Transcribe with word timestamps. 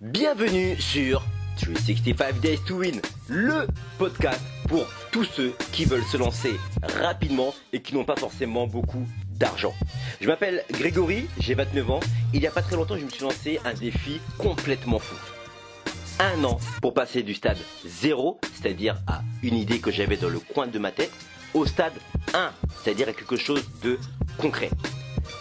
Bienvenue 0.00 0.76
sur 0.80 1.24
365 1.60 2.38
Days 2.38 2.60
to 2.64 2.76
Win, 2.76 3.00
le 3.28 3.66
podcast 3.98 4.40
pour 4.68 4.86
tous 5.10 5.24
ceux 5.24 5.52
qui 5.72 5.86
veulent 5.86 6.04
se 6.04 6.16
lancer 6.16 6.52
rapidement 7.00 7.52
et 7.72 7.82
qui 7.82 7.96
n'ont 7.96 8.04
pas 8.04 8.14
forcément 8.14 8.68
beaucoup 8.68 9.04
d'argent. 9.40 9.74
Je 10.20 10.28
m'appelle 10.28 10.62
Grégory, 10.70 11.26
j'ai 11.40 11.54
29 11.54 11.90
ans. 11.90 12.00
Il 12.32 12.38
n'y 12.38 12.46
a 12.46 12.52
pas 12.52 12.62
très 12.62 12.76
longtemps, 12.76 12.96
je 12.96 13.06
me 13.06 13.10
suis 13.10 13.24
lancé 13.24 13.58
un 13.64 13.74
défi 13.74 14.20
complètement 14.38 15.00
fou. 15.00 15.16
Un 16.20 16.44
an 16.44 16.60
pour 16.80 16.94
passer 16.94 17.24
du 17.24 17.34
stade 17.34 17.58
0, 17.84 18.38
c'est-à-dire 18.54 18.98
à 19.08 19.22
une 19.42 19.56
idée 19.56 19.80
que 19.80 19.90
j'avais 19.90 20.16
dans 20.16 20.28
le 20.28 20.38
coin 20.38 20.68
de 20.68 20.78
ma 20.78 20.92
tête, 20.92 21.12
au 21.54 21.66
stade 21.66 21.94
1, 22.34 22.52
c'est-à-dire 22.84 23.08
à 23.08 23.12
quelque 23.12 23.36
chose 23.36 23.68
de 23.82 23.98
concret. 24.36 24.70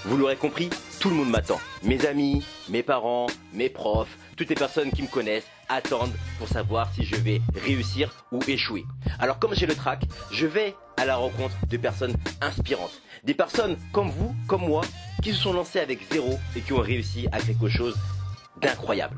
Vous 0.05 0.17
l'aurez 0.17 0.35
compris, 0.35 0.71
tout 0.99 1.09
le 1.09 1.15
monde 1.15 1.29
m'attend. 1.29 1.59
Mes 1.83 2.07
amis, 2.07 2.43
mes 2.69 2.81
parents, 2.81 3.27
mes 3.53 3.69
profs, 3.69 4.17
toutes 4.37 4.49
les 4.49 4.55
personnes 4.55 4.91
qui 4.91 5.01
me 5.01 5.07
connaissent 5.07 5.47
attendent 5.67 6.13
pour 6.37 6.47
savoir 6.47 6.93
si 6.93 7.03
je 7.03 7.15
vais 7.15 7.41
réussir 7.55 8.25
ou 8.31 8.39
échouer. 8.47 8.85
Alors 9.19 9.39
comme 9.39 9.55
j'ai 9.55 9.65
le 9.65 9.75
track, 9.75 10.03
je 10.31 10.45
vais 10.45 10.75
à 10.95 11.05
la 11.05 11.17
rencontre 11.17 11.55
de 11.67 11.77
personnes 11.77 12.15
inspirantes. 12.39 13.01
Des 13.23 13.33
personnes 13.33 13.77
comme 13.91 14.09
vous, 14.09 14.35
comme 14.47 14.61
moi, 14.61 14.83
qui 15.23 15.33
se 15.33 15.41
sont 15.41 15.53
lancées 15.53 15.79
avec 15.79 15.99
zéro 16.11 16.37
et 16.55 16.61
qui 16.61 16.71
ont 16.73 16.81
réussi 16.81 17.27
à 17.31 17.39
quelque 17.39 17.67
chose 17.67 17.97
d'incroyable. 18.61 19.17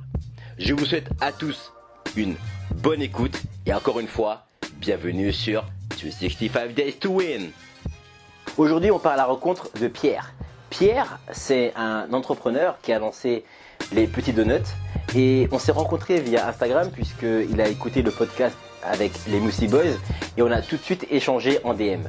Je 0.57 0.73
vous 0.73 0.85
souhaite 0.85 1.09
à 1.19 1.31
tous 1.31 1.73
une 2.15 2.35
bonne 2.75 3.01
écoute 3.01 3.37
et 3.65 3.73
encore 3.73 3.99
une 3.99 4.07
fois, 4.07 4.47
bienvenue 4.77 5.33
sur 5.33 5.65
265 6.01 6.73
Days 6.73 6.93
to 6.93 7.09
Win. 7.11 7.51
Aujourd'hui, 8.57 8.89
on 8.89 8.99
part 8.99 9.13
à 9.13 9.17
la 9.17 9.25
rencontre 9.25 9.69
de 9.79 9.87
Pierre. 9.89 10.33
Pierre, 10.69 11.19
c'est 11.31 11.73
un 11.75 12.11
entrepreneur 12.13 12.77
qui 12.81 12.93
a 12.93 12.99
lancé 12.99 13.43
les 13.91 14.07
petits 14.07 14.33
donuts 14.33 14.75
et 15.15 15.47
on 15.51 15.59
s'est 15.59 15.71
rencontrés 15.71 16.19
via 16.19 16.47
Instagram 16.47 16.89
puisqu'il 16.91 17.59
a 17.61 17.67
écouté 17.67 18.01
le 18.01 18.11
podcast 18.11 18.55
avec 18.83 19.11
les 19.27 19.39
Moussi 19.39 19.67
Boys 19.67 19.97
et 20.37 20.41
on 20.41 20.51
a 20.51 20.61
tout 20.61 20.77
de 20.77 20.81
suite 20.81 21.05
échangé 21.09 21.59
en 21.63 21.73
DM. 21.73 22.07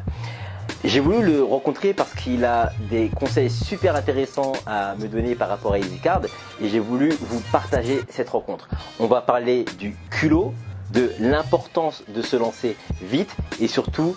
J'ai 0.84 1.00
voulu 1.00 1.22
le 1.22 1.42
rencontrer 1.42 1.92
parce 1.92 2.14
qu'il 2.14 2.44
a 2.44 2.72
des 2.88 3.10
conseils 3.10 3.50
super 3.50 3.96
intéressants 3.96 4.52
à 4.66 4.94
me 4.96 5.08
donner 5.08 5.34
par 5.34 5.48
rapport 5.48 5.74
à 5.74 5.78
EasyCard 5.78 6.22
et 6.62 6.68
j'ai 6.68 6.78
voulu 6.78 7.10
vous 7.20 7.40
partager 7.52 8.00
cette 8.08 8.30
rencontre. 8.30 8.68
On 8.98 9.06
va 9.06 9.20
parler 9.20 9.64
du 9.78 9.94
culot, 10.10 10.54
de 10.92 11.12
l'importance 11.18 12.02
de 12.08 12.22
se 12.22 12.36
lancer 12.36 12.76
vite 13.02 13.34
et 13.60 13.68
surtout 13.68 14.16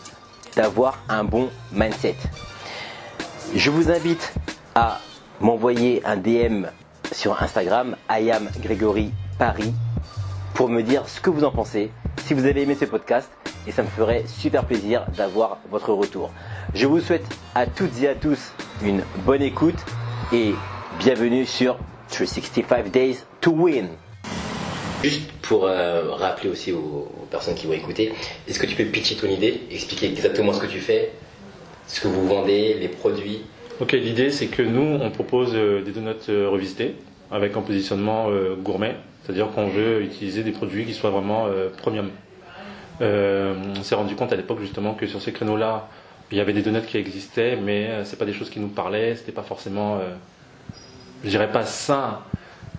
d'avoir 0.55 0.99
un 1.09 1.23
bon 1.23 1.49
mindset. 1.71 2.15
Je 3.55 3.69
vous 3.69 3.91
invite 3.91 4.33
à 4.73 4.99
m'envoyer 5.41 6.01
un 6.05 6.15
DM 6.15 6.67
sur 7.13 7.41
Instagram, 7.41 7.95
Ayam 8.09 8.49
Grégory 8.59 9.11
Paris, 9.37 9.73
pour 10.53 10.69
me 10.69 10.81
dire 10.81 11.07
ce 11.07 11.21
que 11.21 11.29
vous 11.29 11.43
en 11.43 11.51
pensez, 11.51 11.91
si 12.25 12.33
vous 12.33 12.45
avez 12.45 12.63
aimé 12.63 12.75
ce 12.79 12.85
podcast, 12.85 13.29
et 13.67 13.71
ça 13.71 13.83
me 13.83 13.87
ferait 13.87 14.25
super 14.27 14.65
plaisir 14.65 15.05
d'avoir 15.15 15.59
votre 15.69 15.93
retour. 15.93 16.31
Je 16.73 16.85
vous 16.85 16.99
souhaite 16.99 17.25
à 17.55 17.65
toutes 17.65 18.01
et 18.01 18.09
à 18.09 18.15
tous 18.15 18.51
une 18.83 19.03
bonne 19.25 19.41
écoute 19.41 19.79
et 20.33 20.53
bienvenue 20.99 21.45
sur 21.45 21.77
365 22.09 22.91
Days 22.91 23.17
to 23.41 23.51
Win. 23.51 23.87
Juste 25.03 25.31
pour 25.41 25.65
euh, 25.65 26.11
rappeler 26.11 26.49
aussi 26.49 26.71
aux, 26.71 26.77
aux 26.77 27.27
personnes 27.29 27.55
qui 27.55 27.67
vont 27.67 27.73
écouter, 27.73 28.13
est-ce 28.47 28.59
que 28.59 28.65
tu 28.65 28.75
peux 28.75 28.85
pitcher 28.85 29.15
ton 29.15 29.27
idée, 29.27 29.61
expliquer 29.71 30.07
exactement 30.07 30.53
ce 30.53 30.59
que 30.59 30.67
tu 30.67 30.79
fais, 30.79 31.11
ce 31.87 32.01
que 32.01 32.07
vous 32.07 32.27
vendez, 32.27 32.75
les 32.75 32.87
produits? 32.87 33.43
Ok, 33.79 33.93
l'idée 33.93 34.29
c'est 34.29 34.47
que 34.47 34.61
nous 34.61 34.99
on 35.01 35.09
propose 35.09 35.53
euh, 35.55 35.81
des 35.81 35.91
donuts 35.91 36.11
euh, 36.29 36.47
revisités 36.47 36.95
avec 37.31 37.57
un 37.57 37.61
positionnement 37.61 38.27
euh, 38.29 38.55
gourmet, 38.55 38.95
c'est-à-dire 39.23 39.49
qu'on 39.49 39.67
veut 39.67 40.03
utiliser 40.03 40.43
des 40.43 40.51
produits 40.51 40.85
qui 40.85 40.93
soient 40.93 41.09
vraiment 41.09 41.47
premium. 41.77 42.09
On 43.01 43.81
s'est 43.81 43.95
rendu 43.95 44.15
compte 44.15 44.31
à 44.31 44.35
l'époque 44.35 44.59
justement 44.61 44.93
que 44.93 45.07
sur 45.07 45.21
ces 45.21 45.31
créneaux-là, 45.31 45.89
il 46.31 46.37
y 46.37 46.41
avait 46.41 46.53
des 46.53 46.61
donuts 46.61 46.85
qui 46.87 46.97
existaient, 46.97 47.57
mais 47.61 47.89
c'est 48.03 48.17
pas 48.17 48.25
des 48.25 48.33
choses 48.33 48.49
qui 48.49 48.59
nous 48.59 48.67
parlaient, 48.67 49.15
c'était 49.15 49.31
pas 49.31 49.41
forcément, 49.41 49.99
je 51.23 51.29
dirais 51.29 51.51
pas 51.51 51.65
sain, 51.65 52.19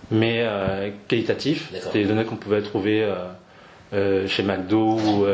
mais 0.09 0.47
qualitatif. 1.07 1.71
C'était 1.73 2.03
des 2.03 2.05
donuts 2.05 2.25
qu'on 2.25 2.37
pouvait 2.37 2.61
trouver 2.61 3.07
chez 3.91 4.43
McDo 4.43 4.97
ou, 4.97 5.25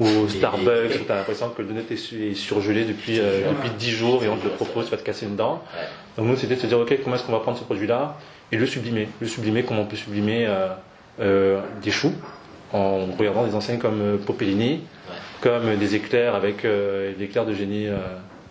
ou 0.00 0.06
au 0.06 0.28
Starbucks, 0.28 1.00
où 1.00 1.04
tu 1.04 1.12
as 1.12 1.16
l'impression 1.16 1.48
que 1.50 1.62
le 1.62 1.68
donut 1.68 1.90
est, 1.90 1.96
su- 1.96 2.30
est 2.30 2.34
surgelé 2.34 2.84
depuis, 2.84 3.18
euh, 3.18 3.48
depuis 3.50 3.70
10 3.70 3.90
jours 3.90 4.22
et 4.24 4.28
on 4.28 4.36
te 4.36 4.44
le 4.44 4.50
propose, 4.50 4.84
tu 4.86 4.90
vas 4.90 4.96
te 4.98 5.02
casser 5.02 5.26
une 5.26 5.36
dent. 5.36 5.62
Ouais. 5.74 5.86
Donc 6.18 6.26
nous, 6.26 6.36
c'était 6.36 6.56
de 6.56 6.60
se 6.60 6.66
dire, 6.66 6.78
ok, 6.78 6.98
comment 7.02 7.16
est-ce 7.16 7.24
qu'on 7.24 7.32
va 7.32 7.40
prendre 7.40 7.58
ce 7.58 7.64
produit-là 7.64 8.16
et 8.52 8.56
le 8.56 8.66
sublimer. 8.66 9.08
Le 9.20 9.26
sublimer, 9.26 9.62
comment 9.64 9.82
on 9.82 9.86
peut 9.86 9.96
sublimer 9.96 10.46
euh, 10.46 10.68
euh, 11.20 11.60
des 11.82 11.90
choux 11.90 12.12
en 12.72 13.06
regardant 13.18 13.44
des 13.46 13.54
enseignes 13.54 13.78
comme 13.78 14.18
Popellini, 14.26 14.80
comme 15.40 15.76
des 15.76 15.94
éclairs 15.94 16.34
avec 16.34 16.64
l'éclair 17.18 17.46
de 17.46 17.54
génie 17.54 17.86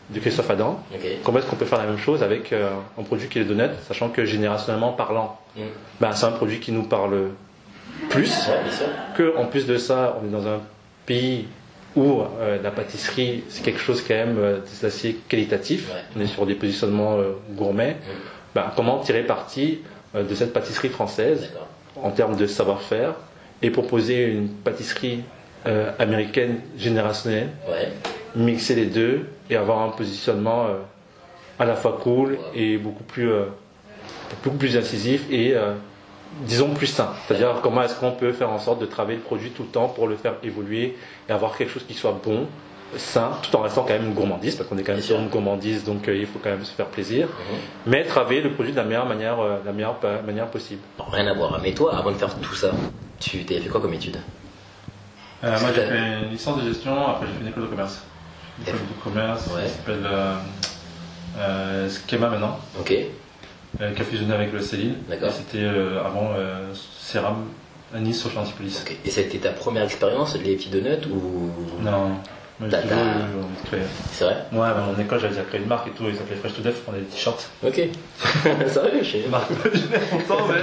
de 0.10 0.20
Christophe 0.20 0.50
Adam. 0.50 0.80
Comment 1.24 1.40
est-ce 1.40 1.48
qu'on 1.48 1.56
peut 1.58 1.66
faire 1.66 1.80
la 1.80 1.86
même 1.86 1.98
chose 1.98 2.24
avec 2.24 2.54
un 2.54 3.04
produit 3.04 3.28
qui 3.28 3.40
est 3.40 3.44
le 3.44 3.48
donut, 3.54 3.72
sachant 3.88 4.10
que 4.10 4.24
générationnellement 4.26 4.94
parlant, 4.94 5.38
Mm. 5.58 5.62
ben, 6.02 6.12
c'est 6.12 6.26
un 6.26 6.32
produit 6.32 6.60
qui 6.60 6.74
nous 6.74 6.84
parle 6.84 7.30
plus, 8.10 8.30
Ouais, 8.50 8.86
que 9.16 9.38
en 9.38 9.46
plus 9.46 9.66
de 9.66 9.78
ça, 9.78 10.18
on 10.22 10.28
est 10.28 10.32
dans 10.32 10.46
un 10.48 10.60
pays 11.06 11.48
où 11.96 12.22
euh, 12.22 12.62
la 12.62 12.72
pâtisserie, 12.72 13.44
c'est 13.50 13.64
quelque 13.64 13.80
chose 13.80 14.04
quand 14.06 14.14
même 14.16 14.38
euh, 14.38 14.60
d'assez 14.82 15.16
qualitatif. 15.30 15.90
Ouais. 15.90 16.02
On 16.18 16.22
est 16.22 16.28
sur 16.28 16.46
des 16.46 16.56
positionnements 16.56 17.18
euh, 17.18 17.34
gourmets. 17.52 17.98
Ben, 18.54 18.72
comment 18.76 19.00
tirer 19.00 19.24
parti 19.24 19.80
de 20.14 20.34
cette 20.34 20.54
pâtisserie 20.54 20.88
française 20.90 21.52
en 22.02 22.10
termes 22.12 22.38
de 22.38 22.48
savoir-faire 22.48 23.16
et 23.62 23.70
proposer 23.70 24.28
une 24.28 24.48
pâtisserie 24.48 25.24
américaine 26.00 26.60
générationnelle, 26.78 27.50
Ouais. 27.68 27.90
mixer 28.36 28.76
les 28.76 28.86
deux 28.86 29.26
et 29.50 29.58
avoir 29.58 29.82
un 29.82 29.90
positionnement 29.90 30.68
à 31.60 31.66
la 31.66 31.76
fois 31.76 32.00
cool 32.02 32.38
et 32.56 32.78
beaucoup 32.78 33.04
plus, 33.04 33.30
beaucoup 34.42 34.58
plus 34.58 34.78
incisif 34.78 35.26
et 35.30 35.54
disons 36.42 36.74
plus 36.74 36.88
sain. 36.88 37.10
C'est-à-dire 37.28 37.56
comment 37.64 37.82
est-ce 37.84 37.96
qu'on 38.00 38.12
peut 38.12 38.34
faire 38.34 38.50
en 38.50 38.60
sorte 38.60 38.80
de 38.80 38.86
travailler 38.86 39.18
le 39.18 39.24
produit 39.24 39.52
tout 39.52 39.64
le 39.64 39.70
temps 39.70 39.88
pour 39.88 40.08
le 40.08 40.16
faire 40.16 40.34
évoluer 40.44 40.98
et 41.30 41.32
avoir 41.32 41.56
quelque 41.58 41.72
chose 41.72 41.86
qui 41.88 41.94
soit 41.94 42.20
bon, 42.24 42.48
sain, 42.98 43.32
tout 43.42 43.56
en 43.58 43.62
restant 43.62 43.82
quand 43.84 43.94
même 43.94 44.06
une 44.06 44.14
gourmandise, 44.14 44.56
parce 44.56 44.70
qu'on 44.70 44.78
est 44.78 44.84
quand 44.84 44.94
même 44.94 45.02
sur 45.02 45.20
une 45.20 45.28
gourmandise, 45.28 45.84
donc 45.84 46.08
euh, 46.08 46.16
il 46.16 46.26
faut 46.28 46.40
quand 46.42 46.52
même 46.52 46.64
se 46.64 46.72
faire 46.72 46.86
plaisir, 46.86 47.28
Mhm. 47.28 47.58
mais 47.88 48.04
travailler 48.06 48.42
le 48.42 48.52
produit 48.52 48.72
de 48.72 48.78
la 48.78 48.84
meilleure 48.86 49.06
manière, 49.08 49.40
euh, 49.40 49.58
la 49.66 49.72
meilleure 49.74 49.98
manière 50.26 50.48
possible. 50.48 50.82
Rien 51.12 51.28
à 51.28 51.34
voir. 51.34 51.60
Mais 51.62 51.74
toi, 51.74 51.98
avant 51.98 52.12
de 52.12 52.16
faire 52.18 52.34
tout 52.36 52.56
ça, 52.56 52.72
tu 53.20 53.44
t'es 53.44 53.60
fait 53.60 53.70
quoi 53.70 53.82
comme 53.82 53.94
étude? 53.94 54.18
Euh, 55.44 55.60
moi, 55.60 55.70
j'ai 55.76 55.82
fait 55.82 55.98
une 56.24 56.30
licence 56.32 56.62
de 56.64 56.68
gestion, 56.70 57.08
après 57.08 57.28
j'ai 57.28 57.34
fait 57.34 57.42
une 57.42 57.48
école 57.50 57.64
de 57.64 57.68
commerce. 57.68 58.02
Une 58.60 58.68
école 58.68 58.80
de 58.82 59.04
commerce, 59.04 59.48
Ouais. 59.48 59.64
qui 59.64 59.70
s'appelle 59.70 60.08
euh, 61.38 61.90
Schema 62.08 62.30
maintenant, 62.30 62.60
Ok. 62.80 62.94
Euh, 63.82 63.94
qui 63.94 64.02
a 64.02 64.06
fusionné 64.06 64.34
avec 64.34 64.52
le 64.54 64.62
Céline. 64.62 64.96
D'accord. 65.10 65.32
C'était 65.32 65.64
euh, 65.64 66.00
avant 66.06 66.32
euh, 66.38 66.72
Céram 67.00 67.46
à 67.94 68.00
Nice, 68.00 68.20
sur 68.22 68.38
Antipolis. 68.38 68.82
Ok. 68.86 68.96
Et 69.06 69.10
c'était 69.10 69.38
ta 69.38 69.50
première 69.52 69.84
expérience, 69.84 70.36
les 70.38 70.56
petits 70.56 70.70
donuts 70.70 71.06
ou? 71.12 71.52
Non, 71.82 72.10
moi 72.60 72.70
j'ai 72.70 72.70
T'as- 72.70 72.82
toujours 72.84 72.98
t'as- 72.98 73.04
eu 73.04 73.44
envie 73.44 73.62
de 73.64 73.68
créer. 73.68 73.82
C'est 74.12 74.24
vrai? 74.26 74.38
Ouais, 74.52 74.68
à 74.68 74.74
mon 74.76 75.00
école 75.02 75.20
j'avais 75.20 75.34
déjà 75.34 75.46
créé 75.46 75.62
une 75.62 75.68
marque 75.68 75.88
et 75.88 75.92
tout, 75.92 76.06
ils 76.08 76.16
s'appelaient 76.16 76.36
Fresh 76.38 76.54
to 76.56 76.62
Death, 76.62 76.76
on 76.88 76.92
avait 76.92 77.02
des 77.02 77.08
t-shirts. 77.08 77.50
Ok. 77.66 77.74
Sérieux, 78.68 79.04
je 79.04 79.12
sais. 79.12 79.24
Marque 79.30 79.50
imaginaire 79.52 80.02
pourtant, 80.10 80.48
mais. 80.50 80.62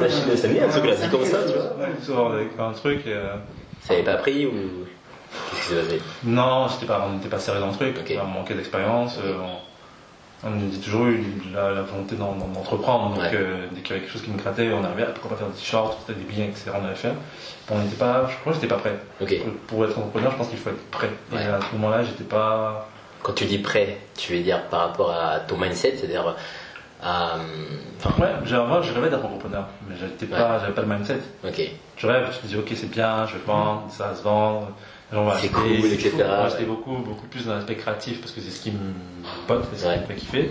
La 0.00 0.08
Chine, 0.08 0.36
ça 0.36 0.48
me 0.48 0.62
un 0.62 0.68
truc 0.68 0.84
là, 0.86 0.94
dit 0.96 1.08
comme 1.10 1.24
ça, 1.24 1.38
tu 1.46 1.52
vois. 1.52 1.76
Ouais, 1.78 1.92
souvent, 2.02 2.28
on 2.28 2.32
avait 2.32 2.46
créé 2.46 2.64
un 2.66 2.72
truc 2.72 3.06
et. 3.06 3.12
euh, 3.12 3.34
Ça 3.82 3.94
avait 3.94 4.02
pas 4.02 4.14
pris 4.16 4.46
ou? 4.46 4.52
Qu'est-ce 4.52 5.68
qui 5.68 5.74
s'est 5.74 5.82
passé? 5.82 6.02
Non, 6.24 6.66
j'étais 6.68 6.86
pas, 6.86 7.06
on 7.08 7.14
n'était 7.16 7.28
pas 7.28 7.38
serré 7.38 7.60
dans 7.60 7.68
le 7.68 7.72
truc, 7.74 7.96
Ok. 8.00 8.12
on 8.22 8.26
manquait 8.26 8.54
d'expérience. 8.54 9.16
euh, 9.24 9.34
on, 9.40 9.69
on 10.44 10.48
a 10.48 10.82
toujours 10.82 11.06
eu 11.06 11.22
la, 11.54 11.70
la 11.72 11.82
volonté 11.82 12.16
d'en- 12.16 12.32
d'en- 12.34 12.48
d'entreprendre. 12.48 13.10
Donc, 13.14 13.18
Ouais. 13.24 13.30
euh, 13.34 13.66
dès 13.72 13.80
qu'il 13.82 13.90
y 13.90 13.92
avait 13.98 14.00
quelque 14.06 14.12
chose 14.12 14.22
qui 14.22 14.30
me 14.30 14.38
grattait, 14.38 14.70
on 14.72 14.82
arrivait 14.84 15.02
à 15.02 15.06
pourquoi 15.06 15.30
pas 15.32 15.36
faire 15.36 15.48
des 15.48 15.58
t-shirts, 15.58 15.98
des 16.08 16.14
billets, 16.14 16.46
etc. 16.48 16.70
On 16.80 16.84
avait 16.84 16.94
fait. 16.94 17.12
Bon, 17.68 17.76
on 17.76 17.78
n'était 17.78 17.96
pas, 17.96 18.26
je 18.30 18.36
crois 18.38 18.52
que 18.52 18.58
j'étais 18.60 18.74
pas 18.74 18.80
prêt. 18.80 18.96
Pour 19.66 19.84
être 19.84 19.98
entrepreneur, 19.98 20.32
je 20.32 20.36
pense 20.36 20.48
qu'il 20.48 20.58
faut 20.58 20.70
être 20.70 20.90
prêt. 20.90 21.10
Ouais. 21.32 21.42
Et 21.42 21.46
à 21.46 21.60
ce 21.60 21.74
moment-là, 21.76 22.04
j'étais 22.04 22.24
pas. 22.24 22.88
Quand 23.22 23.34
tu 23.34 23.44
dis 23.44 23.58
prêt, 23.58 23.98
tu 24.16 24.32
veux 24.32 24.40
dire 24.42 24.62
par 24.68 24.80
rapport 24.80 25.10
à 25.12 25.40
ton 25.40 25.56
mindset, 25.58 25.96
c'est-à-dire. 25.96 26.24
à, 27.02 27.36
Enfin, 27.98 28.10
Ouais, 28.22 28.28
je 28.44 28.92
rêvais 28.94 29.08
d'être 29.10 29.24
entrepreneur, 29.24 29.64
mais 29.88 29.94
j'étais 29.98 30.26
pas, 30.26 30.58
j'avais 30.60 30.72
pas 30.72 30.82
le 30.82 30.88
mindset. 30.88 31.18
ok. 31.46 31.60
Je 31.96 32.06
rêve, 32.06 32.26
je 32.30 32.46
me 32.46 32.48
dis, 32.52 32.56
ok, 32.58 32.72
c'est 32.78 32.90
bien, 32.90 33.26
je 33.26 33.34
vais 33.34 33.44
vendre, 33.46 33.84
ça 33.90 34.08
va 34.08 34.14
se 34.14 34.22
vendre, 34.22 34.68
vont 35.12 35.30
C'est 35.30 35.36
acheter, 35.36 35.48
cool, 35.48 35.86
etc., 35.92 36.10
fou. 36.10 36.16
Moi, 36.18 36.26
ouais. 36.44 36.50
j'étais 36.50 36.64
beaucoup, 36.64 36.96
beaucoup 36.96 37.26
plus 37.26 37.46
dans 37.46 37.54
l'aspect 37.54 37.76
créatif 37.76 38.20
parce 38.20 38.32
que 38.32 38.40
c'est 38.40 38.50
ce 38.50 38.62
qui 38.62 38.70
me 38.72 38.78
botte, 39.48 39.64
c'est 39.72 39.80
ce 39.82 39.86
Ouais. 39.88 39.94
qui 39.96 40.00
me 40.00 40.06
fait 40.06 40.14
kiffer. 40.14 40.50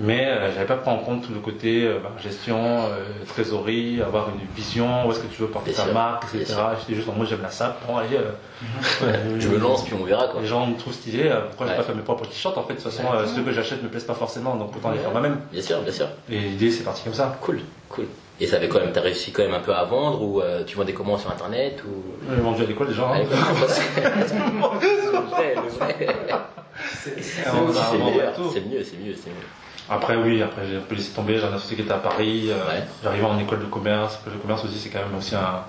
Mais 0.00 0.26
euh, 0.26 0.52
j'avais 0.54 0.66
pas 0.66 0.76
pris 0.76 0.90
en 0.90 0.98
compte 0.98 1.26
tout 1.26 1.32
le 1.34 1.40
côté 1.40 1.84
euh, 1.84 1.98
bah, 2.00 2.12
gestion, 2.22 2.56
euh, 2.84 3.02
trésorerie, 3.26 4.00
avoir 4.00 4.28
une 4.28 4.46
vision, 4.54 5.04
où 5.08 5.10
est-ce 5.10 5.18
que 5.18 5.26
tu 5.26 5.42
veux 5.42 5.48
porter 5.48 5.70
Bien 5.72 5.78
ta 5.80 5.84
sûr, 5.86 5.94
marque, 5.94 6.24
etc. 6.36 6.54
J'étais 6.80 6.94
juste 6.94 7.08
en 7.08 7.14
mode 7.14 7.26
j'aime 7.28 7.42
la 7.42 7.50
SAP, 7.50 7.84
bon 7.84 7.96
allez, 7.96 8.16
euh, 8.16 8.30
ouais, 9.04 9.40
Je 9.40 9.48
me 9.48 9.58
lance, 9.58 9.84
puis 9.84 9.94
on 10.00 10.04
verra 10.04 10.28
quoi. 10.28 10.40
Les 10.40 10.46
gens 10.46 10.66
me 10.68 10.76
trouvent 10.76 10.92
stylé, 10.94 11.24
euh, 11.24 11.40
pourquoi 11.48 11.66
je 11.66 11.70
Ouais. 11.72 11.76
vais 11.78 11.82
pas 11.82 11.86
faire 11.86 11.96
mes 11.96 12.02
propres 12.02 12.26
t-shirts 12.26 12.56
en 12.56 12.62
fait, 12.62 12.74
de 12.74 12.80
toute 12.80 12.92
façon 12.92 13.02
euh, 13.12 13.26
ceux 13.26 13.42
que 13.42 13.50
j'achète 13.52 13.82
me 13.82 13.88
plaisent 13.88 14.04
pas 14.04 14.14
forcément, 14.14 14.54
donc 14.54 14.76
autant 14.76 14.92
les 14.92 14.98
faire 14.98 15.10
moi-même. 15.10 15.38
Bien 15.50 15.62
sûr, 15.62 15.80
bien 15.80 15.92
sûr. 15.92 16.06
Et 16.30 16.38
l'idée 16.38 16.70
c'est 16.70 16.84
parti 16.84 17.02
comme 17.02 17.14
ça. 17.14 17.36
Cool, 17.40 17.58
cool. 17.88 18.06
Et 18.40 18.46
ça 18.46 18.56
avait 18.56 18.68
quand 18.68 18.78
même, 18.78 18.92
t'as 18.92 19.00
réussi 19.00 19.32
quand 19.32 19.42
même 19.42 19.54
un 19.54 19.58
peu 19.60 19.74
à 19.74 19.82
vendre 19.84 20.22
ou 20.22 20.40
euh, 20.40 20.62
tu 20.64 20.76
vendais 20.76 20.92
comment 20.92 21.18
sur 21.18 21.30
internet 21.30 21.82
ou? 21.86 22.02
J'ai 22.32 22.40
vendu 22.40 22.62
à 22.62 22.66
l'école 22.66 22.86
déjà. 22.88 23.08
Hein. 23.10 23.22
c'est- 26.94 28.60
mieux, 28.60 28.82
c'est 28.84 28.96
mieux, 28.98 29.14
c'est 29.14 29.30
mieux. 29.30 29.46
Après 29.90 30.16
oui, 30.16 30.42
après 30.42 30.62
j'ai 30.68 30.76
un 30.76 30.80
peu 30.80 30.94
laissé 30.94 31.12
tomber, 31.12 31.38
j'ai 31.38 31.44
un 31.44 31.52
associé 31.54 31.76
qui 31.76 31.82
était 31.82 31.92
à 31.92 31.96
Paris, 31.98 32.48
euh, 32.50 32.54
Ouais. 32.68 32.84
j'arrivais 33.02 33.24
en 33.24 33.38
école 33.38 33.60
de 33.60 33.64
commerce, 33.66 34.18
l'école 34.18 34.38
de 34.38 34.42
commerce 34.42 34.64
aussi 34.64 34.78
c'est 34.78 34.90
quand 34.90 34.98
même 34.98 35.16
aussi 35.16 35.34
un, 35.34 35.62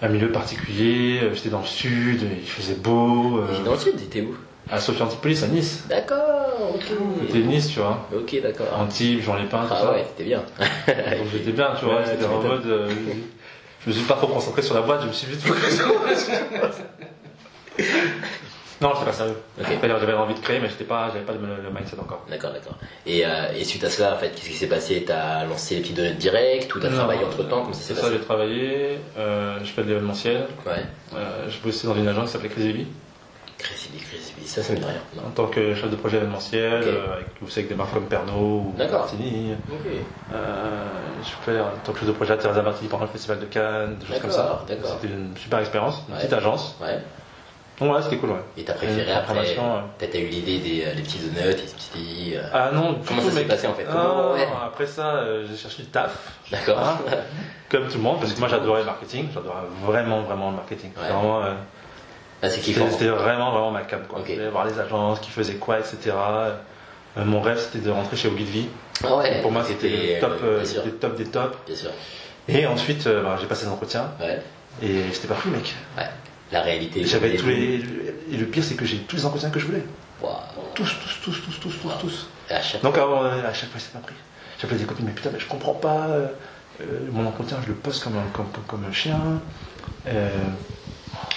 un 0.00 0.08
milieu 0.08 0.30
particulier, 0.30 1.20
Euh, 1.24 1.34
j'étais 1.34 1.48
dans 1.48 1.60
le 1.60 1.66
sud, 1.66 2.22
il 2.40 2.48
faisait 2.48 2.76
beau, 2.76 3.38
euh, 3.40 3.64
dans 3.64 3.72
le 3.72 3.78
sud, 3.78 3.96
t'étais 3.96 4.20
où? 4.20 4.36
À 4.70 4.80
Sophie 4.80 5.02
Antipolis 5.02 5.42
à 5.42 5.46
Nice, 5.46 5.84
D'accord, 5.88 6.72
ok. 6.74 6.82
c'était 7.26 7.38
Nice 7.46 7.68
tu 7.68 7.80
vois, 7.80 8.06
Ok, 8.14 8.36
d'accord. 8.42 8.66
Antibes, 8.78 9.22
Jean 9.22 9.36
Lépin, 9.36 9.62
tout 9.66 9.72
Ah 9.74 9.80
ça. 9.82 9.92
ouais, 9.92 10.04
c'était 10.08 10.24
bien. 10.24 10.42
Donc 10.58 11.26
j'étais 11.32 11.52
bien, 11.52 11.70
tu 11.78 11.84
vois, 11.86 11.96
Ouais, 11.96 12.04
j'étais 12.06 12.18
tu 12.24 12.30
en 12.30 12.42
mode. 12.42 12.66
euh, 12.66 12.90
je 13.84 13.90
me 13.90 13.94
suis 13.94 14.04
pas 14.04 14.14
trop 14.14 14.26
concentré 14.26 14.60
sur 14.62 14.74
la 14.74 14.82
boîte, 14.82 15.02
je 15.02 15.06
me 15.08 15.12
suis 15.12 15.26
vite 15.30 15.40
focalisé 15.40 15.76
sur 15.76 15.88
Non, 18.80 18.90
j'étais 18.94 19.06
pas 19.06 19.12
sérieux. 19.12 19.36
Ok. 19.60 19.66
C'est-à-dire, 19.68 19.98
J'avais 19.98 20.12
envie 20.12 20.34
de 20.34 20.38
créer, 20.40 20.60
mais 20.60 20.68
j'étais 20.68 20.84
pas, 20.84 21.08
j'avais 21.12 21.24
pas 21.24 21.32
le, 21.32 21.40
le 21.64 21.70
mindset 21.74 21.98
encore. 21.98 22.24
D'accord, 22.30 22.52
d'accord. 22.52 22.76
Et, 23.06 23.26
euh, 23.26 23.52
et 23.56 23.64
suite 23.64 23.82
à 23.82 23.90
cela, 23.90 24.14
en 24.14 24.18
fait, 24.18 24.30
qu'est-ce 24.30 24.48
qui 24.50 24.54
s'est 24.54 24.68
passé? 24.68 25.02
T'as 25.04 25.44
lancé 25.46 25.74
les 25.76 25.80
petites 25.80 25.96
données 25.96 26.12
directes 26.12 26.72
ou 26.76 26.78
t'as 26.78 26.90
travaillé 26.90 27.24
entre 27.24 27.42
temps 27.48 27.62
Comment 27.62 27.72
ça 27.72 27.80
s'est 27.80 27.86
C'est 27.88 27.94
ça, 27.94 28.02
passé? 28.02 28.14
j'ai 28.14 28.20
travaillé, 28.24 28.98
euh, 29.18 29.58
je 29.64 29.70
fais 29.70 29.82
de 29.82 29.88
l'événementiel, 29.88 30.46
Ouais. 30.64 30.84
euh, 31.16 31.48
je 31.48 31.58
bossais 31.58 31.88
dans 31.88 31.96
une 31.96 32.06
agence 32.06 32.26
qui 32.26 32.32
s'appelait 32.34 32.50
Crazy 32.50 32.86
Crésibi, 33.58 33.98
Crésibi, 33.98 34.46
ça, 34.46 34.62
ça 34.62 34.72
me 34.72 34.78
dit 34.78 34.84
rien. 34.84 34.94
Non. 35.16 35.28
en 35.28 35.30
tant 35.30 35.46
que 35.46 35.74
chef 35.74 35.90
de 35.90 35.96
projet 35.96 36.18
événementiel, 36.18 36.82
euh, 36.84 37.14
avec, 37.14 37.26
vous 37.40 37.48
savez, 37.48 37.62
avec 37.62 37.68
des 37.70 37.74
marques 37.74 37.92
comme 37.92 38.06
Pernod 38.06 38.34
ou. 38.36 38.74
Martini. 38.78 39.54
Ok. 39.70 39.86
Euh, 40.32 40.84
je 41.22 41.28
fais 41.44 41.60
en 41.60 41.70
tant 41.84 41.92
que 41.92 41.98
chef 41.98 42.06
de 42.08 42.12
projet 42.12 42.34
à 42.34 42.36
Teresa 42.36 42.62
Martini 42.62 42.88
pendant 42.88 43.04
le 43.04 43.10
festival 43.10 43.40
de 43.40 43.46
Cannes, 43.46 43.96
des 43.96 44.06
choses 44.06 44.20
comme 44.20 44.30
ça. 44.30 44.64
C'était 44.68 45.12
une 45.12 45.36
super 45.36 45.58
expérience, 45.58 46.02
une 46.08 46.14
Ouais. 46.14 46.20
petite 46.20 46.32
agence. 46.34 46.76
Ouais. 46.80 46.98
Donc 47.80 47.88
voilà, 47.90 48.02
c'était 48.02 48.16
cool, 48.16 48.30
ouais. 48.30 48.36
Et 48.56 48.64
t'as 48.64 48.72
préféré 48.74 49.12
après 49.12 49.38
ouais. 49.38 49.54
Peut-être 49.98 50.10
t'as 50.12 50.18
eu 50.18 50.26
l'idée 50.26 50.58
des 50.58 50.84
euh, 50.84 50.94
les 50.94 51.02
petits 51.02 51.18
donuts, 51.18 51.48
les 51.48 51.54
petits. 51.54 52.32
euh, 52.36 52.42
Ah 52.52 52.70
non, 52.72 52.98
Comment 53.06 53.22
tout, 53.22 53.28
ça 53.30 53.34
s'est 53.36 53.44
passé, 53.44 53.66
en 53.68 53.74
fait? 53.74 53.86
Ah, 53.88 54.32
ouais. 54.34 54.48
Après 54.66 54.86
ça, 54.86 55.14
euh, 55.16 55.46
j'ai 55.48 55.56
cherché 55.56 55.82
du 55.84 55.88
taf. 55.88 56.16
D'accord. 56.50 56.78
Hein, 56.78 56.98
comme 57.70 57.86
tout 57.88 57.98
le 57.98 58.02
monde, 58.02 58.18
parce 58.20 58.32
que 58.32 58.38
moi 58.40 58.48
j'adorais 58.48 58.80
le 58.80 58.86
marketing, 58.86 59.28
j'adorais 59.32 59.62
vraiment, 59.84 60.22
vraiment 60.22 60.50
le 60.50 60.56
marketing. 60.56 60.90
Ouais. 60.96 61.02
Vraiment, 61.08 61.42
euh, 61.44 61.52
Ah, 62.42 62.48
c'est 62.48 62.56
c'était 62.60 62.72
kiffant. 62.72 62.90
c'était 62.90 63.08
vraiment, 63.08 63.50
vraiment 63.50 63.70
ma 63.72 63.82
cam. 63.82 64.02
Quoi. 64.08 64.20
Je 64.26 64.32
voulais 64.34 64.48
voir 64.48 64.64
les 64.66 64.78
agences, 64.78 65.20
qui 65.20 65.30
faisaient 65.30 65.54
quoi, 65.56 65.78
etc. 65.80 65.98
Euh, 66.16 66.54
mon 67.24 67.40
rêve 67.40 67.58
c'était 67.58 67.84
de 67.84 67.90
rentrer 67.90 68.16
chez 68.16 68.28
Ogilvy. 68.28 68.68
Ah 69.04 69.16
ouais. 69.16 69.40
Pour 69.42 69.50
moi 69.52 69.64
c'était 69.64 69.88
le 70.14 70.20
top, 70.20 70.38
euh, 70.42 70.60
euh, 70.60 70.64
c'était 70.64 70.84
le 70.86 70.92
top 70.96 71.16
des 71.16 71.24
tops. 71.26 71.56
Bien 71.66 71.76
sûr. 71.76 71.90
Et 72.48 72.66
ensuite, 72.66 73.06
euh, 73.06 73.22
bah, 73.22 73.36
j'ai 73.40 73.46
passé 73.46 73.66
l'entretien 73.66 74.10
Ouais. 74.20 74.40
et 74.82 75.02
j'étais 75.12 75.28
pas 75.28 75.34
pris, 75.34 75.50
mec. 75.50 75.74
Ouais. 75.96 76.04
La 76.52 76.62
réalité. 76.62 77.04
J'avais 77.04 77.28
les- 77.30 77.36
tous 77.36 77.46
les. 77.48 77.84
Et 78.32 78.36
le 78.36 78.46
pire, 78.46 78.64
c'est 78.64 78.74
que 78.74 78.84
j'ai 78.86 78.98
tous 78.98 79.16
les 79.16 79.26
entretiens 79.26 79.50
que 79.50 79.58
je 79.60 79.66
voulais. 79.66 79.84
Tous, 80.74 80.84
tous, 80.84 81.20
tous, 81.24 81.42
tous, 81.44 81.60
tous, 81.60 81.78
tous, 81.82 81.98
tous. 82.00 82.28
Donc 82.82 82.96
avant, 82.96 83.24
euh, 83.24 83.46
à 83.46 83.52
chaque 83.52 83.70
fois, 83.70 83.78
c'est 83.80 83.92
pas 83.92 83.98
pris. 83.98 84.14
J'appelais 84.60 84.78
des 84.78 84.84
copines, 84.84 85.04
mais 85.06 85.12
putain, 85.12 85.30
mais 85.32 85.40
je 85.40 85.46
comprends 85.46 85.74
pas. 85.74 86.06
euh, 86.08 86.26
euh, 86.80 86.84
mon 87.12 87.26
entretien, 87.26 87.58
je 87.62 87.68
le 87.68 87.74
poste 87.74 88.02
comme 88.04 88.16
un, 88.16 88.22
comme, 88.32 88.46
comme- 88.52 88.64
comme 88.64 88.84
un 88.88 88.92
chien. 88.92 89.18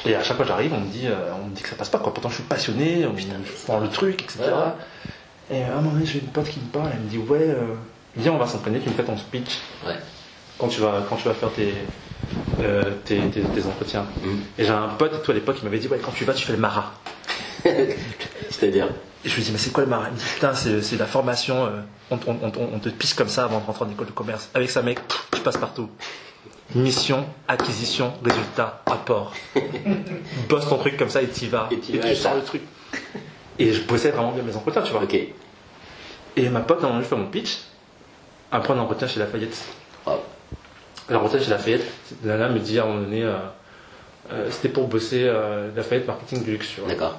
Et 0.05 0.15
à 0.15 0.23
chaque 0.23 0.37
fois, 0.37 0.45
j'arrive, 0.45 0.73
on 0.73 0.79
me 0.79 0.87
dit, 0.91 1.07
euh, 1.07 1.31
on 1.41 1.47
me 1.49 1.55
dit 1.55 1.61
que 1.61 1.69
ça 1.69 1.75
passe 1.75 1.89
pas. 1.89 1.99
Quoi. 1.99 2.13
Pourtant, 2.13 2.29
je 2.29 2.35
suis 2.35 2.43
passionné, 2.43 3.05
on, 3.05 3.15
je 3.17 3.25
prends 3.65 3.79
le 3.79 3.89
truc, 3.89 4.21
etc. 4.23 4.39
Ouais, 4.45 5.55
Et 5.57 5.63
à 5.63 5.73
un 5.73 5.81
moment 5.81 5.91
donné, 5.91 6.05
j'ai 6.05 6.19
une 6.19 6.27
pote 6.27 6.47
qui 6.49 6.59
me 6.59 6.65
parle, 6.65 6.89
elle 6.93 7.01
me 7.01 7.09
dit, 7.09 7.17
ouais, 7.17 7.37
euh, 7.41 7.75
viens, 8.17 8.31
on 8.33 8.37
va 8.37 8.47
s'entraîner, 8.47 8.79
tu 8.79 8.89
me 8.89 8.93
fais 8.95 9.03
ton 9.03 9.17
speech 9.17 9.59
Ouais. 9.85 9.95
quand 10.57 10.67
tu 10.69 10.81
vas, 10.81 11.03
quand 11.07 11.17
tu 11.17 11.27
vas 11.27 11.33
faire 11.33 11.51
tes, 11.53 11.73
euh, 12.61 12.83
tes, 13.05 13.19
tes- 13.29 13.41
tes 13.41 13.65
entretiens. 13.65 14.05
Mm. 14.23 14.29
Et 14.57 14.63
j'ai 14.65 14.69
un 14.71 14.87
pote, 14.89 15.13
et 15.13 15.21
toi 15.21 15.33
à 15.33 15.35
l'époque, 15.35 15.57
qui 15.57 15.63
m'avait 15.65 15.79
dit, 15.79 15.87
ouais, 15.87 15.99
quand 16.03 16.11
tu 16.11 16.25
vas, 16.25 16.33
tu 16.33 16.43
fais 16.45 16.53
le 16.53 16.59
marat. 16.59 16.93
C'est-à-dire. 18.49 18.87
Et 19.23 19.29
je 19.29 19.35
lui 19.35 19.43
dis, 19.43 19.51
mais 19.51 19.57
c'est 19.59 19.71
quoi 19.71 19.83
le 19.83 19.89
marin 19.89 20.07
Il 20.09 20.13
me 20.13 20.17
dit, 20.17 20.25
putain, 20.33 20.53
c'est 20.55 20.81
c'est 20.81 20.97
la 20.97 21.05
formation, 21.05 21.65
euh, 21.65 21.69
on, 22.09 22.15
on- 22.27 22.37
on- 22.43 22.69
on 22.75 22.79
te 22.79 22.89
pisse 22.89 23.13
comme 23.13 23.27
ça 23.29 23.43
avant 23.43 23.59
de 23.59 23.65
rentrer 23.65 23.85
en 23.85 23.89
école 23.91 24.07
de 24.07 24.11
commerce. 24.11 24.49
Avec 24.55 24.69
ça, 24.69 24.81
mec, 24.81 24.99
tu 25.31 25.41
passes 25.41 25.57
partout. 25.57 25.89
Mission, 26.75 27.25
acquisition, 27.47 28.13
résultat, 28.23 28.81
apport. 28.85 29.33
Bosse 30.49 30.69
ton 30.69 30.77
truc 30.77 30.97
comme 30.97 31.09
ça 31.09 31.21
et 31.21 31.27
t'y 31.27 31.47
vas. 31.47 31.67
Et 31.71 31.75
vas, 31.75 31.81
tu 31.81 32.07
et 32.07 32.15
sors 32.15 32.35
le 32.35 32.41
truc. 32.41 32.61
Et 33.59 33.73
je 33.73 33.83
bossais 33.83 34.11
vraiment 34.11 34.31
bien 34.31 34.43
mes 34.43 34.55
entretiens, 34.55 34.81
tu 34.81 34.91
vois. 34.91 35.03
Ok. 35.03 35.17
Et 36.37 36.49
ma 36.49 36.61
pote, 36.61 36.81
normalement, 36.81 37.03
je 37.03 37.09
fais 37.09 37.15
mon 37.15 37.27
pitch. 37.27 37.59
Après 38.51 38.73
un 38.73 38.79
entretien 38.79 39.07
chez 39.07 39.19
Lafayette. 39.19 39.63
Wow. 40.05 40.19
L'entretien 41.09 41.39
chez 41.39 41.49
Lafayette, 41.49 41.85
la 42.23 42.37
nana 42.37 42.49
me 42.53 42.59
dit 42.59 42.79
à 42.79 42.83
un 42.83 42.87
moment 42.87 43.01
donné, 43.01 43.23
euh, 43.23 43.35
euh, 44.31 44.47
c'était 44.49 44.69
pour 44.69 44.87
bosser 44.87 45.23
euh, 45.25 45.69
Lafayette 45.75 46.07
Marketing 46.07 46.43
du 46.43 46.51
luxe, 46.51 46.69
tu 46.73 46.81
vois. 46.81 46.89
D'accord. 46.89 47.17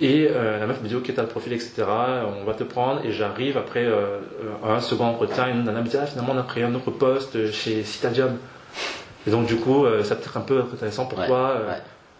Et 0.00 0.28
euh, 0.30 0.58
la 0.60 0.66
meuf 0.66 0.82
me 0.82 0.88
dit 0.88 0.94
ok 0.94 1.10
t'as 1.14 1.22
le 1.22 1.28
profil 1.28 1.54
etc 1.54 1.84
on 2.40 2.44
va 2.44 2.52
te 2.52 2.64
prendre 2.64 3.00
et 3.04 3.12
j'arrive 3.12 3.56
après 3.56 3.84
euh, 3.86 4.18
un 4.62 4.80
second 4.80 5.06
entretien 5.06 5.48
une 5.48 5.64
nana 5.64 5.80
me 5.80 5.88
dit 5.88 5.96
ah 5.98 6.04
finalement 6.04 6.34
on 6.34 6.38
a 6.38 6.42
créé 6.42 6.64
un 6.64 6.74
autre 6.74 6.90
poste 6.90 7.50
chez 7.50 7.82
Citadium 7.82 8.36
et 9.26 9.30
donc 9.30 9.46
du 9.46 9.56
coup 9.56 9.86
euh, 9.86 10.04
ça 10.04 10.14
peut 10.16 10.24
être 10.24 10.36
un 10.36 10.42
peu 10.42 10.60
intéressant 10.60 11.06
pour 11.06 11.18
Ouais, 11.18 11.26
toi 11.26 11.54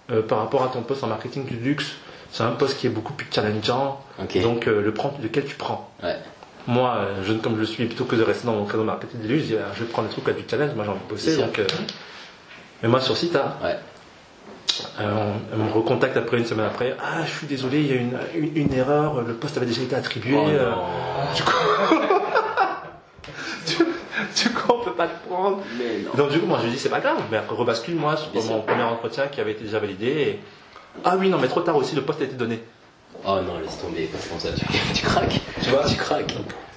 ouais. 0.09 0.23
par 0.23 0.39
rapport 0.39 0.63
à 0.65 0.69
ton 0.69 0.81
poste 0.81 1.05
en 1.05 1.09
marketing 1.09 1.45
du 1.45 1.57
luxe 1.57 1.93
c'est 2.33 2.45
un 2.45 2.53
poste 2.53 2.79
qui 2.79 2.87
est 2.87 2.91
beaucoup 2.91 3.13
plus 3.13 3.27
challengeant 3.31 4.01
Ok. 4.23 4.41
donc 4.41 4.65
le 4.65 4.95
prends 4.95 5.13
lequel 5.23 5.45
tu 5.45 5.57
prends? 5.57 5.91
Ouais. 6.03 6.17
moi 6.67 7.01
jeune 7.25 7.41
comme 7.41 7.59
je 7.59 7.65
suis 7.65 7.85
plutôt 7.85 8.07
que 8.07 8.17
de 8.17 8.23
rester 8.23 8.47
dans 8.47 8.55
mon 8.55 8.65
créneau 8.65 8.85
marketing 8.85 9.21
du 9.21 9.29
luxe 9.29 9.49
je 9.49 9.81
vais 9.85 9.91
prendre 9.91 10.09
le 10.09 10.13
truc 10.15 10.27
à 10.31 10.33
du 10.33 10.45
challenge 10.51 10.71
moi 10.75 10.85
j'ai 10.87 10.91
envie 10.93 11.01
de 11.05 11.11
bosser 11.11 11.37
donc 11.37 11.61
mais 12.83 12.89
moi 12.89 13.01
sur 13.01 13.17
Cita. 13.19 13.59
Euh, 15.01 15.31
on, 15.55 15.61
on 15.61 15.65
me 15.65 15.73
recontacte 15.73 16.17
après 16.17 16.39
une 16.39 16.47
semaine 16.47 16.67
après. 16.67 16.97
Ah, 17.03 17.25
je 17.25 17.31
suis 17.31 17.47
désolé, 17.47 17.81
il 17.81 17.87
y 17.87 17.93
a 17.93 17.97
une, 17.97 18.19
une, 18.35 18.57
une 18.57 18.73
erreur, 18.75 19.23
le 19.23 19.35
poste 19.35 19.57
avait 19.57 19.67
déjà 19.67 19.83
été 19.83 19.95
attribué. 19.97 20.35
Oh 20.37 20.49
euh, 20.49 20.73
du, 21.35 21.43
coup... 21.43 21.53
du, 23.67 23.75
du 24.43 24.51
coup, 24.55 24.73
on 24.75 24.85
peut 24.85 24.93
pas 24.95 25.07
le 25.07 25.29
prendre. 25.29 25.59
Mais 25.79 25.99
non. 26.05 26.11
Donc, 26.17 26.31
du 26.31 26.41
coup, 26.41 26.47
moi, 26.47 26.59
je 26.61 26.67
lui 26.67 26.73
dis, 26.73 26.79
c'est 26.79 26.89
pas 26.89 27.01
grave, 27.01 27.19
mais 27.31 27.39
rebascule-moi 27.49 28.17
sur 28.17 28.31
Bien 28.31 28.43
mon 28.43 28.61
premier 28.63 28.83
entretien 28.83 29.27
qui 29.29 29.41
avait 29.41 29.53
été 29.53 29.65
déjà 29.65 29.79
validé. 29.79 30.07
et- 30.07 30.41
Ah 31.05 31.17
oui, 31.19 31.29
non, 31.29 31.39
mais 31.39 31.49
trop 31.49 31.61
tard 31.61 31.77
aussi, 31.77 31.95
le 31.95 32.03
poste 32.03 32.21
a 32.21 32.25
été 32.25 32.35
donné. 32.35 32.63
Oh 33.25 33.37
non, 33.47 33.59
laisse 33.59 33.79
tomber. 33.81 34.09
Comme 34.31 34.39
ça, 34.41 34.49
tu, 34.53 34.65
tu 34.95 35.05
craques. 35.05 35.41
Tu 35.63 35.71
vois 35.71 35.85
Tu 35.85 35.97
craques. 35.97 36.35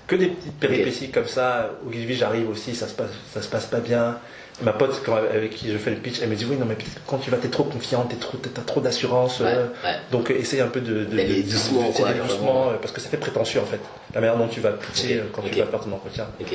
Que 0.07 0.15
des 0.15 0.27
petites 0.27 0.59
péripéties 0.59 1.11
comme 1.11 1.27
ça. 1.27 1.69
Guilvy, 1.87 2.15
j'arrive 2.15 2.49
aussi, 2.49 2.73
ça 2.73 2.87
se 2.87 2.95
passe, 2.95 3.11
ça 3.31 3.41
se 3.41 3.47
passe 3.47 3.65
pas 3.67 3.79
bien. 3.79 4.17
Ma 4.61 4.73
pote, 4.73 5.01
quand- 5.05 5.15
avec 5.15 5.51
qui 5.51 5.71
je 5.71 5.77
fais 5.77 5.91
le 5.91 5.95
pitch, 5.97 6.19
elle 6.21 6.29
me 6.29 6.35
dit, 6.35 6.45
oui, 6.45 6.57
non, 6.57 6.65
mais 6.65 6.75
quand 7.07 7.17
tu 7.17 7.29
vas, 7.31 7.37
t'es 7.37 7.47
trop 7.47 7.63
confiant, 7.63 8.03
t'es 8.03 8.17
trop, 8.17 8.37
t'as 8.37 8.61
trop 8.61 8.81
d'assurance. 8.81 9.39
Ouais, 9.39 9.45
euh, 9.55 9.67
ouais. 9.85 9.95
Donc, 10.11 10.29
euh, 10.31 10.35
essaye 10.37 10.59
un 10.61 10.67
peu 10.67 10.81
de, 10.81 11.05
de, 11.05 11.15
de- 11.23 11.41
doucement, 11.43 11.81
quoi, 11.93 12.09
doucement, 12.27 12.69
euh, 12.69 12.73
parce 12.81 12.91
que 12.93 12.99
ça 13.01 13.09
fait 13.09 13.17
prétentieux 13.17 13.61
en 13.61 13.65
fait. 13.65 13.79
La 14.13 14.19
manière 14.21 14.37
dont 14.37 14.47
tu 14.47 14.59
vas 14.59 14.71
pitcher 14.71 15.23
quand 15.31 15.41
tu 15.43 15.49
vas 15.59 15.65
faire 15.71 15.79
ton 15.79 15.91
entretien. 15.93 16.27
Ok. 16.41 16.53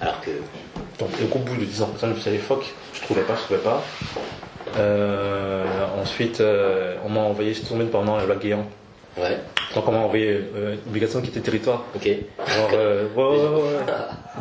Alors 0.00 0.20
que. 0.20 0.30
Donc, 0.98 1.10
au 1.34 1.38
bout 1.38 1.56
de 1.56 1.64
10 1.64 1.80
entretiens, 1.82 2.08
je 2.10 2.14
me 2.14 2.20
suis 2.20 2.30
dit, 2.32 2.38
fuck, 2.38 2.64
je 2.94 3.00
trouvais 3.02 3.22
pas, 3.22 3.34
je 3.36 3.40
trouvais 3.42 3.60
pas. 3.60 3.82
Euh, 4.76 5.64
ensuite, 6.00 6.40
euh, 6.40 6.96
on 7.04 7.08
m'a 7.08 7.20
envoyé, 7.20 7.54
je 7.54 7.60
suis 7.60 7.66
tombé 7.68 7.84
pendant 7.86 8.16
la 8.16 8.24
loi 8.26 8.36
Guéant. 8.36 8.66
Ouais. 9.18 9.36
Donc, 9.74 9.88
on 9.88 9.92
m'a 9.92 9.98
envoyé 9.98 10.28
euh, 10.56 10.76
obligation 10.86 11.20
de 11.20 11.24
quitter 11.26 11.38
le 11.40 11.44
territoire. 11.44 11.84
Ok. 11.94 12.04
Genre, 12.06 12.70
euh, 12.74 13.06
ouais, 13.14 13.22
ouais, 13.24 13.62
ouais, 13.62 13.62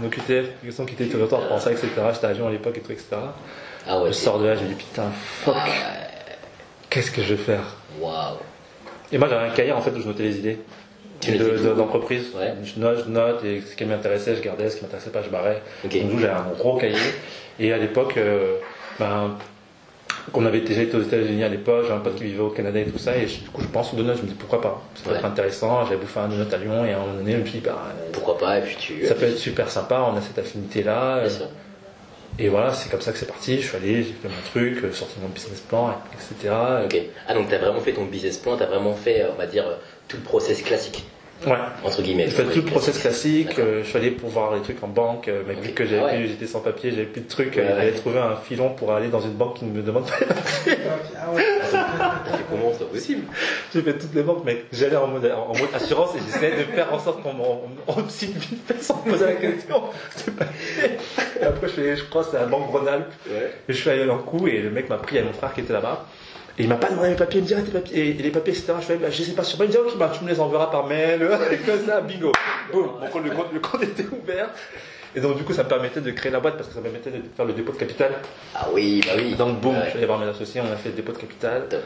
ouais. 0.01 0.07
OQTF, 0.07 0.45
obligation 0.59 0.83
de 0.85 0.89
quitter 0.89 1.03
le 1.05 1.09
territoire 1.11 1.41
pour 1.47 1.59
ça, 1.59 1.71
etc. 1.71 1.87
J'étais 2.13 2.27
à 2.27 2.33
Lyon 2.33 2.47
à 2.47 2.51
l'époque 2.51 2.77
et 2.77 2.81
tout, 2.81 2.91
etc. 2.91 3.07
Ah 3.87 3.99
ouais. 4.01 4.09
Je 4.09 4.13
sors 4.13 4.39
de 4.39 4.45
là, 4.47 4.55
je 4.55 4.63
me 4.63 4.67
dis, 4.69 4.75
putain, 4.75 5.09
fuck, 5.43 5.55
Ah 5.57 5.65
ouais. 5.65 5.71
qu'est-ce 6.89 7.11
que 7.11 7.21
je 7.21 7.33
vais 7.33 7.43
faire? 7.43 7.63
Waouh. 7.99 8.37
Et 9.11 9.17
moi, 9.17 9.27
j'avais 9.29 9.47
un 9.47 9.51
cahier 9.53 9.71
en 9.71 9.81
fait 9.81 9.91
où 9.91 10.01
je 10.01 10.07
notais 10.07 10.23
les 10.23 10.37
idées. 10.39 10.59
Tu 11.19 11.31
de- 11.37 11.57
de- 11.57 11.73
d'entreprise. 11.73 12.27
Ouais. 12.37 12.53
Je 12.63 12.79
note, 12.79 13.05
je 13.05 13.09
note, 13.09 13.43
et 13.43 13.61
ce 13.61 13.75
qui 13.75 13.85
m'intéressait, 13.85 14.35
je 14.35 14.41
gardais, 14.41 14.69
ce 14.69 14.75
qui 14.77 14.83
m'intéressait 14.83 15.09
pas, 15.09 15.23
je 15.23 15.29
barrais. 15.29 15.61
Ok. 15.83 15.91
Donc, 16.09 16.19
j'avais 16.19 16.33
un 16.33 16.51
gros 16.57 16.77
cahier. 16.77 16.95
Et 17.59 17.73
à 17.73 17.77
l'époque, 17.77 18.13
euh, 18.17 18.57
ben, 18.99 19.35
on 20.33 20.45
avait 20.45 20.61
déjà 20.61 20.81
été 20.81 20.95
aux 20.97 21.01
États-Unis 21.01 21.43
à 21.43 21.49
l'époque, 21.49 21.83
j'avais 21.83 21.95
un 21.99 22.01
pote 22.01 22.15
qui 22.15 22.23
vivait 22.25 22.39
au 22.41 22.49
Canada 22.49 22.79
et 22.79 22.85
tout 22.85 22.97
ça, 22.97 23.15
et 23.17 23.27
je- 23.27 23.39
du 23.41 23.49
coup, 23.49 23.61
je 23.61 23.67
pense 23.67 23.93
aux 23.93 23.97
donuts, 23.97 24.15
je 24.17 24.21
me 24.23 24.27
dis 24.27 24.33
pourquoi 24.33 24.61
pas? 24.61 24.81
Ça 24.95 25.03
peut 25.03 25.11
Ouais. 25.11 25.17
être 25.17 25.25
intéressant, 25.25 25.85
j'avais 25.85 25.97
bouffé 25.97 26.19
un 26.19 26.27
donut 26.27 26.53
à 26.53 26.57
Lyon, 26.57 26.85
et 26.85 26.91
à 26.93 26.97
un 26.97 26.99
moment 27.01 27.13
donné, 27.13 27.33
je 27.33 27.37
me 27.37 27.45
suis 27.45 27.59
dit, 27.59 27.65
bah, 27.65 27.81
euh, 27.89 28.09
Pourquoi 28.13 28.37
pas, 28.37 28.59
et 28.59 28.61
puis 28.61 28.75
tu. 28.77 29.05
ça 29.05 29.15
peut 29.15 29.25
être 29.25 29.37
super 29.37 29.69
sympa, 29.69 30.05
on 30.11 30.17
a 30.17 30.21
cette 30.21 30.37
affinité-là. 30.39 31.21
Bien 31.21 31.27
euh. 31.41 31.45
Et 32.39 32.49
voilà, 32.49 32.71
c'est 32.71 32.89
comme 32.91 33.01
ça 33.01 33.11
que 33.11 33.17
c'est 33.17 33.25
parti. 33.25 33.59
Je 33.59 33.67
suis 33.67 33.75
allé, 33.77 34.03
j'ai 34.03 34.13
fait 34.13 34.27
mon 34.27 34.41
truc, 34.51 34.83
euh, 34.83 34.91
sorti 34.93 35.15
mon 35.19 35.27
business 35.29 35.59
plan, 35.61 35.95
etc. 36.13 36.53
Ok. 36.85 36.95
Ah 37.27 37.33
donc 37.33 37.49
t'as 37.49 37.57
vraiment 37.57 37.79
fait 37.79 37.93
ton 37.93 38.05
business 38.05 38.37
plan, 38.37 38.55
t'as 38.57 38.67
vraiment 38.67 38.93
fait, 38.93 39.21
euh, 39.23 39.29
on 39.33 39.37
va 39.39 39.47
dire, 39.47 39.65
euh, 39.67 39.75
tout 40.07 40.17
le 40.17 40.23
process 40.23 40.61
classique. 40.61 41.03
Ouais. 41.45 41.53
Entre 41.83 42.01
guillemets. 42.01 42.25
J'ai 42.25 42.31
fait 42.31 42.43
tout 42.45 42.55
le 42.61 42.65
process 42.65 42.97
classique, 42.97 43.59
euh, 43.59 43.83
je 43.83 43.87
suis 43.89 43.97
allé 43.97 44.09
pour 44.11 44.29
voir 44.29 44.55
les 44.55 44.61
trucs 44.61 44.83
en 44.83 44.87
banque, 44.87 45.27
euh, 45.27 45.43
mais 45.47 45.53
vu 45.53 45.69
Ok. 45.69 45.73
que 45.75 45.85
j'avais 45.85 46.01
Ah 46.01 46.05
ouais. 46.13 46.25
j'étais 46.27 46.47
sans 46.47 46.61
papier, 46.61 46.89
j'avais 46.91 47.03
plus 47.05 47.21
de 47.21 47.27
trucs, 47.27 47.55
Ouais, 47.55 47.61
euh, 47.61 47.75
j'avais 47.77 47.91
trouvé 47.91 48.17
un 48.19 48.35
filon 48.35 48.69
pour 48.69 48.91
aller 48.91 49.09
dans 49.09 49.19
une 49.21 49.33
banque 49.33 49.57
qui 49.57 49.65
ne 49.65 49.71
me 49.71 49.81
demande 49.83 50.05
pas. 50.07 50.15
Ah 51.15 51.31
ouais. 51.33 51.43
Comment 52.49 52.71
C'est 52.77 52.89
possible. 52.89 53.23
J'ai 53.73 53.81
fait 53.81 53.93
toutes 53.97 54.15
les 54.15 54.23
banques, 54.23 54.43
mec. 54.45 54.65
J'allais 54.71 54.95
en 54.95 55.07
mode, 55.07 55.31
en 55.31 55.49
mode 55.49 55.69
assurance 55.73 56.15
et 56.15 56.19
j'essayais 56.25 56.57
de 56.57 56.63
faire 56.63 56.91
en 56.93 56.99
sorte 56.99 57.21
qu'on 57.21 57.33
me 57.33 58.09
signe 58.09 58.33
vite 58.33 58.59
fait 58.67 58.81
sans 58.81 59.03
me 59.05 59.11
poser 59.11 59.25
la 59.25 59.33
question. 59.33 59.83
Et 61.39 61.43
après, 61.43 61.67
je, 61.67 61.73
fais, 61.73 61.95
je 61.95 62.03
crois 62.05 62.23
que 62.23 62.31
c'est 62.31 62.37
la 62.39 62.45
banque 62.47 62.69
Rhône-Alpes. 62.71 63.13
Et 63.69 63.73
je 63.73 63.77
suis 63.79 63.89
allé 63.89 64.09
en 64.09 64.17
coup 64.17 64.47
et 64.47 64.59
le 64.59 64.69
mec 64.71 64.89
m'a 64.89 64.97
pris, 64.97 65.17
a 65.19 65.23
mon 65.23 65.33
frère 65.33 65.53
qui 65.53 65.61
était 65.61 65.73
là-bas. 65.73 66.05
Et 66.59 66.63
il 66.63 66.69
m'a 66.69 66.75
pas 66.75 66.89
demandé 66.89 67.09
mes 67.09 67.15
papiers, 67.15 67.39
il 67.39 67.43
me 67.43 67.47
dit, 67.47 67.53
ah, 67.55 67.61
tes 67.61 67.71
papiers, 67.71 68.09
et, 68.09 68.13
les 68.13 68.31
papiers, 68.31 68.53
etc. 68.53 68.73
Je 68.79 68.85
fais, 68.85 68.95
bah, 68.95 69.09
je 69.11 69.21
sais 69.21 69.33
pas 69.33 69.43
sur 69.43 69.59
Il 69.61 69.67
me 69.67 69.71
dit, 69.71 69.77
ok, 69.77 69.97
bah, 69.97 70.11
tu 70.17 70.23
me 70.23 70.29
les 70.29 70.39
enverras 70.39 70.71
par 70.71 70.87
mail. 70.87 71.21
Et 71.51 71.57
comme 71.57 71.85
ça, 71.85 72.01
bingo. 72.01 72.31
Boum. 72.71 72.89
Compte- 73.11 73.23
le, 73.23 73.29
compte, 73.31 73.53
le 73.53 73.59
compte 73.59 73.83
était 73.83 74.05
ouvert. 74.05 74.49
Et 75.15 75.19
donc, 75.19 75.37
du 75.37 75.43
coup, 75.43 75.53
ça 75.53 75.63
me 75.63 75.69
permettait 75.69 76.01
de 76.01 76.11
créer 76.11 76.31
la 76.31 76.39
boîte 76.39 76.57
parce 76.57 76.67
que 76.67 76.73
ça 76.73 76.79
me 76.79 76.85
permettait 76.85 77.11
de 77.11 77.21
faire 77.35 77.45
le 77.45 77.53
dépôt 77.53 77.71
de 77.73 77.77
capital. 77.77 78.11
Ah 78.55 78.67
oui, 78.73 79.01
bah 79.05 79.13
oui. 79.15 79.35
Donc, 79.35 79.59
boum, 79.59 79.75
je 79.85 79.89
suis 79.89 79.97
allé 79.97 80.07
voir 80.07 80.19
mes 80.19 80.27
associés, 80.27 80.61
on 80.61 80.71
a 80.71 80.75
fait 80.75 80.89
le 80.89 80.95
dépôt 80.95 81.11
de 81.11 81.17
capital. 81.17 81.67
Top. 81.69 81.83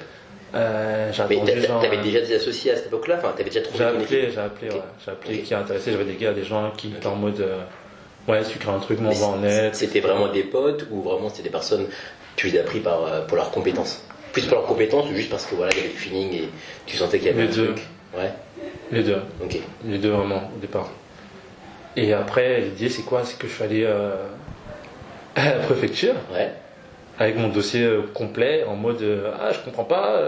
Euh, 0.54 1.12
Mais 1.30 1.38
t'avais 1.38 1.98
euh, 1.98 2.04
déjà 2.04 2.20
des 2.22 2.36
associés 2.36 2.72
à 2.72 2.76
cette 2.76 2.88
époque-là? 2.88 3.18
Enfin, 3.20 3.32
t'avais 3.38 3.50
déjà 3.50 3.62
trouvé 3.62 3.78
J'ai 3.78 3.86
appelé, 3.86 4.32
j'ai 4.32 4.40
appelé, 4.40 4.72
ouais. 4.72 4.82
J'ai 5.06 5.12
appelé 5.12 5.40
qui 5.40 5.54
est 5.54 5.58
intéressé. 5.58 5.92
J'avais 5.92 6.04
des 6.06 6.16
gars, 6.16 6.34
des 6.34 6.44
gens 6.44 6.72
qui 6.76 6.90
étaient 6.90 7.08
en 7.08 7.16
mode, 7.16 7.40
euh, 7.40 7.60
ouais, 8.28 8.42
tu 8.44 8.58
crées 8.60 8.72
un 8.72 8.80
truc, 8.80 9.00
Mais 9.00 9.10
m'envoie 9.10 9.28
en 9.28 9.38
net. 9.38 9.76
C'était 9.76 10.02
vraiment 10.02 10.28
des 10.28 10.44
potes 10.44 10.88
ou 10.92 11.02
vraiment 11.02 11.30
c'était 11.30 11.44
des 11.44 11.50
personnes 11.50 11.88
tu 12.36 12.48
les 12.48 12.60
as 12.60 12.64
pris 12.64 12.80
par, 12.80 13.26
pour 13.28 13.38
leurs 13.38 13.52
compétences? 13.52 14.04
Plus 14.34 14.46
pour 14.46 14.58
leurs 14.60 14.66
compétences 14.68 15.10
ou 15.10 15.14
juste 15.16 15.30
parce 15.30 15.46
que 15.46 15.56
voilà, 15.56 15.72
il 15.74 15.78
y 15.78 15.80
avait 15.82 15.90
le 15.90 15.96
feeling 15.96 16.34
et 16.34 16.50
tu 16.86 16.96
sentais 16.98 17.18
qu'il 17.20 17.28
y 17.28 17.32
avait 17.32 17.44
Les 17.48 17.50
un 17.50 17.56
deux. 17.56 17.66
truc 17.74 17.86
Ouais, 18.18 18.32
Les 18.92 19.04
deux. 19.04 19.18
ok. 19.44 19.58
Les 19.86 19.98
deux 19.98 20.10
vraiment, 20.12 20.50
au 20.56 20.60
départ. 20.60 20.90
Et 21.98 22.14
après, 22.14 22.62
l'idée, 22.62 22.90
c'est 22.90 23.04
quoi 23.04 23.24
C'est 23.26 23.38
que 23.38 23.48
je 23.48 23.54
suis 23.54 23.64
allé 23.64 23.84
euh, 23.86 24.14
à 25.36 25.46
la 25.46 25.52
préfecture 25.60 26.14
Ouais, 26.34 26.52
avec 27.20 27.38
mon 27.38 27.50
dossier 27.50 27.84
euh, 27.84 28.02
complet 28.14 28.64
en 28.66 28.76
mode 28.76 29.02
euh, 29.02 29.32
Ah, 29.40 29.52
je 29.52 29.60
comprends 29.60 29.84
pas. 29.84 30.20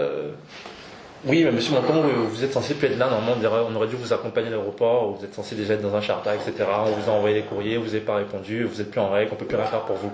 Oui, 1.26 1.42
mais 1.42 1.52
monsieur 1.52 1.72
Monton, 1.72 2.02
vous- 2.02 2.44
êtes 2.44 2.52
censé 2.52 2.74
plus 2.74 2.88
être 2.88 2.98
là. 2.98 3.08
Normalement, 3.08 3.32
on 3.70 3.74
aurait- 3.76 3.86
dû 3.88 3.96
vous 3.96 4.12
accompagner 4.12 4.48
à 4.48 4.50
l'aéroport. 4.50 5.12
Vous 5.12 5.24
êtes 5.24 5.32
censé 5.34 5.54
déjà 5.54 5.72
être 5.72 5.80
dans 5.80 5.94
un 5.96 6.02
charter, 6.02 6.30
etc. 6.34 6.68
On 6.86 6.90
vous 6.90 7.10
a 7.10 7.14
envoyé 7.14 7.36
les 7.36 7.42
courriers, 7.42 7.78
vous 7.78 7.86
n'avez 7.86 8.00
pas 8.00 8.16
répondu. 8.16 8.64
Vous 8.64 8.82
êtes 8.82 8.90
plus 8.90 9.00
en 9.00 9.08
règle, 9.08 9.30
on 9.32 9.36
peut 9.36 9.46
plus 9.46 9.56
rien 9.56 9.64
faire 9.64 9.80
pour 9.86 9.96
vous. 9.96 10.12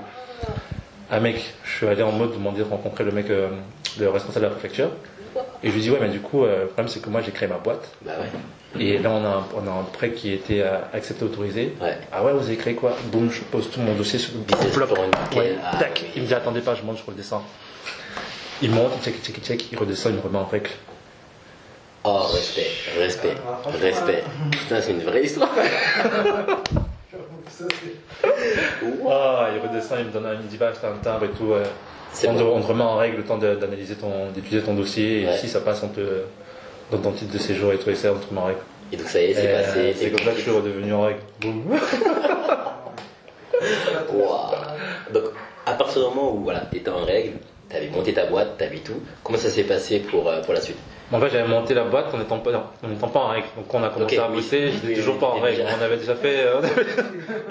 Ah, 1.11 1.19
mec, 1.19 1.43
je 1.65 1.71
suis 1.77 1.87
allé 1.89 2.05
en 2.05 2.13
mode 2.13 2.33
demander 2.33 2.61
de 2.63 2.69
rencontrer 2.69 3.03
le 3.03 3.11
mec, 3.11 3.29
euh, 3.31 3.49
le 3.99 4.09
responsable 4.11 4.45
de 4.47 4.51
la 4.51 4.57
préfecture. 4.57 4.91
Et 5.63 5.69
je 5.71 5.75
lui 5.75 5.81
dis 5.83 5.91
Ouais, 5.91 5.99
mais 6.01 6.09
du 6.09 6.21
coup, 6.21 6.45
euh, 6.45 6.63
le 6.63 6.67
problème, 6.67 6.89
c'est 6.89 7.01
que 7.01 7.09
moi, 7.09 7.21
j'ai 7.21 7.31
créé 7.33 7.49
ma 7.49 7.59
boîte. 7.59 7.89
bah 8.03 8.13
ouais. 8.21 8.81
Et 8.83 8.99
là, 8.99 9.11
on 9.11 9.25
a 9.25 9.29
un, 9.29 9.45
on 9.57 9.67
a 9.69 9.71
un 9.81 9.83
prêt 9.83 10.13
qui 10.13 10.31
a 10.31 10.35
été 10.35 10.63
euh, 10.63 10.79
accepté, 10.93 11.25
autorisé. 11.25 11.75
Ouais. 11.81 11.97
Ah 12.13 12.23
ouais, 12.25 12.33
vous 12.33 12.45
avez 12.47 12.57
créé 12.57 12.75
quoi? 12.75 12.97
Boum, 13.07 13.31
je 13.31 13.41
pose 13.43 13.71
tout 13.71 13.81
mon 13.81 13.95
dossier 13.95 14.19
sur 14.19 14.33
le. 14.35 14.41
Ouais, 15.39 15.57
Ah, 15.65 15.77
tac. 15.79 16.01
oui. 16.05 16.11
Il 16.17 16.23
me 16.23 16.27
dit 16.27 16.35
attendez 16.35 16.61
pas, 16.61 16.75
je 16.75 16.83
monte, 16.83 16.99
je 16.99 17.11
redescends. 17.11 17.43
Il 18.63 18.71
monte, 18.71 18.93
il 18.97 19.03
check, 19.05 19.15
il 19.19 19.23
check, 19.25 19.37
il 19.39 19.45
check, 19.45 19.73
il 19.73 19.79
redescend, 19.79 20.13
il 20.13 20.19
me 20.19 20.23
remet 20.23 20.39
en 20.39 20.45
règle. 20.47 20.71
Oh, 22.05 22.21
respect, 22.33 22.67
respect, 22.99 23.35
Ah, 23.47 23.69
respect. 23.81 24.25
Putain, 24.51 24.81
c'est 24.81 24.93
une 24.93 25.03
vraie 25.03 25.25
histoire. 25.25 25.51
Ça, 28.81 28.87
c'est- 28.87 29.09
Ah, 29.11 29.49
il 29.55 29.61
redescend, 29.69 29.99
il 30.01 30.07
me 30.07 30.11
donne, 30.11 30.27
un- 30.27 30.35
il 30.35 30.41
me 30.41 30.49
dit 30.49 30.57
bah 30.57 30.73
c'est 30.79 30.87
un 30.87 30.93
timbre 31.03 31.25
et 31.27 31.29
tout. 31.31 31.45
ouais. 31.45 31.63
C'est 32.13 32.29
on, 32.29 32.35
te- 32.35 32.39
bon. 32.43 32.57
on 32.57 32.61
te 32.61 32.67
remet 32.67 32.83
en 32.83 32.97
règle 32.97 33.19
le 33.19 33.25
temps 33.25 33.39
d'analyser 33.39 33.95
ton, 33.95 34.31
d'étudier 34.35 34.61
ton 34.63 34.75
dossier. 34.75 35.23
Et 35.23 35.27
Ouais. 35.27 35.37
si 35.37 35.49
ça 35.49 35.61
passe, 35.61 35.83
on 35.85 35.89
te 35.89 36.01
donne 36.91 37.03
ton 37.03 37.13
titre 37.13 37.33
de 37.33 37.39
séjour 37.39 37.73
et 37.73 37.79
tout, 37.79 37.89
et 37.91 37.95
ça, 37.95 38.13
on 38.13 38.19
te 38.19 38.29
remet 38.29 38.41
en 38.41 38.47
règle. 38.47 38.61
Et 38.93 38.97
donc 38.97 39.07
ça 39.07 39.21
y 39.21 39.27
est, 39.27 39.35
c'est 39.35 39.53
passé. 39.53 39.79
euh, 39.79 39.93
C'est 39.95 40.11
comme 40.11 40.19
ça 40.25 40.31
que 40.33 40.37
je 40.39 40.43
suis 40.43 40.51
redevenu 40.51 40.93
en 40.93 41.03
règle. 41.03 41.21
Boum. 41.41 41.63
Waouh. 44.13 44.51
Donc, 45.13 45.25
à 45.67 45.73
partir 45.75 46.03
du 46.03 46.09
moment 46.15 46.33
où 46.35 46.41
voilà, 46.45 46.63
tu 46.71 46.79
étais 46.79 46.91
en 46.91 47.05
règle, 47.05 47.35
tu 47.69 47.77
avais 47.77 47.89
monté 47.91 48.13
ta 48.13 48.27
boîte, 48.27 48.57
tu 48.59 48.65
avais 48.65 48.79
tout, 48.79 49.01
comment 49.23 49.39
ça 49.39 49.51
s'est 49.51 49.65
passé 49.65 50.01
pour, 50.01 50.29
euh, 50.29 50.41
pour 50.43 50.55
la 50.55 50.61
suite? 50.61 50.79
En 51.13 51.19
fait, 51.21 51.31
j'avais 51.31 51.49
monté 51.49 51.75
la 51.75 51.85
boîte 51.85 52.15
en 52.15 52.19
n'étant 52.19 52.39
pas, 52.39 52.51
en 52.83 52.89
n'étant 52.89 53.09
pas 53.09 53.21
en 53.21 53.29
règle. 53.31 53.47
Donc, 53.57 53.73
on 53.75 53.83
a 53.83 53.89
commencé 53.89 54.19
à 54.19 54.29
oui. 54.29 54.37
bosser, 54.37 54.71
j'étais 54.73 54.87
Oui, 54.89 54.95
toujours 54.95 55.15
oui, 55.15 55.21
pas 55.21 55.27
en 55.27 55.41
règle. 55.41 55.57
déjà. 55.65 55.69
On 55.79 55.83
avait 55.85 55.97
déjà 55.97 56.15
fait, 56.15 56.41
euh, 56.45 56.55
on 56.61 56.65
avait, 56.65 56.87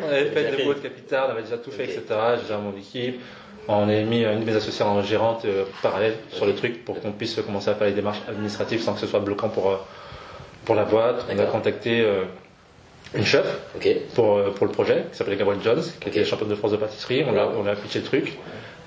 on 0.02 0.08
avait 0.08 0.26
fait 0.26 0.30
Déjà 0.36 0.50
le 0.52 0.56
fait. 0.56 0.58
dépôt 0.64 0.74
de 0.76 0.80
capital, 0.80 1.24
on 1.28 1.32
avait 1.32 1.42
déjà 1.44 1.58
tout 1.58 1.72
fait, 1.72 1.84
etc. 1.84 2.04
J'ai 2.38 2.42
déjà 2.44 2.58
mon 2.58 2.78
équipe. 2.78 3.20
On 3.68 3.84
avait 3.84 4.04
mis 4.04 4.24
une 4.24 4.40
de 4.40 4.46
mes 4.46 4.56
associées 4.56 4.86
en 4.86 5.02
gérante 5.04 5.44
euh, 5.46 5.66
parallèle 5.84 6.16
sur 6.32 6.46
le 6.46 6.56
truc 6.56 6.86
pour 6.86 7.00
qu'on 7.02 7.12
puisse 7.12 7.36
commencer 7.42 7.70
à 7.70 7.76
faire 7.76 7.88
les 7.88 7.94
démarches 7.94 8.22
administratives 8.28 8.82
sans 8.82 8.94
que 8.94 9.00
ce 9.02 9.08
soit 9.08 9.20
bloquant 9.20 9.50
pour, 9.50 9.70
euh, 9.70 9.76
pour 10.66 10.76
la 10.76 10.86
boîte. 10.86 11.26
On 11.30 11.38
a 11.38 11.44
contacté 11.46 12.00
euh, 12.02 12.24
une 13.14 13.26
chef 13.26 13.46
pour, 14.16 14.38
euh, 14.38 14.52
pour 14.52 14.66
le 14.68 14.72
projet 14.72 15.06
qui 15.12 15.18
s'appelait 15.18 15.36
Gabrielle 15.36 15.62
Jones, 15.64 15.84
qui 16.00 16.08
était 16.10 16.24
championne 16.26 16.50
de 16.50 16.56
France 16.56 16.72
de 16.72 16.78
pâtisserie. 16.78 17.26
On, 17.28 17.32
l'a, 17.34 17.48
on 17.48 17.66
a 17.68 17.76
pitché 17.76 18.00
le 18.00 18.06
truc. 18.06 18.38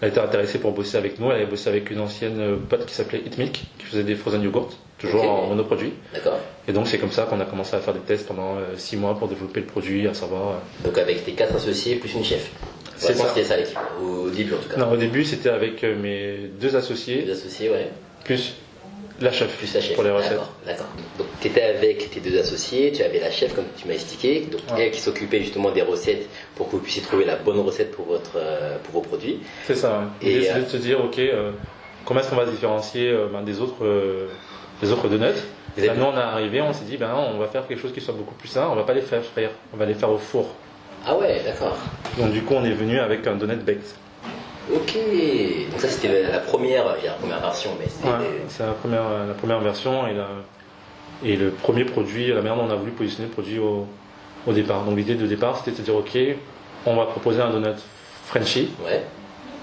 Elle 0.03 0.09
était 0.11 0.21
intéressée 0.21 0.59
pour 0.59 0.73
bosser 0.73 0.97
avec 0.99 1.19
nous. 1.19 1.31
Elle 1.31 1.37
avait 1.37 1.47
bossé 1.47 1.69
avec 1.71 1.91
une 1.91 2.01
ancienne 2.01 2.39
euh, 2.41 2.57
pote 2.69 2.85
qui 2.87 2.93
s'appelait 2.95 3.21
Eat 3.25 3.39
Milk, 3.39 3.53
qui 3.79 3.87
faisait 3.87 4.03
des 4.03 4.15
frozen 4.17 4.43
yogurt, 4.43 4.77
toujours 4.99 5.23
Ok. 5.23 5.29
en 5.31 5.47
monoproduit. 5.47 5.93
d'accord. 6.13 6.39
Et 6.69 6.73
donc 6.73 6.87
c'est 6.89 6.99
comme 6.99 7.11
ça 7.13 7.23
qu'on 7.23 7.41
a 7.41 7.45
commencé 7.45 7.75
à 7.77 7.79
faire 7.81 7.95
des 7.95 8.01
tests 8.01 8.27
pendant 8.27 8.57
6 8.77 8.97
mois 8.97 9.17
pour 9.17 9.29
développer 9.29 9.61
le 9.61 9.67
produit, 9.67 10.07
à 10.09 10.13
savoir. 10.15 10.49
euh, 10.51 10.89
Donc 10.89 10.99
avec 10.99 11.25
tes 11.25 11.33
quatre 11.33 11.55
associés 11.57 11.95
plus 11.97 12.13
une 12.15 12.25
chef. 12.25 12.51
C'est 12.97 13.15
ça. 13.15 13.29
C'était 13.29 13.45
ça 13.45 13.57
l'équipe, 13.57 13.79
au 14.01 14.29
début 14.31 14.53
en 14.55 14.59
tout 14.59 14.69
cas. 14.69 14.77
Non, 14.77 14.93
au 14.93 14.97
début 14.97 15.25
c'était 15.25 15.49
avec 15.49 15.83
euh, 15.83 15.97
mes 15.97 16.49
deux 16.61 16.77
associés, 16.77 17.23
Les 17.23 17.33
associés, 17.33 17.71
ouais. 17.71 17.89
plus 18.25 18.55
la 19.21 19.31
chef, 19.33 19.57
Plus 19.59 19.73
la 19.75 19.81
chef. 19.81 19.95
pour 19.95 20.05
les 20.05 20.11
recettes. 20.11 20.39
D'accord. 20.67 20.87
Donc 21.19 21.27
tu 21.41 21.49
étais 21.49 21.63
avec 21.63 22.11
tes 22.11 22.21
deux 22.21 22.39
associés, 22.39 22.93
tu 22.93 23.03
avais 23.03 23.21
la 23.21 23.31
chef 23.31 23.55
comme 23.55 23.65
tu 23.77 23.87
m'as 23.89 23.95
expliqué, 23.95 24.41
donc 24.51 24.61
Ouais. 24.77 24.87
elle 24.87 24.91
qui 24.91 25.01
s'occupait 25.01 25.41
justement 25.41 25.71
des 25.71 25.83
recettes 25.83 26.29
pour 26.57 26.67
que 26.67 26.73
vous 26.73 26.79
puissiez 26.83 27.03
trouver 27.03 27.25
la 27.25 27.37
bonne 27.37 27.61
recette 27.61 27.91
pour, 27.93 28.07
votre, 28.07 28.33
euh, 28.37 28.77
pour 28.85 28.95
vos 29.03 29.09
produits. 29.09 29.41
C'est 29.67 29.75
ça. 29.77 30.01
hein. 30.03 30.11
Et, 30.23 30.51
euh, 30.51 30.61
de 30.63 30.67
se 30.69 30.77
dire, 30.77 31.03
ok, 31.05 31.19
euh, 31.19 31.53
comment 32.05 32.21
est-ce 32.21 32.31
qu'on 32.31 32.37
va 32.37 32.47
se 32.47 32.51
différencier 32.53 33.09
euh, 33.11 33.27
ben, 33.33 33.43
des 33.43 33.61
autres, 33.61 33.85
des 34.81 34.91
autres 34.93 35.09
donuts 35.09 35.27
Ben, 35.77 35.93
Nous, 35.97 36.05
on 36.05 36.13
est 36.17 36.21
arrivé, 36.21 36.61
on 36.61 36.73
s'est 36.73 36.85
dit, 36.85 36.97
ben, 36.97 37.15
on 37.15 37.39
va 37.39 37.47
faire 37.47 37.67
quelque 37.67 37.81
chose 37.81 37.93
qui 37.93 38.01
soit 38.01 38.15
beaucoup 38.15 38.35
plus 38.35 38.49
sain. 38.49 38.69
On 38.71 38.75
va 38.75 38.83
pas 38.85 38.95
les 38.95 39.01
faire 39.03 39.23
frire, 39.23 39.51
on 39.73 39.77
va 39.77 39.87
les 39.87 39.95
faire 39.95 40.11
au 40.11 40.19
four. 40.19 40.49
Ah 41.07 41.17
ouais, 41.17 41.41
d'accord. 41.45 41.77
Donc 42.19 42.31
du 42.33 42.43
coup, 42.43 42.55
on 42.55 42.65
est 42.65 42.73
venu 42.73 42.99
avec 43.01 43.27
un 43.27 43.35
donut 43.35 43.57
baked. 43.57 43.81
Ok, 44.75 44.97
donc 45.71 45.81
ça 45.81 45.89
c'était 45.89 46.23
la 46.23 46.39
première, 46.39 46.85
la 46.87 47.13
première 47.13 47.41
version, 47.41 47.71
mais 47.79 47.87
c'était 47.89 48.09
Ouais, 48.09 48.45
c'est 48.49 48.65
la 48.67 48.73
première, 48.73 49.03
la 49.29 49.35
première 49.35 49.61
version 49.61 50.07
et, 50.07 50.15
la- 50.15 50.29
et 51.25 51.37
le 51.37 51.51
premier 51.51 51.85
produit, 51.85 52.29
la 52.29 52.37
manière 52.37 52.57
dont 52.57 52.65
on 52.69 52.71
a 52.71 52.77
voulu 52.77 52.93
positionner 52.93 53.29
le 53.29 53.33
produit 53.33 53.59
au, 53.59 53.87
au 54.47 54.53
départ. 54.53 54.83
Donc 54.85 54.97
l'idée 54.97 55.15
de 55.15 55.27
départ, 55.27 55.59
c'était 55.59 55.77
de 55.77 55.83
dire, 55.83 55.95
ok, 55.95 56.19
on 56.87 56.97
va 56.97 57.05
proposer 57.07 57.41
un 57.43 57.51
donut 57.51 57.77
Frenchy, 58.25 58.71
ouais. 58.87 59.03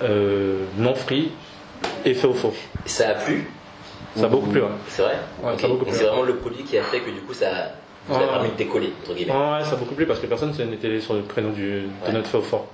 euh, 0.03 0.63
non 0.77 0.93
frit 0.93 1.31
et 2.05 2.13
fait 2.13 2.27
au 2.27 2.33
four. 2.33 2.53
Et 2.85 2.89
ça 2.89 3.09
a 3.09 3.13
plu? 3.15 3.47
Ça 4.15 4.23
a 4.25 4.27
Ou- 4.27 4.29
beaucoup 4.29 4.49
plu, 4.49 4.61
ouais. 4.61 4.67
C'est 4.87 5.01
vrai? 5.01 5.17
Ouais, 5.43 5.53
c'est 5.57 6.03
vraiment 6.05 6.23
le 6.23 6.35
produit 6.35 6.63
qui 6.63 6.77
a 6.77 6.83
fait 6.83 6.99
que 6.99 7.09
du 7.09 7.21
coup 7.21 7.33
ça 7.33 7.47
a 8.11 8.19
permis 8.19 8.49
de 8.51 8.55
décoller, 8.55 8.93
entre 9.01 9.13
guillemets. 9.15 9.31
Ouais, 9.33 9.63
ça 9.63 9.71
a 9.73 9.75
beaucoup 9.75 9.95
plu 9.95 10.05
parce 10.05 10.19
que 10.19 10.27
personne 10.27 10.51
n'était 10.69 10.99
sur 10.99 11.15
le 11.15 11.21
créneau 11.23 11.49
du 11.49 11.83
donut 12.05 12.23
fait 12.25 12.37
au 12.37 12.41
four. 12.41 12.67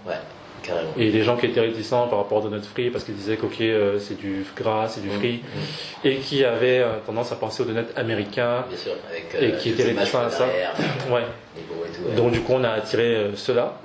Carrément. 0.65 0.89
Et 0.97 1.11
les 1.11 1.21
gens 1.23 1.37
qui 1.37 1.45
étaient 1.45 1.59
réticents 1.61 2.07
par 2.07 2.19
rapport 2.19 2.43
au 2.43 2.49
donut 2.49 2.63
free 2.65 2.89
parce 2.89 3.03
qu'ils 3.03 3.15
disaient 3.15 3.37
qu'ok, 3.37 3.59
euh, 3.61 3.99
c'est 3.99 4.17
du 4.17 4.45
gras, 4.57 4.87
c'est 4.87 5.01
du 5.01 5.09
frit, 5.09 5.41
Mmh. 5.43 6.07
et 6.07 6.15
qui 6.17 6.43
avaient 6.43 6.79
euh, 6.79 6.93
tendance 7.05 7.31
à 7.31 7.35
penser 7.35 7.61
au 7.63 7.65
donut 7.65 7.85
américain, 7.95 8.65
Bien 8.67 8.77
sûr, 8.77 8.93
avec 9.09 9.35
Et 9.39 9.53
euh, 9.53 9.57
qui 9.57 9.69
toutes 9.71 9.79
était 9.79 9.83
les 9.89 9.93
images 9.93 10.13
réticent 10.15 10.15
à 10.15 10.29
ça. 10.37 10.45
ouais. 10.45 11.21
tout, 11.55 12.03
ouais. 12.09 12.15
Donc 12.15 12.31
du 12.31 12.41
coup, 12.41 12.53
on 12.55 12.63
a 12.63 12.69
attiré 12.69 13.27
ceux-là. 13.35 13.77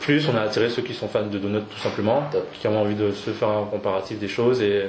Plus 0.00 0.28
on 0.28 0.36
a 0.36 0.42
attiré 0.42 0.70
ceux 0.70 0.82
qui 0.82 0.94
sont 0.94 1.08
fans 1.08 1.22
de 1.26 1.38
donuts 1.38 1.60
tout 1.70 1.78
simplement, 1.80 2.22
Top. 2.32 2.46
qui 2.58 2.66
ont 2.68 2.80
envie 2.80 2.94
de 2.94 3.12
se 3.12 3.30
faire 3.30 3.48
un 3.48 3.64
comparatif 3.64 4.18
des 4.18 4.28
choses 4.28 4.60
et 4.62 4.84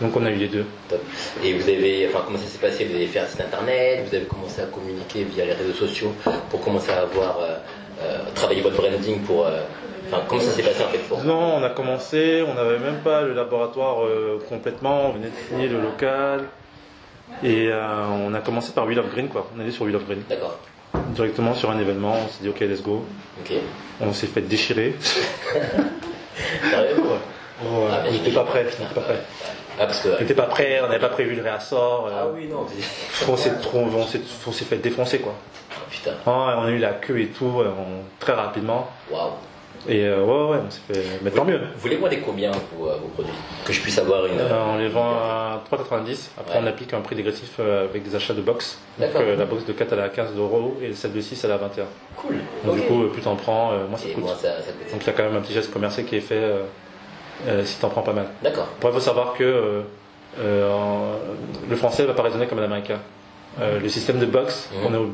donc 0.00 0.16
on 0.16 0.24
a 0.26 0.30
eu 0.30 0.36
les 0.36 0.48
deux. 0.48 0.64
Top. 0.88 1.00
Et 1.44 1.52
vous 1.54 1.68
avez, 1.68 2.08
enfin, 2.08 2.22
comment 2.26 2.38
ça 2.38 2.46
s'est 2.46 2.58
passé? 2.58 2.84
Vous 2.84 2.94
avez 2.94 3.06
fait 3.06 3.20
un 3.20 3.26
site 3.26 3.40
internet, 3.40 4.04
vous 4.08 4.14
avez 4.14 4.24
commencé 4.26 4.60
à 4.60 4.66
communiquer 4.66 5.24
via 5.24 5.44
les 5.44 5.52
réseaux 5.52 5.72
sociaux 5.72 6.12
pour 6.50 6.60
commencer 6.62 6.90
à 6.90 7.00
avoir, 7.02 7.38
travailler 8.34 8.60
votre 8.62 8.76
branding 8.76 9.20
pour, 9.20 9.46
enfin, 10.12 10.22
comment 10.28 10.40
ça 10.40 10.50
s'est 10.52 10.62
passé 10.62 10.82
en 10.84 10.88
fait 10.88 10.98
pour 11.08 11.22
Non, 11.24 11.56
on 11.56 11.62
a 11.62 11.70
commencé, 11.70 12.42
on 12.46 12.54
n'avait 12.54 12.78
même 12.78 12.98
pas 13.04 13.22
le 13.22 13.34
laboratoire 13.34 14.04
euh, 14.04 14.42
complètement, 14.48 15.06
on 15.06 15.12
venait 15.12 15.28
de 15.28 15.36
signer 15.48 15.68
le 15.68 15.80
local 15.80 16.44
et 17.42 17.68
euh, 17.70 18.04
on 18.26 18.32
a 18.34 18.40
commencé 18.40 18.72
par 18.72 18.86
Wheel 18.86 18.98
of 18.98 19.10
Green 19.10 19.28
quoi. 19.28 19.46
On 19.54 19.60
est 19.60 19.62
allé 19.64 19.72
sur 19.72 19.84
Wheel 19.84 19.96
of 19.96 20.04
Green 20.06 20.22
D'accord. 20.28 20.58
directement 21.08 21.54
sur 21.54 21.70
un 21.70 21.78
événement, 21.78 22.14
on 22.24 22.28
s'est 22.28 22.42
dit 22.42 22.48
ok 22.48 22.60
let's 22.60 22.82
go. 22.82 23.04
Ok. 23.44 23.52
On 24.00 24.12
s'est 24.12 24.26
fait 24.26 24.40
déchirer. 24.42 24.94
Sérieux 26.70 26.96
Oh, 27.60 27.88
Ah, 27.90 28.04
on 28.06 28.12
n'était 28.12 28.30
pas 28.30 28.44
prêts, 28.44 28.66
on 28.78 28.82
n'était 28.82 28.94
pas 28.94 29.00
prêts. 29.00 29.20
Ah, 29.80 29.86
parce 29.86 30.00
que. 30.00 30.08
On 30.16 30.20
n'était 30.20 30.34
pas 30.34 30.44
prêts, 30.44 30.78
on 30.80 30.86
n'avait 30.86 31.00
pas 31.00 31.08
prévu 31.08 31.34
le 31.34 31.42
réassort. 31.42 32.06
euh, 32.06 32.12
Ah 32.22 32.26
oui, 32.32 32.46
non. 32.46 32.64
on 33.28 33.36
s'est 33.36 33.50
on 33.74 34.52
s'est- 34.52 34.64
fait 34.64 34.76
défoncer 34.76 35.18
quoi. 35.18 35.34
Putain. 35.90 36.12
Ah, 36.26 36.56
on 36.58 36.66
a 36.66 36.70
eu 36.70 36.78
la 36.78 36.92
queue 36.92 37.20
et 37.20 37.26
tout 37.28 37.46
on- 37.46 38.04
très 38.20 38.32
rapidement. 38.34 38.88
Waouh. 39.10 39.30
Et 39.88 40.04
euh, 40.06 40.22
ouais, 40.24 40.50
ouais, 40.56 40.62
on 40.66 40.70
s'est 40.70 40.80
fait. 40.92 41.04
Mais 41.22 41.30
tant 41.30 41.44
mieux. 41.44 41.60
Vous 41.76 41.88
les 41.88 41.96
vendez 41.96 42.18
combien 42.18 42.50
vos, 42.76 42.88
euh, 42.88 42.96
vos 43.00 43.08
produits 43.08 43.32
Que 43.64 43.72
je 43.72 43.80
puisse 43.80 43.98
avoir 43.98 44.26
une. 44.26 44.38
Euh, 44.38 44.64
on 44.74 44.76
les 44.78 44.88
vend 44.88 45.10
à 45.12 45.62
3,90. 45.70 46.30
Après, 46.38 46.54
Ouais. 46.58 46.64
on 46.64 46.66
applique 46.66 46.92
un 46.94 47.00
prix 47.00 47.14
dégressif 47.16 47.52
euh, 47.60 47.84
avec 47.84 48.02
des 48.02 48.14
achats 48.16 48.34
de 48.34 48.40
box. 48.42 48.78
Donc, 48.98 49.08
D'accord. 49.08 49.22
euh, 49.24 49.36
la 49.36 49.44
box 49.44 49.64
de 49.64 49.72
4 49.72 49.92
elle 49.92 49.98
est 50.00 50.02
à 50.02 50.08
15 50.08 50.36
euros 50.36 50.76
et 50.82 50.92
celle 50.94 51.12
de 51.12 51.20
6 51.20 51.44
elle 51.44 51.50
est 51.50 51.54
à 51.54 51.56
21. 51.58 51.84
Cool. 52.16 52.36
Donc, 52.64 52.74
Ok. 52.74 52.80
du 52.80 52.86
coup, 52.86 53.02
plus 53.12 53.22
t'en 53.22 53.36
prends, 53.36 53.72
euh, 53.72 53.86
moins 53.86 53.98
ça 53.98 54.08
Et 54.08 54.12
coûte. 54.12 54.24
moi, 54.24 54.34
ça, 54.34 54.56
ça 54.62 54.72
coûte. 54.72 54.90
Donc, 54.92 55.02
il 55.02 55.06
y 55.06 55.10
a 55.10 55.12
quand 55.12 55.22
même 55.24 55.36
un 55.36 55.40
petit 55.40 55.52
geste 55.52 55.72
commercial 55.72 56.04
qui 56.06 56.16
est 56.16 56.20
fait 56.20 56.34
euh, 56.34 56.62
euh, 57.46 57.64
si 57.64 57.78
t'en 57.78 57.88
prends 57.88 58.02
pas 58.02 58.12
mal. 58.12 58.26
D'accord. 58.42 58.68
Après, 58.76 58.88
il 58.90 58.94
faut 58.94 59.00
savoir 59.00 59.34
que 59.34 59.44
euh, 59.44 59.80
euh, 60.40 60.72
en- 60.72 61.12
le 61.70 61.76
français 61.76 62.04
va 62.04 62.14
pas 62.14 62.22
raisonner 62.22 62.46
comme 62.46 62.60
l'américain. 62.60 62.98
Euh, 63.60 63.78
le 63.80 63.88
système 63.88 64.18
de 64.18 64.26
box, 64.26 64.68
Mhm. 64.72 64.86
on 64.86 64.94
est 64.94 64.98
au- 64.98 65.12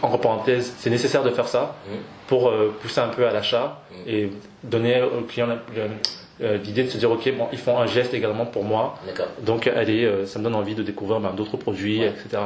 entre 0.00 0.18
parenthèses, 0.18 0.72
c'est 0.78 0.90
nécessaire 0.90 1.22
de 1.22 1.30
faire 1.30 1.48
ça 1.48 1.76
Mhm. 1.88 1.98
pour 2.28 2.48
euh, 2.48 2.74
pousser 2.80 3.00
un 3.00 3.08
peu 3.08 3.26
à 3.26 3.32
l'achat 3.32 3.80
Mhm. 3.90 3.96
et 4.08 4.30
donner 4.64 5.02
au 5.02 5.22
client 5.22 5.48
euh, 6.42 6.56
l'idée 6.64 6.84
de 6.84 6.90
se 6.90 6.96
dire 6.98 7.10
ok 7.10 7.30
bon 7.36 7.46
ils 7.52 7.58
font 7.58 7.78
un 7.78 7.86
geste 7.86 8.14
également 8.14 8.46
pour 8.46 8.64
moi 8.64 8.98
donc 9.42 9.66
allez 9.68 10.04
euh, 10.04 10.26
ça 10.26 10.38
me 10.38 10.44
donne 10.44 10.54
envie 10.56 10.74
de 10.74 10.82
découvrir 10.82 11.20
ben, 11.20 11.30
d'autres 11.36 11.56
produits 11.56 12.00
Ouais. 12.00 12.06
etc 12.26 12.42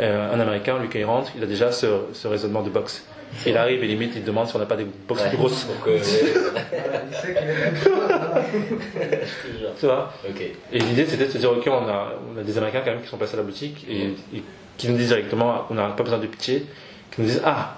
Euh, 0.00 0.32
un 0.34 0.38
américain 0.40 0.78
lui 0.80 0.88
quand 0.88 0.98
il 1.00 1.04
rentre 1.04 1.30
il 1.36 1.42
a 1.42 1.46
déjà 1.46 1.70
ce, 1.72 1.86
ce 2.12 2.26
raisonnement 2.28 2.62
de 2.62 2.70
box 2.70 3.04
il 3.46 3.56
arrive 3.56 3.82
et 3.84 3.86
limite 3.88 4.12
il 4.16 4.24
demande 4.24 4.46
si 4.48 4.56
on 4.56 4.58
n'a 4.60 4.66
pas 4.66 4.76
des 4.76 4.86
box 5.08 5.22
Ouais. 5.22 5.28
plus 5.28 5.36
grosses 5.38 5.66
Donc, 5.66 5.86
euh, 5.88 5.98
il 5.98 6.04
sait 6.04 7.34
qu'il 7.34 7.48
est 7.48 7.58
même 7.64 7.76
chose, 7.76 7.92
voilà. 8.08 9.70
tu 9.78 9.86
vois 9.86 10.12
ok. 10.28 10.40
Et 10.72 10.78
l'idée 10.78 11.04
c'était 11.06 11.26
de 11.26 11.30
se 11.30 11.38
dire 11.38 11.50
ok 11.52 11.66
on 11.66 11.88
a, 11.88 12.12
on 12.34 12.38
a 12.38 12.42
des 12.42 12.56
Américains 12.58 12.80
quand 12.84 12.92
même 12.92 13.02
qui 13.02 13.08
sont 13.08 13.16
passés 13.18 13.34
à 13.34 13.38
la 13.38 13.42
boutique 13.42 13.84
et, 13.90 14.14
et 14.36 14.42
qui 14.78 14.88
nous 14.88 14.96
disent 14.96 15.08
directement 15.08 15.66
on 15.70 15.74
n'a 15.74 15.88
pas 15.88 16.02
besoin 16.04 16.18
de 16.18 16.26
pitcher, 16.26 16.64
qui 17.10 17.20
nous 17.20 17.26
disent 17.26 17.42
ah 17.44 17.74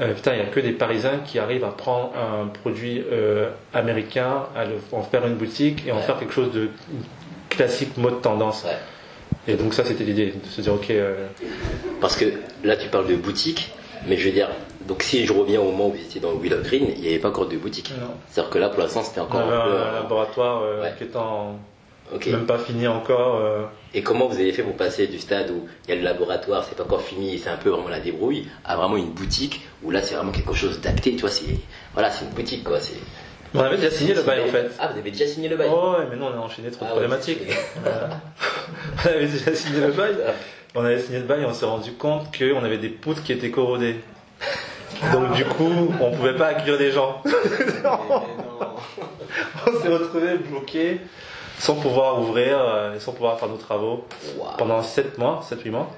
euh, 0.00 0.12
putain 0.14 0.32
il 0.34 0.36
n'y 0.36 0.42
a 0.42 0.46
que 0.50 0.60
des 0.60 0.72
Parisiens 0.72 1.18
qui 1.24 1.38
arrivent 1.38 1.64
à 1.64 1.70
prendre 1.72 2.12
un 2.16 2.46
produit 2.48 3.02
euh, 3.12 3.48
américain, 3.72 4.44
à 4.56 4.64
le- 4.66 4.76
en 4.92 5.02
faire 5.02 5.26
une 5.26 5.34
boutique 5.34 5.86
et 5.86 5.92
en 5.92 5.96
Ouais. 5.96 6.02
faire 6.02 6.18
quelque 6.18 6.32
chose 6.34 6.52
de 6.52 6.68
classique 7.48 7.96
mode 7.96 8.20
tendance. 8.22 8.64
Ouais. 8.64 8.76
Et 9.48 9.54
donc 9.56 9.74
ça 9.74 9.84
c'était 9.84 10.04
l'idée 10.04 10.32
de 10.42 10.46
se 10.48 10.60
dire 10.60 10.74
ok 10.74 10.90
euh, 10.90 11.26
Parce 12.00 12.16
que 12.16 12.26
là, 12.64 12.76
tu 12.76 12.88
parles 12.88 13.06
de 13.06 13.16
boutique, 13.16 13.72
mais 14.06 14.16
je 14.16 14.26
veux 14.28 14.34
dire, 14.34 14.48
donc 14.86 15.02
si 15.02 15.26
je 15.26 15.32
reviens 15.32 15.60
au 15.60 15.64
moment 15.70 15.88
où 15.88 15.92
vous 15.92 15.98
étiez 16.00 16.20
dans 16.20 16.32
Willow 16.34 16.62
Green, 16.62 16.86
il 16.96 17.00
n'y 17.02 17.08
avait 17.08 17.18
pas 17.18 17.28
encore 17.28 17.46
de 17.48 17.56
boutique. 17.56 17.92
C'est-à-dire 18.28 18.50
que 18.50 18.58
là, 18.58 18.68
pour 18.70 18.80
l'instant, 18.80 19.02
c'était 19.02 19.20
encore 19.20 19.40
un 19.40 19.48
peu. 19.66 19.76
un 19.78 19.92
laboratoire 19.94 20.62
Ouais. 20.80 20.92
qui 20.96 21.04
est 21.04 21.16
en, 21.16 21.58
Ok. 22.14 22.26
même 22.26 22.46
pas 22.46 22.58
fini 22.58 22.86
encore. 22.88 23.36
euh, 23.36 23.62
Et 23.94 24.02
comment 24.02 24.26
vous 24.26 24.36
avez 24.38 24.52
fait 24.52 24.62
pour 24.62 24.76
passer 24.76 25.06
du 25.06 25.18
stade 25.18 25.50
où 25.50 25.66
il 25.86 25.90
y 25.90 25.92
a 25.92 25.96
le 25.96 26.02
laboratoire, 26.02 26.64
c'est 26.68 26.76
pas 26.76 26.84
encore 26.84 27.02
fini, 27.02 27.34
et 27.34 27.38
c'est 27.38 27.50
un 27.50 27.56
peu 27.56 27.70
vraiment 27.70 27.88
la 27.88 28.00
débrouille, 28.00 28.46
à 28.64 28.76
vraiment 28.76 28.96
une 28.96 29.10
boutique 29.10 29.62
où 29.82 29.90
là, 29.90 30.02
c'est 30.02 30.14
vraiment 30.14 30.32
quelque 30.32 30.54
chose 30.54 30.80
d'acté, 30.80 31.12
tu 31.12 31.20
vois, 31.20 31.30
c'est 31.30 31.44
voilà, 31.94 32.10
c'est 32.10 32.24
une 32.24 32.32
boutique 32.32 32.64
quoi. 32.64 32.78
C'est. 32.80 32.94
On 33.52 33.60
avait 33.60 33.76
déjà 33.76 33.90
signé 33.90 34.14
le 34.14 34.22
bail 34.22 34.42
en 34.42 34.46
fait. 34.46 34.70
Ah, 34.78 34.88
vous 34.92 34.98
avez 34.98 35.10
déjà 35.10 35.26
signé 35.26 35.48
le 35.48 35.56
bail. 35.56 35.68
Oh 35.72 35.96
ouais, 35.98 36.06
mais 36.08 36.16
non, 36.16 36.26
on 36.32 36.38
a 36.40 36.40
enchaîné 36.44 36.70
trop 36.70 36.84
de 36.84 36.90
Ah 36.90 36.92
problématiques. 36.92 37.40
on 37.84 39.08
avait 39.08 39.26
déjà 39.26 39.54
signé 39.54 39.80
le 39.80 39.92
bail. 39.92 40.14
On 40.76 40.84
avait 40.84 41.00
signé 41.00 41.18
le 41.18 41.24
bail 41.24 41.42
et 41.42 41.46
on 41.46 41.52
s'est 41.52 41.66
rendu 41.66 41.92
compte 41.94 42.36
qu'on 42.36 42.62
avait 42.62 42.78
des 42.78 42.90
poutres 42.90 43.24
qui 43.24 43.32
étaient 43.32 43.50
corrodées. 43.50 43.96
Donc 45.12 45.32
du 45.32 45.44
coup, 45.44 45.72
on 46.00 46.12
pouvait 46.12 46.36
pas 46.36 46.46
accueillir 46.48 46.78
des 46.78 46.92
gens. 46.92 47.20
on 49.66 49.80
s'est 49.82 49.88
retrouvé 49.88 50.36
bloqué 50.38 51.00
sans 51.60 51.74
pouvoir 51.76 52.20
ouvrir, 52.20 52.58
euh, 52.58 52.94
et 52.96 53.00
sans 53.00 53.12
pouvoir 53.12 53.38
faire 53.38 53.48
nos 53.48 53.56
travaux 53.56 54.04
Waouh. 54.38 54.56
pendant 54.58 54.82
7 54.82 55.18
mois, 55.18 55.40
7-8 55.48 55.70
mois. 55.70 55.88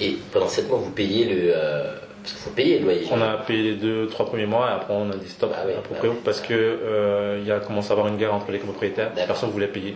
Et 0.00 0.16
pendant 0.32 0.48
7 0.48 0.68
mois, 0.68 0.78
vous 0.78 0.90
payez 0.90 1.24
le. 1.26 1.52
euh, 1.54 1.94
Parce 2.22 2.32
qu'il 2.34 2.42
faut 2.42 2.50
payer 2.50 2.78
le 2.78 2.84
loyer. 2.86 3.06
On 3.12 3.20
a 3.20 3.34
payé 3.38 3.62
les 3.62 3.74
deux, 3.76 4.06
trois 4.08 4.26
premiers 4.26 4.46
mois 4.46 4.68
et 4.70 4.72
après 4.72 4.94
on 4.94 5.10
a 5.10 5.14
dit 5.16 5.28
stop 5.28 5.52
Ah 5.54 5.64
oui, 5.66 5.74
à 5.74 5.80
proprio 5.82 6.12
oui. 6.12 6.16
parce 6.24 6.40
que 6.40 6.54
euh, 6.54 7.38
il 7.40 7.46
y 7.46 7.52
a 7.52 7.60
commencé 7.60 7.90
à 7.90 7.92
avoir 7.92 8.08
une 8.08 8.16
guerre 8.16 8.32
entre 8.34 8.50
les 8.50 8.58
propriétaires. 8.58 9.12
Personne 9.14 9.50
ne 9.50 9.54
voulait 9.54 9.68
payer. 9.68 9.94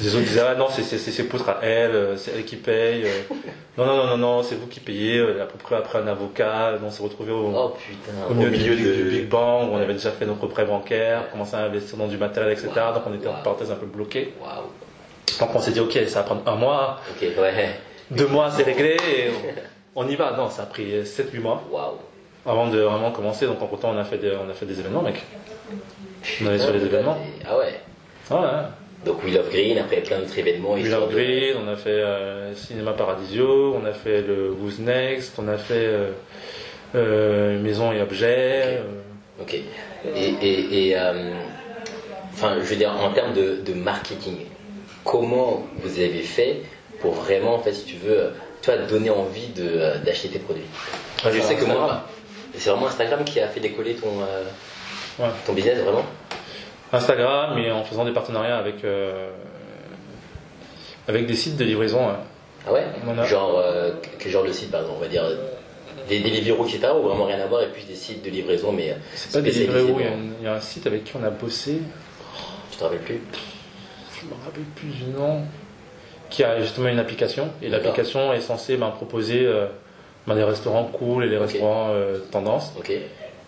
Les 0.00 0.14
autres 0.14 0.24
disaient 0.24 0.40
ah 0.48 0.54
non 0.54 0.66
c'est 0.70 0.82
c'est- 0.82 0.98
c'est 0.98 1.10
ses 1.10 1.24
poutres 1.24 1.48
à 1.48 1.58
elle, 1.62 1.90
euh, 1.94 2.16
c'est 2.16 2.32
elle 2.36 2.44
qui 2.44 2.56
paye. 2.56 3.04
euh. 3.04 3.34
Non 3.76 3.84
non 3.86 3.96
non 3.96 4.06
non 4.06 4.16
non 4.16 4.42
c'est 4.42 4.54
vous 4.54 4.66
qui 4.66 4.80
payez. 4.80 5.18
euh, 5.18 5.36
La 5.38 5.46
proprio 5.46 5.76
après 5.78 5.98
un 5.98 6.06
avocat, 6.06 6.74
on 6.84 6.90
s'est 6.90 7.02
retrouvé 7.02 7.32
au, 7.32 7.52
Oh 7.54 7.74
putain. 7.76 8.12
au 8.30 8.34
milieu, 8.34 8.76
du, 8.76 8.84
du 8.94 9.02
Big 9.10 9.28
Bang 9.28 9.68
où 9.70 9.72
on 9.74 9.78
avait 9.78 9.94
déjà 9.94 10.10
fait 10.12 10.26
notre 10.26 10.46
prêt 10.46 10.64
bancaire, 10.64 11.30
commencé 11.30 11.56
à 11.56 11.60
investir 11.64 11.96
dans 11.98 12.06
du 12.06 12.16
matériel 12.16 12.52
etc. 12.52 12.68
Wow. 12.76 12.94
Donc 12.94 13.02
on 13.06 13.14
était 13.14 13.28
en 13.28 13.34
parenthèse 13.42 13.70
un 13.70 13.76
peu 13.76 13.86
bloqué. 13.86 14.34
Donc 15.40 15.54
on 15.54 15.60
s'est 15.60 15.72
dit 15.72 15.80
ok 15.80 15.98
ça 16.06 16.20
va 16.20 16.24
prendre 16.24 16.42
un 16.46 16.54
mois, 16.56 17.00
ouais. 17.40 17.70
deux 18.10 18.26
mois 18.28 18.50
c'est 18.50 18.62
réglé 18.64 18.96
et 18.96 19.30
on, 19.96 20.02
on 20.04 20.08
y 20.08 20.14
va. 20.16 20.32
Non 20.36 20.48
ça 20.50 20.62
a 20.62 20.66
pris 20.66 21.02
7-8 21.02 21.40
mois. 21.40 21.62
Avant 22.46 22.66
de 22.68 22.78
vraiment 22.80 23.10
commencer. 23.10 23.46
Donc 23.46 23.60
en 23.62 23.66
temps 23.68 23.92
on 23.94 23.98
a 23.98 24.04
fait 24.04 24.18
des, 24.18 24.32
on 24.36 24.48
a 24.48 24.54
fait 24.54 24.66
des 24.66 24.78
événements, 24.78 25.02
mec. 25.02 25.22
On 26.42 26.46
allait 26.46 26.58
sur 26.58 26.72
les 26.72 26.84
événements. 26.84 27.18
Ah 27.48 27.56
ouais. 27.58 27.80
Ah 28.30 28.40
ouais. 28.40 28.48
Donc 29.04 29.22
We 29.24 29.34
Love 29.34 29.50
Green, 29.50 29.78
après 29.78 29.96
plein 30.00 30.18
d'autres 30.20 30.38
événements. 30.38 30.76
Love 30.76 31.08
de- 31.10 31.14
Green, 31.14 31.56
on 31.64 31.68
a 31.68 31.76
fait 31.76 31.90
euh, 31.90 32.54
Cinéma 32.54 32.92
Paradisio, 32.92 33.74
on 33.74 33.84
a 33.84 33.92
fait 33.92 34.22
le 34.22 34.50
Who's 34.52 34.78
Next, 34.78 35.34
on 35.38 35.48
a 35.48 35.58
fait 35.58 35.74
euh, 35.74 36.10
euh, 36.94 37.60
Maison 37.60 37.92
et 37.92 38.00
Objets. 38.00 38.78
euh, 38.78 38.82
Ok. 39.40 39.54
Et, 39.54 40.28
et, 40.40 40.88
et, 40.88 40.96
euh, 40.98 41.32
enfin, 42.32 42.56
je 42.60 42.64
veux 42.66 42.76
dire, 42.76 42.92
en 42.92 43.10
termes 43.12 43.32
de, 43.32 43.56
de 43.64 43.72
marketing, 43.74 44.36
comment 45.04 45.66
vous 45.82 45.98
avez 45.98 46.20
fait 46.22 46.62
pour 47.00 47.14
vraiment, 47.14 47.54
en 47.54 47.58
fait, 47.58 47.72
si 47.72 47.84
tu 47.84 47.96
veux, 47.96 48.20
euh, 48.20 48.30
vois, 48.64 48.76
donner 48.76 49.10
envie 49.10 49.48
de, 49.48 49.62
euh, 49.64 49.98
d'acheter 49.98 50.28
tes 50.28 50.38
produits? 50.38 50.62
Ouais, 51.24 51.32
Je 51.32 51.40
sais 51.40 51.56
que 51.56 51.64
moi, 51.64 52.06
c'est 52.56 52.70
vraiment 52.70 52.86
Instagram 52.86 53.24
qui 53.24 53.40
a 53.40 53.48
fait 53.48 53.58
décoller 53.60 53.94
ton, 53.94 54.20
euh, 54.20 54.44
Ouais. 55.18 55.30
ton 55.44 55.52
business, 55.54 55.78
vraiment? 55.78 56.04
Instagram, 56.92 57.52
mais 57.56 57.70
en 57.70 57.84
faisant 57.84 58.04
des 58.04 58.12
partenariats 58.12 58.58
avec 58.58 58.84
euh, 58.84 59.30
avec 61.08 61.26
des 61.26 61.34
sites 61.34 61.56
de 61.56 61.64
livraison. 61.64 62.00
Ah 62.66 62.72
ouais? 62.72 62.84
A. 63.18 63.24
Genre, 63.24 63.58
euh, 63.58 63.92
quel 64.18 64.30
genre 64.30 64.44
de 64.44 64.52
site, 64.52 64.70
par 64.70 64.80
exemple 64.82 64.98
On 64.98 65.02
va 65.02 65.08
dire 65.08 65.24
euh, 65.24 65.36
des 66.08 66.20
Deliveroo, 66.20 66.64
etc. 66.66 66.88
ou 66.98 67.02
vraiment 67.02 67.24
rien 67.24 67.40
à 67.40 67.46
voir, 67.46 67.62
et 67.62 67.68
puis 67.68 67.84
des 67.84 67.94
sites 67.94 68.24
de 68.24 68.30
livraison, 68.30 68.72
mais 68.72 68.94
C'est 69.14 69.32
pas 69.32 69.40
des 69.40 69.50
Livreo, 69.50 69.96
il 69.98 70.04
y, 70.04 70.08
a 70.08 70.12
un- 70.12 70.18
il 70.40 70.44
y 70.44 70.46
a 70.48 70.54
un 70.54 70.60
site 70.60 70.86
avec 70.86 71.04
qui 71.04 71.12
on 71.16 71.24
a 71.24 71.30
bossé, 71.30 71.80
Je 72.72 72.78
te 72.78 72.84
rappelle 72.84 73.00
plus? 73.00 73.20
Je 74.20 74.26
me 74.26 74.44
rappelle 74.44 74.62
plus 74.76 74.88
du 74.88 75.04
nom, 75.10 75.42
qui 76.30 76.42
a 76.44 76.60
justement 76.60 76.88
une 76.88 76.98
application. 76.98 77.50
Et 77.62 77.68
l'application 77.68 78.32
est 78.32 78.40
censée 78.40 78.76
ben, 78.76 78.90
proposer 78.90 79.44
euh, 79.44 79.66
ben, 80.26 80.34
des 80.34 80.44
restaurants 80.44 80.84
cool 80.84 81.24
et 81.24 81.28
les 81.28 81.36
restaurants 81.38 81.88
euh, 81.90 82.18
tendance. 82.30 82.72
Ok, 82.78 82.92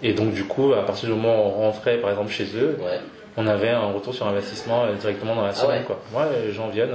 Et 0.03 0.13
donc 0.13 0.33
du 0.35 0.45
coup, 0.45 0.73
à 0.75 0.83
partir 0.85 1.09
du 1.09 1.15
moment 1.15 1.37
où 1.47 1.49
on 1.49 1.51
rentrait 1.71 1.99
par 1.99 2.11
exemple 2.11 2.31
chez 2.31 2.47
eux, 2.57 2.77
ouais. 2.81 3.01
On 3.37 3.47
avait 3.47 3.71
un 3.71 3.87
retour 3.93 4.15
sur 4.15 4.27
investissement 4.27 4.85
euh, 4.85 4.95
directement 4.95 5.35
dans 5.35 5.43
la 5.43 5.49
Ah 5.49 5.55
semaine. 5.55 5.79
ouais. 5.81 5.85
quoi. 5.85 5.99
Ouais, 6.13 6.27
les 6.47 6.53
gens 6.53 6.69
viennent, 6.69 6.95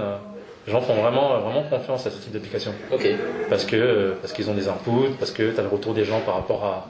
les 0.68 0.72
gens 0.74 0.82
font 0.82 0.94
vraiment, 0.96 1.34
euh, 1.36 1.38
vraiment 1.40 1.64
confiance 1.64 2.06
à 2.08 2.12
ce 2.12 2.18
type 2.18 2.32
d'application. 2.32 2.74
Ok, 2.92 3.08
Parce 3.50 3.66
que 3.66 3.76
euh, 3.76 4.14
parce 4.22 4.34
qu'ils 4.34 4.50
ont 4.50 4.54
des 4.54 4.68
inputs, 4.68 5.12
parce 5.20 5.32
que 5.32 5.52
tu 5.52 5.60
as 5.60 5.64
le 5.64 5.70
retour 5.70 5.94
des 5.94 6.06
gens 6.06 6.20
par 6.22 6.36
rapport 6.36 6.64
à, 6.66 6.88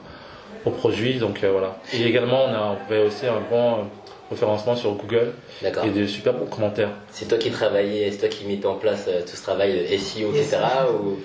au 0.64 0.70
produit. 0.70 1.18
Donc 1.18 1.42
euh, 1.42 1.50
voilà. 1.52 1.76
Et 1.92 2.04
également, 2.04 2.44
on, 2.44 2.52
a, 2.54 2.76
on 2.76 2.88
fait 2.88 3.02
aussi 3.02 3.26
un 3.26 3.40
bon 3.50 3.86
référencement 4.30 4.76
sur 4.76 4.92
Google 4.92 5.32
d'accord. 5.60 5.84
et 5.84 5.90
des 5.90 6.06
super 6.06 6.32
bons 6.34 6.46
commentaires. 6.46 6.90
C'est 7.10 7.26
toi 7.26 7.36
qui 7.38 7.50
travaillais, 7.50 8.10
c'est 8.12 8.18
toi 8.18 8.28
qui 8.28 8.44
mettais 8.46 8.66
en 8.66 8.76
place 8.76 9.06
tout 9.28 9.36
ce 9.36 9.42
travail 9.42 9.72
de 9.72 9.96
SEO, 9.96 10.30
etc. 10.32 10.58
ou... 11.02 11.18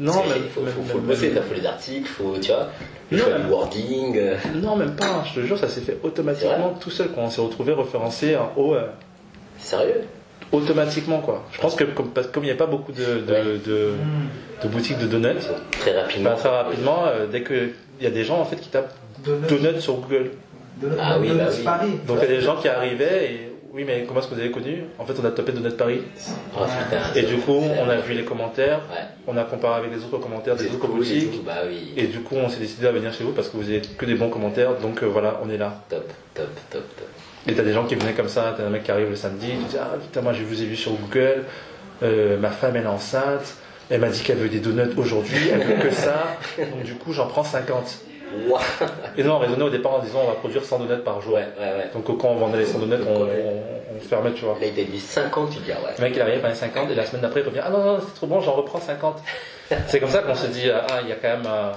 Non, 0.00 0.12
même, 0.26 0.38
il 0.44 0.50
faut, 0.50 0.60
même- 0.62 0.72
faut, 0.72 0.82
faut 0.82 0.98
le 0.98 1.04
bosser, 1.04 1.32
il 1.34 1.42
faut 1.42 1.54
les 1.54 1.66
articles, 1.66 2.08
faut, 2.08 2.34
tu 2.40 2.52
vois, 2.52 2.68
le 3.10 3.18
Non, 3.18 3.26
même- 3.30 3.42
du 3.42 3.48
wording. 3.48 4.16
euh. 4.18 4.34
non, 4.62 4.76
même 4.76 4.94
pas. 4.94 5.24
Je 5.28 5.40
te 5.40 5.46
jure, 5.46 5.58
ça 5.58 5.68
s'est 5.68 5.80
fait 5.80 5.98
automatiquement 6.02 6.74
tout 6.80 6.90
seul 6.90 7.08
quand 7.14 7.22
on 7.22 7.30
s'est 7.30 7.40
retrouvé 7.40 7.72
référencé 7.72 8.36
en 8.36 8.52
haut. 8.56 8.74
euh, 8.74 8.86
Sérieux? 9.58 10.02
automatiquement 10.50 11.18
quoi. 11.18 11.44
Je 11.52 11.60
pense 11.60 11.74
que 11.74 11.84
comme, 11.84 12.08
parce 12.10 12.26
que 12.28 12.32
comme 12.32 12.44
il 12.44 12.46
n'y 12.46 12.52
a 12.52 12.56
pas 12.56 12.66
beaucoup 12.66 12.92
de, 12.92 13.04
de, 13.04 13.32
Ouais. 13.32 13.42
de, 13.66 13.92
de 14.62 14.68
boutiques 14.68 14.98
de 14.98 15.06
donuts, 15.06 15.34
Très 15.80 16.00
rapidement. 16.00 16.30
bah, 16.30 16.36
très 16.38 16.48
rapidement, 16.48 17.04
euh, 17.06 17.26
dès 17.30 17.42
qu'il 17.42 17.72
y 18.00 18.06
a 18.06 18.10
des 18.10 18.24
gens 18.24 18.40
en 18.40 18.44
fait 18.46 18.56
qui 18.56 18.68
tapent 18.70 18.94
Donuts. 19.24 19.46
donuts 19.62 19.80
sur 19.80 19.96
Google. 19.96 20.30
Donuts, 20.80 20.94
Ah 20.98 21.18
oui, 21.20 21.28
Donuts 21.28 21.38
bah 21.40 21.50
oui. 21.54 21.64
Paris. 21.64 21.90
Donc 22.06 22.18
il 22.22 22.30
y 22.30 22.32
a 22.32 22.36
des 22.36 22.40
gens 22.40 22.56
qui 22.56 22.68
arrivaient 22.68 23.24
et 23.32 23.47
oui 23.74 23.84
mais 23.86 24.04
comment 24.06 24.20
est-ce 24.20 24.28
que 24.28 24.34
vous 24.34 24.40
avez 24.40 24.50
connu? 24.50 24.84
En 24.98 25.04
fait 25.04 25.14
on 25.20 25.24
a 25.24 25.30
tapé 25.30 25.52
Donuts 25.52 25.70
Paris 25.76 26.00
Oh 26.56 26.60
putain. 26.64 27.14
et 27.14 27.22
du 27.22 27.36
coup 27.36 27.52
on 27.60 27.88
a 27.88 27.96
vu 27.96 28.14
les 28.14 28.24
commentaires, 28.24 28.80
Ouais. 28.90 29.04
on 29.26 29.36
a 29.36 29.44
comparé 29.44 29.80
avec 29.80 29.92
les 29.92 30.02
autres 30.04 30.18
commentaires 30.18 30.56
des 30.56 30.66
autres 30.66 30.78
cool 30.78 30.96
boutiques 30.98 31.44
Bah 31.44 31.62
oui. 31.68 31.92
et 31.96 32.06
du 32.06 32.20
coup 32.20 32.36
on 32.36 32.48
s'est 32.48 32.60
décidé 32.60 32.86
à 32.86 32.92
venir 32.92 33.12
chez 33.12 33.24
vous 33.24 33.32
parce 33.32 33.48
que 33.48 33.56
vous 33.56 33.68
avez 33.68 33.80
que 33.82 34.06
des 34.06 34.14
bons 34.14 34.30
commentaires 34.30 34.74
donc 34.76 35.02
euh, 35.02 35.06
voilà 35.06 35.40
on 35.44 35.50
est 35.50 35.58
là. 35.58 35.82
Top, 35.88 36.08
top, 36.34 36.46
top, 36.70 36.82
top. 36.96 37.08
Et 37.46 37.54
t'as 37.54 37.62
des 37.62 37.72
gens 37.72 37.84
qui 37.86 37.94
venaient 37.94 38.12
comme 38.12 38.28
ça, 38.28 38.54
t'as 38.56 38.64
un 38.66 38.70
mec 38.70 38.82
qui 38.84 38.90
arrive 38.90 39.08
le 39.10 39.16
samedi, 39.16 39.48
tu 39.48 39.64
dis 39.70 39.76
ah 39.80 39.96
putain 40.00 40.20
moi 40.22 40.32
je 40.32 40.42
vous 40.42 40.62
ai 40.62 40.66
vu 40.66 40.76
sur 40.76 40.92
Google, 40.92 41.44
euh, 42.02 42.38
ma 42.38 42.50
femme 42.50 42.76
elle 42.76 42.84
est 42.84 42.86
enceinte, 42.86 43.54
elle 43.90 44.00
m'a 44.00 44.08
dit 44.08 44.20
qu'elle 44.22 44.36
veut 44.38 44.48
des 44.48 44.60
donuts 44.60 44.92
aujourd'hui, 44.96 45.48
elle 45.52 45.60
veut 45.62 45.82
que 45.88 45.94
ça, 45.94 46.36
donc 46.58 46.82
du 46.84 46.94
coup 46.94 47.12
j'en 47.12 47.26
prends 47.26 47.44
50. 47.44 47.98
Et 49.16 49.22
nous 49.22 49.30
on 49.30 49.38
raisonnait 49.38 49.64
au 49.64 49.70
départ 49.70 49.94
en 49.94 49.98
disant 50.00 50.20
on 50.24 50.28
va 50.28 50.34
produire 50.34 50.64
100 50.64 50.78
donuts 50.80 51.02
par 51.02 51.20
jour. 51.20 51.34
Ouais, 51.34 51.46
ouais, 51.58 51.64
ouais. 51.64 51.90
Donc 51.94 52.04
quand 52.04 52.28
on 52.28 52.36
vendait 52.36 52.58
les 52.58 52.66
100 52.66 52.78
donuts 52.80 53.02
on, 53.08 53.22
on, 53.22 53.26
on 53.96 54.00
fermait 54.00 54.32
tu 54.32 54.44
vois. 54.44 54.56
Là, 54.60 54.66
il 54.66 54.72
t'a 54.72 54.82
dit 54.90 55.00
50, 55.00 55.50
tu 55.50 55.58
dis, 55.60 55.70
ouais. 55.70 55.76
Le 55.98 56.04
mec 56.04 56.12
il 56.16 56.40
par 56.40 56.50
les 56.50 56.56
50 56.56 56.90
et 56.90 56.94
la 56.94 57.04
semaine 57.06 57.22
d'après 57.22 57.40
il 57.40 57.46
revient 57.46 57.60
ah 57.64 57.70
non 57.70 57.82
non 57.84 57.98
c'est 58.00 58.14
trop 58.14 58.26
bon 58.26 58.40
j'en 58.40 58.52
reprends 58.52 58.80
50. 58.80 59.18
C'est 59.86 60.00
comme 60.00 60.10
ça 60.10 60.20
qu'on 60.20 60.34
se 60.34 60.46
dit 60.46 60.70
ah 60.70 61.00
il 61.02 61.08
y 61.08 61.12
a 61.12 61.16
quand 61.16 61.28
même 61.28 61.46
euh, 61.46 61.72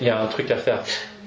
il 0.00 0.06
y 0.06 0.10
a 0.10 0.20
un 0.20 0.26
truc 0.26 0.50
à 0.50 0.56
faire. 0.56 0.82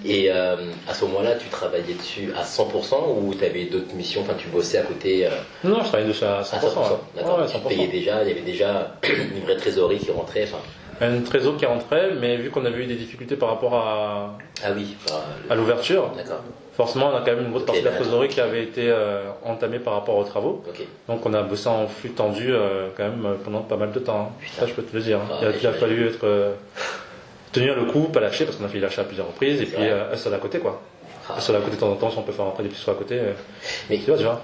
Et 0.05 0.31
euh, 0.31 0.55
à 0.87 0.93
ce 0.93 1.03
moment-là, 1.05 1.35
tu 1.35 1.49
travaillais 1.49 1.93
dessus 1.93 2.31
à 2.37 2.43
100% 2.43 2.93
ou 3.21 3.33
tu 3.35 3.43
avais 3.43 3.65
d'autres 3.65 3.93
missions, 3.93 4.21
enfin 4.21 4.33
tu 4.37 4.47
bossais 4.47 4.77
à 4.77 4.83
côté 4.83 5.25
euh, 5.25 5.29
Non, 5.63 5.79
je 5.79 5.87
travaillais 5.89 6.07
dessus 6.07 6.23
à 6.23 6.41
100%. 6.41 6.55
à 6.55 6.59
100%, 6.59 6.61
ouais. 6.61 6.97
D'accord. 7.17 7.39
Ouais, 7.39 7.45
tu 7.47 7.59
payais 7.67 7.87
déjà, 7.87 8.23
il 8.23 8.29
y 8.29 8.31
avait 8.31 8.41
déjà 8.41 8.95
une 9.03 9.43
vraie 9.43 9.57
trésorerie 9.57 9.97
qui 9.99 10.11
rentrait. 10.11 10.47
Un 11.01 11.21
trésor 11.21 11.55
qui 11.57 11.65
rentrait, 11.65 12.11
mais 12.19 12.35
vu 12.37 12.49
qu'on 12.49 12.65
avait 12.65 12.83
eu 12.83 12.85
des 12.85 12.95
difficultés 12.95 13.35
par 13.37 13.49
rapport 13.49 13.73
à, 13.75 14.37
ah 14.63 14.67
oui, 14.75 14.95
le- 15.07 15.51
à 15.51 15.55
l'ouverture, 15.55 16.11
forcément 16.75 17.09
on 17.13 17.15
a 17.15 17.19
quand 17.19 17.27
même 17.35 17.45
une 17.45 17.51
grosse 17.51 17.65
partie 17.65 17.81
de 17.81 17.85
la 17.87 17.91
trésorerie 17.95 18.27
qui 18.27 18.41
avait 18.41 18.63
été 18.63 18.89
euh, 18.89 19.23
entamée 19.45 19.79
par 19.79 19.93
rapport 19.93 20.17
aux 20.17 20.23
travaux. 20.25 20.61
Donc 21.07 21.25
on 21.25 21.33
a 21.33 21.41
bossé 21.43 21.67
en 21.69 21.87
flux 21.87 22.09
tendu 22.11 22.53
euh, 22.53 22.87
quand 22.97 23.03
même 23.03 23.25
euh, 23.25 23.35
pendant 23.43 23.61
pas 23.61 23.77
mal 23.77 23.91
de 23.93 23.99
temps. 23.99 24.31
hein. 24.31 24.45
Ça 24.59 24.65
je 24.67 24.73
peux 24.73 24.81
te 24.83 24.93
le 24.95 25.01
dire. 25.01 25.19
hein. 25.19 25.37
Ah, 25.41 25.45
il 25.57 25.67
a, 25.67 25.71
fallu 25.73 26.05
être 26.07 26.25
euh, 26.25 26.53
tenir 27.53 27.75
le 27.75 27.85
coup, 27.85 28.03
pas 28.09 28.19
lâcher 28.19 28.43
parce 28.45 28.57
qu'on 28.57 28.65
a 28.65 28.69
fait 28.69 28.79
lâcher 28.79 28.99
à 29.01 29.05
plusieurs 29.05 29.27
reprises 29.27 29.61
et 29.61 29.65
puis 29.65 29.83
un 29.83 30.17
seul 30.17 30.33
à 30.33 30.37
côté 30.37 30.59
quoi. 30.59 30.81
Ah. 31.29 31.35
Un 31.37 31.39
seul 31.39 31.55
à 31.55 31.59
côté 31.59 31.75
de 31.75 31.79
temps 31.81 31.91
en 31.91 31.95
temps 31.95 32.11
si 32.11 32.17
on 32.17 32.23
peut 32.23 32.31
faire 32.33 32.45
rentrer 32.45 32.63
des 32.63 32.75
sous 32.75 32.91
à 32.91 32.95
côté. 32.95 33.19
Mais 33.89 33.97
tu 33.99 34.05
vois 34.05 34.17
déjà. 34.17 34.41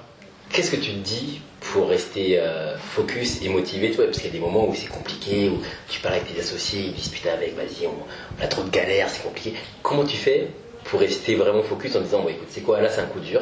Qu'est-ce 0.52 0.72
que 0.72 0.78
tu 0.82 0.91
dis 0.94 1.41
pour 1.76 1.90
rester 1.90 2.40
euh, 2.40 2.78
focus 2.78 3.42
et 3.44 3.50
motivé 3.50 3.92
toi 3.92 4.06
Parce 4.06 4.18
qu'il 4.18 4.28
y 4.28 4.30
a 4.30 4.34
des 4.34 4.40
moments 4.40 4.66
où 4.70 4.74
c'est 4.74 4.88
compliqué, 4.88 5.50
où 5.50 5.62
tu 5.90 6.00
parles 6.00 6.16
avec 6.16 6.34
tes 6.34 6.40
associés, 6.40 6.84
ils 6.86 6.94
disent 6.94 7.10
putain 7.10 7.32
avec, 7.34 7.54
vas-y, 7.56 7.86
on, 7.86 7.92
on 8.40 8.44
a 8.44 8.48
trop 8.48 8.64
de 8.64 8.70
galères, 8.70 9.10
c'est 9.10 9.22
compliqué. 9.24 9.54
Comment 9.84 10.06
tu 10.06 10.16
fais 10.16 10.48
pour 10.86 11.02
rester 11.02 11.36
vraiment 11.36 11.64
focus 11.64 11.94
en 11.98 12.00
disant, 12.00 12.22
bon 12.22 12.30
écoute, 12.30 12.48
c'est 12.50 12.62
quoi, 12.62 12.80
là 12.80 12.88
c'est 12.90 13.02
un 13.02 13.08
coup 13.08 13.20
dur, 13.20 13.42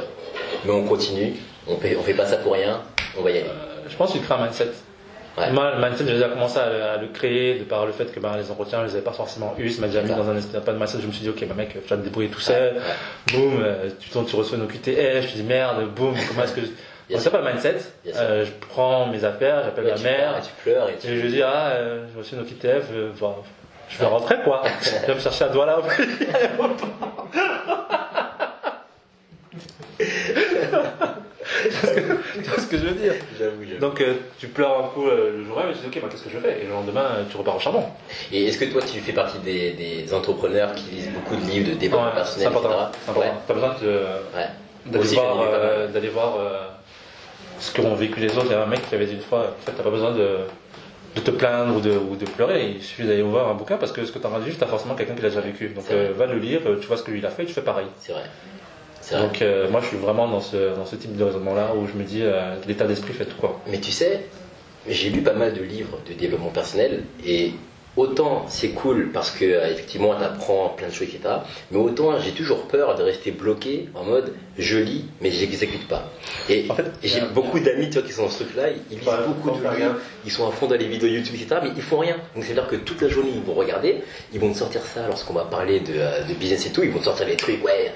mais 0.66 0.72
on 0.72 0.84
continue, 0.84 1.34
on 1.68 1.78
fait, 1.78 1.96
on 1.96 2.02
fait 2.02 2.16
pas 2.16 2.26
ça 2.26 2.38
pour 2.38 2.54
rien, 2.54 2.82
on 3.20 3.22
va 3.22 3.30
y 3.30 3.38
aller. 3.38 3.48
Euh, 3.48 3.88
je 3.88 3.96
pense 3.96 4.12
qu'il 4.14 4.22
crée 4.24 4.34
un 4.34 4.44
mindset. 4.46 4.70
Ouais. 5.38 5.52
Moi, 5.52 5.72
le 5.76 5.82
mindset, 5.86 6.06
j'ai 6.08 6.14
déjà 6.14 6.30
commencé 6.30 6.58
à, 6.58 6.70
le- 6.70 6.84
à 6.84 6.98
le 6.98 7.08
créer 7.10 7.60
de 7.60 7.64
par 7.66 7.86
le 7.86 7.92
fait 7.92 8.12
que 8.14 8.20
ben, 8.20 8.36
les 8.38 8.50
entretiens, 8.52 8.82
je 8.82 8.86
les 8.88 8.94
avais 8.94 9.02
pas 9.04 9.14
forcément 9.14 9.54
eu. 9.60 9.70
Ça 9.70 9.82
m'a 9.82 9.88
déjà 9.88 10.02
mis 10.04 10.10
dans 10.10 10.28
un 10.30 10.36
pas 10.62 10.72
de 10.74 10.78
mindset. 10.78 11.00
Je 11.02 11.08
me 11.08 11.12
suis 11.12 11.22
dit, 11.24 11.30
ok, 11.30 11.44
bah, 11.48 11.56
mec, 11.58 11.70
tu 11.74 11.90
vas 11.90 11.98
te 11.98 12.04
débrouiller 12.04 12.30
tout 12.30 12.40
seul. 12.40 12.76
Boum, 13.32 13.60
euh, 13.64 13.90
tu, 14.00 14.10
tu 14.10 14.36
reçois 14.36 14.58
une 14.58 14.64
OQTF. 14.64 15.30
Je 15.32 15.36
dis, 15.36 15.44
merde, 15.44 15.88
boum, 15.96 16.14
comment 16.30 16.44
est-ce 16.44 16.54
que. 16.54 16.62
Je- 17.10 17.14
Bon, 17.16 17.20
sûr. 17.22 17.32
c'est 17.32 17.38
pas 17.38 17.42
le 17.42 17.52
mindset. 17.52 17.80
Sûr. 17.80 18.14
Euh, 18.16 18.46
je 18.46 18.52
prends 18.70 19.08
mes 19.08 19.24
affaires, 19.24 19.64
j'appelle 19.64 19.86
Ouais, 19.86 19.92
ma 19.96 20.02
mère. 20.02 20.38
et 20.38 20.42
tu 20.42 20.52
pleures 20.64 20.90
et 20.90 20.96
tu... 20.98 21.08
Et 21.08 21.18
je 21.18 21.22
lui 21.22 21.30
dis, 21.32 21.42
ah, 21.42 21.70
euh, 21.72 22.06
j'ai 22.14 22.20
reçu 22.20 22.36
une 22.36 22.42
OQTF. 22.42 22.86
euh, 22.94 23.12
bah, 23.20 23.36
je 23.90 23.98
vais 24.00 24.06
rentrer, 24.06 24.36
quoi. 24.44 24.64
je 24.82 25.06
vais 25.08 25.16
me 25.16 25.20
chercher 25.20 25.46
à 25.46 25.50
Douala. 25.50 25.80
tu 32.34 32.42
vois 32.50 32.60
ce 32.60 32.68
que 32.68 32.78
je 32.78 32.84
veux 32.86 32.92
dire? 32.96 33.14
J'avoue, 33.38 33.64
j'avoue. 33.68 33.80
donc 33.80 34.02
euh, 34.02 34.14
tu 34.40 34.48
pleures 34.48 34.80
un 34.80 34.88
coup 34.90 35.08
euh, 35.08 35.38
le 35.38 35.46
jour 35.46 35.58
même 35.58 35.70
et 35.70 35.74
tu 35.74 35.80
dis 35.80 35.88
ok 35.88 36.02
bah, 36.02 36.08
qu'est-ce 36.12 36.24
que 36.24 36.30
je 36.30 36.38
fais? 36.40 36.62
Et 36.62 36.66
le 36.66 36.72
lendemain 36.72 37.06
euh, 37.18 37.24
tu 37.30 37.38
repars 37.38 37.56
au 37.56 37.60
charbon. 37.60 37.84
Et 38.32 38.46
est-ce 38.48 38.58
que 38.58 38.66
toi 38.66 38.82
tu 38.82 39.00
fais 39.00 39.12
partie 39.14 39.40
des, 39.40 39.72
des 39.74 40.14
entrepreneurs 40.14 40.74
qui 40.74 40.86
lisent 40.92 41.10
beaucoup 41.12 41.36
de 41.36 41.50
livres 41.50 41.70
de 41.72 41.76
développement 41.76 42.08
Ouais, 42.08 42.14
personnel, 42.16 42.50
c'est 42.52 42.58
important. 42.58 42.92
c'est 43.04 43.12
important. 43.12 43.34
T'as 43.48 43.54
besoin 43.54 43.70
Ouais. 43.82 44.48
d'aller 44.86 45.04
Aussi, 45.04 45.16
voir, 45.16 45.38
euh, 45.42 45.88
d'aller 45.88 46.10
voir 46.10 46.36
euh, 46.40 46.68
ce 47.64 47.74
qu'ont 47.74 47.96
vécu 47.96 48.20
les 48.20 48.32
autres. 48.38 48.48
Il 48.48 48.52
y 48.52 48.56
a 48.56 48.64
un 48.64 48.68
mec 48.68 48.88
qui 48.88 48.96
avait 48.96 49.06
dit 49.06 49.14
une 49.14 49.22
fois 49.22 49.40
en 49.40 49.66
fait 49.66 49.72
t'as 49.72 49.84
pas 49.84 49.90
besoin 49.90 50.12
de, 50.12 50.40
de 51.16 51.22
te 51.22 51.32
plaindre 51.32 51.78
ou 51.78 51.80
de, 51.80 51.92
ou 51.92 52.16
de 52.16 52.26
pleurer. 52.26 52.72
Il 52.76 52.82
suffit 52.82 53.04
d'aller 53.04 53.22
voir 53.22 53.50
un 53.50 53.54
bouquin 53.54 53.78
parce 53.78 53.92
que 53.94 54.04
ce 54.06 54.12
que 54.12 54.20
tu 54.20 54.26
as 54.26 54.30
entendu 54.30 54.46
vivre 54.46 54.58
t'as 54.60 54.68
forcément 54.68 54.96
quelqu'un 54.96 55.16
qui 55.16 55.22
l'a 55.22 55.30
déjà 55.30 55.42
vécu. 55.42 55.70
Donc 55.70 55.86
euh, 55.92 56.12
va 56.18 56.26
le 56.26 56.38
lire, 56.38 56.62
euh, 56.66 56.78
tu 56.80 56.88
vois 56.88 56.98
ce 56.98 57.04
que 57.04 57.12
lui 57.12 57.20
il 57.20 57.26
a 57.26 57.30
fait, 57.30 57.46
tu 57.46 57.54
fais 57.54 57.62
pareil. 57.62 57.88
C'est 58.00 58.12
vrai. 58.12 58.24
Vrai. 59.10 59.22
Donc 59.22 59.42
euh, 59.42 59.70
moi 59.70 59.80
je 59.82 59.88
suis 59.88 59.98
vraiment 59.98 60.28
dans 60.28 60.42
ce, 60.42 60.76
dans 60.76 60.86
ce 60.86 60.96
type 60.96 61.16
de 61.16 61.24
raisonnement 61.24 61.54
là 61.54 61.74
où 61.76 61.88
je 61.88 61.94
me 61.94 62.04
dis 62.04 62.22
euh, 62.22 62.56
l'état 62.68 62.86
d'esprit 62.86 63.14
fait 63.14 63.26
tout 63.26 63.38
quoi. 63.40 63.60
Mais 63.68 63.80
tu 63.80 63.92
sais, 63.92 64.26
j'ai 64.88 65.10
lu 65.10 65.22
pas 65.22 65.34
mal 65.34 65.54
de 65.54 65.62
livres 65.62 66.00
de 66.08 66.14
développement 66.14 66.50
personnel 66.50 67.04
et 67.26 67.54
autant 67.96 68.46
c'est 68.48 68.70
cool 68.70 69.12
parce 69.12 69.32
que 69.32 69.46
euh, 69.46 69.72
effectivement 69.72 70.16
t'apprends 70.16 70.70
plein 70.70 70.88
de 70.88 70.94
choses, 70.94 71.08
etc. 71.08 71.36
Mais 71.72 71.78
autant 71.78 72.20
j'ai 72.20 72.32
toujours 72.32 72.64
peur 72.68 72.96
de 72.96 73.04
rester 73.04 73.32
bloqué 73.32 73.90
en 73.96 74.04
mode 74.04 74.34
je 74.58 74.78
lis 74.78 75.06
mais 75.22 75.32
j'exécute 75.32 75.88
pas. 75.88 76.12
Et 76.50 76.66
En 76.70 76.76
fait, 76.76 76.86
j'ai 77.04 77.22
euh, 77.22 77.28
beaucoup 77.34 77.60
d'amis 77.60 77.90
qui 77.90 78.12
sont 78.12 78.24
dans 78.24 78.30
ce 78.30 78.44
truc-là, 78.44 78.70
ils 78.92 78.98
lisent 78.98 79.10
beaucoup 79.28 79.52
de 79.52 79.64
livres, 79.64 79.96
ils 80.26 80.32
sont 80.32 80.48
à 80.48 80.52
fond 80.52 80.68
dans 80.68 80.76
les 80.76 80.88
vidéos 80.88 81.10
YouTube, 81.10 81.36
etc. 81.36 81.62
Mais 81.64 81.70
ils 81.76 81.82
font 81.82 82.00
rien. 82.00 82.18
Donc 82.36 82.44
c'est 82.44 82.52
à 82.52 82.56
dire 82.56 82.68
que 82.68 82.76
toute 82.78 83.02
la 83.02 83.10
journée 83.10 83.32
ils 83.36 83.44
vont 83.44 83.54
regarder, 83.54 84.04
ils 84.34 84.40
vont 84.40 84.52
te 84.52 84.58
sortir 84.58 84.82
ça 84.82 85.08
lorsqu'on 85.08 85.34
va 85.34 85.46
parler 85.46 85.80
de, 85.80 85.94
euh, 85.96 86.24
de 86.24 86.34
business 86.34 86.66
et 86.66 86.72
tout, 86.72 86.84
ils 86.84 86.92
vont 86.92 87.00
te 87.00 87.06
sortir 87.06 87.28
les 87.28 87.36
trucs, 87.36 87.64
ouais, 87.64 87.92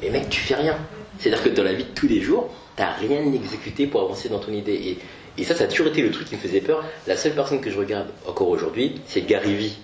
mais 0.00 0.10
mec 0.10 0.28
tu 0.28 0.40
fais 0.40 0.54
rien. 0.54 0.76
C'est-à-dire 1.18 1.42
que 1.44 1.50
dans 1.50 1.62
la 1.64 1.72
vie 1.72 1.84
de 1.84 1.90
tous 1.94 2.08
les 2.08 2.20
jours, 2.20 2.50
t'as 2.76 2.92
rien 2.92 3.32
exécuté 3.32 3.86
pour 3.86 4.02
avancer 4.02 4.28
dans 4.28 4.38
ton 4.38 4.52
idée. 4.52 4.72
Et, 4.74 4.98
et 5.38 5.44
ça, 5.44 5.54
ça 5.54 5.64
a 5.64 5.66
toujours 5.66 5.86
été 5.86 6.02
le 6.02 6.10
truc 6.10 6.28
qui 6.28 6.36
me 6.36 6.40
faisait 6.40 6.60
peur. 6.60 6.84
La 7.06 7.16
seule 7.16 7.32
personne 7.32 7.60
que 7.60 7.70
je 7.70 7.78
regarde 7.78 8.08
encore 8.26 8.48
aujourd'hui, 8.48 9.00
c'est 9.06 9.22
Gary 9.22 9.54
Vee. 9.54 9.78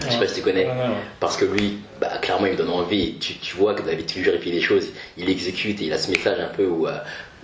Je 0.00 0.12
sais 0.12 0.18
pas 0.18 0.28
si 0.28 0.36
tu 0.36 0.42
connais. 0.42 0.68
Parce 1.20 1.36
que 1.36 1.44
lui, 1.44 1.78
bah, 2.00 2.12
clairement, 2.20 2.46
il 2.46 2.52
me 2.52 2.56
donne 2.56 2.70
envie. 2.70 3.16
Tu, 3.18 3.34
tu 3.34 3.56
vois 3.56 3.74
que 3.74 3.82
David 3.82 4.06
toujours 4.06 4.34
fait 4.34 4.50
les 4.50 4.60
choses, 4.60 4.88
il 5.16 5.28
exécute 5.30 5.80
et 5.80 5.86
il 5.86 5.92
a 5.92 5.98
ce 5.98 6.10
message 6.10 6.38
un 6.40 6.54
peu 6.54 6.66
où 6.66 6.86
euh, 6.86 6.92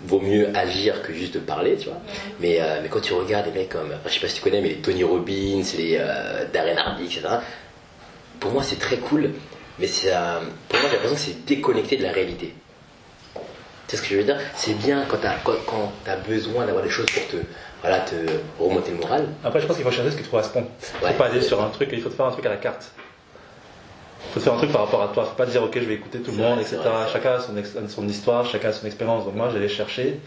vaut 0.05 0.21
mieux 0.21 0.49
agir 0.55 1.03
que 1.03 1.13
juste 1.13 1.35
de 1.35 1.39
parler, 1.41 1.77
tu 1.77 1.89
vois. 1.89 2.01
Mais, 2.41 2.61
euh, 2.61 2.81
mais 2.83 2.89
quand 2.89 3.01
tu 3.01 3.13
regardes 3.13 3.47
des 3.47 3.59
mecs 3.59 3.71
comme, 3.71 3.93
je 4.07 4.11
sais 4.11 4.21
pas 4.21 4.29
si 4.29 4.37
tu 4.37 4.43
connais, 4.43 4.61
mais 4.61 4.71
les 4.71 4.77
Tony 4.77 5.05
Robbins, 5.05 5.63
les 5.77 5.97
euh, 5.99 6.45
Darren 6.53 6.77
Hardy, 6.77 7.05
etc. 7.05 7.23
Pour 8.39 8.53
moi, 8.53 8.63
c'est 8.63 8.79
très 8.79 8.97
cool, 8.97 9.31
mais 9.79 9.89
euh, 10.07 10.41
pour 10.69 10.81
moi, 10.81 10.89
j'ai 10.89 10.97
l'impression 10.97 11.17
que 11.17 11.21
c'est 11.21 11.45
déconnecté 11.45 11.97
de 11.97 12.03
la 12.03 12.13
réalité. 12.13 12.55
Tu 13.91 13.97
sais 13.97 14.03
ce 14.05 14.09
que 14.09 14.15
je 14.15 14.21
veux 14.21 14.25
dire 14.25 14.39
C'est 14.55 14.75
bien 14.75 15.05
quand 15.09 15.17
tu 15.17 15.27
as, 15.27 15.35
quand, 15.43 15.55
quand 15.67 15.93
t'as 16.05 16.15
besoin 16.15 16.65
d'avoir 16.65 16.85
des 16.85 16.91
choses 16.91 17.07
pour 17.07 17.27
te, 17.27 17.37
voilà, 17.81 17.99
te 18.01 18.15
remonter 18.61 18.93
le 18.93 18.99
moral. 18.99 19.27
Après 19.43 19.61
je 19.61 19.67
pense 19.67 19.75
qu'il 19.75 19.85
faut 19.85 19.91
chercher 19.91 20.13
ce 20.13 20.17
qui 20.17 20.23
te 20.23 20.29
correspond. 20.29 20.65
Faut 20.79 21.05
Ouais. 21.07 21.13
pas 21.15 21.27
aller 21.27 21.41
sur 21.41 21.61
un 21.61 21.69
truc, 21.71 21.89
il 21.93 22.01
faut 22.01 22.09
te 22.09 22.15
faire 22.15 22.27
un 22.27 22.31
truc 22.31 22.47
à 22.47 22.51
la 22.51 22.57
carte. 22.57 22.93
faut 24.33 24.39
te 24.39 24.45
faire 24.45 24.55
un 24.55 24.59
truc 24.59 24.71
par 24.71 24.83
rapport 24.83 25.03
à 25.03 25.09
toi. 25.09 25.25
Faut 25.25 25.35
pas 25.35 25.45
te 25.45 25.51
dire 25.51 25.65
ok 25.65 25.73
je 25.75 25.81
vais 25.81 25.95
écouter 25.95 26.21
tout 26.21 26.31
le 26.31 26.37
monde, 26.37 26.61
vrai, 26.61 26.63
etc. 26.63 26.77
vrai, 26.85 27.09
chacun 27.13 27.33
a 27.33 27.41
son, 27.41 27.57
ex- 27.57 27.75
son 27.89 28.07
histoire, 28.07 28.47
chacun 28.47 28.69
a 28.69 28.73
son 28.73 28.87
expérience. 28.87 29.25
Donc 29.25 29.35
moi 29.35 29.51
j'allais 29.53 29.69
chercher 29.69 30.21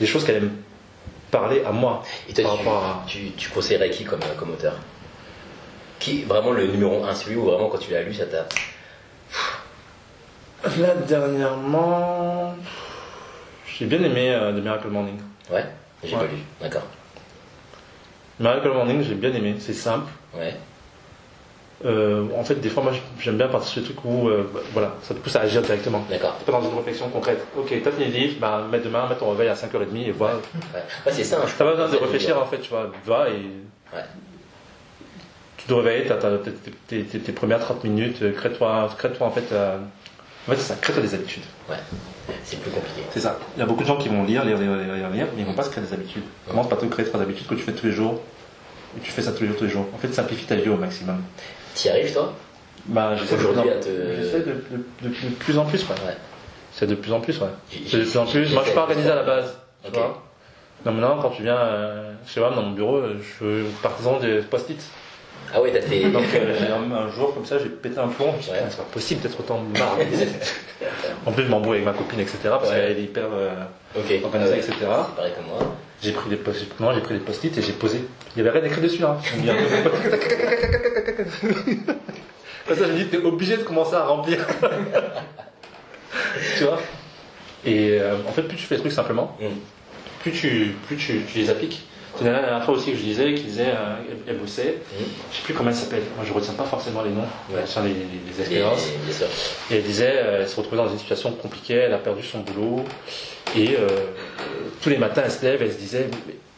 des 0.00 0.06
choses 0.06 0.24
qui 0.24 0.32
allaient 0.32 0.40
me 0.40 0.50
parler 1.30 1.62
à 1.64 1.70
moi 1.70 2.02
Et 2.28 2.32
toi, 2.32 2.42
par 2.46 2.52
tu, 2.54 2.58
rapport 2.58 2.84
à. 2.84 3.04
tu, 3.06 3.30
tu 3.36 3.48
conseillerais 3.50 3.90
qui 3.90 4.02
comme, 4.04 4.18
comme 4.36 4.50
auteur? 4.50 4.74
Qui 6.00 6.22
est 6.22 6.24
vraiment 6.24 6.50
le 6.50 6.66
numéro 6.66 7.04
un, 7.04 7.14
celui 7.14 7.36
où 7.36 7.44
vraiment 7.44 7.68
quand 7.68 7.78
tu 7.78 7.92
l'as 7.92 8.02
lu, 8.02 8.12
ça 8.12 8.24
t'a. 8.26 8.46
Là 10.78 10.94
dernièrement, 11.06 12.54
j'ai 13.78 13.86
bien 13.86 14.02
aimé 14.02 14.30
euh, 14.34 14.52
The 14.52 14.62
Miracle 14.62 14.88
Morning. 14.88 15.18
Ouais 15.50 15.64
J'ai 16.04 16.14
Ouais. 16.16 16.22
pas 16.26 16.32
lu, 16.32 16.38
d'accord. 16.60 16.82
Miracle 18.40 18.68
Morning 18.68 19.02
j'ai 19.02 19.14
bien 19.14 19.32
aimé, 19.32 19.56
c'est 19.58 19.72
simple. 19.74 20.10
Ouais, 20.36 20.54
Euh, 21.84 22.26
en 22.36 22.42
fait 22.42 22.56
des 22.56 22.70
fois 22.70 22.82
moi 22.82 22.92
j'aime 23.20 23.36
bien 23.36 23.46
partir 23.46 23.70
sur 23.70 23.82
des 23.82 23.86
trucs 23.88 24.04
où 24.04 24.28
euh, 24.28 24.50
bah, 24.52 24.58
voilà 24.72 24.94
ça 25.02 25.14
te 25.14 25.20
pousse 25.20 25.36
à 25.36 25.42
agir 25.42 25.62
directement. 25.62 26.04
d'accord. 26.10 26.36
T'es 26.38 26.44
pas 26.50 26.58
dans 26.58 26.68
une 26.68 26.76
réflexion 26.76 27.08
concrète. 27.08 27.38
Ok, 27.56 27.72
t'as 27.84 27.92
fini 27.92 28.06
le 28.06 28.10
livre, 28.18 28.36
bah, 28.40 28.66
mets 28.70 28.80
demain, 28.80 29.08
mets 29.08 29.14
ton 29.14 29.30
réveil 29.30 29.48
à 29.48 29.54
5h30 29.54 29.96
et 29.96 30.10
voilà. 30.10 30.34
Ouais, 30.36 30.40
Ouais, 31.06 31.12
c'est 31.12 31.22
ça, 31.24 31.36
hein, 31.40 31.46
T'as 31.56 31.64
pas 31.64 31.70
besoin 31.76 31.88
de 31.88 31.96
réfléchir 31.96 32.36
en 32.40 32.46
fait, 32.46 32.58
tu 32.58 32.70
vois, 32.70 32.90
va 33.06 33.28
et. 33.28 33.32
Ouais. 33.94 34.02
Tu 35.56 35.66
te 35.68 35.72
réveilles, 35.72 36.06
t'as 36.08 36.16
t'as- 36.16 36.38
tes, 36.38 36.50
tes- 36.88 37.04
tes- 37.04 37.18
tes 37.20 37.32
premières 37.32 37.60
30 37.60 37.84
minutes, 37.84 38.22
euh, 38.22 38.32
crée-toi 38.32 38.88
crée-toi 38.98 39.26
en 39.26 39.30
fait. 39.30 39.52
euh, 39.52 39.78
En 40.48 40.52
fait, 40.52 40.56
ça, 40.60 40.74
crée-toi 40.80 41.02
des 41.02 41.14
habitudes. 41.14 41.42
Ouais, 41.68 41.76
c'est 42.44 42.58
plus 42.60 42.70
compliqué. 42.70 43.02
C'est 43.12 43.20
ça. 43.20 43.38
Il 43.56 43.60
y 43.60 43.62
a 43.62 43.66
beaucoup 43.66 43.82
de 43.82 43.88
gens 43.88 43.96
qui 43.98 44.08
vont 44.08 44.24
lire, 44.24 44.44
lire, 44.44 44.56
lire, 44.58 44.70
lire, 44.76 44.94
lire, 44.94 45.10
lire, 45.10 45.26
mais 45.36 45.42
ils 45.42 45.46
vont 45.46 45.52
pas 45.54 45.62
se 45.64 45.70
créer 45.70 45.84
des 45.84 45.92
habitudes. 45.92 46.22
Commence 46.48 46.68
par 46.68 46.78
te 46.78 46.86
créer 46.86 47.04
trois 47.06 47.20
habitudes 47.20 47.46
que 47.46 47.54
tu 47.54 47.62
fais 47.62 47.72
tous 47.72 47.86
les 47.86 47.92
jours. 47.92 48.20
Et 48.96 49.00
tu 49.00 49.10
fais 49.10 49.20
ça 49.20 49.32
tous 49.32 49.42
les 49.42 49.48
jours, 49.48 49.56
tous 49.58 49.64
les 49.64 49.70
jours. 49.70 49.86
En 49.94 49.98
fait, 49.98 50.12
simplifie 50.14 50.46
ta 50.46 50.54
vie 50.56 50.70
au 50.70 50.76
maximum. 50.76 51.20
T'y 51.74 51.90
arrives, 51.90 52.12
toi? 52.12 52.32
Bah, 52.86 53.14
j'essaie 53.16 53.36
de, 53.36 53.42
te- 53.42 53.88
de, 53.88 54.38
de- 54.38 55.08
de- 55.08 55.08
de 55.08 55.34
plus 55.38 55.58
en 55.58 55.64
plus, 55.66 55.84
quoi. 55.84 55.94
Ouais. 56.06 56.16
C'est 56.72 56.86
de 56.86 56.94
plus 56.94 57.12
en 57.12 57.20
plus, 57.20 57.38
ouais. 57.40 57.48
C'est 57.86 57.98
de 57.98 58.04
plus 58.04 58.16
en 58.16 58.24
plus. 58.24 58.50
Moi, 58.52 58.62
je 58.62 58.66
suis 58.68 58.74
pas 58.74 58.82
organisé 58.82 59.10
à 59.10 59.16
la 59.16 59.22
base. 59.24 59.54
Tu 59.84 59.90
vois. 59.90 60.22
Non, 60.86 60.92
maintenant, 60.92 61.18
quand 61.20 61.30
tu 61.30 61.42
viens 61.42 61.56
euh, 61.58 62.12
chez 62.26 62.40
moi, 62.40 62.50
dans 62.54 62.62
mon 62.62 62.70
bureau, 62.70 62.96
euh, 62.96 63.16
je 63.20 63.44
suis 63.62 63.64
partisan 63.82 64.18
des 64.20 64.38
post-it. 64.42 64.80
Ah 65.54 65.62
ouais, 65.62 65.72
t'as 65.72 65.80
tes. 65.80 66.10
Donc, 66.10 66.24
euh, 66.34 66.56
un, 66.92 67.10
jour, 67.10 67.32
comme 67.34 67.46
ça, 67.46 67.58
j'ai 67.58 67.68
pété 67.70 67.98
un 67.98 68.08
plomb. 68.08 68.34
Je 68.40 68.48
me 68.50 68.52
Ouais. 68.56 68.62
C'est 68.68 68.76
pas 68.76 68.82
possible 68.84 69.20
d'être 69.22 69.40
autant 69.40 69.60
marre. 69.78 69.96
en 71.26 71.32
plus, 71.32 71.44
je 71.44 71.48
m'embrouille 71.48 71.76
avec 71.78 71.86
ma 71.86 71.92
copine, 71.94 72.20
etc. 72.20 72.38
Parce 72.44 72.68
Ouais. 72.68 72.74
qu'elle 72.76 72.98
est 72.98 73.02
hyper 73.02 73.24
euh, 73.32 73.50
organisée, 74.24 74.52
Ouais, 74.54 74.58
etc. 74.58 74.74
C'est 74.78 75.16
pareil 75.16 75.32
comme 75.36 75.46
moi. 75.46 75.74
J'ai 76.02 76.12
pris 76.12 76.28
des 76.30 76.36
post-it, 76.36 76.78
non, 76.78 76.92
j'ai 76.94 77.00
pris 77.00 77.14
des 77.14 77.20
post-it 77.20 77.56
et 77.58 77.62
j'ai 77.62 77.72
posé. 77.72 78.00
Il 78.36 78.44
y 78.44 78.46
avait 78.46 78.56
rien 78.58 78.68
écrit 78.68 78.80
dessus, 78.80 79.02
hein. 79.04 79.16
Comme 82.66 82.76
ça, 82.76 82.84
je 82.86 82.92
me 82.92 82.98
dis, 82.98 83.06
t'es 83.06 83.16
obligé 83.16 83.56
de 83.56 83.62
commencer 83.62 83.94
à 83.94 84.04
remplir. 84.04 84.46
tu 86.58 86.64
vois? 86.64 86.78
Et 87.64 87.98
euh, 88.00 88.14
en 88.28 88.32
fait, 88.32 88.42
plus 88.42 88.56
tu 88.56 88.64
fais 88.64 88.74
les 88.76 88.80
trucs 88.80 88.92
simplement, 88.92 89.36
Mm. 89.40 89.46
plus 90.22 90.32
tu, 90.32 90.74
plus 90.86 90.96
tu, 90.96 91.20
tu 91.30 91.38
les 91.38 91.50
appliques. 91.50 91.87
C'est 92.18 92.24
la 92.24 92.40
dernière 92.40 92.64
fois 92.64 92.74
aussi 92.74 92.90
que 92.92 92.96
je 92.98 93.02
disais, 93.02 93.32
qui 93.34 93.44
disait, 93.44 93.68
euh, 93.68 93.96
elle, 94.26 94.36
bossait, 94.38 94.78
Mm. 94.78 95.04
je 95.30 95.36
sais 95.36 95.42
plus 95.44 95.54
comment 95.54 95.70
elle 95.70 95.76
s'appelle, 95.76 96.02
moi 96.16 96.24
je 96.26 96.32
retiens 96.32 96.54
pas 96.54 96.64
forcément 96.64 97.02
les 97.02 97.10
noms, 97.10 97.20
Ouais. 97.50 97.60
je 97.60 97.60
retiens 97.60 97.82
les, 97.84 97.90
les- 97.90 97.94
les 97.94 98.32
Les- 98.34 98.40
expériences. 98.40 98.86
Et 99.70 99.76
elle 99.76 99.82
disait, 99.84 100.14
euh, 100.16 100.38
elle 100.40 100.48
se 100.48 100.56
retrouvait 100.56 100.78
dans 100.82 100.88
une 100.90 100.98
situation 100.98 101.30
compliquée, 101.32 101.74
elle 101.74 101.92
a 101.94 101.98
perdu 101.98 102.24
son 102.24 102.40
boulot, 102.40 102.84
et 103.56 103.76
euh, 103.78 103.86
tous 104.82 104.88
les 104.90 104.98
matins 104.98 105.22
elle 105.24 105.30
se 105.30 105.44
lève, 105.44 105.62
elle 105.62 105.72
se 105.72 105.78
disait, 105.78 106.08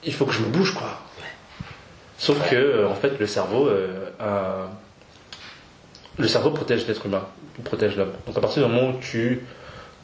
il 0.05 0.15
faut 0.15 0.25
que 0.25 0.33
je 0.33 0.41
me 0.41 0.47
bouge 0.47 0.75
quoi. 0.75 0.99
Sauf 2.17 2.41
Ouais. 2.43 2.49
que, 2.51 2.57
euh, 2.57 2.89
en 2.89 2.95
fait, 2.95 3.19
le 3.19 3.27
cerveau, 3.27 3.69
a- 4.19 4.69
le 6.19 6.29
cerveau 6.29 6.51
protège 6.51 6.87
l'être 6.87 7.05
humain. 7.07 7.27
protège 7.65 7.95
l'homme. 7.97 8.13
Donc 8.27 8.39
à 8.39 8.41
partir 8.41 8.67
du 8.67 8.73
moment 8.73 8.89
où 8.91 8.99
tu 9.03 9.45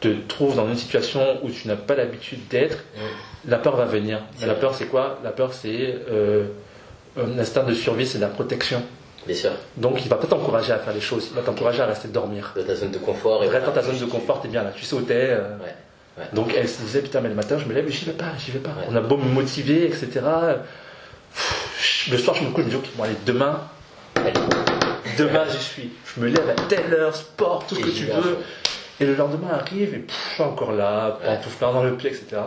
te 0.01 0.09
trouves 0.29 0.55
dans 0.57 0.69
une 0.69 0.77
situation 0.77 1.39
où 1.43 1.49
tu 1.51 1.69
n'as 1.69 1.77
pas 1.77 1.95
l'habitude 1.95 2.47
d'être. 2.49 2.85
La 3.47 3.59
peur 3.59 3.77
va 3.77 3.85
venir. 3.85 4.21
Mais 4.41 4.47
la 4.47 4.55
peur, 4.55 4.75
c'est 4.75 4.87
quoi? 4.87 5.19
La 5.25 5.31
peur, 5.31 5.53
c'est 5.53 5.97
euh, 6.11 6.47
un 7.19 7.39
instinct 7.39 7.63
de 7.65 7.75
survie, 7.75 8.07
c'est 8.07 8.19
de 8.19 8.23
la 8.23 8.29
protection. 8.29 8.83
Bien 9.27 9.35
sûr. 9.37 9.51
Donc 9.77 10.05
il 10.05 10.09
va 10.09 10.17
pas 10.17 10.27
t'encourager 10.27 10.73
à 10.73 10.79
faire 10.79 10.93
les 10.95 11.01
choses, 11.01 11.29
il 11.31 11.35
va 11.37 11.43
t'encourager 11.43 11.83
à 11.83 11.87
rester 11.87 12.09
dormir. 12.09 12.53
Dans 12.57 12.63
ta 12.65 12.75
zone 12.77 12.91
de 12.93 12.99
confort. 12.99 13.43
Et 13.43 13.49
Reste 13.49 13.67
dans 13.67 13.73
ta 13.73 13.83
zone 13.83 13.99
de 13.99 14.05
confort, 14.05 14.41
t'es 14.41 14.49
bien 14.49 14.63
là, 14.63 14.71
tu 14.75 14.85
sautais. 14.85 15.31
euh, 15.31 15.57
Ouais. 15.59 15.75
Ouais. 16.19 16.25
Donc 16.33 16.55
elle 16.57 16.69
se 16.69 16.81
disait, 16.81 17.01
putain, 17.03 17.21
mais 17.21 17.29
le 17.29 17.35
matin, 17.35 17.59
je 17.59 17.67
me 17.67 17.75
lève, 17.75 17.85
mais 17.85 17.91
j'y 17.93 18.05
vais 18.07 18.13
pas, 18.13 18.27
j'y 18.39 18.51
vais 18.53 18.59
pas. 18.61 18.71
Ouais. 18.71 18.87
On 18.91 18.97
a 18.97 19.01
beau 19.01 19.17
me 19.19 19.29
motiver, 19.29 19.85
etc. 19.87 20.21
Pff, 21.35 22.09
Le 22.11 22.17
soir, 22.19 22.37
je 22.37 22.45
me 22.45 22.51
couche, 22.51 22.63
je 22.63 22.67
me 22.67 22.71
dis, 22.71 22.77
ok, 22.77 22.87
bon, 22.97 23.03
allez, 23.03 23.17
demain, 23.27 23.61
Allez. 24.15 24.33
demain, 25.19 25.45
j'y 25.51 25.59
suis. 25.63 25.91
Je 26.15 26.21
me 26.21 26.29
lève 26.29 26.49
à 26.49 26.55
telle 26.69 26.95
heure, 26.95 27.15
sport, 27.15 27.67
tout 27.69 27.75
ce 27.75 27.81
Et 27.81 27.85
que 27.85 27.91
tu 27.91 28.05
veux. 28.05 28.39
Et 29.01 29.05
le 29.05 29.15
lendemain 29.15 29.49
arrive, 29.61 29.93
et 29.95 29.99
pff, 29.99 30.17
je 30.31 30.35
suis 30.35 30.43
encore 30.43 30.73
là, 30.73 31.19
Ouais. 31.21 31.37
pantouflant 31.37 31.73
dans 31.75 31.83
le 31.83 31.95
pied, 31.97 32.09
etc. 32.11 32.41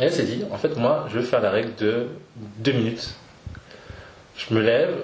Et 0.00 0.04
elle 0.04 0.12
s'est 0.12 0.24
dit, 0.24 0.44
en 0.52 0.56
fait, 0.58 0.76
moi, 0.76 1.06
je 1.12 1.18
vais 1.18 1.24
faire 1.24 1.40
la 1.40 1.50
règle 1.50 1.74
de 1.76 2.08
deux 2.58 2.72
minutes. 2.72 3.14
Je 4.36 4.54
me 4.54 4.60
lève, 4.60 4.94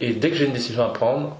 et 0.00 0.12
dès 0.12 0.30
que 0.30 0.36
j'ai 0.36 0.46
une 0.46 0.52
décision 0.52 0.84
à 0.84 0.88
prendre, 0.92 1.36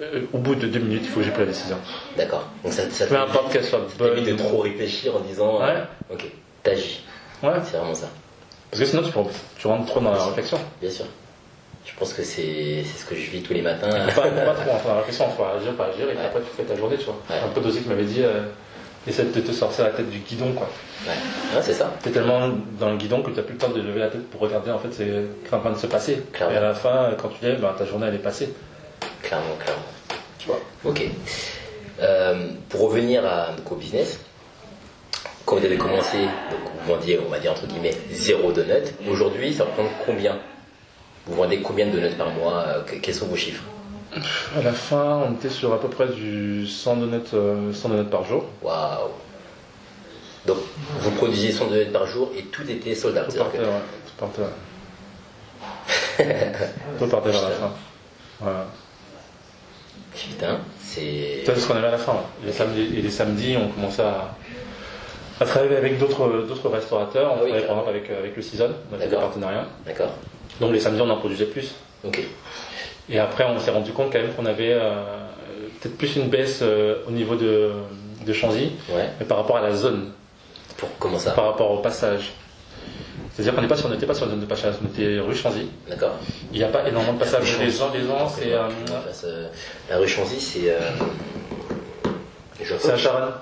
euh, 0.00 0.22
au 0.32 0.38
bout 0.38 0.54
de 0.54 0.66
deux 0.66 0.78
minutes, 0.78 1.02
il 1.04 1.08
faut 1.10 1.20
que 1.20 1.26
j'ai 1.26 1.30
pris 1.32 1.40
la 1.42 1.46
décision. 1.48 1.76
D'accord. 2.16 2.46
Donc 2.64 2.72
ça, 2.72 2.88
ça 2.90 3.06
Peu 3.06 3.16
importe 3.18 3.52
qu'elle 3.52 3.64
soit 3.64 3.80
bonne. 3.98 4.24
de 4.24 4.34
trop 4.36 4.58
réfléchir 4.60 5.14
en 5.16 5.20
disant. 5.20 5.60
euh, 5.62 5.66
Ouais. 5.66 5.82
Ok. 6.12 6.24
T'agis. 6.62 7.02
Ouais. 7.42 7.50
C'est 7.64 7.76
vraiment 7.76 7.94
ça. 7.94 8.08
Parce 8.70 8.80
que 8.82 8.86
sinon, 8.88 9.02
tu, 9.02 9.10
tu 9.58 9.66
rentres 9.66 9.86
trop 9.86 10.00
dans 10.00 10.12
la 10.12 10.24
réflexion. 10.24 10.58
Bien 10.80 10.90
sûr. 10.90 11.04
Je 11.84 11.92
pense 11.98 12.12
que 12.14 12.22
c'est 12.24 12.82
ce 12.84 13.04
que 13.04 13.14
je 13.14 13.30
vis 13.30 13.42
tous 13.42 13.52
les 13.54 13.62
matins. 13.62 13.88
Faut 14.08 14.20
pas, 14.22 14.28
faut 14.28 14.34
pas 14.34 14.54
trop 14.54 14.70
rentrer 14.70 14.88
dans 14.88 14.94
la 14.94 15.00
réflexion, 15.00 15.28
faut 15.30 15.44
agir, 15.44 15.72
faut 15.76 15.82
agir, 15.84 16.10
et 16.10 16.14
Ouais. 16.16 16.24
après, 16.24 16.40
tu 16.40 16.46
fais 16.56 16.64
ta 16.64 16.74
journée, 16.76 16.96
tu 16.96 17.04
vois. 17.04 17.16
Ouais. 17.30 17.36
Un 17.44 17.48
peu 17.48 17.60
dosé 17.60 17.80
qui 17.80 17.88
m'avait 17.88 18.04
dit, 18.04 18.22
euh, 18.22 18.42
essaie 19.06 19.24
de 19.24 19.40
te 19.40 19.52
sortir 19.52 19.84
la 19.84 19.90
tête 19.90 20.10
du 20.10 20.18
guidon, 20.18 20.52
quoi. 20.52 20.68
Ouais. 21.06 21.12
Ouais, 21.54 21.62
c'est 21.62 21.72
ça. 21.74 21.92
T'es 22.02 22.10
tellement 22.10 22.48
dans 22.80 22.90
le 22.90 22.96
guidon 22.96 23.22
que 23.22 23.30
tu 23.30 23.36
n'as 23.36 23.42
plus 23.42 23.52
le 23.54 23.58
temps 23.58 23.68
de 23.70 23.80
lever 23.80 24.00
la 24.00 24.08
tête 24.08 24.28
pour 24.30 24.40
regarder 24.40 24.70
en 24.70 24.78
fait 24.78 24.92
ce 24.92 25.02
qui 25.02 25.08
est 25.10 25.54
en 25.54 25.60
train 25.60 25.72
de 25.72 25.78
se 25.78 25.86
passer. 25.86 26.22
Clairement. 26.32 26.54
Et 26.54 26.58
à 26.58 26.62
la 26.62 26.74
fin, 26.74 27.10
quand 27.20 27.28
tu 27.28 27.44
lèves, 27.44 27.60
ben, 27.60 27.72
ta 27.78 27.84
journée 27.84 28.06
elle 28.08 28.14
est 28.14 28.18
passée. 28.18 28.52
Clairement, 29.22 29.54
clairement. 29.58 29.82
Tu 30.38 30.48
vois. 30.48 30.60
Ok. 30.84 31.02
Euh, 32.00 32.48
pour 32.68 32.82
revenir 32.90 33.24
à, 33.24 33.52
donc, 33.56 33.70
au 33.72 33.76
business, 33.76 34.20
quand 35.44 35.56
vous 35.56 35.64
avez 35.64 35.76
commencé, 35.78 36.18
donc 36.18 36.60
vous 36.84 36.92
vendiez, 36.94 37.18
on 37.24 37.30
va 37.30 37.38
dire 37.38 37.52
entre 37.52 37.66
guillemets, 37.66 37.94
zéro 38.10 38.52
donut. 38.52 38.92
Aujourd'hui, 39.08 39.54
ça 39.54 39.64
représente 39.64 39.92
combien? 40.04 40.36
Vous 41.26 41.34
vendez 41.36 41.60
combien 41.60 41.86
de 41.86 41.92
donuts 41.92 42.14
par 42.16 42.30
mois? 42.30 42.64
Euh, 42.68 42.82
que- 42.82 42.96
Quels 42.96 43.14
sont 43.14 43.26
vos 43.26 43.36
chiffres? 43.36 43.62
À 44.56 44.62
la 44.62 44.72
fin, 44.72 45.22
on 45.28 45.32
était 45.34 45.48
sur 45.50 45.72
à 45.72 45.80
peu 45.80 45.88
près 45.88 46.06
du 46.08 46.66
100 46.66 46.96
donuts, 46.96 47.20
euh, 47.34 47.72
100 47.72 47.88
donuts 47.90 48.04
par 48.08 48.24
jour. 48.24 48.44
Waouh 48.62 49.10
Donc, 50.46 50.58
vous 51.00 51.10
produisiez 51.12 51.52
100 51.52 51.66
donuts 51.66 51.90
par 51.92 52.06
jour 52.06 52.30
et 52.36 52.42
tout 52.44 52.68
était 52.70 52.94
sold 52.94 53.16
out. 53.18 53.24
Tout 53.30 53.36
partait, 53.38 53.58
que- 53.58 53.62
ouais. 53.62 53.68
Tout 54.06 54.14
partait, 54.18 54.42
ouais. 54.42 54.48
Tout 56.98 57.06
partait 57.08 57.30
vers 57.30 57.42
la 57.42 57.50
fin. 57.50 57.70
Voilà. 58.40 58.66
Putain, 60.14 60.58
c'est. 60.80 61.42
C'est 61.44 61.58
ce 61.58 61.68
qu'on 61.68 61.76
avait 61.76 61.88
à 61.88 61.92
la 61.92 61.98
fin. 61.98 62.12
ouais. 62.12 62.18
Les 62.46 62.52
samedis, 62.52 62.80
et 62.98 63.02
les 63.02 63.10
samedis, 63.10 63.56
on 63.58 63.68
commençait 63.68 64.02
à, 64.02 64.34
à 65.40 65.44
travailler 65.44 65.76
avec 65.76 65.98
d'autres 65.98 66.68
restaurateurs. 66.70 67.32
On 67.32 67.34
Ah 67.34 67.40
oui, 67.44 67.48
travaillait 67.50 67.66
par 67.66 67.76
exemple 67.78 67.90
avec, 67.90 68.10
avec 68.10 68.36
le 68.36 68.42
Season, 68.42 68.70
on 68.90 68.94
a 68.94 68.98
fait 68.98 69.04
des 69.04 69.10
D'accord. 69.10 69.26
partenariats. 69.28 69.66
D'accord. 69.84 70.12
Donc 70.60 70.72
les 70.72 70.80
samedis, 70.80 71.02
on 71.02 71.10
en 71.10 71.18
produisait 71.18 71.44
plus. 71.46 71.74
Ok. 72.04 72.20
Et 73.08 73.18
après, 73.18 73.44
on 73.44 73.58
s'est 73.60 73.70
rendu 73.70 73.92
compte 73.92 74.12
quand 74.12 74.18
même 74.18 74.32
qu'on 74.34 74.46
avait 74.46 74.72
euh, 74.72 74.90
peut-être 75.80 75.96
plus 75.96 76.16
une 76.16 76.28
baisse 76.28 76.60
euh, 76.62 76.96
au 77.06 77.10
niveau 77.12 77.36
de, 77.36 77.70
de 78.26 78.32
Chanzy, 78.32 78.72
Ouais. 78.90 79.08
mais 79.20 79.26
par 79.26 79.38
rapport 79.38 79.56
à 79.58 79.60
la 79.62 79.72
zone, 79.74 80.10
Pour 80.76 80.88
comment 80.98 81.18
ça? 81.18 81.30
Par 81.32 81.44
rapport 81.46 81.70
au 81.70 81.78
passage. 81.78 82.32
C'est-à-dire 83.32 83.54
qu'on 83.54 83.68
pas 83.68 83.76
on 83.84 83.88
n'était 83.90 84.06
pas 84.06 84.14
sur 84.14 84.24
la 84.26 84.30
zone 84.32 84.40
de 84.40 84.46
passage, 84.46 84.74
on 84.82 84.86
était 84.86 85.18
rue 85.20 85.34
Chanzy. 85.36 85.68
D'accord. 85.88 86.12
Il 86.52 86.58
n'y 86.58 86.64
a 86.64 86.68
pas 86.68 86.88
énormément 86.88 87.12
de 87.14 87.18
passages. 87.18 87.58
Les 87.58 87.70
gens, 87.70 87.90
les 87.92 88.00
gens, 88.06 88.28
c'est 88.28 88.52
euh, 88.52 88.62
euh, 89.24 89.48
la 89.90 89.98
rue 89.98 90.08
Chanzy, 90.08 90.40
c'est. 90.40 90.70
Euh... 90.70 90.78
c'est 92.78 92.90
à 92.92 92.96
Charonne, 92.96 93.32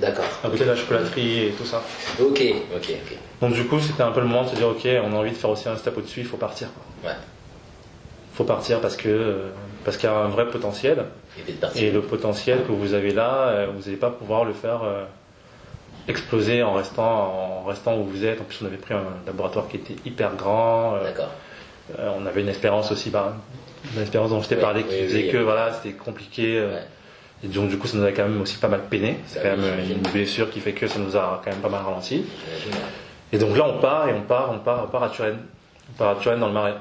D'accord. 0.00 0.24
à 0.44 0.48
côté 0.50 0.64
de 0.64 0.70
la 0.70 0.76
chocolaterie 0.76 1.44
et 1.46 1.50
tout 1.52 1.64
ça. 1.64 1.82
Ok, 2.20 2.42
ok, 2.74 2.90
ok. 2.90 3.16
Donc 3.40 3.54
du 3.54 3.64
coup, 3.66 3.80
c'était 3.80 4.02
un 4.02 4.10
peu 4.10 4.20
le 4.20 4.26
moment 4.26 4.44
de 4.44 4.50
se 4.50 4.56
dire, 4.56 4.68
ok, 4.68 4.86
on 5.04 5.12
a 5.14 5.16
envie 5.16 5.30
de 5.30 5.36
faire 5.36 5.50
aussi 5.50 5.68
un 5.68 5.76
step 5.76 5.96
au-dessus, 5.96 6.20
il 6.20 6.26
faut 6.26 6.36
partir. 6.36 6.68
quoi. 7.02 7.10
Ouais. 7.10 7.16
Il 8.36 8.44
faut 8.44 8.44
partir 8.44 8.82
parce 8.82 8.96
que 8.98 9.44
parce 9.82 9.96
qu'il 9.96 10.10
y 10.10 10.12
a 10.12 10.16
un 10.16 10.28
vrai 10.28 10.46
potentiel. 10.46 11.06
Et 11.74 11.90
le 11.90 12.02
potentiel 12.02 12.58
que 12.66 12.72
vous 12.72 12.92
avez 12.92 13.12
là, 13.14 13.48
euh, 13.48 13.66
vous 13.74 13.84
n'allez 13.84 13.96
pas 13.96 14.10
pouvoir 14.10 14.44
le 14.44 14.52
faire 14.52 14.82
euh, 14.84 15.04
exploser 16.06 16.62
en 16.62 16.74
restant, 16.74 17.62
en 17.62 17.64
restant 17.64 17.96
où 17.96 18.04
vous 18.04 18.26
êtes. 18.26 18.38
En 18.42 18.44
plus, 18.44 18.58
on 18.62 18.66
avait 18.66 18.76
pris 18.76 18.92
un 18.92 19.04
laboratoire 19.26 19.68
qui 19.68 19.76
était 19.76 19.96
hyper 20.04 20.34
grand. 20.36 20.96
euh, 20.96 21.04
D'accord. 21.04 21.30
euh, 21.98 22.10
on 22.20 22.26
avait 22.26 22.42
une 22.42 22.50
espérance 22.50 22.92
aussi, 22.92 23.08
bah, 23.08 23.36
une 23.94 24.02
espérance 24.02 24.28
dont 24.28 24.42
je 24.42 24.48
t'ai 24.48 24.56
parlé, 24.56 24.82
qui 24.82 24.94
oui, 24.94 25.06
faisait 25.06 25.22
oui. 25.24 25.30
que 25.30 25.38
voilà, 25.38 25.72
c'était 25.72 25.94
compliqué. 25.96 26.60
Ouais. 26.60 26.82
Et 27.42 27.48
donc, 27.48 27.70
du 27.70 27.78
coup, 27.78 27.86
ça 27.86 27.96
nous 27.96 28.04
a 28.04 28.12
quand 28.12 28.24
même 28.24 28.42
aussi 28.42 28.58
pas 28.58 28.68
mal 28.68 28.82
peiné. 28.90 29.18
C'est 29.28 29.42
quand 29.42 29.56
même 29.56 29.80
une 29.90 30.10
blessure 30.12 30.50
qui 30.50 30.60
fait 30.60 30.72
que 30.72 30.86
ça 30.88 30.98
nous 30.98 31.16
a 31.16 31.40
quand 31.42 31.50
même 31.50 31.60
pas 31.60 31.70
mal 31.70 31.82
ralenti. 31.82 32.22
Et 33.32 33.38
donc 33.38 33.56
là, 33.56 33.66
on 33.66 33.78
part 33.80 34.08
et 34.10 34.12
on 34.12 34.20
part, 34.22 34.50
on 34.52 34.58
part, 34.58 34.84
on 34.84 34.88
part 34.88 35.04
à 35.04 35.08
Turenne. 35.08 35.38
On 35.94 35.98
part 35.98 36.10
à 36.10 36.20
Turenne 36.20 36.40
dans 36.40 36.48
le 36.48 36.52
Marais. 36.52 36.74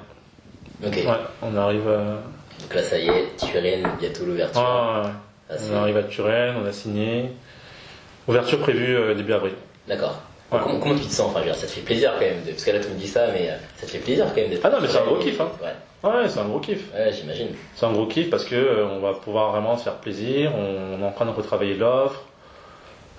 Ok. 0.84 0.94
Ouais, 0.96 1.04
on 1.42 1.56
arrive. 1.56 1.88
euh, 1.88 2.16
Donc 2.62 2.74
là, 2.74 2.82
ça 2.84 2.98
y 2.98 3.08
est, 3.08 3.36
Turenne, 3.38 3.88
bientôt 4.00 4.26
l'ouverture. 4.26 4.62
ouais. 4.62 5.10
Ah, 5.50 5.58
c'est- 5.58 5.74
on 5.74 5.78
arrive 5.82 5.98
à 5.98 6.04
Turenne, 6.04 6.56
on 6.64 6.66
a 6.66 6.72
signé. 6.72 7.32
Ouverture 8.28 8.60
prévue 8.60 8.96
euh, 8.98 9.14
début 9.14 9.34
avril. 9.34 9.54
D'accord. 9.88 10.20
Ouais. 10.52 10.60
Comment, 10.64 10.80
comment 10.80 10.96
tu 10.96 11.06
te 11.06 11.12
sens? 11.12 11.28
Enfin, 11.30 11.40
je 11.42 11.46
veux 11.46 11.52
dire, 11.52 11.56
ça 11.60 11.68
te 11.68 11.72
fait 11.72 11.82
plaisir 11.82 12.14
quand 12.14 12.26
même. 12.26 12.44
de- 12.46 12.52
Parce 12.52 12.64
que 12.64 12.72
là, 12.72 12.80
tu 12.80 12.90
me 12.90 12.96
dis 12.96 13.08
ça, 13.08 13.28
mais 13.34 13.50
euh, 13.50 13.56
ça 13.78 13.86
te 13.86 13.92
fait 13.92 14.00
plaisir 14.00 14.26
quand 14.34 14.42
même 14.42 14.50
d'être. 14.50 14.62
Ah 14.64 14.70
non, 14.70 14.78
mais 14.82 14.88
c'est 14.88 14.98
un 14.98 15.04
gros 15.06 15.18
kiff, 15.18 15.40
hein. 15.42 15.50
Ouais, 15.62 16.10
Ouais, 16.10 16.30
c'est 16.30 16.40
un 16.40 16.46
gros 16.46 16.60
kiff. 16.60 16.92
ouais 16.94 17.12
j'imagine. 17.14 17.48
C'est 17.76 17.86
un 17.86 17.92
gros 17.92 18.06
kiff 18.06 18.30
parce 18.30 18.46
que 18.46 18.56
euh, 18.56 18.86
on 18.88 19.00
va 19.00 19.14
pouvoir 19.14 19.52
vraiment 19.52 19.76
se 19.78 19.84
faire 19.84 19.96
plaisir. 19.96 20.52
On, 20.56 20.98
on 21.00 21.04
est 21.04 21.08
en 21.08 21.12
train 21.12 21.26
de 21.26 21.32
retravailler 21.32 21.76
l'offre. 21.76 22.22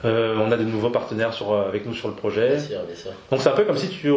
On 0.05 0.53
a 0.53 0.57
des 0.57 0.65
nouveaux 0.65 0.91
partenaires 0.91 1.33
sur, 1.33 1.53
avec 1.57 1.85
nous 1.85 1.95
sur 1.95 2.07
le 2.07 2.15
projet. 2.15 2.51
Bien 2.51 2.61
sûr, 2.61 2.81
bien 2.85 2.95
sûr. 2.95 3.11
Donc 3.31 3.41
c'est 3.41 3.49
un 3.49 3.53
peu 3.55 3.65
comme 3.65 3.77
si 3.77 3.89
tu, 3.89 4.09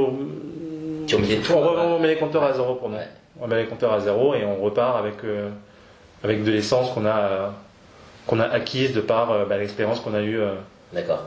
Tu 1.17 1.39
tout. 1.39 1.53
on, 1.53 1.75
bas. 1.75 1.81
on 1.81 1.99
met 1.99 2.07
les 2.07 2.17
compteurs 2.17 2.43
à 2.43 2.53
zéro 2.53 2.75
pour 2.75 2.89
nous. 2.89 2.97
Ouais. 2.97 3.07
On 3.41 3.47
met 3.47 3.61
les 3.61 3.67
compteurs 3.67 3.93
à 3.93 3.99
zéro 3.99 4.33
et 4.35 4.43
on 4.43 4.61
repart 4.63 4.97
avec 4.97 5.23
euh, 5.23 5.49
avec 6.23 6.43
de 6.43 6.51
l'essence 6.51 6.91
qu'on 6.91 7.05
a 7.05 7.17
euh, 7.17 7.47
qu'on 8.27 8.39
a 8.39 8.45
acquise 8.45 8.93
de 8.93 9.01
par 9.01 9.31
euh, 9.31 9.45
bah, 9.45 9.57
l'expérience 9.57 9.99
qu'on 9.99 10.13
a 10.13 10.21
eue 10.21 10.39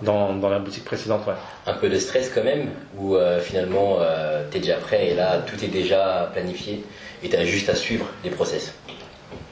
dans, 0.02 0.32
dans 0.34 0.48
la 0.48 0.58
boutique 0.58 0.84
précédente. 0.84 1.26
Ouais. 1.26 1.34
Un 1.66 1.74
peu 1.74 1.88
de 1.88 1.98
stress 1.98 2.30
quand 2.34 2.44
même, 2.44 2.70
euh, 3.00 3.40
finalement, 3.40 3.98
euh, 4.00 4.44
t'es 4.50 4.58
déjà 4.58 4.76
prêt 4.76 5.08
et 5.08 5.14
là, 5.14 5.38
tout 5.38 5.62
est 5.64 5.68
déjà 5.68 6.30
planifié 6.32 6.84
et 7.22 7.28
t'as 7.28 7.44
juste 7.44 7.68
à 7.68 7.74
suivre 7.74 8.06
les 8.24 8.30
process? 8.30 8.74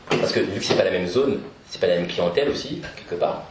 Parce 0.08 0.32
que 0.32 0.40
vu 0.40 0.58
que 0.58 0.64
c'est 0.64 0.76
pas 0.76 0.84
la 0.84 0.90
même 0.90 1.06
zone, 1.06 1.40
c'est 1.68 1.80
pas 1.80 1.86
la 1.86 1.96
même 1.96 2.08
clientèle 2.08 2.48
aussi, 2.48 2.82
quelque 2.96 3.18
part. 3.20 3.44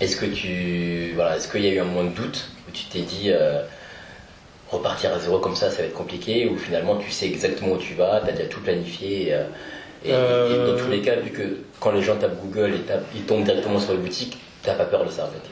Est-ce 0.00 0.16
que 0.16 0.26
tu, 0.26 1.12
voilà, 1.14 1.36
est-ce 1.36 1.48
qu'il 1.50 1.64
y 1.64 1.68
a 1.68 1.72
eu 1.72 1.80
un 1.80 1.84
moment 1.84 2.04
de 2.04 2.14
doute 2.14 2.48
où 2.68 2.70
tu 2.70 2.84
t'es 2.84 3.00
dit 3.00 3.32
repartir 4.76 5.12
à 5.14 5.18
zéro 5.18 5.38
comme 5.38 5.56
ça, 5.56 5.70
ça 5.70 5.82
va 5.82 5.88
être 5.88 5.94
compliqué, 5.94 6.48
ou 6.48 6.56
finalement 6.56 6.96
tu 6.96 7.10
sais 7.10 7.26
exactement 7.26 7.72
où 7.74 7.78
tu 7.78 7.94
vas, 7.94 8.20
t'as 8.24 8.32
déjà 8.32 8.48
tout 8.48 8.60
planifié. 8.60 9.32
euh, 9.34 9.44
et, 10.04 10.12
Euh, 10.12 10.68
et 10.68 10.72
dans 10.72 10.78
tous 10.78 10.90
les 10.90 11.00
cas, 11.00 11.16
vu 11.16 11.30
que 11.30 11.42
quand 11.80 11.90
les 11.92 12.02
gens 12.02 12.16
tapent 12.16 12.40
Google 12.42 12.74
et 12.74 12.78
tapent- 12.80 13.06
ils 13.14 13.22
tombent 13.22 13.44
directement 13.44 13.80
sur 13.80 13.92
la 13.94 13.98
boutique, 13.98 14.38
t'as 14.62 14.74
pas 14.74 14.84
peur 14.84 15.04
de 15.04 15.10
ça 15.10 15.24
en 15.24 15.28
fait. 15.28 15.50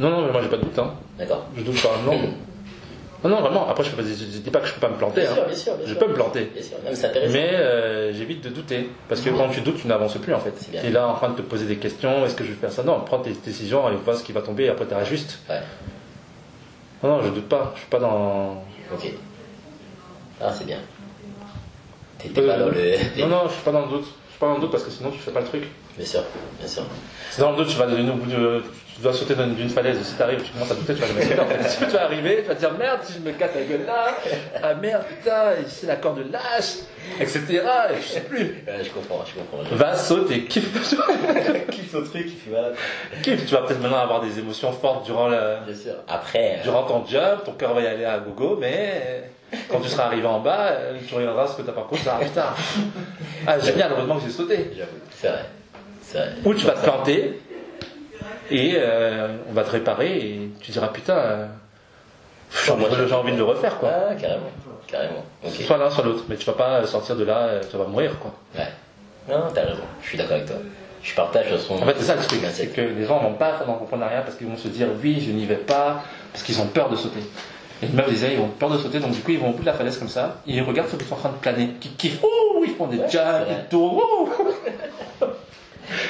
Non, 0.00 0.10
non, 0.10 0.26
mais 0.26 0.32
moi 0.32 0.40
j'ai 0.42 0.48
pas 0.48 0.56
de 0.58 0.62
doute. 0.62 0.78
Hein. 0.78 0.94
D'accord. 1.18 1.46
Je 1.56 1.62
doute 1.62 1.82
pas. 1.82 1.96
Non. 2.06 2.12
non, 3.24 3.30
non, 3.30 3.40
vraiment. 3.40 3.68
Après, 3.68 3.82
je, 3.82 3.90
je 3.90 4.38
dis 4.38 4.50
pas 4.50 4.60
que 4.60 4.68
je 4.68 4.74
peux 4.74 4.80
pas 4.80 4.90
me 4.90 4.96
planter. 4.96 5.22
Bien 5.22 5.30
hein. 5.30 5.34
sûr, 5.34 5.44
bien 5.46 5.56
sûr, 5.56 5.74
bien 5.74 5.86
Je 5.86 5.90
sûr. 5.90 5.98
peux 5.98 6.08
me 6.08 6.14
planter. 6.14 6.50
Bien 6.54 6.62
sûr, 6.62 6.76
non, 6.84 6.90
mais. 6.92 7.28
Mais 7.28 7.50
euh, 7.54 8.12
j'évite 8.12 8.44
de 8.44 8.50
douter. 8.50 8.88
Parce 9.08 9.20
que 9.20 9.30
quand 9.30 9.48
tu 9.48 9.60
doutes, 9.62 9.80
tu 9.80 9.88
n'avances 9.88 10.16
plus 10.18 10.34
en 10.34 10.38
fait. 10.38 10.52
Tu 10.70 10.86
es 10.86 10.90
là 10.90 11.08
en 11.08 11.14
train 11.14 11.30
de 11.30 11.34
te 11.36 11.42
poser 11.42 11.66
des 11.66 11.76
questions. 11.76 12.24
Est-ce 12.24 12.36
que 12.36 12.44
je 12.44 12.50
vais 12.50 12.54
faire 12.56 12.70
ça? 12.70 12.84
Non, 12.84 13.00
prends 13.00 13.18
tes 13.18 13.32
décisions 13.32 13.90
et 13.90 13.96
vois 13.96 14.14
ce 14.16 14.22
qui 14.22 14.32
va 14.32 14.42
tomber 14.42 14.64
et 14.64 14.68
après 14.68 14.86
tu 14.86 14.94
juste. 15.10 15.40
Ouais, 15.50 15.56
Non, 17.02 17.08
non, 17.16 17.22
je 17.22 17.28
doute 17.30 17.48
pas. 17.48 17.72
Je 17.74 17.80
suis 17.80 17.88
pas 17.90 17.98
dans. 17.98 18.64
ok. 18.92 19.12
Ah, 20.40 20.52
c'est 20.52 20.64
bien. 20.66 20.78
T'étais 22.18 22.42
pas 22.46 22.58
dans 22.58 22.66
le. 22.66 22.76
Euh, 22.76 22.98
Non, 23.18 23.28
non, 23.28 23.42
je 23.48 23.54
suis 23.54 23.62
pas 23.62 23.72
dans 23.72 23.82
le 23.82 23.88
doute. 23.88 24.04
Je 24.26 24.30
suis 24.30 24.38
pas 24.40 24.46
dans 24.48 24.54
le 24.54 24.60
doute 24.60 24.70
parce 24.70 24.84
que 24.84 24.90
sinon 24.90 25.10
tu 25.10 25.18
fais 25.18 25.30
pas 25.30 25.40
le 25.40 25.46
truc. 25.46 25.64
Bien 25.98 26.06
sûr, 26.06 26.22
bien 26.60 26.68
sûr. 26.68 26.84
C'est 27.30 27.42
dans 27.42 27.50
le 27.50 27.56
doute, 27.56 27.68
tu 27.68 27.76
vas. 27.76 27.86
Tu 27.86 29.16
sauter 29.16 29.34
d'une 29.34 29.68
falaise. 29.68 29.98
Si 30.02 30.14
t'arrives, 30.14 30.42
tu 30.42 30.50
commences 30.52 30.72
à 30.72 30.74
douter, 30.74 30.94
tu 30.94 31.00
vas 31.00 31.06
jamais 31.06 31.22
sauter. 31.22 31.40
En 31.40 31.46
fait. 31.46 31.68
Si 31.68 31.78
tu 31.78 31.84
vas 31.90 32.04
arriver, 32.04 32.42
tu 32.42 32.48
vas 32.48 32.54
te 32.54 32.60
dire 32.60 32.72
merde, 32.72 33.00
si 33.04 33.14
je 33.14 33.18
me 33.20 33.32
casse 33.32 33.50
la 33.54 33.62
gueule 33.62 33.86
là, 33.86 34.06
ah 34.60 34.74
merde, 34.74 35.04
putain, 35.04 35.54
ici 35.64 35.86
la 35.86 35.96
corde 35.96 36.24
lâche, 36.32 36.78
etc. 37.20 37.42
Et 37.50 38.02
je 38.02 38.08
sais 38.08 38.20
plus. 38.22 38.64
Ouais, 38.66 38.82
je 38.82 38.90
comprends, 38.90 39.24
je 39.24 39.38
comprends. 39.38 39.76
Va 39.76 39.96
sauter, 39.96 40.44
kiffe, 40.44 40.72
kiffe 41.70 41.92
ce 41.92 41.98
truc, 41.98 42.26
kiffe, 42.26 42.48
voilà. 42.48 42.70
kiffe. 43.22 43.46
Tu 43.46 43.54
vas 43.54 43.62
peut-être 43.62 43.80
maintenant 43.80 43.98
avoir 43.98 44.20
des 44.20 44.36
émotions 44.38 44.72
fortes 44.72 45.06
durant 45.06 45.28
la, 45.28 45.60
Bien 45.60 45.76
sûr. 45.76 45.94
Après, 46.08 46.58
euh, 46.58 46.62
durant 46.64 46.82
ton 46.82 47.06
jump, 47.06 47.44
ton 47.44 47.52
cœur 47.52 47.74
va 47.74 47.82
y 47.82 47.86
aller 47.86 48.04
à 48.04 48.18
gogo, 48.18 48.56
mais 48.60 49.30
quand 49.68 49.80
tu 49.80 49.88
seras 49.88 50.06
arrivé 50.06 50.26
en 50.26 50.40
bas, 50.40 50.70
euh, 50.70 50.98
tu 51.06 51.14
regarderas 51.14 51.46
ce 51.46 51.56
que 51.56 51.62
t'as 51.62 51.72
parcouru, 51.72 51.98
tu 51.98 52.04
diras, 52.04 52.18
ah 52.20 52.24
putain, 52.24 52.46
ah 53.46 53.58
génial, 53.60 53.92
heureusement 53.92 54.16
que 54.16 54.24
j'ai 54.24 54.32
sauté. 54.32 54.70
j'avoue, 54.76 54.90
c'est 55.10 55.28
vrai. 55.28 55.44
Ou 56.44 56.54
tu 56.54 56.64
vas 56.66 56.72
te 56.72 56.82
planter 56.82 57.40
et 58.50 58.74
euh, 58.76 59.36
on 59.50 59.52
va 59.52 59.62
te 59.64 59.70
réparer 59.70 60.18
et 60.18 60.50
tu 60.60 60.70
diras 60.70 60.88
putain, 60.88 61.16
euh, 61.16 61.46
j'ai 62.64 62.70
envie 62.72 63.32
de- 63.32 63.36
le 63.36 63.44
refaire 63.44 63.78
quoi. 63.78 63.90
Ah, 64.10 64.14
carrément. 64.14 64.50
Carrément. 64.86 65.24
Soit 65.50 65.76
l'un, 65.76 65.90
soit 65.90 66.04
l'autre, 66.04 66.24
mais 66.28 66.36
tu 66.36 66.46
vas 66.46 66.54
pas 66.54 66.86
sortir 66.86 67.14
de 67.16 67.24
là, 67.24 67.36
euh, 67.40 67.62
tu 67.70 67.76
vas 67.76 67.84
mourir 67.84 68.18
quoi. 68.18 68.32
Ouais. 68.56 68.68
Non, 69.28 69.44
t'as 69.54 69.62
raison. 69.62 69.82
Je 70.02 70.08
suis 70.08 70.16
d'accord 70.18 70.36
avec 70.36 70.46
toi. 70.46 70.56
Je 71.02 71.14
partage 71.14 71.46
façon. 71.46 71.74
En 71.74 71.84
fait, 71.86 71.94
c'est 71.98 72.04
ça 72.04 72.16
le 72.16 72.22
truc, 72.22 72.40
c'est 72.52 72.68
que 72.68 72.80
les 72.80 73.04
gens 73.04 73.22
n'ont 73.22 73.34
pas 73.34 73.52
faire 73.54 73.66
d'entrepreneuriat 73.66 74.22
parce 74.22 74.36
qu'ils 74.36 74.46
vont 74.48 74.56
se 74.56 74.68
dire 74.68 74.88
oui, 75.02 75.22
je 75.24 75.30
n'y 75.30 75.44
vais 75.44 75.56
pas, 75.56 76.02
parce 76.32 76.42
qu'ils 76.42 76.60
ont 76.60 76.66
peur 76.66 76.88
de 76.88 76.96
sauter. 76.96 77.20
Et 77.82 77.86
une 77.86 77.94
meuf 77.94 78.08
disait, 78.08 78.34
ils 78.34 78.40
ont 78.40 78.48
peur 78.48 78.70
de 78.70 78.78
sauter, 78.78 78.98
donc 78.98 79.12
du 79.12 79.20
coup, 79.20 79.30
ils 79.30 79.38
vont 79.38 79.50
au 79.50 79.52
bout 79.52 79.60
de 79.60 79.66
la 79.66 79.74
falaise 79.74 79.98
comme 79.98 80.08
ça, 80.08 80.38
et 80.46 80.54
ils 80.54 80.62
regardent 80.62 80.88
ceux 80.88 80.96
qui 80.96 81.04
sont 81.04 81.14
en 81.14 81.18
train 81.18 81.28
de 81.28 81.36
planer, 81.36 81.68
qui 81.80 81.90
kiffent, 81.90 82.20
ouh, 82.24 82.64
ils 82.64 82.74
font 82.74 82.86
des 82.88 82.96
vrai. 82.96 83.06
ils 83.50 83.68
tournent, 83.68 84.00
ouh. 84.00 84.28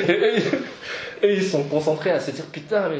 et, 0.08 0.12
eux, 0.12 0.32
ils- 0.36 1.28
et 1.28 1.34
ils 1.34 1.42
sont 1.44 1.64
concentrés 1.64 2.10
à 2.10 2.20
se 2.20 2.30
dire, 2.30 2.44
putain, 2.46 2.88
mais 2.88 2.98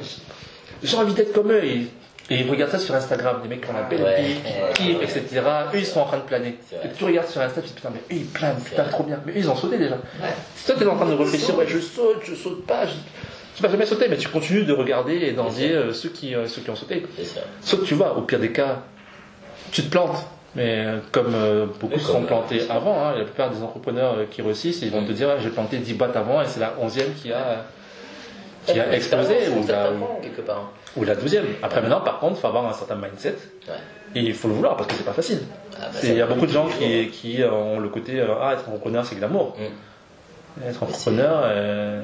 j'ai 0.82 0.96
envie 0.96 1.14
d'être 1.14 1.32
comme 1.32 1.50
eux. 1.52 1.62
Et, 1.64 1.86
et 2.30 2.40
ils 2.40 2.50
regardent 2.50 2.72
ça 2.72 2.78
sur 2.78 2.94
Instagram, 2.94 3.40
des 3.42 3.48
mecs 3.48 3.62
qui 3.62 3.70
ont 3.70 3.74
la 3.74 3.82
belle 3.84 4.02
Ouais. 4.02 4.20
vie, 4.22 4.34
qui 4.74 4.82
kiffent, 4.98 5.16
etc. 5.16 5.40
Eux, 5.72 5.78
ils 5.78 5.86
sont 5.86 6.00
en 6.00 6.04
train 6.04 6.18
de 6.18 6.22
planer. 6.24 6.58
Et 6.84 6.88
tu 6.96 7.04
regardes 7.04 7.28
sur 7.28 7.40
Insta, 7.40 7.62
tu 7.62 7.68
te 7.68 7.72
dis, 7.72 7.74
putain, 7.76 7.90
mais 7.94 8.00
eux, 8.14 8.18
ils 8.20 8.26
planent, 8.26 8.60
putain, 8.62 8.84
trop 8.84 9.02
bien. 9.04 9.18
Mais 9.24 9.32
eux, 9.32 9.36
ils 9.38 9.48
ont 9.50 9.56
sauté 9.56 9.78
déjà. 9.78 9.96
Si 10.54 10.66
toi, 10.66 10.74
t'es 10.78 10.86
en 10.86 10.96
train 10.96 11.06
de 11.06 11.14
réfléchir, 11.14 11.56
ouais, 11.56 11.66
je 11.66 11.78
saute, 11.78 12.20
je 12.24 12.34
saute 12.34 12.66
pas, 12.66 12.84
je... 12.86 12.92
tu 13.56 13.62
vas 13.62 13.70
jamais 13.70 13.86
sauter, 13.86 14.08
mais 14.08 14.18
tu 14.18 14.28
continues 14.28 14.64
de 14.64 14.72
regarder 14.74 15.14
et 15.16 15.32
d'envier 15.32 15.72
euh, 15.72 15.92
ceux, 15.94 16.10
qui, 16.10 16.34
euh, 16.34 16.46
ceux 16.46 16.60
qui 16.60 16.68
ont 16.70 16.76
sauté. 16.76 17.06
Sauf 17.62 17.80
que 17.80 17.84
tu 17.86 17.94
vois, 17.94 18.14
au 18.18 18.20
pire 18.22 18.40
des 18.40 18.52
cas, 18.52 18.82
tu 19.72 19.82
te 19.84 19.88
plantes. 19.90 20.18
Mais 20.54 20.84
euh, 20.86 20.98
comme 21.12 21.34
euh, 21.34 21.66
beaucoup 21.78 21.98
se 21.98 22.06
sont 22.06 22.22
plantés 22.22 22.62
avant, 22.70 23.04
hein, 23.06 23.14
la 23.16 23.24
plupart 23.24 23.50
des 23.50 23.62
entrepreneurs 23.62 24.14
euh, 24.16 24.24
qui 24.30 24.40
réussissent, 24.42 24.80
ils 24.82 24.90
vont 24.90 25.04
te 25.04 25.12
dire, 25.12 25.28
ah, 25.30 25.38
j'ai 25.40 25.50
planté 25.50 25.76
10 25.78 25.94
boîtes 25.94 26.16
avant 26.16 26.40
et 26.40 26.46
c'est 26.46 26.60
la 26.60 26.72
11e 26.82 27.12
qui 27.20 27.32
a, 27.32 27.64
qui 28.66 28.80
a 28.80 28.92
explosé 28.94 29.36
ou 29.56 29.66
Ça 29.66 29.72
la, 29.72 29.90
quelque 30.22 30.40
part. 30.40 30.72
ou 30.96 31.04
la 31.04 31.14
12e. 31.14 31.42
Après 31.62 31.82
maintenant, 31.82 32.00
par 32.00 32.18
contre, 32.18 32.36
il 32.38 32.40
faut 32.40 32.46
avoir 32.48 32.66
un 32.66 32.72
certain 32.72 32.96
mindset 32.96 33.36
Ouais. 33.68 33.74
et 34.14 34.20
il 34.20 34.32
faut 34.32 34.48
le 34.48 34.54
vouloir 34.54 34.74
parce 34.76 34.88
que 34.88 34.94
c'est 34.94 35.04
pas 35.04 35.12
facile. 35.12 35.40
Ah, 35.76 35.88
bah, 35.92 35.98
Il 36.02 36.14
y 36.14 36.20
a 36.22 36.26
beaucoup 36.26 36.46
de 36.46 36.50
gens 36.52 36.66
qui, 36.66 37.08
qui 37.08 37.42
euh, 37.42 37.50
ont 37.52 37.78
le 37.78 37.90
côté, 37.90 38.18
euh, 38.18 38.28
ah, 38.40 38.54
être 38.54 38.66
entrepreneur, 38.68 39.04
c'est 39.04 39.16
de 39.16 39.20
l'amour. 39.20 39.54
Mm. 39.58 40.66
Être 40.66 40.82
entrepreneur, 40.82 41.42
euh, 41.44 42.02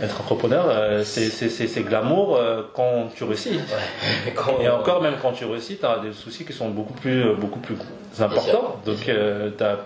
être 0.00 0.20
entrepreneur, 0.20 0.66
euh, 0.68 1.02
c'est 1.04 1.82
glamour 1.82 2.36
euh, 2.36 2.62
quand 2.74 3.08
tu 3.14 3.24
réussis. 3.24 3.50
Ouais. 3.56 4.32
Quand- 4.36 4.58
Et 4.60 4.68
encore, 4.68 5.02
même 5.02 5.14
quand 5.20 5.32
tu 5.32 5.44
réussis, 5.44 5.76
tu 5.78 5.86
as 5.86 5.98
des 5.98 6.12
soucis 6.12 6.44
qui 6.44 6.52
sont 6.52 6.68
beaucoup 6.68 6.92
plus, 6.94 7.22
euh, 7.24 7.34
beaucoup 7.34 7.58
plus 7.58 7.76
importants. 8.20 8.76
Donc, 8.86 9.08
euh, 9.08 9.50
t'as- 9.56 9.78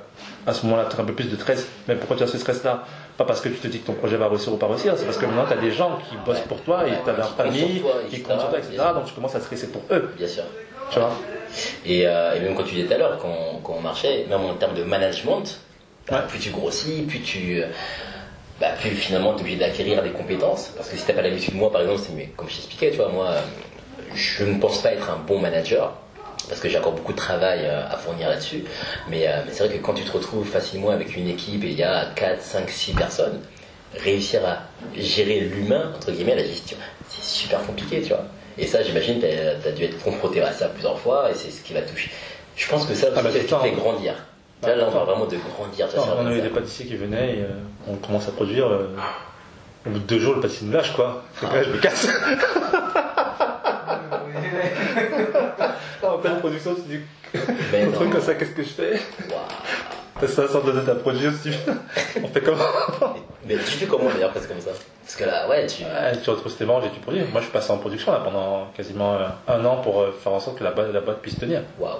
à 0.46 0.52
ce 0.52 0.66
moment-là, 0.66 0.86
tu 0.90 0.96
as 0.96 1.00
un 1.00 1.04
peu 1.04 1.12
plus 1.14 1.30
de 1.30 1.36
stress. 1.36 1.66
Mais 1.88 1.94
pourquoi 1.94 2.16
tu 2.16 2.22
as 2.22 2.26
ce 2.26 2.38
stress-là? 2.38 2.84
Pas 3.16 3.24
parce 3.24 3.40
que 3.40 3.48
tu 3.48 3.56
te 3.56 3.68
dis 3.68 3.78
que 3.80 3.86
ton 3.86 3.92
projet 3.94 4.16
va 4.16 4.28
réussir 4.28 4.52
ou 4.52 4.56
pas 4.56 4.66
réussir, 4.66 4.94
c'est 4.96 5.04
parce 5.04 5.18
que 5.18 5.26
maintenant, 5.26 5.44
tu 5.46 5.52
as 5.52 5.56
des 5.60 5.70
gens 5.70 5.98
qui 6.08 6.16
bossent 6.24 6.40
pour 6.40 6.60
toi 6.62 6.86
et 6.88 6.92
tu 7.04 7.10
as 7.10 7.12
leur 7.16 7.28
Qui 7.28 7.34
comptent 7.36 7.46
famille, 7.46 7.72
sur 7.78 7.82
toi, 7.82 7.92
qui 8.08 8.16
etc. 8.16 8.22
comptent 8.28 8.40
sur 8.40 8.48
toi, 8.50 8.58
etc. 8.58 8.76
Donc, 8.94 9.04
tu 9.06 9.12
commences 9.14 9.34
à 9.34 9.40
stresser 9.40 9.68
pour 9.68 9.82
eux. 9.90 10.10
Bien 10.16 10.28
sûr. 10.28 10.44
Tu 10.90 10.98
vois? 10.98 11.10
Et, 11.86 12.06
euh, 12.06 12.34
et 12.34 12.40
même 12.40 12.54
quand 12.54 12.62
tu 12.64 12.74
disais 12.74 12.86
tout 12.86 12.94
à 12.94 12.98
l'heure, 12.98 13.18
quand, 13.20 13.60
quand 13.62 13.74
on 13.78 13.80
marchait, 13.82 14.26
même 14.28 14.40
en 14.44 14.54
termes 14.54 14.74
de 14.74 14.82
management, 14.84 15.60
bah, 16.10 16.16
Ouais. 16.16 16.22
plus 16.28 16.38
tu 16.38 16.50
grossis, 16.50 17.02
plus 17.08 17.20
tu. 17.20 17.62
Bah, 18.62 18.68
plus 18.78 18.90
finalement 18.90 19.32
tu 19.32 19.38
es 19.38 19.40
obligé 19.40 19.56
d'acquérir 19.58 20.04
des 20.04 20.10
compétences. 20.10 20.70
Parce 20.76 20.88
que 20.88 20.96
si 20.96 21.04
tu 21.04 21.12
pas 21.12 21.20
l'habitude, 21.20 21.56
moi 21.56 21.72
par 21.72 21.80
exemple, 21.80 22.00
c'est 22.00 22.26
comme 22.36 22.48
je 22.48 22.54
t'expliquais, 22.54 22.90
tu 22.90 22.98
vois, 22.98 23.08
moi, 23.08 23.30
euh, 23.30 23.40
je 24.14 24.44
ne 24.44 24.60
pense 24.60 24.80
pas 24.80 24.92
être 24.92 25.10
un 25.10 25.16
bon 25.16 25.40
manager. 25.40 25.92
Parce 26.48 26.60
que 26.60 26.68
j'ai 26.68 26.78
encore 26.78 26.92
beaucoup 26.92 27.10
de 27.10 27.16
travail 27.16 27.62
euh, 27.64 27.84
à 27.90 27.96
fournir 27.96 28.28
là-dessus. 28.28 28.62
Mais, 29.08 29.26
euh, 29.26 29.42
mais 29.44 29.52
c'est 29.52 29.66
vrai 29.66 29.76
que 29.76 29.82
quand 29.82 29.94
tu 29.94 30.04
te 30.04 30.12
retrouves 30.12 30.48
facilement 30.48 30.90
avec 30.90 31.16
une 31.16 31.28
équipe 31.28 31.64
et 31.64 31.70
il 31.70 31.76
y 31.76 31.82
a 31.82 32.06
4, 32.14 32.40
5, 32.40 32.70
6 32.70 32.92
personnes, 32.92 33.40
réussir 33.96 34.46
à 34.46 34.58
gérer 34.96 35.40
l'humain, 35.40 35.90
entre 35.96 36.12
guillemets, 36.12 36.36
la 36.36 36.44
gestion, 36.44 36.76
c'est 37.08 37.24
super 37.24 37.66
compliqué, 37.66 38.00
tu 38.00 38.10
vois. 38.10 38.26
Et 38.58 38.68
ça, 38.68 38.84
j'imagine, 38.84 39.18
tu 39.18 39.26
as, 39.26 39.72
dû 39.72 39.82
être 39.82 40.00
confronté 40.04 40.40
à 40.40 40.52
ça 40.52 40.68
plusieurs 40.68 41.00
fois 41.00 41.32
et 41.32 41.34
c'est 41.34 41.50
ce 41.50 41.62
qui 41.62 41.72
va 41.72 41.82
toucher. 41.82 42.12
Je 42.54 42.68
pense 42.68 42.86
que 42.86 42.94
ça, 42.94 43.08
Ah 43.16 43.22
bah, 43.22 43.30
c'est 43.32 43.40
ce 43.40 43.44
qui 43.44 43.48
fait 43.48 43.70
hein. 43.70 43.76
grandir. 43.76 44.14
Là, 44.62 44.76
là, 44.76 44.84
on 44.88 44.92
parle 44.92 45.06
vraiment 45.06 45.26
de 45.26 45.36
grandir. 45.36 45.90
ça, 45.90 45.96
Non, 45.98 46.04
on 46.20 46.26
avait 46.26 46.40
des 46.40 46.48
pâtissiers 46.48 46.86
qui 46.86 46.96
venaient 46.96 47.38
et 47.38 47.42
euh, 47.42 47.48
on 47.88 47.96
commence 47.96 48.28
à 48.28 48.32
produire. 48.32 48.66
euh, 48.68 48.86
au 49.86 49.90
bout 49.90 49.98
de 49.98 50.04
deux 50.04 50.20
jours, 50.20 50.34
le 50.36 50.40
pâtissier 50.40 50.66
nous 50.68 50.72
lâche 50.72 50.92
quoi. 50.94 51.22
Fait 51.34 51.46
que 51.48 51.54
là, 51.54 51.62
je 51.64 51.70
me 51.70 51.78
casse. 51.78 52.06
en 56.02 56.18
pleine 56.18 56.38
production, 56.38 56.74
tu 56.74 56.82
dis, 56.82 57.00
Mais 57.72 57.82
un 57.84 57.90
truc 57.90 58.10
comme 58.10 58.20
ça, 58.20 58.34
qu'est-ce 58.34 58.50
que 58.52 58.62
je 58.62 58.68
fais 58.68 58.92
Waouh. 59.30 59.40
T'as 60.20 60.28
500 60.28 60.60
donuts 60.60 60.88
à 60.90 60.94
produire, 60.94 61.32
si 61.32 61.42
tu 61.42 61.50
veux. 61.50 61.72
On 62.22 62.28
fait 62.28 62.42
comment 62.42 62.58
Mais 63.46 63.54
tu 63.56 63.60
fais 63.62 63.86
comment 63.86 64.08
d'ailleurs, 64.10 64.30
parce 64.32 64.46
que 64.46 64.52
comme 64.52 64.60
ça? 64.60 64.70
Parce 65.02 65.16
que 65.16 65.24
là, 65.24 65.48
ouais, 65.48 65.66
tu. 65.66 65.82
Ouais, 65.82 66.12
Tu 66.22 66.30
retrouves 66.30 66.54
tes 66.54 66.64
manges 66.64 66.84
et 66.84 66.90
tu 66.90 67.00
produis. 67.00 67.22
Moi, 67.22 67.40
je 67.40 67.46
suis 67.46 67.52
passé 67.52 67.72
en 67.72 67.78
production 67.78 68.12
là, 68.12 68.20
pendant 68.22 68.66
quasiment 68.76 69.14
euh, 69.14 69.26
un 69.48 69.64
an 69.64 69.78
pour 69.78 70.00
euh, 70.02 70.12
faire 70.22 70.32
en 70.32 70.38
sorte 70.40 70.58
que 70.58 70.64
la 70.64 70.70
boîte, 70.70 70.92
la 70.92 71.00
boîte 71.00 71.18
puisse 71.20 71.38
tenir. 71.40 71.62
Waouh. 71.80 71.96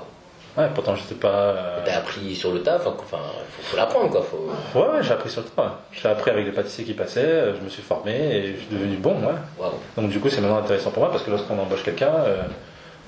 Ouais, 0.56 0.68
pourtant, 0.74 0.94
j'étais 0.94 1.14
pas. 1.14 1.28
euh, 1.28 1.78
T'as 1.84 1.96
appris 1.98 2.34
sur 2.36 2.52
le 2.52 2.62
taf, 2.62 2.86
enfin, 2.86 3.18
faut, 3.50 3.62
faut 3.62 3.76
l'apprendre 3.76 4.10
quoi. 4.10 4.22
Faut... 4.22 4.78
Ouais, 4.78 4.86
ouais, 4.96 5.02
j'ai 5.02 5.12
appris 5.12 5.30
sur 5.30 5.40
le 5.42 5.48
tas. 5.48 5.80
J'ai 5.92 6.08
appris 6.08 6.30
avec 6.30 6.44
les 6.44 6.52
pâtissiers 6.52 6.84
qui 6.84 6.92
passaient, 6.94 7.24
euh, 7.24 7.56
je 7.56 7.62
me 7.62 7.68
suis 7.70 7.82
formé 7.82 8.12
et 8.12 8.52
je 8.54 8.58
suis 8.60 8.68
devenu 8.70 8.96
bon, 8.96 9.14
ouais. 9.20 9.66
Donc 9.96 10.10
du 10.10 10.20
coup, 10.20 10.28
c'est 10.28 10.40
maintenant 10.42 10.58
intéressant 10.58 10.90
pour 10.90 11.02
moi 11.02 11.10
parce 11.10 11.22
que 11.24 11.30
lorsqu'on 11.30 11.58
embauche 11.58 11.82
quelqu'un, 11.82 12.12
euh, 12.14 12.42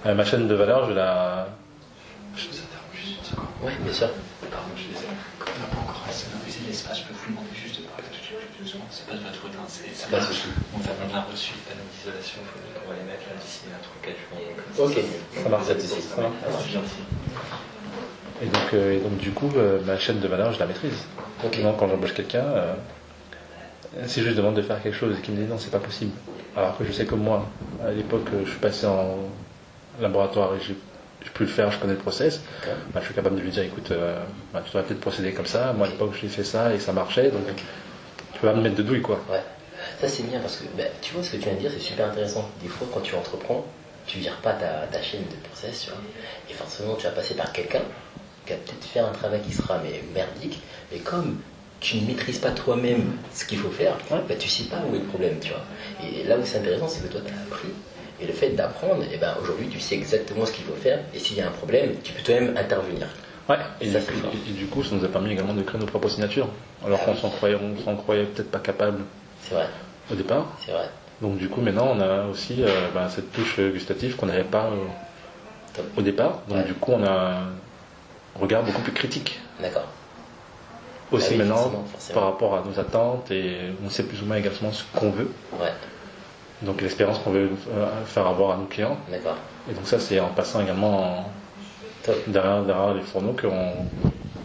euh, 0.07 0.15
ma 0.15 0.25
chaîne 0.25 0.49
de 0.49 0.55
valeur, 0.55 0.89
je 0.89 0.95
la. 0.95 1.49
Je 2.35 2.49
vous 2.49 2.55
interromps 2.57 2.95
juste 2.97 3.19
une 3.19 3.25
seconde. 3.25 3.47
Ouais, 3.63 3.73
bien 3.81 3.93
sûr. 3.93 4.09
Pardon, 4.51 4.67
je 4.77 4.81
suis 4.81 4.91
désolé. 4.93 5.09
Comme 5.39 5.49
on 5.59 5.61
n'a 5.61 5.75
pas 5.75 5.83
encore 5.91 6.03
assez 6.09 6.27
l'espace, 6.67 6.99
je 7.01 7.05
peux 7.05 7.15
vous 7.15 7.31
demander 7.31 7.49
C'est 8.65 9.07
pas 9.07 9.15
de 9.15 9.19
votre 9.19 9.35
faute, 9.35 9.51
hein. 9.57 9.65
c'est 9.69 9.95
ça 9.95 10.09
Pas 10.09 10.23
souci. 10.23 10.49
On 10.75 10.79
a, 10.79 11.13
on 11.13 11.17
a 11.17 11.21
reçu 11.31 11.53
des 11.53 11.61
panneaux 11.71 11.87
d'isolation, 11.93 12.41
il 12.41 12.49
faut 12.49 12.81
qu'on 12.81 12.89
va 12.89 12.97
les 12.97 13.05
mettre 13.05 13.25
là 13.29 13.37
d'ici 13.41 13.61
un 13.69 13.83
truc 13.83 14.01
4 14.03 14.17
jours. 14.17 14.87
Ok. 14.87 15.43
Ça 15.43 15.49
marche. 15.49 15.67
Ça 15.67 16.21
marche. 16.23 16.65
C'est 16.65 16.73
gentil. 16.73 17.05
Et 18.43 18.47
donc, 18.47 18.75
euh, 18.75 18.97
et 18.97 18.99
donc 19.01 19.19
du 19.19 19.31
coup, 19.31 19.51
euh, 19.57 19.81
ma 19.85 19.99
chaîne 19.99 20.21
de 20.21 20.29
valeur, 20.29 20.53
je 20.53 20.59
la 20.59 20.67
maîtrise. 20.67 21.05
Ok. 21.45 21.63
Donc 21.63 21.77
quand 21.79 21.89
j'embauche 21.89 22.15
quelqu'un, 22.15 22.45
euh, 22.45 22.75
si 24.07 24.23
je 24.23 24.29
lui 24.29 24.35
demande 24.35 24.55
de 24.57 24.63
faire 24.63 24.83
quelque 24.83 24.97
chose 24.97 25.17
et 25.19 25.21
qu'il 25.21 25.35
me 25.35 25.45
dit 25.45 25.51
non, 25.51 25.59
c'est 25.59 25.71
pas 25.71 25.79
possible. 25.79 26.13
Alors 26.57 26.79
que 26.79 26.85
je 26.85 26.93
sais 26.93 27.05
que 27.05 27.15
moi, 27.15 27.47
à 27.85 27.91
l'époque, 27.91 28.29
je 28.45 28.51
suis 28.51 28.61
passé 28.61 28.87
en 28.87 29.19
laboratoire 30.01 30.55
et 30.55 30.61
j'ai 30.61 30.77
j'ai 31.25 31.31
pu 31.31 31.45
le 31.45 31.49
faire, 31.49 31.71
je 31.71 31.79
connais 31.79 31.95
le 31.95 31.99
process. 31.99 32.43
Bah, 32.93 33.01
je 33.01 33.07
suis 33.07 33.15
capable 33.15 33.37
de 33.37 33.41
lui 33.41 33.51
dire, 33.51 33.63
écoute, 33.63 33.91
euh, 33.91 34.23
bah, 34.53 34.61
tu 34.65 34.71
devrais 34.73 34.83
peut-être 34.83 35.01
procéder 35.01 35.33
comme 35.33 35.47
ça. 35.47 35.73
Moi, 35.73 35.87
à 35.87 35.91
l'époque, 35.91 36.13
j'ai 36.21 36.29
fait 36.29 36.45
ça 36.45 36.75
et 36.75 36.79
ça 36.79 36.93
marchait, 36.93 37.31
donc 37.31 37.47
peux 38.45 38.51
pas 38.53 38.57
me 38.57 38.63
mettre 38.63 38.77
de 38.77 38.83
douille, 38.83 39.03
quoi. 39.03 39.21
Ouais. 39.31 39.41
Ça 40.01 40.09
c'est 40.09 40.23
bien 40.25 40.41
parce 40.41 40.57
que 40.57 40.65
bah, 40.77 40.85
tu 41.03 41.15
vois 41.15 41.23
ce 41.23 41.31
que 41.33 41.37
tu 41.37 41.45
viens 41.45 41.55
de 41.55 41.59
dire, 41.61 41.71
c'est 41.73 41.81
super 41.83 42.09
intéressant. 42.09 42.49
Des 42.63 42.69
fois 42.69 42.87
quand 42.93 43.01
tu 43.01 43.15
entreprends, 43.15 43.65
tu 44.07 44.19
vires 44.19 44.37
pas 44.39 44.53
ta, 44.53 44.87
ta 44.91 45.03
chaîne 45.03 45.23
de 45.23 45.37
process, 45.49 45.83
tu 45.85 45.91
vois. 45.91 45.99
Et 46.51 46.55
forcément 46.55 46.95
tu 46.95 47.05
vas 47.05 47.11
passer 47.13 47.35
par 47.35 47.53
quelqu'un 47.53 47.81
qui 48.47 48.53
va 48.53 48.59
peut-être 48.59 48.85
faire 48.85 49.07
un 49.07 49.13
travail 49.13 49.41
qui 49.43 49.53
sera 49.53 49.79
mais 49.83 50.03
merdique. 50.15 50.61
Et 50.93 50.99
comme 50.99 51.39
tu 51.81 51.99
ne 51.99 52.07
maîtrises 52.07 52.39
pas 52.39 52.51
toi-même 52.51 53.17
ce 53.35 53.45
qu'il 53.45 53.59
faut 53.59 53.71
faire, 53.71 53.97
Ouais. 54.11 54.19
bah, 54.29 54.35
tu 54.39 54.49
sais 54.49 54.65
pas 54.65 54.77
où 54.91 54.95
est 54.95 54.99
le 55.01 55.05
problème, 55.05 55.39
tu 55.41 55.51
vois. 55.51 55.65
Et 56.03 56.25
là 56.25 56.37
où 56.39 56.43
c'est 56.45 56.59
intéressant, 56.59 56.89
c'est 56.89 57.03
que 57.07 57.13
toi 57.13 57.21
tu 57.27 57.33
as 57.33 57.37
appris. 57.43 57.69
Et 58.21 58.27
le 58.27 58.33
fait 58.33 58.51
d'apprendre, 58.51 59.03
et 59.13 59.17
ben 59.19 59.35
aujourd'hui 59.43 59.69
tu 59.69 59.81
sais 59.81 59.97
exactement 59.97 60.47
ce 60.47 60.53
qu'il 60.53 60.65
faut 60.65 60.77
faire. 60.77 61.01
Et 61.15 61.19
s'il 61.19 61.37
y 61.37 61.41
a 61.41 61.49
un 61.49 61.53
problème, 61.53 61.95
tu 62.03 62.13
peux 62.13 62.23
toi-même 62.23 62.57
intervenir. 62.57 63.09
Ouais, 63.49 63.57
et, 63.81 63.91
Ça, 63.93 63.99
du, 64.01 64.07
coup, 64.07 64.13
fort. 64.21 64.31
et 64.49 64.53
du 64.53 64.67
coup, 64.67 64.83
ça 64.83 64.95
nous 64.95 65.05
a 65.05 65.09
permis 65.09 65.33
également 65.33 65.53
de 65.55 65.63
créer 65.63 65.79
nos 65.81 65.87
propres 65.87 66.09
signatures. 66.09 66.49
Alors 66.85 66.99
Ah 67.03 67.05
qu'on 67.07 67.13
oui. 67.13 67.19
s'en 67.21 67.29
croyait, 67.31 67.57
on 67.57 67.83
s'en 67.85 67.95
croyait 67.97 68.25
peut-être 68.25 68.51
pas 68.51 68.59
capable 68.59 69.01
C'est 69.43 69.55
vrai, 69.55 69.67
au 70.11 70.15
départ. 70.15 70.47
c'est 70.65 70.73
vrai. 70.73 70.89
Donc 71.21 71.37
du 71.37 71.49
coup, 71.49 71.61
maintenant, 71.61 71.89
on 71.95 72.01
a 72.01 72.25
aussi 72.25 72.63
euh, 72.63 72.89
bah, 72.95 73.09
cette 73.11 73.33
touche 73.33 73.57
euh, 73.59 73.71
gustative 73.71 74.17
qu'on 74.17 74.27
n'avait 74.27 74.45
pas 74.45 74.65
euh, 74.71 75.83
au 75.97 76.03
départ. 76.03 76.41
Donc 76.49 76.59
Ouais. 76.59 76.65
du 76.65 76.75
coup, 76.75 76.93
on 76.93 77.05
a 77.05 77.11
un 77.11 78.41
regard 78.41 78.63
beaucoup 78.63 78.81
plus 78.83 78.93
critique 78.93 79.39
D'accord. 79.61 79.85
aussi 81.13 81.27
Ah 81.29 81.31
oui, 81.33 81.39
maintenant 81.39 81.57
forcément, 81.57 81.85
forcément. 81.93 82.21
par 82.21 82.31
rapport 82.31 82.55
à 82.57 82.63
nos 82.67 82.79
attentes 82.81 83.31
et 83.31 83.57
on 83.85 83.91
sait 83.91 84.03
plus 84.05 84.23
ou 84.23 84.27
moins 84.27 84.37
également 84.37 84.73
ce 84.73 84.85
qu'on 84.97 85.11
veut. 85.11 85.31
Ouais, 85.61 85.73
Donc 86.63 86.81
l'expérience 86.81 87.19
qu'on 87.21 87.31
veut 87.31 87.51
faire 88.07 88.27
avoir 88.27 88.53
à 88.53 88.57
nos 88.57 88.65
clients. 88.67 88.97
d'accord. 89.11 89.37
Et 89.71 89.75
donc 89.75 89.87
ça, 89.87 90.01
c'est 90.01 90.19
en 90.19 90.29
passant 90.29 90.63
également 90.63 91.19
en-. 91.21 91.25
Derrière, 92.27 92.63
derrière 92.63 92.95
les 92.95 93.03
fourneaux 93.03 93.35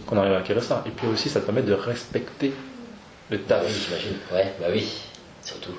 qu'on 0.08 0.18
arrive 0.18 0.34
à 0.34 0.38
acquérir 0.38 0.64
ça. 0.64 0.84
Et 0.86 0.90
puis 0.92 1.08
aussi, 1.08 1.30
ça 1.30 1.40
te 1.42 1.46
permet 1.46 1.62
de 1.62 1.74
respecter 1.74 2.54
le 3.30 3.40
taf. 3.42 3.64
oui, 3.66 3.72
j'imagine. 3.86 4.18
Ouais, 4.34 4.54
bah 4.60 4.68
oui. 4.72 4.88
Surtout. 5.42 5.74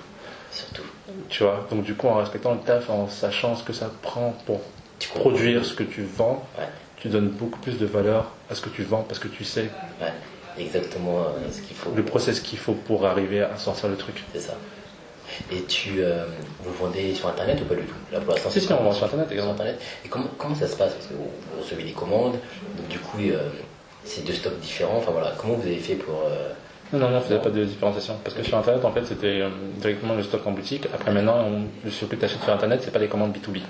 Surtout. 0.51 0.83
Tu 1.29 1.43
vois, 1.43 1.67
donc 1.71 1.83
du 1.85 1.95
coup, 1.95 2.09
en 2.09 2.17
respectant 2.17 2.53
le 2.53 2.61
taf, 2.61 2.91
en 2.91 3.09
sachant 3.09 3.55
ce 3.57 3.63
que 3.65 3.73
ça 3.73 3.91
prend 4.03 4.35
pour 4.47 4.61
Tu 4.99 5.09
produire 5.09 5.65
ce 5.65 5.75
que 5.75 5.83
tu 5.85 6.03
vends, 6.03 6.45
Ouais, 6.59 6.65
tu 6.97 7.09
donnes 7.09 7.29
beaucoup 7.29 7.59
plus 7.61 7.79
de 7.79 7.87
valeur 7.87 8.31
à 8.51 8.55
ce 8.55 8.61
que 8.61 8.69
tu 8.69 8.83
vends 8.83 9.03
parce 9.03 9.19
que 9.19 9.29
tu 9.29 9.45
sais 9.45 9.71
ouais. 10.01 10.13
Exactement 10.59 11.21
euh, 11.21 11.51
ce 11.53 11.61
qu'il 11.63 11.77
faut. 11.77 11.93
le 11.95 12.03
process 12.05 12.41
qu'il 12.41 12.59
faut 12.59 12.75
pour 12.75 13.07
arriver 13.07 13.41
à 13.43 13.57
sortir 13.57 13.89
le 13.89 13.97
truc. 13.97 14.23
C'est 14.35 14.41
ça. 14.41 14.55
Et 15.53 15.63
tu. 15.63 15.97
euh, 15.99 16.25
vous 16.65 16.73
vendez 16.75 17.15
sur 17.15 17.29
internet 17.29 17.59
ou 17.61 17.65
pas 17.65 17.75
du 17.75 17.83
tout? 17.83 17.95
Là 18.13 18.21
pour 18.21 18.33
l'instant, 18.35 18.51
c'est 18.51 18.61
si, 18.61 18.73
on 18.73 18.83
vend 18.83 18.93
sur 18.93 19.05
Internet 19.07 19.27
Sur 19.29 19.35
également. 19.35 19.53
internet. 19.53 19.81
Et 20.05 20.09
comment, 20.09 20.27
comment 20.39 20.55
ça 20.55 20.67
se 20.67 20.77
passe? 20.77 20.93
Parce 20.95 21.07
que 21.07 21.15
vous, 21.15 21.31
vous 21.55 21.63
recevez 21.63 21.83
des 21.85 21.93
commandes, 21.93 22.33
donc 22.77 22.89
du 22.89 22.99
coup, 22.99 23.19
euh, 23.21 23.49
c'est 24.05 24.25
deux 24.25 24.33
stocks 24.33 24.59
différents. 24.61 24.99
Enfin 24.99 25.13
voilà, 25.13 25.33
comment 25.39 25.55
vous 25.55 25.67
avez 25.67 25.77
fait 25.79 25.95
pour, 25.95 26.23
euh, 26.27 26.51
Non, 26.93 26.99
non, 27.01 27.11
non, 27.11 27.17
on 27.19 27.21
faisait 27.21 27.39
pas 27.39 27.51
de 27.51 27.65
différenciation. 27.65 28.17
Parce 28.23 28.37
que 28.37 28.43
sur 28.43 28.57
Internet, 28.59 28.85
en 28.85 28.93
fait, 28.93 29.05
c'était 29.07 29.41
euh, 29.41 29.49
directement 29.81 30.15
le 30.15 30.23
stock 30.23 30.47
en 30.47 30.53
boutique. 30.53 30.87
Après, 30.95 31.11
maintenant, 31.13 31.39
on, 31.45 31.91
ce 31.91 32.05
que 32.05 32.17
tu 32.17 32.25
achètes 32.25 32.43
sur 32.43 32.53
Internet, 32.53 32.81
c'est 32.85 32.93
pas 32.93 32.99
des 32.99 33.09
commandes 33.09 33.33
B2B. 33.37 33.61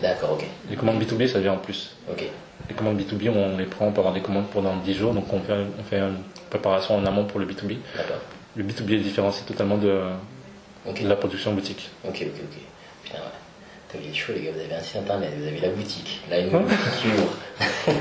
D'accord, 0.00 0.32
ok. 0.32 0.44
Les 0.70 0.76
commandes 0.76 1.02
B2B, 1.02 1.26
ça 1.28 1.38
vient 1.38 1.52
en 1.52 1.58
plus. 1.58 1.94
Ok. 2.10 2.24
Les 2.68 2.74
commandes 2.74 2.98
B2B, 3.00 3.28
on 3.30 3.58
les 3.58 3.66
prend, 3.66 3.86
on 3.86 3.92
peut 3.92 3.98
avoir 4.00 4.14
des 4.14 4.20
commandes 4.20 4.46
pendant 4.52 4.76
10 4.76 4.94
jours, 4.94 5.12
donc 5.14 5.32
on 5.32 5.40
fait, 5.40 5.52
on 5.78 5.82
fait 5.82 5.98
une 5.98 6.16
préparation 6.48 6.96
en 6.96 7.04
amont 7.06 7.24
pour 7.24 7.40
le 7.40 7.46
B2B. 7.46 7.76
D'accord. 7.96 8.16
Le 8.56 8.64
B2B 8.64 8.94
est 8.94 8.98
différencié 8.98 9.44
totalement 9.46 9.76
de, 9.78 10.00
Ok. 10.86 11.02
de 11.02 11.08
la 11.08 11.16
production 11.16 11.52
boutique. 11.54 11.90
Ok, 12.04 12.16
ok, 12.22 12.40
ok. 12.42 12.58
Putain, 13.04 13.18
ouais. 13.18 13.24
T'as 13.88 13.98
il 14.02 14.10
est 14.10 14.14
chaud, 14.14 14.32
les 14.34 14.42
gars. 14.42 14.50
Vous 14.54 14.60
avez 14.60 14.74
un 14.74 14.80
site 14.82 14.96
internet, 14.96 15.30
vous 15.38 15.46
avez 15.46 15.60
la 15.60 15.68
boutique. 15.68 16.20
Là, 16.30 16.38
une 16.40 16.54
Ouais. 16.54 16.60
boutique 16.62 16.78
qui 17.00 17.08
ouvre. 17.08 17.36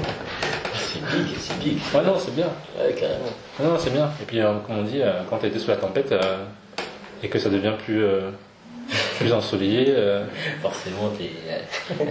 c'est 0.73 0.99
big, 0.99 1.37
c'est 1.39 1.59
big. 1.59 1.77
Ouais, 1.93 2.01
non, 2.03 2.17
c'est 2.19 2.33
bien. 2.35 2.47
Ouais, 2.79 2.93
carrément. 2.93 3.25
Non, 3.59 3.69
non, 3.73 3.79
c'est 3.79 3.91
bien. 3.91 4.09
Et 4.21 4.25
puis, 4.25 4.39
euh, 4.39 4.53
comme 4.65 4.79
on 4.79 4.83
dit, 4.83 5.01
euh, 5.01 5.21
quand 5.29 5.37
tu 5.39 5.47
été 5.47 5.59
sous 5.59 5.69
la 5.69 5.77
tempête 5.77 6.11
euh, 6.11 6.43
et 7.21 7.29
que 7.29 7.37
ça 7.39 7.49
devient 7.49 7.73
plus, 7.85 8.03
plus 9.19 9.31
ensoleillé, 9.33 9.93
Forcément, 10.61 11.09
t'es. 11.17 11.31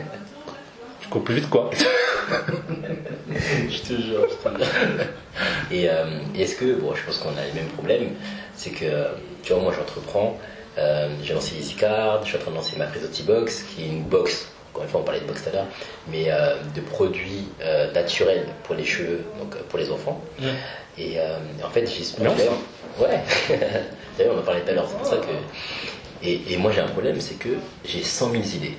tu 1.00 1.08
cours 1.08 1.24
plus 1.24 1.34
vite, 1.36 1.48
quoi. 1.50 1.70
je 3.30 3.78
te 3.80 4.00
jure, 4.00 4.26
je 4.30 4.48
te 4.50 4.56
jure. 4.56 4.66
Et 5.72 5.88
est-ce 6.40 6.54
que, 6.56 6.74
bon, 6.74 6.94
je 6.94 7.02
pense 7.04 7.18
qu'on 7.18 7.30
a 7.36 7.44
les 7.44 7.52
mêmes 7.52 7.68
problèmes, 7.70 8.10
c'est 8.54 8.70
que, 8.70 9.06
tu 9.42 9.52
vois, 9.52 9.62
moi 9.62 9.72
j'entreprends, 9.76 10.38
euh, 10.80 11.08
j'ai 11.22 11.34
lancé 11.34 11.56
EasyCard, 11.56 12.22
je 12.22 12.28
suis 12.28 12.36
en 12.36 12.40
train 12.40 12.50
de 12.50 12.56
lancer 12.56 12.76
ma 12.76 12.86
Presotti 12.86 13.22
Box, 13.22 13.62
qui 13.62 13.84
est 13.84 13.88
une 13.88 14.02
box, 14.02 14.48
encore 14.72 14.84
une 14.84 14.90
fois 14.90 15.00
on 15.00 15.04
parlait 15.04 15.20
de 15.20 15.26
box 15.26 15.42
tout 15.42 15.50
à 15.50 15.52
l'heure, 15.52 15.66
mais 16.08 16.24
euh, 16.28 16.56
de 16.74 16.80
produits 16.80 17.48
euh, 17.62 17.92
naturels 17.92 18.46
pour 18.64 18.74
les 18.74 18.84
cheveux, 18.84 19.24
donc 19.38 19.56
pour 19.56 19.78
les 19.78 19.90
enfants. 19.90 20.20
Et 20.98 21.16
en 21.64 21.70
fait, 21.70 21.86
j'ai 21.86 22.04
ce 22.04 22.14
problème. 22.14 22.36
Ouais, 22.98 23.20
vu, 24.18 24.24
on 24.30 24.38
en 24.38 24.42
parlait 24.42 24.60
tout 24.62 24.70
à 24.70 24.72
l'heure, 24.74 24.86
c'est 24.88 24.96
pour 24.96 25.06
ça 25.06 25.16
que. 25.16 26.26
Et, 26.26 26.52
et 26.52 26.56
moi 26.58 26.70
j'ai 26.72 26.80
un 26.80 26.88
problème, 26.88 27.18
c'est 27.20 27.36
que 27.36 27.48
j'ai 27.84 28.02
100 28.02 28.32
000 28.32 28.42
idées. 28.42 28.74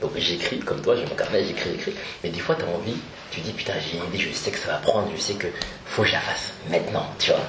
Donc 0.00 0.12
j'écris, 0.16 0.60
comme 0.60 0.80
toi, 0.80 0.94
j'ai 0.96 1.04
mon 1.04 1.14
carnet, 1.14 1.44
j'écris, 1.44 1.70
j'écris. 1.72 1.94
Mais 2.22 2.30
des 2.30 2.38
fois, 2.38 2.54
tu 2.54 2.62
as 2.62 2.68
envie, 2.68 2.96
tu 3.30 3.40
dis, 3.40 3.52
putain, 3.52 3.74
j'ai 3.80 3.98
une 3.98 4.04
idée, 4.04 4.18
je 4.18 4.32
sais 4.32 4.50
que 4.50 4.58
ça 4.58 4.68
va 4.68 4.78
prendre, 4.78 5.08
je 5.14 5.20
sais 5.20 5.34
que 5.34 5.48
faut 5.86 6.02
que 6.02 6.08
je 6.08 6.12
la 6.14 6.20
fasse 6.20 6.52
maintenant, 6.70 7.06
tu 7.18 7.30
vois. 7.30 7.40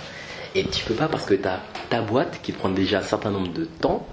Et 0.55 0.63
tu 0.65 0.83
peux 0.85 0.93
pas 0.95 1.07
parce 1.07 1.25
que 1.25 1.35
tu 1.35 1.47
as 1.47 1.59
ta 1.89 2.01
boîte 2.01 2.39
qui 2.41 2.51
prend 2.51 2.69
déjà 2.69 2.99
un 2.99 3.03
certain 3.03 3.31
nombre 3.31 3.53
de 3.53 3.65
temps. 3.65 4.05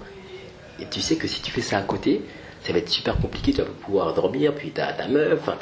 Et 0.79 0.85
tu 0.85 1.01
sais 1.01 1.15
que 1.15 1.27
si 1.27 1.41
tu 1.41 1.51
fais 1.51 1.61
ça 1.61 1.79
à 1.79 1.81
côté, 1.81 2.21
ça 2.63 2.71
va 2.73 2.79
être 2.79 2.89
super 2.89 3.17
compliqué, 3.17 3.51
tu 3.51 3.59
vas 3.59 3.65
pas 3.65 3.85
pouvoir 3.85 4.13
dormir, 4.13 4.53
puis 4.53 4.71
tu 4.71 4.79
as 4.81 4.93
ta 4.93 5.07
meuf, 5.07 5.39
enfin, 5.41 5.55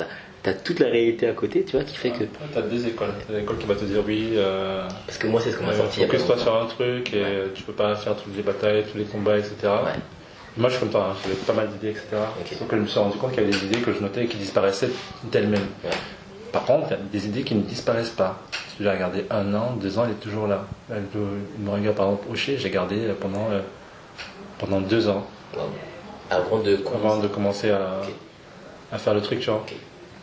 tu 0.43 0.49
as, 0.49 0.53
toute 0.53 0.79
la 0.79 0.87
réalité 0.87 1.27
à 1.27 1.33
côté, 1.33 1.63
tu 1.63 1.77
vois, 1.77 1.85
qui 1.85 1.95
fait 1.95 2.11
que. 2.11 2.23
Tu 2.25 2.57
as 2.57 2.61
deux 2.61 2.85
écoles. 2.87 3.13
T'as 3.27 3.33
l'école 3.37 3.57
qui 3.57 3.65
va 3.65 3.75
te 3.75 3.85
dire 3.85 4.03
oui, 4.05 4.31
euh, 4.35 4.87
Parce 5.07 5.17
que 5.17 5.27
moi, 5.27 5.39
c'est 5.41 5.51
ce 5.51 5.57
qu'on 5.57 5.65
m'a 5.65 5.73
sorti 5.73 6.01
focus-toi 6.01 6.37
sur 6.37 6.55
un 6.61 6.65
truc 6.65 7.13
et 7.13 7.21
Ouais. 7.21 7.43
tu 7.53 7.63
peux 7.63 7.73
pas 7.73 7.95
faire 7.95 8.15
toutes 8.15 8.35
les 8.35 8.43
batailles, 8.43 8.83
tous 8.91 8.97
les 8.97 9.05
combats, 9.05 9.37
etc. 9.37 9.55
Ouais. 9.63 9.91
Moi, 10.57 10.69
je 10.69 10.75
suis 10.75 10.79
comme 10.81 10.91
toi, 10.91 11.09
hein, 11.11 11.15
j'avais 11.23 11.35
pas 11.35 11.53
mal 11.53 11.69
d'idées, 11.69 11.89
etc. 11.89 12.07
Ok. 12.39 12.57
Sauf 12.57 12.67
que 12.67 12.75
je 12.75 12.81
me 12.81 12.87
suis 12.87 12.99
rendu 12.99 13.17
compte 13.17 13.31
qu'il 13.31 13.41
y 13.41 13.43
avait 13.47 13.51
des 13.57 13.65
idées 13.65 13.79
que 13.79 13.93
je 13.93 13.99
notais 13.99 14.23
et 14.25 14.27
qui 14.27 14.37
disparaissaient 14.37 14.89
d'elles-mêmes. 15.23 15.67
Ouais. 15.83 15.89
Par 16.55 16.63
contre, 16.63 16.87
il 16.87 16.91
y 16.91 16.93
a 16.93 16.97
des 17.11 17.25
idées 17.27 17.43
qui 17.43 17.53
ne 17.53 17.63
disparaissent 17.63 18.11
pas. 18.11 18.37
Si 18.77 18.81
j'ai 18.81 18.89
regardé 18.89 19.25
un 19.29 19.53
an, 19.53 19.73
deux 19.77 19.99
ans, 19.99 20.03
elle 20.05 20.11
est 20.11 20.21
toujours 20.21 20.47
là. 20.47 20.63
Elle, 20.89 21.03
le 21.13 21.21
moringa, 21.59 21.91
par 21.91 22.05
exemple, 22.05 22.27
Hocher, 22.31 22.57
j'ai 22.57 22.69
gardé 22.69 22.95
pendant, 23.19 23.49
euh, 23.51 23.59
pendant 24.57 24.79
deux 24.79 25.09
ans 25.09 25.25
Wow. 25.53 25.63
Avant 26.31 26.59
de 26.59 26.79
avant 26.95 27.17
de 27.17 27.27
commencer 27.27 27.71
à, 27.71 28.97
faire 28.97 29.13
le 29.13 29.21
truc, 29.21 29.41
tu 29.41 29.49
vois. 29.49 29.65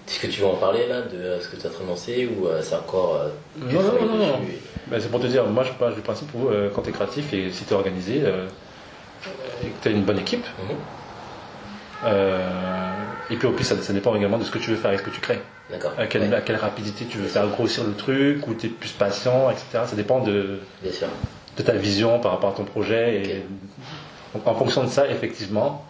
Est-ce 0.08 0.20
que 0.20 0.26
tu 0.26 0.40
veux 0.40 0.46
en 0.46 0.54
parler 0.54 0.86
là 0.88 1.02
de 1.02 1.18
euh, 1.18 1.38
ce 1.42 1.48
que 1.48 1.56
tu 1.56 1.62
de 1.68 1.86
lancer 1.86 2.26
ou 2.26 2.46
euh, 2.46 2.62
c'est 2.62 2.76
encore. 2.76 3.16
euh, 3.16 3.28
Non, 3.70 3.82
non, 3.82 4.06
non, 4.06 4.26
non, 4.26 4.40
Ben, 4.86 4.98
c'est 5.02 5.10
pour 5.10 5.20
te 5.20 5.26
dire, 5.26 5.44
moi 5.46 5.64
je 5.64 5.72
pars 5.72 5.92
du 5.94 6.00
principe 6.00 6.28
où 6.34 6.48
euh, 6.48 6.70
quand 6.74 6.80
tu 6.80 6.88
es 6.88 6.92
créatif 6.92 7.30
et 7.34 7.50
si 7.52 7.64
tu 7.66 7.74
es 7.74 7.76
organisé 7.76 8.22
euh, 8.24 8.46
et 9.62 9.66
que 9.68 9.82
tu 9.82 9.88
as 9.88 9.90
une 9.90 10.04
bonne 10.04 10.18
équipe, 10.18 10.46
Mhm. 10.58 10.76
euh, 12.06 12.81
et 13.32 13.36
puis 13.36 13.46
au 13.48 13.52
plus 13.52 13.64
ça, 13.64 13.74
ça 13.80 13.92
dépend 13.92 14.14
également 14.14 14.38
de 14.38 14.44
ce 14.44 14.50
que 14.50 14.58
tu 14.58 14.70
veux 14.70 14.76
faire 14.76 14.92
et 14.92 14.98
ce 14.98 15.02
que 15.02 15.10
tu 15.10 15.20
crées. 15.20 15.40
D'accord. 15.70 15.92
À 15.98 16.06
quelle, 16.06 16.22
Ouais, 16.22 16.34
à 16.36 16.40
quelle 16.40 16.56
rapidité 16.56 17.06
tu 17.06 17.18
veux 17.18 17.26
faire 17.28 17.46
grossir 17.48 17.84
le 17.84 17.94
truc, 17.94 18.46
ou 18.46 18.54
tu 18.54 18.66
es 18.66 18.68
plus 18.68 18.90
patient, 18.90 19.50
etc. 19.50 19.84
Ça 19.86 19.96
dépend 19.96 20.20
de, 20.20 20.60
Bien 20.82 20.92
sûr. 20.92 21.08
de 21.56 21.62
ta 21.62 21.72
vision 21.72 22.18
par 22.20 22.32
rapport 22.32 22.50
à 22.50 22.52
ton 22.54 22.64
projet. 22.64 23.22
Et 23.22 23.46
donc, 24.34 24.46
en 24.46 24.54
fonction 24.54 24.84
de 24.84 24.88
ça, 24.90 25.08
effectivement, 25.08 25.84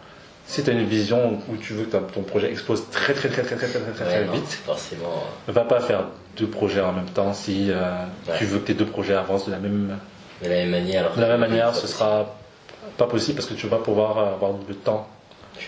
si 0.45 0.63
tu 0.63 0.69
as 0.69 0.73
une 0.73 0.85
vision 0.85 1.39
où 1.49 1.57
tu 1.57 1.73
veux 1.73 1.85
que 1.85 1.97
ton 1.97 2.21
projet 2.21 2.49
explose 2.51 2.89
très 2.91 3.13
très 3.13 3.29
très 3.29 3.43
très 3.43 3.55
très 3.55 3.67
très 3.67 3.79
très, 3.79 4.05
Ouais, 4.05 4.11
très 4.11 4.25
non, 4.25 4.33
vite, 4.33 4.59
Forcément. 4.65 5.23
va 5.47 5.61
pas 5.65 5.79
faire 5.79 6.03
deux 6.37 6.47
projets 6.47 6.81
en 6.81 6.91
même 6.93 7.09
temps 7.09 7.33
si 7.33 7.69
euh, 7.71 7.81
Ouais. 8.27 8.35
tu 8.37 8.45
veux 8.45 8.59
que 8.59 8.67
tes 8.67 8.73
deux 8.73 8.85
projets 8.85 9.13
avancent 9.15 9.45
de 9.47 9.51
la 9.51 9.59
même, 9.59 9.97
De 10.43 10.49
la 10.49 10.55
même 10.55 10.69
manière. 10.71 11.01
Alors 11.03 11.15
de 11.15 11.21
la 11.21 11.27
même 11.29 11.39
manière, 11.41 11.73
ce 11.75 11.81
pas 11.83 11.87
sera 11.87 12.35
pas 12.97 13.05
possible 13.07 13.37
parce 13.37 13.47
que 13.47 13.53
tu 13.53 13.67
vas 13.67 13.77
pouvoir 13.77 14.17
avoir 14.17 14.51
le 14.67 14.75
temps. 14.75 15.07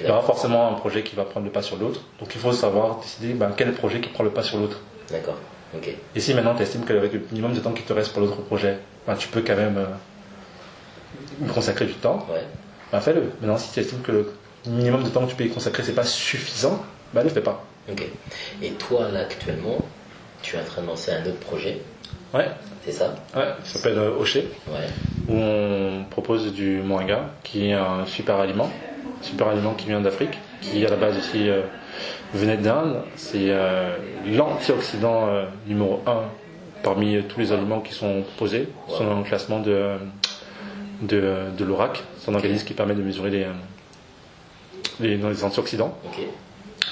Il 0.02 0.08
y 0.08 0.10
aura 0.10 0.22
forcément 0.22 0.70
un 0.70 0.74
projet 0.74 1.04
qui 1.04 1.16
va 1.16 1.24
prendre 1.24 1.46
le 1.46 1.52
pas 1.52 1.62
sur 1.62 1.78
l'autre. 1.78 2.02
Donc 2.20 2.34
il 2.36 2.42
faut 2.42 2.52
savoir 2.52 3.00
décider 3.00 3.34
ben, 3.34 3.52
quel 3.56 3.74
projet 3.74 4.02
qui 4.02 4.10
prend 4.10 4.24
le 4.24 4.30
pas 4.32 4.44
sur 4.44 4.58
l'autre. 4.58 4.80
D'accord. 5.10 5.38
Ok. 5.76 5.90
Et 6.16 6.20
si 6.20 6.34
maintenant 6.34 6.56
tu 6.56 6.64
estimes 6.64 6.84
qu'avec 6.86 7.14
le 7.14 7.22
minimum 7.32 7.54
de 7.54 7.60
temps 7.60 7.72
qui 7.72 7.84
te 7.84 7.94
reste 7.94 8.12
pour 8.12 8.22
l'autre 8.22 8.42
projet, 8.42 8.78
ben, 9.08 9.16
tu 9.16 9.28
peux 9.28 9.42
quand 9.42 9.56
même 9.56 9.78
euh, 9.78 9.86
y 11.44 11.48
consacrer 11.48 11.86
du 11.86 11.94
temps, 11.94 12.26
Ouais. 12.32 12.42
ben, 12.92 13.00
fais-le. 13.00 13.32
Maintenant, 13.42 13.58
si 13.58 13.72
tu 13.72 13.80
estimes 13.80 14.02
que 14.02 14.12
le 14.12 14.34
minimum 14.68 15.04
de 15.04 15.10
temps 15.10 15.24
que 15.26 15.30
tu 15.30 15.36
peux 15.36 15.44
y 15.46 15.50
consacrer, 15.50 15.84
c'est 15.84 15.94
pas 15.96 16.04
suffisant, 16.06 16.84
ben, 17.14 17.22
ne 17.22 17.26
le 17.26 17.34
fais 17.34 17.42
pas. 17.42 17.64
Ok. 17.92 18.04
Et 18.62 18.72
toi 18.72 19.10
là 19.12 19.22
actuellement, 19.22 19.78
tu 20.42 20.56
es 20.56 20.60
en 20.60 20.64
train 20.64 20.82
de 20.82 20.88
lancer 20.88 21.12
un 21.12 21.22
autre 21.26 21.40
projet, 21.40 21.82
Ouais, 22.34 22.50
c'est 22.84 22.92
ça? 22.92 23.16
Ouais, 23.36 23.46
ça 23.64 23.78
s'appelle 23.80 23.98
euh, 23.98 24.18
Hocher, 24.20 24.50
Ouais. 24.68 24.88
où 25.30 25.36
on 25.38 26.04
propose 26.10 26.52
du 26.52 26.82
moringa, 26.82 27.30
qui 27.44 27.70
est 27.70 27.74
un 27.74 28.06
super 28.06 28.36
aliment, 28.38 28.70
super 29.22 29.48
aliment 29.48 29.74
qui 29.74 29.88
vient 29.88 30.02
d'Afrique, 30.02 30.38
qui 30.62 30.86
à 30.86 30.90
la 30.90 30.96
base 30.96 31.18
aussi 31.18 31.50
euh, 31.50 31.62
venait 32.34 32.58
d'Inde. 32.58 32.98
C'est 33.16 33.50
euh, 33.50 33.96
l'antioxydant 34.28 35.28
euh, 35.28 35.46
numéro 35.68 36.02
1 36.06 36.14
parmi 36.84 37.22
tous 37.24 37.40
les 37.40 37.52
aliments 37.52 37.80
qui 37.82 37.94
sont 37.94 38.22
proposés, 38.22 38.68
Wow. 38.90 39.18
le 39.18 39.24
classement 39.24 39.60
de, 39.60 39.94
de, 41.02 41.34
de 41.58 41.66
l'ORAC, 41.66 42.04
c'est 42.20 42.30
un 42.30 42.36
organisme 42.36 42.66
qui 42.68 42.74
permet 42.74 42.94
de 42.94 43.02
mesurer 43.02 43.30
les, 43.32 43.48
les, 45.00 45.18
les 45.18 45.44
antioxydants. 45.44 45.98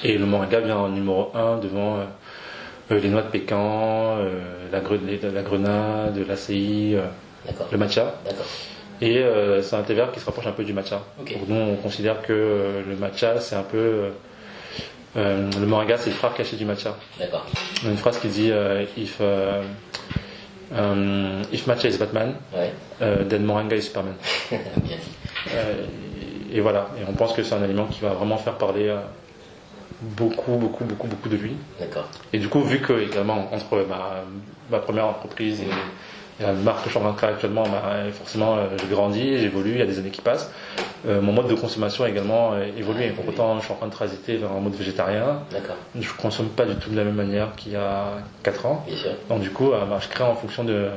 Et 0.03 0.18
le 0.18 0.26
moringa 0.26 0.59
vient 0.61 0.78
en 0.78 0.89
numéro 0.89 1.32
1 1.36 1.57
devant 1.59 1.97
les 2.89 3.07
noix 3.09 3.22
de 3.22 3.28
pécan, 3.28 4.18
la, 4.72 4.80
gre- 4.82 4.99
la 5.34 5.41
grenade, 5.43 6.18
l'acai, 6.28 6.97
le 7.72 7.78
matcha. 7.78 8.16
D'accord. 8.26 8.45
Et 9.01 9.17
euh, 9.17 9.61
c'est 9.61 9.75
un 9.75 9.81
thé 9.83 9.93
vert 9.93 10.11
qui 10.11 10.19
se 10.19 10.25
rapproche 10.25 10.47
un 10.47 10.51
peu 10.51 10.63
du 10.63 10.73
matcha. 10.73 11.01
Ok. 11.19 11.33
Donc 11.33 11.47
nous, 11.47 11.55
on 11.55 11.75
considère 11.75 12.21
que 12.21 12.31
euh, 12.33 12.81
le 12.87 12.95
matcha, 12.95 13.39
c'est 13.39 13.55
un 13.55 13.63
peu... 13.63 14.11
euh, 15.17 15.49
le 15.59 15.65
moringa, 15.65 15.97
c'est 15.97 16.09
le 16.11 16.15
frère 16.15 16.33
caché 16.33 16.55
du 16.55 16.65
matcha. 16.65 16.95
D'accord. 17.19 17.45
Une 17.85 17.97
phrase 17.97 18.19
qui 18.19 18.27
dit 18.29 18.51
if, 18.97 19.19
um, 20.71 21.41
if 21.51 21.67
matcha 21.67 21.87
is 21.89 21.97
Batman, 21.97 22.35
Ouais. 22.53 22.71
then 23.29 23.45
moringa 23.45 23.75
is 23.75 23.83
Superman. 23.83 24.15
Bien 24.51 24.59
dit. 24.97 26.53
Et 26.55 26.61
voilà. 26.61 26.87
Et 26.99 27.03
on 27.09 27.13
pense 27.13 27.33
que 27.33 27.43
c'est 27.43 27.55
un 27.55 27.63
aliment 27.63 27.85
qui 27.87 27.99
va 28.01 28.09
vraiment 28.09 28.37
faire 28.37 28.57
parler 28.57 28.95
beaucoup, 30.01 30.55
beaucoup, 30.57 30.83
beaucoup, 30.85 31.07
beaucoup 31.07 31.29
de 31.29 31.35
lui. 31.37 31.53
D'accord. 31.79 32.07
Et 32.31 32.37
du 32.39 32.47
coup, 32.47 32.61
vu 32.61 32.79
que 32.79 32.93
également 33.01 33.49
entre 33.53 33.85
ma, 33.89 34.23
ma 34.69 34.79
première 34.79 35.07
entreprise 35.07 35.61
et 35.61 35.67
la 36.39 36.51
marque 36.53 36.79
que 36.79 36.86
je 36.86 36.89
suis 36.89 36.97
en 36.97 37.01
train 37.01 37.11
de 37.11 37.17
créer 37.17 37.29
actuellement, 37.29 37.63
bah, 37.63 37.93
forcément, 38.11 38.57
euh, 38.57 38.67
j'ai 38.79 38.88
grandi, 38.93 39.38
j'évolue, 39.39 39.71
il 39.73 39.77
y 39.77 39.81
a 39.81 39.86
des 39.86 39.99
années 39.99 40.09
qui 40.09 40.21
passent. 40.21 40.51
Euh, 41.07 41.21
mon 41.21 41.31
mode 41.34 41.47
de 41.47 41.53
consommation 41.55 42.03
a 42.05 42.09
également 42.09 42.53
euh, 42.53 42.65
évolué. 42.77 43.09
Pour 43.09 43.27
autant, 43.27 43.59
je 43.59 43.65
suis 43.65 43.73
en 43.73 43.77
train 43.77 43.88
de 43.88 43.91
transiter 43.91 44.38
vers 44.38 44.51
un 44.51 44.59
mode 44.59 44.73
végétarien. 44.75 45.41
D'accord. 45.51 45.75
Je 45.99 46.09
consomme 46.13 46.47
pas 46.49 46.65
du 46.65 46.75
tout 46.75 46.89
de 46.89 46.95
la 46.97 47.03
même 47.03 47.15
manière 47.15 47.53
qu'il 47.55 47.73
y 47.73 47.75
a 47.75 48.05
4 48.43 48.65
ans. 48.65 48.84
Bien 48.88 48.97
sûr. 48.97 49.11
Donc 49.29 49.41
du 49.41 49.49
coup, 49.51 49.69
bah, 49.71 49.99
je 50.01 50.07
crée 50.07 50.23
en 50.23 50.34
fonction 50.36 50.63
de, 50.63 50.88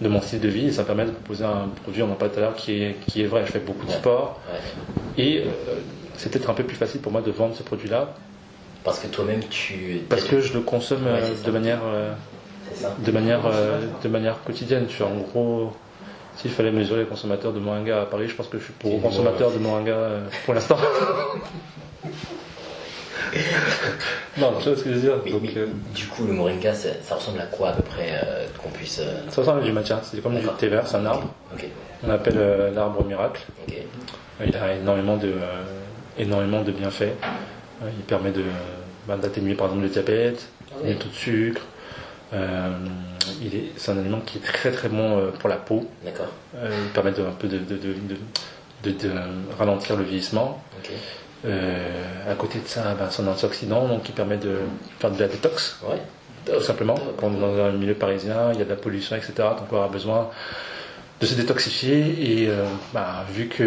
de 0.00 0.08
mon 0.08 0.20
style 0.20 0.40
de 0.40 0.48
vie 0.48 0.66
et 0.66 0.72
ça 0.72 0.82
me 0.82 0.86
permet 0.86 1.04
de 1.06 1.10
proposer 1.12 1.44
un 1.44 1.68
produit, 1.82 2.02
on 2.02 2.10
en 2.10 2.14
parlait 2.14 2.32
tout 2.34 2.40
à 2.40 2.42
l'heure, 2.42 2.54
qui 2.56 2.82
est, 2.82 2.96
qui 3.06 3.22
est 3.22 3.26
vrai. 3.26 3.44
Je 3.46 3.52
fais 3.52 3.58
beaucoup 3.60 3.86
de 3.86 3.92
sport 3.92 4.40
Ouais. 4.52 5.22
et 5.24 5.38
euh, 5.46 5.50
c'est 6.16 6.30
peut-être 6.32 6.50
un 6.50 6.54
peu 6.54 6.64
plus 6.64 6.76
facile 6.76 7.00
pour 7.00 7.12
moi 7.12 7.20
de 7.22 7.30
vendre 7.30 7.54
ce 7.56 7.62
produit-là 7.62 8.08
Parce 8.84 8.98
que 8.98 9.06
toi-même, 9.06 9.40
tu. 9.48 10.00
parce 10.10 10.24
que 10.24 10.40
je 10.40 10.52
le 10.52 10.60
consomme 10.60 11.04
Ouais, 11.06 11.22
de 11.44 11.50
manière 11.52 11.78
euh. 11.86 12.12
De 12.98 13.10
manière 13.12 13.40
euh, 13.46 13.80
de 14.02 14.08
manière 14.08 14.36
quotidienne. 14.44 14.86
Tu 14.88 14.98
vois, 15.02 15.08
en 15.08 15.16
gros, 15.16 15.72
s'il 16.36 16.50
fallait 16.50 16.70
mesurer 16.70 17.00
les 17.00 17.06
consommateurs 17.06 17.52
de 17.52 17.60
moringa 17.60 18.02
à 18.02 18.06
Paris, 18.06 18.28
je 18.28 18.34
pense 18.34 18.48
que 18.48 18.58
je 18.58 18.64
suis 18.64 18.72
pour 18.74 19.00
consommateur 19.02 19.50
de 19.50 19.58
moringa 19.58 19.92
euh, 19.92 20.20
pour 20.44 20.54
l'instant. 20.54 20.76
non, 24.38 24.52
tu 24.60 24.68
vois 24.68 24.76
ce 24.78 24.84
que 24.84 24.90
je 24.90 24.94
veux 24.94 25.00
dire. 25.00 25.14
Mais- 25.24 25.30
Donc, 25.32 25.42
mais 25.42 25.52
euh, 25.56 25.66
du 25.94 26.06
coup, 26.06 26.24
le 26.26 26.32
moringa, 26.32 26.72
ça, 26.74 26.90
ça 27.02 27.16
ressemble 27.16 27.40
à 27.40 27.46
quoi 27.46 27.70
à 27.70 27.72
peu 27.72 27.82
près 27.82 28.20
euh, 28.24 28.46
qu'on 28.62 28.70
puisse. 28.70 29.00
euh, 29.00 29.22
ça 29.28 29.40
ressemble 29.40 29.60
à 29.60 29.64
du 29.64 29.72
matcha. 29.72 30.00
C'est 30.02 30.22
comme 30.22 30.38
du 30.38 30.46
thé 30.58 30.68
vert, 30.68 30.86
c'est 30.86 30.96
un 30.96 31.06
arbre. 31.06 31.28
On 32.06 32.10
appelle 32.10 32.34
euh, 32.36 32.70
l'arbre 32.72 33.04
miracle. 33.04 33.42
Il 34.46 34.56
a 34.56 34.74
énormément 34.76 35.16
de 35.16 35.28
euh, 35.28 35.64
énormément 36.16 36.62
de 36.62 36.70
bienfaits. 36.70 37.14
Il 37.82 38.04
permet 38.06 38.30
de 38.30 38.44
bah, 39.06 39.16
d'atténuer 39.16 39.54
par 39.54 39.66
exemple 39.66 39.82
le 39.84 39.88
diabète, 39.88 40.46
Ah 40.72 40.86
le 40.86 40.94
taux 40.94 41.08
de 41.08 41.14
sucre. 41.14 41.62
Euh, 42.34 42.70
il 43.42 43.54
est, 43.54 43.72
c'est 43.76 43.90
un 43.92 43.98
aliment 43.98 44.20
qui 44.20 44.38
est 44.38 44.40
très 44.42 44.70
très 44.70 44.88
bon 44.88 45.18
euh, 45.18 45.30
pour 45.38 45.48
la 45.48 45.56
peau. 45.56 45.86
D'accord. 46.04 46.26
Euh, 46.56 46.68
il 46.86 46.90
permet 46.92 47.12
de, 47.12 47.22
un 47.22 47.30
peu 47.38 47.48
de, 47.48 47.58
de, 47.58 47.76
de, 47.76 47.94
de- 47.94 48.90
de- 48.92 49.08
de 49.08 49.10
ralentir 49.58 49.96
le 49.96 50.04
vieillissement. 50.04 50.62
Euh, 51.44 52.30
à 52.30 52.34
côté 52.34 52.58
de 52.58 52.66
ça, 52.66 52.94
ben, 52.98 53.06
c'est 53.10 53.22
un 53.22 53.28
antioxydant 53.28 53.86
donc 53.88 54.02
qui 54.02 54.12
permet 54.12 54.36
de 54.36 54.56
faire 54.98 55.10
de 55.10 55.20
la 55.20 55.28
détox. 55.28 55.78
Ouais. 55.88 55.98
tout 56.46 56.62
simplement. 56.62 56.96
Quand 57.18 57.28
on 57.28 57.36
est 57.36 57.40
dans 57.40 57.64
un 57.64 57.72
milieu 57.72 57.94
parisien, 57.94 58.52
il 58.52 58.58
y 58.58 58.62
a 58.62 58.64
de 58.64 58.70
la 58.70 58.76
pollution, 58.76 59.16
etc. 59.16 59.32
Donc 59.38 59.72
on 59.72 59.76
aura 59.76 59.88
besoin 59.88 60.28
de 61.20 61.26
se 61.26 61.34
détoxifier. 61.34 62.42
Et 62.42 62.48
euh, 62.48 62.64
bah, 62.92 63.24
vu 63.32 63.48
qu'on 63.48 63.62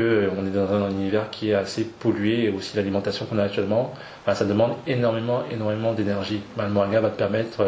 est 0.45 0.51
dans 0.53 0.71
un 0.73 0.89
univers 0.91 1.29
qui 1.29 1.51
est 1.51 1.55
assez 1.55 1.83
pollué, 1.85 2.45
et 2.45 2.49
aussi 2.49 2.75
l'alimentation 2.77 3.25
qu'on 3.25 3.37
a 3.39 3.43
actuellement, 3.43 3.93
bah, 4.25 4.35
ça 4.35 4.45
demande 4.45 4.73
énormément, 4.87 5.43
énormément 5.51 5.93
d'énergie. 5.93 6.41
Le 6.57 6.67
moringa 6.69 6.99
va 7.01 7.09
te 7.09 7.17
permettre 7.17 7.61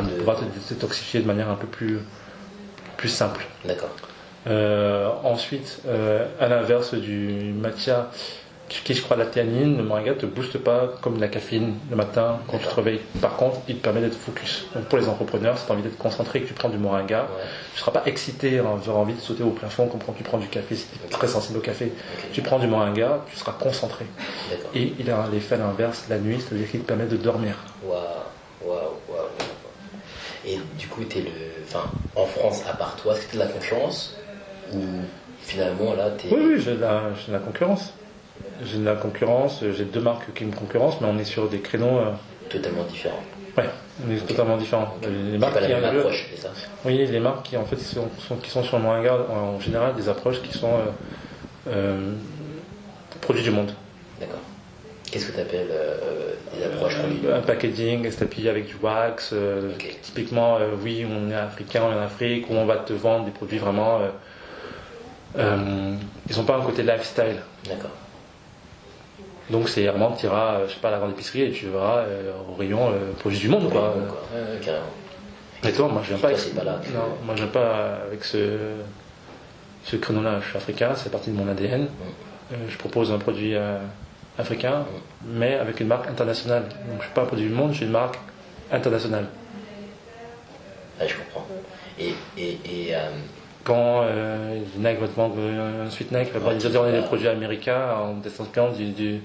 de 0.00 0.08
pouvoir 0.10 0.38
te 0.38 0.44
détoxifier 0.72 1.20
de 1.20 1.26
manière 1.26 1.50
un 1.50 1.56
peu 1.56 1.66
plus, 1.66 1.98
plus 2.96 3.08
simple. 3.10 3.44
D'accord. 3.66 3.90
Euh, 4.46 5.08
ensuite, 5.24 5.80
euh, 5.86 6.26
à 6.40 6.48
l'inverse 6.48 6.94
du 6.94 7.52
matcha, 7.54 8.10
qui 8.68 8.94
je 8.94 9.02
crois 9.02 9.18
la 9.18 9.26
théanine, 9.26 9.76
le 9.76 9.82
moringa 9.82 10.14
te 10.14 10.24
booste 10.24 10.56
pas 10.56 10.88
comme 11.02 11.20
la 11.20 11.28
caféine 11.28 11.74
le 11.90 11.96
matin 11.96 12.38
quand 12.48 12.56
tu 12.56 12.64
te 12.66 12.74
réveilles. 12.74 13.00
Par 13.20 13.36
contre, 13.36 13.58
il 13.68 13.76
te 13.76 13.82
permet 13.82 14.00
d'être 14.00 14.16
focus. 14.16 14.64
Donc 14.74 14.84
pour 14.84 14.98
les 14.98 15.08
entrepreneurs, 15.10 15.58
si 15.58 15.66
tu 15.66 15.70
as 15.70 15.74
envie 15.74 15.82
d'être 15.82 15.98
concentré 15.98 16.38
et 16.38 16.42
que 16.42 16.48
tu 16.48 16.54
prends 16.54 16.70
du 16.70 16.78
moringa, 16.78 17.20
Ouais. 17.20 17.26
tu 17.72 17.76
ne 17.76 17.80
seras 17.80 17.92
pas 17.92 18.02
excité, 18.06 18.60
hein, 18.60 18.64
tu 18.82 18.88
auras 18.88 19.00
envie 19.00 19.12
de 19.12 19.20
sauter 19.20 19.42
au 19.42 19.50
plafond 19.50 19.88
comme 19.88 20.00
quand 20.02 20.12
tu 20.14 20.22
prends 20.22 20.38
du 20.38 20.46
café, 20.48 20.74
si 20.74 20.86
tu 20.86 20.96
es 21.04 21.08
très 21.10 21.26
sensible 21.28 21.58
au 21.58 21.60
café. 21.60 21.92
Tu 22.32 22.40
prends 22.40 22.58
du 22.58 22.66
moringa, 22.66 23.20
tu 23.30 23.36
seras 23.36 23.52
concentré. 23.52 24.06
Et 24.74 24.94
il 24.98 25.10
a 25.10 25.28
l'effet 25.30 25.56
inverse 25.56 26.06
la 26.08 26.16
nuit, 26.18 26.40
c'est-à-dire 26.40 26.70
qu'il 26.70 26.80
te 26.80 26.86
permet 26.86 27.04
de 27.06 27.18
dormir. 27.18 27.54
Waouh, 27.84 27.98
waouh, 28.64 28.74
waouh. 28.74 29.18
waouh. 29.18 29.28
Et 30.46 30.58
du 30.78 30.81
coup, 30.92 31.00
le. 31.20 31.30
Enfin, 31.66 31.84
en 32.16 32.26
France, 32.26 32.62
à 32.68 32.74
part 32.74 32.96
toi, 32.96 33.14
est-ce 33.14 33.26
que 33.26 33.32
t'es 33.32 33.38
de 33.38 33.42
la 33.42 33.48
concurrence 33.48 34.16
Ou 34.72 34.78
finalement, 35.40 35.94
là, 35.94 36.10
t'es. 36.10 36.28
Oui, 36.30 36.40
oui, 36.54 36.60
j'ai 36.60 36.72
de 36.72 36.76
de 37.28 37.32
la 37.32 37.38
concurrence. 37.38 37.92
J'ai 38.62 38.78
de 38.78 38.84
la 38.84 38.94
concurrence, 38.94 39.60
j'ai 39.76 39.84
deux 39.84 40.00
marques 40.00 40.32
qui 40.34 40.44
me 40.44 40.54
concurrencent, 40.54 41.00
mais 41.00 41.08
on 41.10 41.18
est 41.18 41.24
sur 41.24 41.48
des 41.48 41.58
créneaux. 41.60 41.98
euh, 41.98 42.12
totalement 42.48 42.84
différent. 42.84 43.22
Ouais, 43.56 43.68
on 44.06 44.10
est 44.10 44.26
totalement 44.26 44.56
différents. 44.56 44.94
Les 45.02 45.38
marques 45.38 45.54
pas 45.54 45.60
la 45.60 45.66
qui 45.66 45.72
même 45.72 45.84
approche, 45.84 46.26
c'est 46.34 46.42
ça? 46.42 46.50
Oui, 46.84 46.96
les 47.06 47.20
marques 47.20 47.44
qui 47.46 47.56
en 47.56 47.64
fait 47.64 47.76
sont, 47.76 48.08
sont- 48.28 48.36
qui 48.36 48.50
sont 48.50 48.62
sur 48.62 48.76
le 48.78 48.82
moringa 48.84 49.14
en 49.30 49.58
général 49.60 49.94
des 49.94 50.08
approches 50.08 50.40
qui 50.42 50.56
sont 50.56 50.72
euh, 50.74 51.70
euh, 51.70 52.12
produits 53.20 53.42
du 53.42 53.50
monde. 53.50 53.72
D'accord. 54.20 54.38
Qu'est-ce 55.12 55.26
que 55.30 55.36
t'appelles 55.36 55.68
euh, 55.70 56.32
des 56.56 56.64
approches 56.64 56.96
produits 56.98 57.20
Un 57.32 57.40
packaging 57.42 58.04
établi 58.06 58.48
avec 58.48 58.66
du 58.66 58.74
wax. 58.82 59.30
euh. 59.34 59.70
Typiquement, 60.02 60.56
euh, 60.56 60.70
oui, 60.82 61.06
on 61.08 61.30
est 61.30 61.34
africain, 61.34 61.82
on 61.86 61.92
est 61.92 61.96
en 61.96 62.02
Afrique, 62.02 62.48
où 62.50 62.54
on 62.54 62.64
va 62.66 62.76
te 62.78 62.92
vendre 62.94 63.26
des 63.26 63.30
produits 63.30 63.58
vraiment. 63.58 64.00
euh, 64.00 64.08
euh, 65.38 65.94
ils 66.28 66.36
n'ont 66.36 66.44
pas 66.44 66.56
un 66.56 66.62
côté 66.62 66.82
lifestyle. 66.82 67.36
D'accord. 67.68 67.90
Donc 69.50 69.68
c'est 69.68 69.86
vraiment, 69.86 70.12
tu 70.12 70.26
iras, 70.26 70.54
euh, 70.60 70.68
je 70.68 70.74
sais 70.74 70.80
pas, 70.80 70.88
à 70.88 70.92
la 70.92 70.98
grande 70.98 71.10
épicerie 71.12 71.42
et 71.42 71.50
tu 71.52 71.66
verras 71.66 71.98
euh, 71.98 72.32
au 72.50 72.54
rayon 72.54 72.88
euh, 72.90 73.12
produits 73.18 73.38
du 73.38 73.48
monde, 73.48 73.70
quoi. 73.70 73.94
Ouais, 73.94 74.60
carrément. 74.64 74.86
Et 75.64 75.72
toi, 75.72 75.88
moi 75.88 76.00
je 76.02 76.08
viens 76.14 76.18
pas 76.18 76.28
avec, 76.28 76.54
pas 76.54 76.64
là. 76.64 76.80
non, 76.94 77.00
moi 77.24 77.34
je 77.36 77.42
viens 77.42 77.52
pas 77.52 77.98
avec 78.06 78.24
ce, 78.24 78.56
ce 79.84 79.96
créneau-là. 79.96 80.40
Je 80.42 80.48
suis 80.48 80.56
africain, 80.56 80.92
c'est 80.96 81.10
partie 81.12 81.30
de 81.30 81.36
mon 81.36 81.48
ADN. 81.48 81.86
Euh, 82.52 82.56
je 82.68 82.76
propose 82.78 83.12
un 83.12 83.18
produit 83.18 83.54
euh, 83.54 83.78
africain, 84.38 84.84
mais 85.24 85.54
avec 85.54 85.80
une 85.80 85.88
marque 85.88 86.08
internationale. 86.08 86.62
Donc 86.88 86.98
je 87.00 87.04
suis 87.04 87.12
pas 87.14 87.22
un 87.22 87.26
produit 87.26 87.46
du 87.46 87.52
monde, 87.54 87.72
j'ai 87.72 87.84
une 87.84 87.90
marque 87.92 88.18
internationale. 88.70 89.26
Ah, 91.00 91.06
je 91.06 91.14
comprends. 91.16 91.46
Et, 91.98 92.14
et, 92.38 92.52
et 92.64 92.94
euh, 92.94 93.10
Quand 93.64 94.02
euh, 94.04 94.58
Nike 94.78 95.00
va 95.00 95.08
te 95.08 95.14
vendre 95.16 95.36
un 95.38 95.90
suite 95.90 96.12
Nike, 96.12 96.32
va 96.32 96.48
Ouais, 96.48 96.56
dire 96.56 96.70
on 96.80 96.86
est 96.86 96.92
des 96.92 97.02
produits 97.06 97.28
américains 97.28 97.94
en 97.94 98.14
descendant 98.14 98.70
du, 98.72 98.90
du 98.90 99.20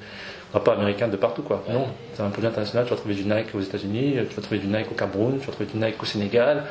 pas 0.64 0.74
américain 0.74 1.08
de 1.08 1.18
partout 1.18 1.44
quoi. 1.44 1.64
Ouais. 1.68 1.74
Non, 1.74 1.88
c'est 2.14 2.24
un 2.24 2.30
produit 2.30 2.48
international. 2.48 2.86
Tu 2.86 2.90
vas 2.92 2.96
trouver 2.98 3.16
du 3.16 3.26
Nike 3.26 3.54
aux 3.54 3.62
États-Unis, 3.62 4.16
tu 4.30 4.36
vas 4.36 4.42
trouver 4.42 4.60
du 4.60 4.68
Nike 4.68 4.92
au 4.92 4.96
Cameroun, 4.96 5.40
tu 5.40 5.46
vas 5.46 5.54
trouver 5.54 5.70
du 5.70 5.78
Nike 5.78 6.02
au 6.02 6.06
Sénégal. 6.06 6.64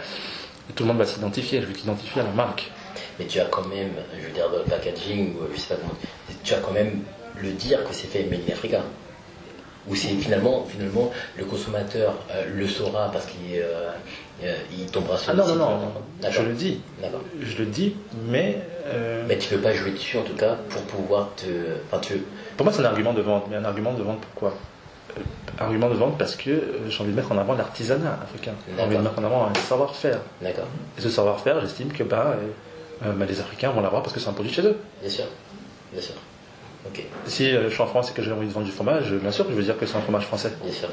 Et 0.69 0.73
tout 0.73 0.83
le 0.83 0.89
monde 0.89 0.99
va 0.99 1.05
s'identifier. 1.05 1.61
Je 1.61 1.67
veux 1.67 1.73
t'identifier 1.73 2.23
à 2.23 2.25
la 2.25 2.33
marque. 2.33 2.71
mais 3.19 3.27
tu 3.27 3.39
as 3.39 3.45
quand 3.45 3.67
même, 3.69 3.91
je 4.21 4.27
veux 4.27 4.33
dire, 4.33 4.51
dans 4.51 4.59
le 4.59 4.65
packaging, 4.65 5.35
ou 5.37 5.55
je 5.55 5.59
sais 5.61 5.75
pas 5.75 5.81
comment, 5.81 5.95
tu 6.43 6.55
as 6.55 6.59
quand 6.59 6.73
même 6.73 7.03
le 7.43 7.51
dire 7.53 7.85
que 7.85 7.93
c'est 7.95 8.07
fait 8.07 8.25
Made 8.25 8.41
in 8.49 8.53
Africa. 8.53 8.81
Ou 9.89 9.95
c'est 9.95 10.09
finalement, 10.09 10.65
finalement, 10.69 11.13
le 11.39 11.45
consommateur 11.45 12.15
euh, 12.33 12.45
le 12.53 12.67
saura 12.67 13.09
parce 13.13 13.27
qu'il 13.27 13.39
euh, 13.55 13.91
euh, 14.43 14.57
il 14.77 14.87
tombera 14.87 15.17
sur 15.17 15.31
Ah 15.31 15.35
le 15.35 15.39
non 15.43 15.55
non 15.55 15.79
site. 15.79 16.25
non, 16.25 16.31
je 16.33 16.43
le 16.43 16.53
dis, 16.55 16.81
je 17.41 17.59
le 17.59 17.67
dis, 17.67 17.95
mais 18.29 18.59
euh, 18.87 19.25
Mais 19.29 19.39
tu 19.39 19.49
peux 19.55 19.61
pas 19.61 19.73
jouer 19.73 19.93
dessus 19.93 20.19
en 20.19 20.23
tout 20.23 20.35
cas 20.35 20.57
pour 20.71 20.83
pouvoir 20.83 21.29
te. 21.37 21.45
Enfin, 21.87 22.01
tu. 22.01 22.21
pour 22.57 22.65
moi 22.65 22.73
c'est 22.73 22.81
un 22.83 22.87
argument 22.87 23.13
de 23.13 23.23
vente. 23.23 23.45
Mais 23.49 23.57
un 23.57 23.65
argument 23.65 23.93
de 23.93 24.03
vente 24.03 24.21
pourquoi? 24.23 24.55
Argument 25.59 25.89
de 25.89 25.95
vente 25.95 26.19
parce 26.19 26.35
que 26.35 26.51
j'ai 26.89 27.01
envie 27.01 27.13
de 27.13 27.17
mettre 27.17 27.31
en 27.31 27.39
avant 27.39 27.55
l'artisanat 27.55 28.19
africain. 28.25 28.53
J'ai 28.77 28.83
envie 28.83 28.97
de 28.97 29.03
mettre 29.03 29.19
en 29.21 29.25
avant 29.25 29.47
un 29.47 29.55
savoir-faire. 29.55 30.19
D'accord. 30.43 30.67
Et 30.99 31.01
ce 31.01 31.09
savoir-faire, 31.09 31.61
j'estime 31.61 31.93
que 31.93 32.03
bah, 32.03 32.35
bah, 33.03 33.25
les 33.27 33.39
Africains 33.41 33.71
vont 33.71 33.81
l'avoir 33.83 34.03
parce 34.03 34.13
que 34.13 34.19
c'est 34.21 34.29
un 34.29 34.33
produit 34.33 34.51
de 34.51 34.57
chez 34.57 34.67
eux. 34.67 34.77
Bien 35.01 35.11
sûr. 35.11 35.25
Bien 35.93 36.03
sûr. 36.03 36.15
Si 37.27 37.51
je 37.51 37.69
suis 37.69 37.83
en 37.83 37.87
France 37.87 38.11
et 38.11 38.15
que 38.15 38.23
j'ai 38.23 38.33
envie 38.33 38.47
de 38.47 38.53
vendre 38.53 38.67
du 38.67 38.73
fromage, 38.73 39.13
bien 39.13 39.31
sûr 39.31 39.45
que 39.45 39.53
je 39.53 39.57
veux 39.57 39.63
dire 39.63 39.79
que 39.79 39.87
c'est 39.87 39.97
un 39.97 40.01
fromage 40.01 40.25
français. 40.25 40.53
Bien 40.63 40.73
sûr. 40.73 40.89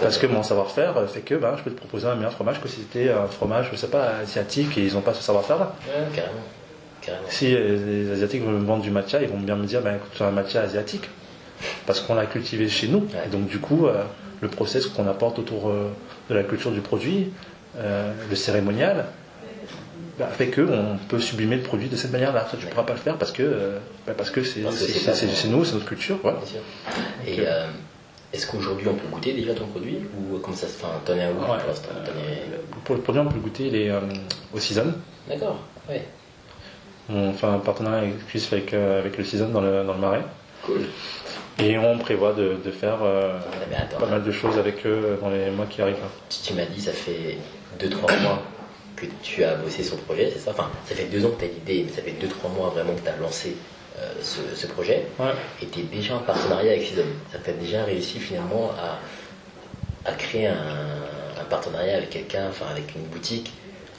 Parce 0.00 0.18
que 0.18 0.26
mon 0.26 0.42
savoir-faire 0.42 0.94
fait 1.08 1.20
que 1.20 1.34
bah, 1.34 1.54
je 1.58 1.62
peux 1.62 1.70
te 1.70 1.76
proposer 1.76 2.06
un 2.06 2.14
meilleur 2.14 2.32
fromage 2.32 2.60
que 2.60 2.68
si 2.68 2.76
c'était 2.76 3.10
un 3.10 3.26
fromage, 3.26 3.70
je 3.72 3.76
sais 3.76 3.88
pas, 3.88 4.18
asiatique 4.22 4.78
et 4.78 4.82
ils 4.82 4.94
n'ont 4.94 5.00
pas 5.00 5.14
ce 5.14 5.22
savoir-faire-là. 5.22 5.74
Ouais, 5.86 6.04
carrément. 6.14 6.34
Carrément. 7.00 7.26
Si 7.28 7.54
euh, 7.54 8.04
les 8.06 8.12
Asiatiques 8.12 8.44
veulent 8.44 8.60
me 8.60 8.66
vendre 8.66 8.82
du 8.82 8.90
matcha, 8.90 9.20
ils 9.22 9.28
vont 9.28 9.38
bien 9.38 9.56
me 9.56 9.64
dire 9.64 9.80
bah, 9.80 9.96
écoute, 9.96 10.10
c'est 10.16 10.24
un 10.24 10.30
matcha 10.30 10.60
asiatique. 10.60 11.08
Parce 11.86 12.00
qu'on 12.00 12.14
l'a 12.14 12.26
cultivé 12.26 12.68
chez 12.68 12.88
nous. 12.88 12.98
Ouais. 12.98 13.26
Et 13.26 13.28
donc, 13.28 13.48
du 13.48 13.58
coup, 13.58 13.86
euh, 13.86 14.04
le 14.40 14.48
process 14.48 14.86
qu'on 14.86 15.06
apporte 15.08 15.38
autour 15.38 15.68
euh, 15.68 15.90
de 16.30 16.34
la 16.34 16.44
culture 16.44 16.70
du 16.70 16.80
produit, 16.80 17.32
euh, 17.78 18.12
le 18.28 18.36
cérémonial, 18.36 19.06
bah, 20.18 20.26
fait 20.28 20.48
qu'on 20.48 20.98
peut 21.08 21.20
sublimer 21.20 21.56
le 21.56 21.62
produit 21.62 21.88
de 21.88 21.96
cette 21.96 22.12
manière-là. 22.12 22.46
Ça, 22.50 22.56
tu 22.56 22.64
ne 22.66 22.70
pourras 22.70 22.84
pas 22.84 22.92
le 22.94 22.98
faire 22.98 23.16
parce 23.16 23.32
que 23.32 23.42
euh, 23.42 23.78
bah, 24.06 24.14
parce 24.16 24.30
que 24.30 24.42
c'est 24.42 24.60
nous, 24.60 25.64
c'est 25.64 25.74
notre 25.74 25.86
culture. 25.86 26.18
Et 27.26 27.32
Ok. 27.34 27.38
euh, 27.40 27.66
est-ce 28.32 28.46
qu'aujourd'hui 28.46 28.86
on 28.88 28.94
peut 28.94 29.08
goûter 29.10 29.32
déjà 29.32 29.54
ton 29.54 29.66
produit 29.66 29.98
Ou 30.16 30.38
comme 30.38 30.54
ça 30.54 30.66
se 30.66 30.72
fait? 30.72 30.86
T'en 31.04 31.14
es 31.14 31.24
à 31.24 31.30
où? 31.30 31.34
Ouais. 31.40 31.46
pour 31.46 31.56
l'instant 31.68 31.88
le 32.94 33.00
produit, 33.00 33.20
on 33.20 33.26
peut 33.26 33.34
le 33.36 33.40
goûter, 33.40 33.66
il 33.68 33.76
est 33.76 33.90
euh, 33.90 34.00
au 34.54 34.58
Season. 34.58 34.92
D'accord. 35.28 35.58
Ouais. 35.88 36.04
On 37.10 37.32
fait 37.32 37.46
un 37.46 37.58
partenariat 37.58 38.04
exclusif 38.08 38.52
avec, 38.52 38.74
euh, 38.74 38.98
avec 39.00 39.16
le 39.16 39.24
Season 39.24 39.48
dans 39.48 39.60
le, 39.62 39.82
dans 39.84 39.94
le 39.94 39.98
Marais. 40.00 40.22
Cool. 40.62 40.82
Et 41.60 41.78
on 41.78 41.96
prévoit 41.98 42.34
de, 42.34 42.56
de 42.64 42.70
faire 42.70 42.98
euh, 43.02 43.38
Ah, 43.72 43.82
attends. 43.82 43.98
pas 43.98 44.06
mal 44.06 44.22
de 44.22 44.30
choses 44.30 44.58
avec 44.58 44.86
eux 44.86 45.18
dans 45.20 45.30
les 45.30 45.50
mois 45.50 45.66
qui 45.66 45.80
arrivent. 45.82 45.96
Tu, 46.28 46.38
tu 46.42 46.54
m'as 46.54 46.66
dit 46.66 46.80
ça 46.80 46.92
fait 46.92 47.38
2-3 47.80 48.20
mois 48.22 48.42
que 49.00 49.06
tu 49.22 49.44
as 49.44 49.54
bossé 49.56 49.82
sur 49.82 49.96
le 49.96 50.02
projet, 50.02 50.30
c'est 50.32 50.40
ça? 50.40 50.50
Enfin, 50.52 50.70
ça 50.86 50.94
fait 50.94 51.04
2 51.04 51.24
ans 51.26 51.30
que 51.30 51.40
tu 51.40 51.44
as 51.44 51.48
l'idée, 51.48 51.84
mais 51.86 51.92
ça 51.92 52.02
fait 52.02 52.12
2-3 52.12 52.54
mois 52.56 52.68
vraiment 52.70 52.94
que 52.94 53.02
tu 53.02 53.08
as 53.08 53.16
lancé 53.16 53.56
euh, 53.98 54.12
ce, 54.22 54.40
ce 54.54 54.66
projet. 54.66 55.06
Ouais. 55.18 55.32
Et 55.62 55.66
tu 55.66 55.80
es 55.80 55.82
déjà 55.84 56.16
en 56.16 56.20
partenariat 56.20 56.72
avec 56.72 56.86
Season. 56.86 57.02
Ça 57.32 57.38
t'a 57.38 57.52
déjà 57.52 57.84
réussi 57.84 58.18
finalement 58.18 58.70
à, 58.78 60.10
à 60.10 60.12
créer 60.14 60.46
un, 60.46 60.54
un 61.40 61.44
partenariat 61.50 61.96
avec 61.96 62.10
quelqu'un, 62.10 62.46
enfin 62.48 62.66
avec 62.70 62.94
une 62.94 63.02
boutique, 63.02 63.52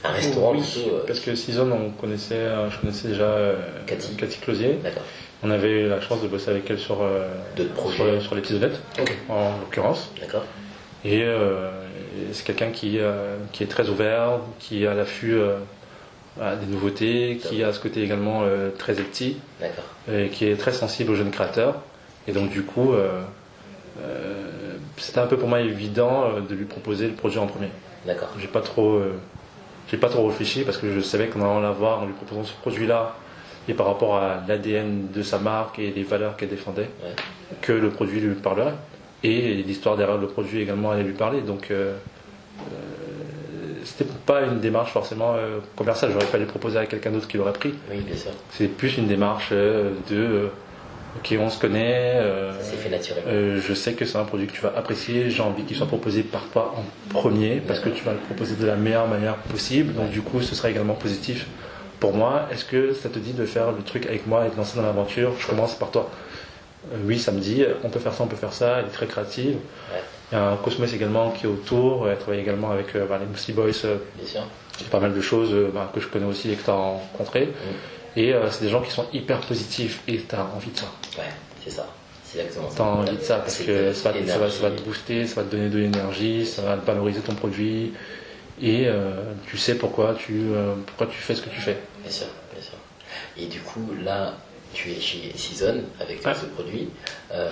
un 0.04 0.10
restaurant 0.12 0.52
Oui, 0.52 0.62
plutôt. 0.62 0.96
euh, 0.96 1.04
parce 1.06 1.20
que 1.20 1.34
Season, 1.34 1.70
on 1.70 1.90
connaissait, 1.90 2.34
euh, 2.34 2.70
je 2.70 2.78
connaissais 2.78 3.08
déjà 3.08 3.24
euh, 3.24 3.56
Cathy. 3.86 4.14
Closier. 4.40 4.78
On 5.42 5.50
avait 5.50 5.70
eu 5.70 5.88
la 5.88 6.00
chance 6.02 6.20
de 6.22 6.28
bosser 6.28 6.50
avec 6.50 6.68
elle 6.70 6.78
sur, 6.78 6.98
sur, 7.96 8.22
sur 8.22 8.34
les 8.34 8.42
petites 8.42 8.56
honnêtes, 8.56 8.78
Ok. 9.00 9.16
en 9.30 9.56
l'occurrence. 9.58 10.10
D'accord. 10.20 10.44
Et, 11.02 11.22
euh, 11.22 11.70
c'est 12.32 12.44
quelqu'un 12.44 12.70
qui, 12.70 12.98
euh, 12.98 13.36
qui 13.52 13.62
est 13.62 13.66
très 13.66 13.88
ouvert, 13.88 14.38
qui 14.58 14.84
est 14.84 14.86
à 14.86 14.94
l'affût 14.94 15.34
euh, 15.34 15.56
à 16.40 16.56
des 16.56 16.66
nouveautés, 16.66 17.38
qui 17.42 17.62
a 17.64 17.72
ce 17.72 17.80
côté 17.80 18.02
également 18.02 18.42
euh, 18.44 18.70
très 18.76 18.94
petit, 18.94 19.38
et 20.12 20.28
qui 20.28 20.46
est 20.46 20.56
très 20.56 20.72
sensible 20.72 21.10
aux 21.12 21.16
jeunes 21.16 21.30
créateurs. 21.30 21.76
Et 22.28 22.32
donc 22.32 22.50
du 22.50 22.62
coup, 22.62 22.92
euh, 22.92 23.20
euh, 24.02 24.76
c'était 24.96 25.18
un 25.20 25.26
peu 25.26 25.36
pour 25.36 25.48
moi 25.48 25.60
évident 25.60 26.24
euh, 26.24 26.40
de 26.40 26.54
lui 26.54 26.64
proposer 26.64 27.06
le 27.08 27.14
projet 27.14 27.38
en 27.38 27.46
premier. 27.46 27.68
D'accord. 28.06 28.28
J'ai 28.38 28.46
pas 28.48 28.60
trop, 28.60 28.94
euh, 28.94 29.18
j'ai 29.90 29.96
pas 29.96 30.08
trop 30.08 30.26
réfléchi 30.28 30.62
parce 30.62 30.78
que 30.78 30.92
je 30.92 31.00
savais 31.00 31.26
qu'en 31.28 31.40
allant 31.40 31.60
la 31.60 31.70
voir 31.72 32.00
en 32.02 32.06
lui 32.06 32.12
proposant 32.14 32.44
ce 32.44 32.52
produit-là 32.54 33.16
et 33.68 33.74
par 33.74 33.86
rapport 33.86 34.16
à 34.16 34.42
l'ADN 34.48 35.08
de 35.12 35.22
sa 35.22 35.38
marque 35.38 35.78
et 35.78 35.90
les 35.94 36.02
valeurs 36.02 36.36
qu'elle 36.36 36.48
défendait, 36.48 36.88
Ouais. 37.02 37.10
que 37.60 37.72
le 37.72 37.90
produit 37.90 38.20
lui 38.20 38.34
parlerait 38.34 38.74
et 39.22 39.54
l'histoire 39.54 39.96
derrière 39.96 40.18
le 40.18 40.26
produit 40.26 40.60
également 40.60 40.90
allait 40.90 41.02
lui 41.02 41.12
parler. 41.12 41.40
Donc 41.40 41.70
euh, 41.70 41.96
euh, 42.60 42.74
c'était 43.84 44.10
pas 44.26 44.42
une 44.42 44.60
démarche 44.60 44.92
forcément 44.92 45.34
euh, 45.36 45.58
commerciale. 45.76 46.10
J'aurais 46.12 46.26
pas 46.26 46.38
lui 46.38 46.46
proposer 46.46 46.78
à 46.78 46.86
quelqu'un 46.86 47.10
d'autre 47.10 47.28
qui 47.28 47.36
l'aurait 47.36 47.52
pris. 47.52 47.74
Oui, 47.90 48.00
bien 48.00 48.16
sûr. 48.16 48.30
C'est 48.50 48.68
plus 48.68 48.96
une 48.98 49.06
démarche 49.06 49.50
euh, 49.52 49.92
de 50.10 50.16
euh, 50.16 50.48
ok, 51.16 51.36
on 51.40 51.50
se 51.50 51.58
connaît, 51.58 52.20
Ça 52.58 52.64
s'est 52.64 52.76
fait 52.76 53.22
euh, 53.26 53.60
je 53.60 53.74
sais 53.74 53.94
que 53.94 54.04
c'est 54.04 54.16
un 54.16 54.24
produit 54.24 54.46
que 54.46 54.52
tu 54.52 54.60
vas 54.60 54.72
apprécier, 54.76 55.28
j'ai 55.30 55.42
envie 55.42 55.64
qu'il 55.64 55.76
soit 55.76 55.86
proposé 55.86 56.22
par 56.22 56.44
toi 56.52 56.74
en 56.76 56.84
premier, 57.12 57.60
parce 57.66 57.80
que 57.80 57.88
tu 57.88 58.04
vas 58.04 58.12
le 58.12 58.18
proposer 58.18 58.54
de 58.54 58.64
la 58.64 58.76
meilleure 58.76 59.08
manière 59.08 59.34
possible, 59.36 59.92
donc 59.94 60.10
du 60.10 60.22
coup 60.22 60.40
ce 60.40 60.54
sera 60.54 60.70
également 60.70 60.94
positif 60.94 61.46
pour 61.98 62.14
moi. 62.14 62.46
Est-ce 62.52 62.64
que 62.64 62.94
ça 62.94 63.08
te 63.08 63.18
dit 63.18 63.32
de 63.32 63.44
faire 63.44 63.72
le 63.72 63.82
truc 63.82 64.06
avec 64.06 64.26
moi 64.26 64.46
et 64.46 64.50
de 64.50 64.56
lancer 64.56 64.76
dans 64.76 64.84
l'aventure? 64.84 65.32
Je 65.38 65.46
commence 65.48 65.74
par 65.74 65.90
toi. 65.90 66.08
Euh, 66.92 66.96
oui, 67.04 67.18
ça 67.18 67.32
me 67.32 67.40
dit, 67.40 67.64
on 67.84 67.88
peut 67.88 67.98
faire 68.00 68.14
ça, 68.14 68.22
on 68.24 68.26
peut 68.26 68.36
faire 68.36 68.52
ça, 68.52 68.78
elle 68.78 68.86
est 68.86 68.88
très 68.88 69.06
créative. 69.06 69.56
Ouais. 69.92 70.00
Il 70.32 70.34
y 70.36 70.38
a 70.38 70.50
un 70.50 70.56
Cosmos 70.56 70.92
également 70.94 71.30
qui 71.32 71.44
est 71.46 71.48
autour, 71.48 72.08
elle 72.08 72.16
travaille 72.18 72.40
également 72.40 72.70
avec 72.70 72.94
euh, 72.94 73.06
bah, 73.06 73.18
les 73.20 73.26
Mousty 73.26 73.52
Boys, 73.52 73.70
euh, 73.84 73.96
Bien 74.16 74.26
sûr. 74.26 74.42
il 74.78 74.84
y 74.84 74.86
a 74.86 74.90
pas 74.90 75.00
mal 75.00 75.12
de 75.14 75.20
choses 75.20 75.54
bah, 75.74 75.90
que 75.94 76.00
je 76.00 76.06
connais 76.08 76.26
aussi 76.26 76.52
et 76.52 76.54
que 76.56 76.64
tu 76.64 76.70
as 76.70 76.74
rencontrées. 76.74 77.52
Et 78.16 78.32
euh, 78.32 78.50
c'est 78.50 78.64
des 78.64 78.70
gens 78.70 78.80
qui 78.82 78.90
sont 78.90 79.06
hyper 79.12 79.40
positifs 79.40 80.02
et 80.08 80.18
tu 80.20 80.34
as 80.34 80.44
envie 80.44 80.70
de 80.70 80.78
ça. 80.78 80.86
Ouais, 81.18 81.24
c'est 81.64 81.70
ça. 81.70 81.86
C'est 82.24 82.38
exactement 82.38 82.70
ça. 82.70 82.76
Tu 82.76 82.82
as 82.82 82.84
envie 82.84 83.16
de 83.16 83.22
ça 83.22 83.36
parce 83.38 83.58
que 83.58 83.92
ça 83.92 84.12
va, 84.12 84.26
ça, 84.26 84.38
va, 84.38 84.50
ça 84.50 84.62
va 84.62 84.70
te 84.70 84.82
booster, 84.82 85.26
ça 85.26 85.42
va 85.42 85.46
te 85.48 85.54
donner 85.56 85.68
de 85.68 85.78
l'énergie, 85.78 86.46
ça 86.46 86.62
va 86.62 86.76
valoriser 86.76 87.20
ton 87.20 87.34
produit 87.34 87.92
et 88.62 88.86
euh, 88.86 89.32
tu 89.46 89.56
sais 89.56 89.74
pourquoi 89.76 90.14
tu, 90.14 90.42
euh, 90.52 90.74
pourquoi 90.86 91.06
tu 91.06 91.16
fais 91.18 91.34
ce 91.34 91.42
que 91.42 91.50
tu 91.50 91.60
fais. 91.60 91.76
Bien 92.02 92.10
sûr, 92.12 92.26
bien 92.52 92.62
sûr. 92.62 92.74
Et 93.36 93.46
du 93.46 93.60
coup, 93.60 93.80
là, 94.04 94.34
tu 94.72 94.90
es 94.92 95.00
chez 95.00 95.32
Season 95.36 95.82
avec 96.00 96.24
Ouais. 96.24 96.34
ce 96.34 96.46
produit. 96.46 96.88
Euh, 97.32 97.50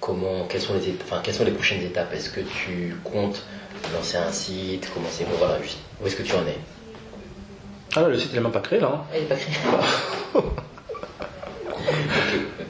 comment, 0.00 0.46
quelles 0.48 0.60
sont 0.60 0.74
les 0.74 0.88
étapes, 0.88 1.06
enfin, 1.10 1.20
quelles 1.22 1.34
sont 1.34 1.44
les 1.44 1.50
prochaines 1.52 1.82
étapes? 1.82 2.12
Est-ce 2.14 2.30
que 2.30 2.40
tu 2.40 2.96
comptes 3.04 3.42
lancer 3.94 4.16
un 4.16 4.30
site? 4.32 4.92
Commencer 4.92 5.24
voilà, 5.38 5.60
juste, 5.62 5.78
où 6.02 6.06
est-ce 6.06 6.16
que 6.16 6.22
tu 6.22 6.34
en 6.34 6.46
es? 6.46 6.58
Ah, 7.94 8.02
le 8.08 8.18
site 8.18 8.30
il 8.32 8.38
est 8.38 8.40
même 8.40 8.52
pas 8.52 8.60
créé 8.60 8.80
là. 8.80 8.90
hein. 8.94 9.02
Ah, 9.12 9.16
il 9.18 9.22
est 9.24 9.26
pas 9.26 9.36
créé. 9.36 9.54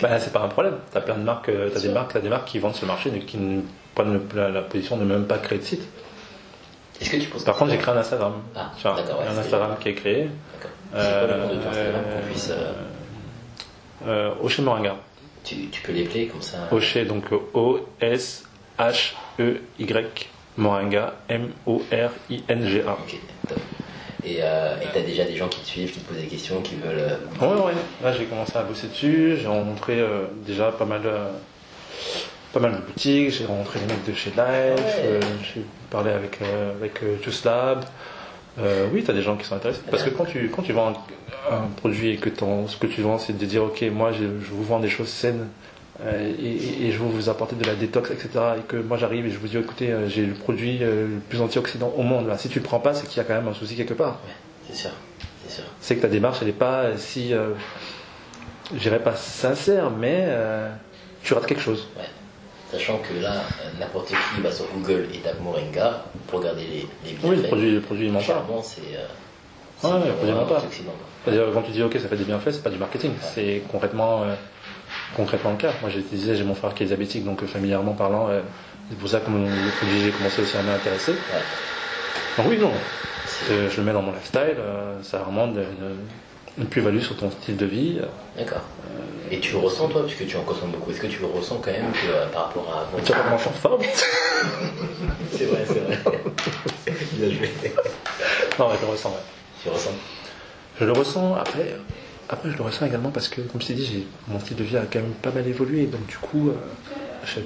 Bah, 0.00 0.18
c'est 0.18 0.32
pas 0.32 0.40
un 0.40 0.48
problème. 0.48 0.78
Tu 0.90 0.98
as 0.98 1.00
plein 1.00 1.14
de 1.14 1.22
marques, 1.22 1.46
tu 1.50 1.76
as 1.76 1.80
des 1.80 1.88
marques, 1.90 2.12
t'as 2.12 2.20
des 2.20 2.28
marques 2.28 2.48
qui 2.48 2.58
vendent 2.58 2.74
sur 2.74 2.86
le 2.86 2.92
marché 2.92 3.10
mais 3.12 3.20
qui 3.20 3.36
ne 3.36 3.60
prennent 3.94 4.20
la, 4.34 4.48
la 4.48 4.62
position 4.62 4.96
de 4.96 5.04
même 5.04 5.26
pas 5.26 5.38
créer 5.38 5.58
de 5.58 5.64
site. 5.64 5.82
Est-ce 7.00 7.10
que 7.10 7.16
tu 7.18 7.28
penses 7.28 7.44
Par 7.44 7.56
contre, 7.56 7.70
j'ai 7.70 7.78
créé 7.78 7.94
un 7.94 7.98
Instagram. 7.98 8.32
Ah, 8.56 8.70
d'accord, 8.82 9.20
ouais, 9.20 9.26
un 9.28 9.38
Instagram 9.38 9.76
qui 9.80 9.88
est 9.90 9.94
créé. 9.94 10.28
D'accord. 10.54 10.70
C'est 10.92 11.26
quoi 11.26 11.36
le 11.36 11.42
nom 11.42 11.48
de 11.54 11.60
ton 11.60 11.68
Instagram 11.68 12.02
Euh, 12.04 12.20
qu'on 12.20 12.26
puisse. 12.26 12.50
euh, 12.50 12.72
Euh, 14.06 14.34
Moringa. 14.60 14.96
tu, 15.44 15.68
tu 15.68 15.82
peux 15.82 15.92
les 15.92 16.04
player 16.04 16.26
comme 16.28 16.42
ça 16.42 16.68
Oché, 16.72 17.04
donc 17.04 17.24
O-S-H-E-Y 18.78 20.28
Moringa, 20.56 21.14
M-O-R-I-N-G-A. 21.28 22.92
Ok, 22.92 23.16
top. 23.48 23.58
Et 24.24 24.36
euh, 24.40 24.76
et 24.80 24.86
t'as 24.92 25.00
déjà 25.00 25.24
des 25.24 25.34
gens 25.36 25.48
qui 25.48 25.60
te 25.60 25.66
suivent, 25.66 25.90
qui 25.92 25.98
te 26.00 26.08
posent 26.08 26.20
des 26.22 26.26
questions, 26.28 26.60
qui 26.62 26.76
veulent. 26.76 26.98
euh, 26.98 27.16
Ouais, 27.40 27.60
ouais. 27.66 27.72
Là, 28.02 28.12
j'ai 28.12 28.24
commencé 28.26 28.56
à 28.56 28.62
bosser 28.62 28.86
dessus. 28.88 29.36
J'ai 29.40 29.48
rencontré 29.48 29.98
euh, 29.98 30.26
déjà 30.46 30.70
pas 30.70 30.84
mal, 30.84 31.00
euh, 31.04 31.30
pas 32.52 32.60
mal 32.60 32.72
de 32.72 32.76
boutiques. 32.78 33.30
J'ai 33.30 33.46
rencontré 33.46 33.80
les 33.80 33.86
mecs 33.86 34.04
de 34.06 34.12
chez 34.12 34.30
Life. 34.30 34.36
Ouais. 34.38 35.02
euh, 35.04 35.20
j'ai 35.54 35.62
parlé 35.90 36.10
avec, 36.12 36.38
euh, 36.42 36.72
avec 36.76 37.02
euh, 37.02 37.16
Just 37.24 37.44
Lab. 37.44 37.84
Euh, 38.58 38.88
oui, 38.92 39.02
tu 39.02 39.10
as 39.10 39.14
des 39.14 39.22
gens 39.22 39.36
qui 39.36 39.46
sont 39.46 39.54
intéressés. 39.54 39.80
Parce 39.90 40.02
que 40.02 40.10
quand 40.10 40.24
tu, 40.24 40.50
quand 40.54 40.62
tu 40.62 40.72
vends 40.72 40.92
un, 41.50 41.54
un 41.54 41.68
produit 41.76 42.10
et 42.10 42.16
que 42.16 42.28
ton, 42.28 42.68
ce 42.68 42.76
que 42.76 42.86
tu 42.86 43.00
vends, 43.02 43.18
c'est 43.18 43.36
de 43.36 43.46
dire, 43.46 43.64
OK, 43.64 43.82
moi, 43.92 44.12
je, 44.12 44.24
je 44.24 44.50
vous 44.50 44.62
vends 44.62 44.80
des 44.80 44.90
choses 44.90 45.08
saines 45.08 45.48
euh, 46.04 46.32
et, 46.38 46.90
je 46.90 46.98
veux 46.98 47.08
vous 47.08 47.28
apporter 47.28 47.56
de 47.56 47.64
la 47.64 47.74
détox, 47.74 48.10
etc. 48.10 48.28
Et 48.58 48.62
que 48.62 48.76
moi, 48.76 48.96
j'arrive 48.98 49.26
et 49.26 49.30
je 49.30 49.38
vous 49.38 49.48
dis, 49.48 49.56
écoutez, 49.56 49.90
euh, 49.90 50.08
j'ai 50.08 50.26
le 50.26 50.34
produit 50.34 50.78
le 50.78 51.20
plus 51.28 51.40
antioxydant 51.40 51.94
au 51.96 52.02
monde. 52.02 52.26
Là. 52.26 52.36
Si 52.38 52.48
tu 52.48 52.58
le 52.58 52.64
prends 52.64 52.80
pas, 52.80 52.94
c'est 52.94 53.06
qu'il 53.06 53.18
y 53.18 53.20
a 53.20 53.24
quand 53.24 53.34
même 53.34 53.48
un 53.48 53.54
souci 53.54 53.76
quelque 53.76 53.94
part 53.94 54.18
Ouais, 54.26 54.32
c'est 54.68 54.76
sûr, 54.76 54.90
c'est 55.46 55.54
sûr. 55.54 55.64
c'est 55.80 55.96
que 55.96 56.02
ta 56.02 56.08
démarche, 56.08 56.38
elle 56.40 56.48
n'est 56.48 56.52
pas 56.52 56.96
si, 56.96 57.30
je 57.30 58.78
dirais 58.78 58.98
pas 58.98 59.14
sincère, 59.14 59.90
mais 59.90 60.28
tu 61.22 61.34
rates 61.34 61.46
quelque 61.46 61.62
chose. 61.62 61.88
Ouais. 61.96 62.04
Sachant 62.72 62.98
que 62.98 63.22
là, 63.22 63.34
n'importe 63.78 64.08
qui 64.08 64.40
va 64.40 64.50
sur 64.50 64.64
Google 64.74 65.06
et 65.14 65.18
tape 65.18 65.40
Moringa 65.42 66.04
pour 66.28 66.38
regarder 66.40 66.62
les, 66.62 66.86
les 67.04 67.16
Oui, 67.22 67.30
le 67.30 67.34
bienfaits. 67.34 67.46
produit, 67.48 67.70
le 67.74 67.80
produit. 67.82 68.10
Clairement, 68.24 68.62
c'est. 68.62 68.80
euh, 68.96 69.06
Ouais, 69.86 70.06
le 70.06 70.12
produit. 70.14 70.34
C'est-à-dire, 71.24 71.44
quand 71.52 71.62
tu 71.62 71.70
dis, 71.72 71.82
ok, 71.82 71.92
ça 72.00 72.08
fait 72.08 72.16
des 72.16 72.24
bienfaits, 72.24 72.52
c'est 72.52 72.62
pas 72.62 72.70
du 72.70 72.78
marketing, 72.78 73.12
c'est 73.34 73.62
concrètement, 73.70 74.22
euh, 74.22 74.34
concrètement 75.16 75.50
le 75.50 75.56
cas. 75.56 75.72
Moi, 75.82 75.90
te 76.00 76.14
disais, 76.14 76.34
j'ai 76.34 76.44
mon 76.44 76.54
frère 76.54 76.72
qui 76.74 76.84
est 76.84 76.86
diabétique, 76.86 77.24
donc 77.24 77.42
euh, 77.42 77.46
familièrement 77.46 77.92
parlant, 77.92 78.28
euh, 78.30 78.40
c'est 78.88 78.98
pour 78.98 79.08
ça 79.08 79.20
que 79.20 79.30
le 79.30 79.70
produit, 79.78 80.00
j'ai 80.04 80.10
commencé 80.10 80.40
aussi 80.42 80.56
à 80.56 80.62
m'intéresser. 80.62 81.12
Ouais. 81.12 82.38
Donc 82.38 82.46
oui, 82.48 82.58
non, 82.58 82.70
je 83.48 83.76
le 83.76 83.82
mets 83.82 83.92
dans 83.92 84.02
mon 84.02 84.12
lifestyle, 84.12 84.56
ça 85.02 85.18
a 85.18 85.22
vraiment 85.24 85.46
de- 85.48 85.60
de- 85.60 85.64
une 86.58 86.66
plus-value 86.66 87.00
sur 87.00 87.16
ton 87.16 87.30
style 87.30 87.56
de 87.56 87.66
vie. 87.66 88.00
D'accord. 88.36 88.62
Et 89.30 89.40
tu 89.40 89.52
le 89.52 89.58
ressens 89.58 89.88
toi, 89.88 90.04
puisque 90.04 90.26
tu 90.26 90.36
en 90.36 90.42
consommes 90.42 90.72
beaucoup, 90.72 90.90
est-ce 90.90 91.00
que 91.00 91.06
tu 91.06 91.20
le 91.20 91.26
ressens 91.26 91.56
quand 91.64 91.70
même 91.70 91.90
que, 91.92 92.06
euh, 92.06 92.26
par 92.26 92.48
rapport 92.48 92.68
à 92.70 92.80
avant? 92.82 92.98
Tu 92.98 93.06
suis 93.06 93.48
en 93.48 93.52
forme 93.52 93.82
C'est 95.32 95.46
vrai, 95.46 95.64
c'est 95.66 95.80
vrai. 95.80 95.98
Bien 97.12 97.30
joué. 97.30 97.50
Non, 98.58 98.68
je 98.74 98.84
le 98.84 98.92
ressens, 98.92 99.08
ouais. 99.08 99.16
Tu 99.62 99.68
le 99.68 99.74
ressens? 99.74 99.90
Je 100.78 100.84
le 100.84 100.92
ressens, 100.92 101.34
après, 101.34 101.76
après 102.28 102.50
je 102.50 102.56
le 102.58 102.62
ressens 102.62 102.86
également 102.86 103.10
parce 103.10 103.28
que, 103.28 103.40
comme 103.40 103.62
je 103.62 103.68
t'ai 103.68 103.74
dit, 103.74 103.86
j'ai, 103.86 104.06
mon 104.28 104.38
style 104.38 104.56
de 104.56 104.64
vie 104.64 104.76
a 104.76 104.82
quand 104.82 105.00
même 105.00 105.14
pas 105.22 105.30
mal 105.30 105.46
évolué. 105.46 105.86
Donc 105.86 106.06
du 106.06 106.16
coup, 106.18 106.50
euh, 106.50 106.54
je 107.24 107.40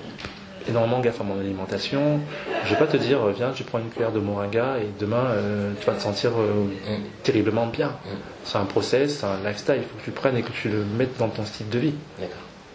énormément 0.68 1.00
gaffe 1.00 1.20
à 1.20 1.24
mon 1.24 1.38
alimentation. 1.38 2.20
Je 2.64 2.70
vais 2.70 2.76
pas 2.78 2.86
te 2.86 2.96
dire, 2.96 3.22
euh, 3.24 3.32
viens, 3.36 3.50
tu 3.52 3.64
prends 3.64 3.78
une 3.78 3.88
cuillère 3.88 4.12
de 4.12 4.18
moringa 4.20 4.78
et 4.78 4.88
demain, 4.98 5.24
euh, 5.30 5.72
tu 5.80 5.86
vas 5.86 5.92
te 5.94 6.02
sentir 6.02 6.30
euh, 6.38 6.64
Mm. 6.64 7.02
terriblement 7.22 7.66
bien. 7.66 7.88
Mm. 7.88 8.08
C'est 8.44 8.58
un 8.58 8.64
process, 8.64 9.18
c'est 9.20 9.26
un 9.26 9.38
lifestyle. 9.46 9.76
Il 9.78 9.82
faut 9.82 9.96
que 9.98 10.04
tu 10.04 10.10
prennes 10.10 10.36
et 10.36 10.42
que 10.42 10.52
tu 10.52 10.68
le 10.68 10.84
mettes 10.84 11.16
dans 11.18 11.28
ton 11.28 11.44
style 11.44 11.68
de 11.68 11.78
vie. 11.78 11.94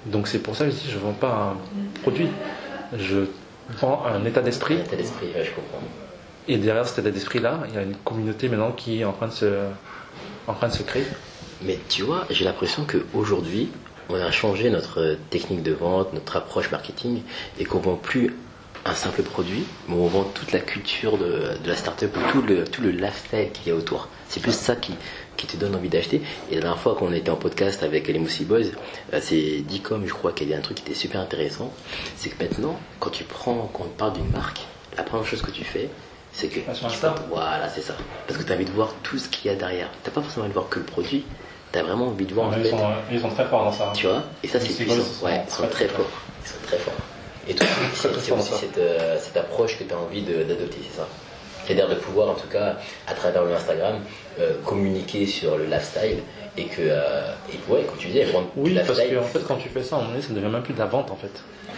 Donc 0.06 0.28
c'est 0.28 0.40
pour 0.40 0.56
ça 0.56 0.66
que 0.66 0.72
je 0.72 0.76
dis, 0.78 0.90
je 0.92 0.98
vends 0.98 1.14
pas 1.14 1.54
un 1.56 2.02
produit. 2.02 2.28
Je 2.98 3.26
vends 3.80 4.04
un 4.06 4.26
état 4.26 4.42
d'esprit. 4.42 4.76
Un 4.76 4.84
état 4.84 4.96
d'esprit, 4.96 5.28
ouais, 5.36 5.46
je 5.46 5.52
comprends. 5.52 5.80
Et 6.48 6.58
derrière 6.58 6.88
cet 6.88 7.00
état 7.00 7.12
d'esprit-là, 7.12 7.60
il 7.70 7.76
y 7.76 7.78
a 7.78 7.84
une 7.84 7.96
communauté 7.98 8.50
maintenant 8.50 8.72
qui 8.72 9.02
est 9.02 9.06
en 9.06 9.14
train 9.14 9.28
de 9.28 9.32
se, 9.34 9.46
en 10.48 10.54
train 10.54 10.68
de 10.68 10.74
se 10.74 10.84
créer. 10.84 11.06
Mais 11.64 11.78
tu 11.88 12.02
vois, 12.02 12.26
j'ai 12.32 12.44
l'impression 12.44 12.86
qu'aujourd'hui, 12.86 13.70
on 14.12 14.22
a 14.22 14.32
changé 14.32 14.70
notre 14.70 15.18
technique 15.30 15.64
de 15.64 15.74
vente, 15.74 16.14
notre 16.14 16.38
approche 16.38 16.72
marketing, 16.72 17.22
et 17.60 17.66
qu'on 17.66 17.80
vend 17.80 17.96
plus 17.96 18.36
un 18.86 18.96
simple 18.96 19.22
produit, 19.22 19.64
mais 19.88 19.96
on 19.96 20.08
vend 20.08 20.24
toute 20.24 20.52
la 20.52 20.60
culture 20.60 21.18
de, 21.18 21.58
de 21.64 21.68
la 21.68 21.76
startup 21.76 22.16
ou 22.18 22.32
tout 22.32 22.42
le, 22.42 22.64
tout 22.64 22.82
le 22.82 22.90
lifestyle 22.90 23.52
qu'il 23.52 23.68
y 23.68 23.72
a 23.72 23.76
autour. 23.76 24.08
C'est 24.28 24.40
plus 24.40 24.56
ça 24.56 24.76
qui, 24.76 24.94
qui 25.38 25.46
te 25.46 25.56
donne 25.58 25.76
envie 25.76 25.90
d'acheter. 25.90 26.22
Et 26.50 26.56
la 26.56 26.62
dernière 26.62 26.80
fois 26.80 26.96
qu'on 26.96 27.14
était 27.14 27.30
en 27.30 27.36
podcast 27.36 27.84
avec 27.84 28.08
les 28.08 28.18
Moussi 28.18 28.46
Boys, 28.46 28.72
euh, 29.14 29.20
c'est 29.22 29.60
Dicom, 29.62 30.06
je 30.08 30.14
crois, 30.14 30.32
qui 30.32 30.44
a 30.44 30.46
dit 30.48 30.56
un 30.56 30.62
truc 30.62 30.78
qui 30.78 30.84
était 30.84 31.00
super 31.00 31.22
intéressant. 31.22 31.72
C'est 32.16 32.30
que 32.30 32.44
maintenant, 32.44 32.80
quand 33.00 33.12
tu 33.12 33.24
prends, 33.24 33.70
quand 33.74 33.84
on 33.84 33.90
parle 33.90 34.14
d'une 34.14 34.32
marque, 34.32 34.62
la 34.98 35.04
première 35.04 35.28
chose 35.28 35.42
que 35.42 35.52
tu 35.52 35.64
fais, 35.64 35.90
c'est 36.34 36.48
que. 36.48 36.60
Voilà, 37.30 37.70
c'est 37.70 37.82
ça. 37.82 37.96
Parce 38.28 38.40
que 38.40 38.44
tu 38.46 38.52
as 38.52 38.56
envie 38.56 38.66
de 38.66 38.72
voir 38.72 38.94
tout 39.04 39.20
ce 39.20 39.30
qu'il 39.30 39.52
y 39.52 39.54
a 39.54 39.58
derrière. 39.58 39.90
T'as 40.04 40.12
pas 40.12 40.22
forcément 40.22 40.46
envie 40.46 40.54
de 40.54 40.58
voir 40.58 40.70
que 40.70 40.80
le 40.80 40.86
produit, 40.86 41.24
tu 41.72 41.80
as 41.80 41.84
vraiment 41.84 42.08
envie 42.08 42.26
de 42.26 42.34
voir 42.34 42.48
en 42.48 42.54
ils, 42.58 42.64
fait. 42.64 42.70
sont, 42.70 42.90
ils 43.12 43.20
sont 43.20 43.30
très 43.30 43.46
forts 43.46 43.64
dans 43.66 43.72
ça. 43.72 43.92
Tu 43.96 44.08
vois 44.08 44.24
Et 44.44 44.48
ça, 44.48 44.60
c'est 44.60 44.74
puissant. 44.74 44.96
sont 45.04 45.26
Ouais, 45.26 45.42
ils 45.48 45.52
sont 45.54 45.68
très, 45.68 45.88
forts. 45.88 46.06
Ils 46.44 46.48
sont 46.50 46.56
très 46.68 46.78
forts. 46.78 46.94
Et 47.48 47.56
toi, 47.56 47.66
c'est 47.96 48.32
aussi 48.32 48.54
cette, 48.54 48.78
euh, 48.78 49.18
cette 49.20 49.38
approche 49.38 49.78
que 49.80 49.84
tu 49.84 49.94
as 49.94 49.98
envie 49.98 50.22
d'adopter, 50.22 50.78
c'est 50.90 50.98
ça 50.98 51.08
C'est-à-dire 51.66 51.90
de 51.90 51.96
pouvoir, 51.96 52.30
en 52.30 52.34
tout 52.36 52.48
cas, 52.48 52.76
à 53.08 53.14
travers 53.14 53.44
le 53.44 53.54
Instagram, 53.56 53.96
euh, 54.40 54.54
communiquer 54.66 55.26
sur 55.26 55.58
le 55.58 55.66
lifestyle 55.66 56.20
et 56.58 56.66
que, 56.66 56.82
euh, 56.82 57.32
et 57.52 57.58
que, 57.58 57.72
ouais, 57.72 57.84
comme 57.84 57.98
tu 57.98 58.08
disais, 58.08 58.26
vendre 58.26 58.48
Oui, 58.56 58.76
parce 58.76 58.90
lifestyle, 58.90 59.18
qu'en 59.18 59.24
fait, 59.24 59.40
quand 59.48 59.56
tu 59.56 59.70
fais 59.70 59.82
ça, 59.84 59.96
à 59.96 60.00
un 60.00 60.02
moment 60.02 60.14
donné, 60.14 60.24
ça 60.24 60.30
ne 60.32 60.36
devient 60.36 60.52
même 60.52 60.62
plus 60.64 60.74
de 60.74 60.80
la 60.80 60.86
vente, 60.86 61.10
en 61.10 61.16
fait. 61.16 61.32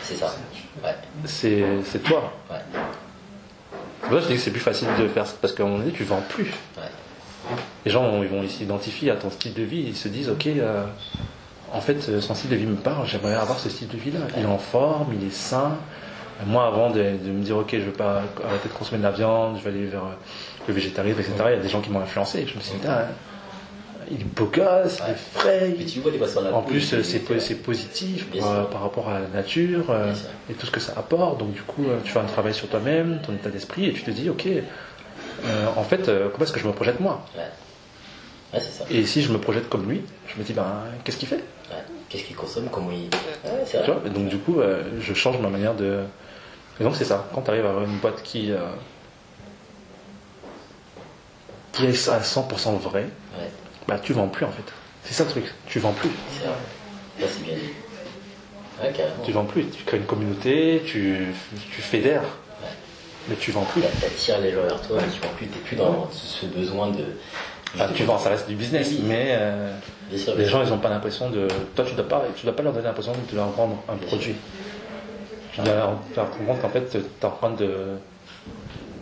c'est 0.03 0.15
ça. 0.15 0.35
Ouais, 0.83 0.95
C'est, 1.25 1.63
toi. 2.03 2.33
ouais, 2.51 2.57
que 4.09 4.19
je 4.19 4.27
dis 4.27 4.33
que 4.35 4.39
c'est 4.41 4.51
plus 4.51 4.59
facile 4.59 4.87
de 4.99 5.07
faire 5.07 5.25
ça, 5.25 5.35
parce 5.41 5.53
qu'à 5.53 5.63
un 5.63 5.67
moment 5.67 5.79
donné, 5.79 5.91
tu 5.91 6.03
vends 6.03 6.23
plus. 6.27 6.51
ouais. 6.77 6.83
Les 7.85 7.91
gens, 7.91 8.21
ils 8.23 8.29
vont 8.29 8.47
s'identifier 8.47 9.11
à 9.11 9.15
ton 9.15 9.29
style 9.29 9.53
de 9.53 9.63
vie, 9.63 9.83
ils 9.87 9.95
se 9.95 10.07
disent, 10.07 10.29
ok, 10.29 10.47
euh, 10.47 10.85
en 11.73 11.81
fait, 11.81 11.97
euh, 12.09 12.21
son 12.21 12.33
style 12.35 12.49
de 12.49 12.55
vie 12.55 12.65
me 12.65 12.75
parle, 12.75 13.05
j'aimerais 13.07 13.33
avoir 13.35 13.59
ce 13.59 13.69
style 13.69 13.87
de 13.89 13.97
vie-là. 13.97 14.19
Il 14.37 14.43
est 14.43 14.45
en 14.45 14.57
forme, 14.57 15.13
il 15.19 15.27
est 15.27 15.33
sain. 15.33 15.77
Moi, 16.45 16.65
avant 16.65 16.89
de, 16.89 16.97
de 17.01 17.31
me 17.31 17.43
dire, 17.43 17.57
ok, 17.57 17.69
je 17.73 17.79
veux 17.85 17.91
pas 17.91 18.23
arrêter 18.47 18.69
de 18.69 18.73
consommer 18.73 18.99
de 18.99 19.03
la 19.03 19.11
viande, 19.11 19.57
je 19.59 19.63
vais 19.63 19.69
aller 19.77 19.85
vers 19.85 20.03
euh, 20.03 20.15
le 20.67 20.73
végétarisme, 20.73 21.19
etc., 21.19 21.33
il 21.47 21.51
y 21.51 21.59
a 21.59 21.61
des 21.61 21.69
gens 21.69 21.81
qui 21.81 21.89
m'ont 21.89 21.99
influencé. 21.99 22.45
Je 22.47 22.55
me 22.55 22.61
suis 22.61 22.73
dit, 22.73 22.79
Putain, 22.79 23.07
il 24.11 24.21
est 24.21 24.23
beau 24.23 24.45
gosse, 24.45 24.99
il 25.07 25.11
est 25.11 25.15
frais, 25.15 25.75
il- 25.77 25.85
tu 25.85 25.99
vois, 25.99 26.11
la 26.41 26.53
En 26.53 26.61
plus, 26.61 26.81
c'est- 26.81 27.55
positif 27.63 28.27
par, 28.71 28.81
rapport 28.81 29.09
à 29.09 29.19
la 29.19 29.27
nature 29.33 29.85
euh, 29.89 30.13
et 30.49 30.53
tout 30.53 30.65
ce 30.65 30.71
que 30.71 30.79
ça 30.79 30.93
apporte. 30.97 31.39
Donc, 31.39 31.53
du 31.53 31.61
coup, 31.61 31.85
tu 32.03 32.11
fais 32.11 32.19
un 32.19 32.23
travail 32.25 32.53
sur 32.53 32.67
toi-même, 32.67 33.19
ton 33.25 33.33
état 33.33 33.49
d'esprit, 33.49 33.85
et 33.87 33.93
tu 33.93 34.01
te 34.03 34.11
dis, 34.11 34.29
ok, 34.29 34.47
euh, 35.45 35.67
en 35.75 35.83
fait, 35.83 36.07
euh, 36.09 36.29
comment 36.31 36.43
est-ce 36.45 36.53
que 36.53 36.59
je 36.59 36.67
me 36.67 36.73
projette 36.73 36.99
moi 36.99 37.25
Ouais, 37.35 37.41
ouais 38.53 38.59
c'est 38.59 38.71
ça. 38.71 38.85
Et 38.89 39.05
si 39.05 39.21
je 39.21 39.31
me 39.31 39.37
projette 39.39 39.69
comme 39.69 39.89
lui, 39.89 40.01
je 40.27 40.39
me 40.39 40.43
dis, 40.43 40.53
ben, 40.53 40.81
qu'est-ce 41.03 41.17
qu'il 41.17 41.27
fait 41.27 41.35
Ouais. 41.69 41.83
Qu'est-ce 42.09 42.23
qu'ils 42.23 42.35
consomment, 42.35 42.69
comment 42.71 42.91
c'est 43.65 43.83
Tu 43.83 43.91
vois 43.91 44.01
Et 44.05 44.09
donc, 44.09 44.27
du 44.27 44.37
coup, 44.37 44.59
euh, 44.59 44.83
je 44.99 45.13
change 45.13 45.39
ma 45.39 45.49
manière 45.49 45.73
de. 45.73 46.01
Et 46.79 46.83
donc, 46.83 46.95
c'est 46.95 47.05
ça. 47.05 47.27
Quand 47.33 47.41
tu 47.41 47.49
arrives 47.51 47.65
à 47.65 47.69
avoir 47.69 47.83
une 47.85 47.97
boîte 47.97 48.21
qui, 48.23 48.51
euh, 48.51 48.57
qui 51.71 51.85
est 51.85 52.09
à 52.09 52.19
100% 52.21 52.77
vrai, 52.77 53.01
Ouais, 53.37 53.49
bah, 53.87 53.99
tu 54.01 54.13
vends 54.13 54.27
plus 54.27 54.45
en 54.45 54.51
fait. 54.51 54.63
C'est 55.03 55.13
ça 55.13 55.23
le 55.23 55.29
truc, 55.31 55.45
tu 55.67 55.79
vends 55.79 55.91
plus. 55.91 56.09
c'est 56.31 56.45
vrai. 56.45 56.55
Ça, 57.19 57.27
c'est 57.35 57.43
bien 57.43 57.55
dit. 57.55 57.73
Ouais, 58.81 58.91
carrément. 58.91 59.23
Tu 59.25 59.31
vends 59.31 59.45
plus, 59.45 59.65
tu 59.69 59.83
crées 59.83 59.97
une 59.97 60.05
communauté, 60.05 60.81
tu, 60.85 61.27
tu 61.71 61.81
fédères, 61.81 62.23
mais 63.28 63.36
tu 63.36 63.51
vends 63.51 63.63
plus. 63.65 63.82
Tu 63.82 64.05
attires 64.05 64.39
les 64.41 64.51
gens 64.51 64.61
vers 64.61 64.82
toi, 64.82 64.97
mais 65.01 65.11
tu 65.13 65.19
vois 65.19 65.30
plus, 65.38 65.47
t'es 65.47 65.59
plus 65.59 65.76
dans 65.76 66.09
ce 66.11 66.45
besoin 66.47 66.88
de. 66.91 67.03
Enfin, 67.76 67.88
tu 67.95 68.03
vends, 68.03 68.19
ça 68.19 68.30
reste 68.30 68.47
du 68.47 68.55
business, 68.55 68.88
Oui. 68.91 69.01
mais 69.05 69.30
euh, 69.32 69.71
sûr, 70.15 70.36
les 70.36 70.45
gens, 70.45 70.61
ils 70.63 70.69
n'ont 70.69 70.78
pas 70.78 70.89
l'impression 70.89 71.30
de. 71.30 71.47
Toi, 71.76 71.86
tu 71.88 71.95
dois 71.95 72.07
pas, 72.07 72.24
tu 72.36 72.45
dois 72.45 72.55
pas 72.55 72.61
leur 72.63 72.74
donner 72.74 72.86
l'impression 72.86 73.13
de 73.32 73.36
leur 73.36 73.49
vendre 73.49 73.82
un 73.89 73.95
produit. 73.95 74.36
Tu 75.53 75.61
dois 75.61 75.74
leur 75.74 75.99
faire 76.13 76.30
comprendre 76.30 76.61
qu'en 76.61 76.69
fait, 76.69 76.89
tu 76.89 76.97
es 76.97 77.26
en 77.26 77.30
train 77.32 77.49
de 77.51 77.95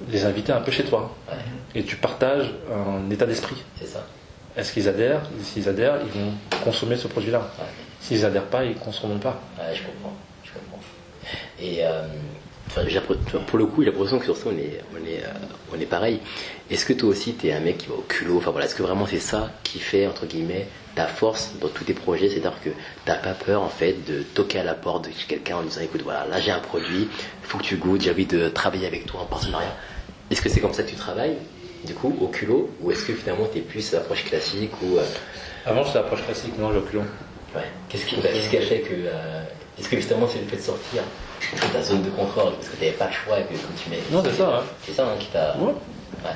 les 0.10 0.26
inviter 0.26 0.52
un 0.52 0.62
peu 0.62 0.72
chez 0.72 0.84
toi. 0.84 1.14
Ouais, 1.30 1.38
Et 1.76 1.84
tu 1.84 1.96
partages 1.98 2.52
un 2.74 3.10
état 3.10 3.26
d'esprit. 3.26 3.56
c'est 3.80 3.88
ça. 3.88 4.04
Est-ce 4.58 4.74
qu'ils 4.74 4.88
adhèrent? 4.90 5.22
S'ils 5.44 5.70
adhèrent, 5.70 6.00
ils 6.04 6.20
vont 6.22 6.32
consommer 6.64 6.98
ce 6.98 7.08
produit-là. 7.08 7.40
Ouais. 7.40 7.66
S'ils 8.02 8.26
adhèrent 8.26 8.46
pas, 8.48 8.66
ils 8.66 8.72
ne 8.72 8.80
consommeront 8.80 9.20
pas. 9.20 9.40
Ouais, 9.58 9.74
je 9.74 9.84
comprends, 9.84 10.14
je 10.44 10.52
comprends. 10.52 10.80
Et 11.60 11.86
euh, 11.86 12.04
enfin, 12.78 13.40
pour 13.48 13.58
le 13.60 13.66
coup, 13.66 13.84
j'ai 13.84 13.92
l'impression 13.92 14.20
que 14.20 14.26
sur 14.26 14.38
ça, 14.38 14.44
on 14.48 14.58
est, 14.58 14.80
on 14.94 15.06
est, 15.06 15.24
euh, 15.24 15.28
on 15.76 15.80
est 15.80 15.86
pareil. 15.86 16.20
Est-ce 16.70 16.86
que 16.86 16.94
toi 16.94 17.10
aussi, 17.10 17.34
tu 17.36 17.48
es 17.48 17.54
un 17.54 17.60
mec 17.60 17.80
qui 17.80 17.88
va 17.88 17.96
au 17.96 18.06
culot? 18.08 18.38
Enfin 18.38 18.52
voilà, 18.52 18.66
est-ce 18.68 18.76
que 18.76 18.84
vraiment 18.84 19.06
c'est 19.06 19.20
ça 19.20 19.52
qui 19.64 19.80
fait, 19.80 20.08
entre 20.08 20.26
guillemets, 20.26 20.68
ta 20.96 21.06
force 21.08 21.52
dans 21.60 21.68
tous 21.68 21.84
tes 21.84 21.94
projets? 21.94 22.30
C'est-à-dire 22.30 22.54
que 22.64 22.70
t'as 23.06 23.16
pas 23.16 23.34
peur, 23.34 23.62
en 23.62 23.70
fait, 23.70 23.94
de 24.08 24.24
toquer 24.24 24.60
à 24.60 24.64
la 24.64 24.74
porte 24.74 25.06
de 25.06 25.12
quelqu'un 25.28 25.58
en 25.58 25.64
disant, 25.64 25.82
écoute, 25.82 26.02
voilà, 26.04 26.26
là 26.28 26.40
j'ai 26.40 26.52
un 26.52 26.60
produit, 26.60 27.08
faut 27.44 27.58
que 27.58 27.64
tu 27.64 27.76
goûtes, 27.76 28.02
j'ai 28.02 28.12
envie 28.12 28.26
de 28.26 28.48
travailler 28.50 28.88
avec 28.88 29.06
toi 29.06 29.22
en 29.22 29.26
partenariat. 29.26 29.76
Est-ce 30.30 30.42
que 30.42 30.50
c'est 30.50 30.62
comme 30.62 30.74
ça 30.74 30.84
que 30.84 30.90
tu 30.90 30.96
travailles, 30.96 31.36
du 31.86 31.94
coup, 31.94 32.16
au 32.22 32.28
culot? 32.28 32.70
Ou 32.82 32.92
est-ce 32.92 33.04
que 33.06 33.14
finalement, 33.14 33.48
tu 33.52 33.60
es 33.60 33.62
plus 33.62 33.94
approche 33.94 34.24
classique 34.24 34.72
ou... 34.82 34.98
euh, 34.98 35.04
Avant, 35.66 35.84
c'était 35.84 36.00
l'approche 36.00 36.24
classique, 36.24 36.58
non, 36.58 36.70
le 36.70 36.82
culot. 36.82 37.04
Ouais. 37.54 37.64
Qu'est-ce 37.90 38.06
qui, 38.06 38.16
bah, 38.16 38.30
qu'est-ce 38.32 38.50
qui 38.50 38.58
a 38.58 38.62
fait 38.62 38.80
que. 38.80 38.94
euh, 38.94 39.44
est-ce 39.80 39.90
que 39.90 39.96
justement 39.98 40.28
c'est 40.28 40.40
le 40.40 40.46
fait 40.48 40.58
de 40.58 40.62
sortir 40.62 41.04
de 41.54 41.74
ta 41.74 41.82
zone 41.82 42.04
de 42.04 42.10
confort 42.10 42.52
parce 42.54 42.70
que 42.70 42.76
tu 42.78 42.84
n'avais 42.86 42.98
pas 42.98 43.08
le 43.08 43.12
choix 43.14 43.40
et 43.40 43.44
que 43.44 43.54
quand 43.54 43.76
tu 43.84 43.90
mets. 43.90 44.00
Non, 44.12 44.22
c'est 44.24 44.34
ça, 44.34 44.50
ouais. 44.50 44.64
C'est 44.84 44.94
ça 44.94 45.06
hein, 45.06 45.16
qui 45.20 45.28
t'a. 45.28 45.56
Ouais. 45.58 45.74
Ouais. 46.24 46.30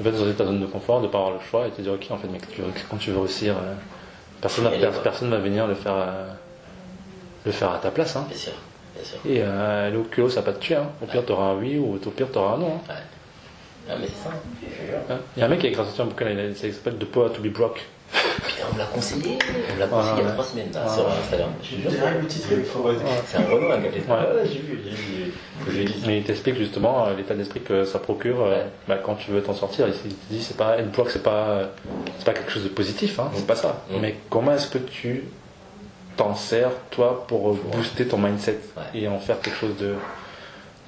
En 0.00 0.04
fait, 0.04 0.10
dans 0.12 0.32
ta 0.32 0.44
zone 0.46 0.60
de 0.60 0.66
confort, 0.66 1.00
de 1.02 1.08
pas 1.08 1.18
avoir 1.18 1.32
le 1.34 1.40
choix 1.50 1.66
et 1.66 1.70
te 1.70 1.82
dire, 1.82 1.92
ok, 1.92 2.06
en 2.10 2.16
fait, 2.18 2.26
veux- 2.28 2.72
quand 2.90 2.96
tu 2.96 3.10
veux 3.10 3.18
réussir, 3.18 3.54
euh, 3.56 3.74
personne 4.40 4.64
ne 4.64 4.70
va 4.86 4.98
personne 5.00 5.30
va 5.30 5.38
venir 5.38 5.66
le 5.66 5.74
faire, 5.74 5.94
euh, 5.94 6.26
le 7.44 7.52
faire 7.52 7.72
à 7.72 7.78
ta 7.78 7.90
place. 7.90 8.16
Hein. 8.16 8.24
Bien 8.28 8.38
sûr, 8.38 8.52
bien 8.94 9.04
sûr. 9.04 9.18
Et 9.26 9.40
euh, 9.42 9.98
au 9.98 10.02
culot, 10.04 10.30
ça 10.30 10.40
va 10.40 10.52
pas 10.52 10.58
te 10.58 10.62
tuer. 10.62 10.76
Hein. 10.76 10.88
Au 11.02 11.06
pire, 11.06 11.24
tu 11.26 11.32
auras 11.32 11.46
un 11.50 11.54
oui 11.56 11.78
ou 11.78 11.94
au 11.94 12.10
pire, 12.10 12.28
tu 12.32 12.38
auras 12.38 12.54
un 12.54 12.58
non. 12.58 12.76
hein. 12.88 12.92
Ouais. 12.92 13.00
Ah, 13.90 13.94
mais 14.00 14.06
c'est 14.06 14.28
ça. 14.28 14.30
Hein. 15.10 15.18
Il 15.36 15.40
y 15.40 15.42
a 15.42 15.46
un 15.46 15.48
mec 15.48 15.58
qui 15.60 15.66
a 15.66 15.70
écrit 15.70 15.82
un 15.98 16.04
bouquin, 16.04 16.26
ça 16.54 16.70
s'appelle 16.72 16.96
The 16.96 17.04
Power 17.04 17.30
to 17.32 17.40
be 17.42 17.48
Broke. 17.48 17.80
Putain, 18.12 18.64
on 18.70 18.74
me 18.74 18.78
l'a 18.78 18.84
conseillé. 18.86 19.38
On 19.70 19.74
me 19.74 19.80
l'a 19.80 19.86
conseillé 19.86 20.14
il 20.20 20.24
y 20.24 20.28
a 20.28 20.32
trois 20.32 20.44
semaines 20.44 20.70
là, 20.74 20.82
Ouais. 20.86 20.94
sur 20.94 21.08
Instagram. 21.08 21.50
C'est 23.26 23.36
un 23.38 23.40
Renault, 23.48 23.70
un 23.72 23.78
gars. 23.78 23.90
Ouais. 23.90 24.08
Ouais, 24.08 24.48
j'ai 24.50 24.58
vu. 24.58 24.78
Faut 25.60 25.66
que 25.66 25.72
je 25.76 25.82
dise. 25.82 26.06
Mais 26.06 26.18
il 26.18 26.24
t'explique 26.24 26.56
justement 26.56 27.06
euh, 27.06 27.16
l'état 27.16 27.34
d'esprit 27.34 27.60
que 27.60 27.84
ça 27.84 27.98
procure 27.98 28.42
euh, 28.42 28.50
Ouais. 28.50 28.66
bah, 28.88 28.96
quand 29.04 29.14
tu 29.14 29.30
veux 29.30 29.42
t'en 29.42 29.54
sortir. 29.54 29.86
Il 29.88 29.94
te 29.94 30.08
dit 30.30 30.42
c'est 30.42 30.56
pas 30.56 30.78
être 30.78 30.90
broke, 30.90 31.10
c'est 31.10 31.22
pas 31.22 31.30
euh, 31.48 31.66
c'est 32.18 32.24
pas 32.24 32.32
quelque 32.32 32.50
chose 32.50 32.64
de 32.64 32.68
positif, 32.68 33.18
hein, 33.20 33.30
c'est 33.34 33.46
pas 33.46 33.56
ça. 33.56 33.82
Mm. 33.90 33.94
Mais 34.00 34.16
comment 34.28 34.52
est-ce 34.52 34.68
que 34.68 34.78
tu 34.78 35.24
t'en 36.16 36.34
sers 36.34 36.70
toi 36.90 37.24
pour 37.28 37.54
booster 37.54 38.06
ton 38.06 38.18
mindset 38.18 38.58
Ouais. 38.76 39.00
et 39.00 39.08
en 39.08 39.18
faire 39.18 39.40
quelque 39.40 39.56
chose 39.58 39.76
de 39.78 39.94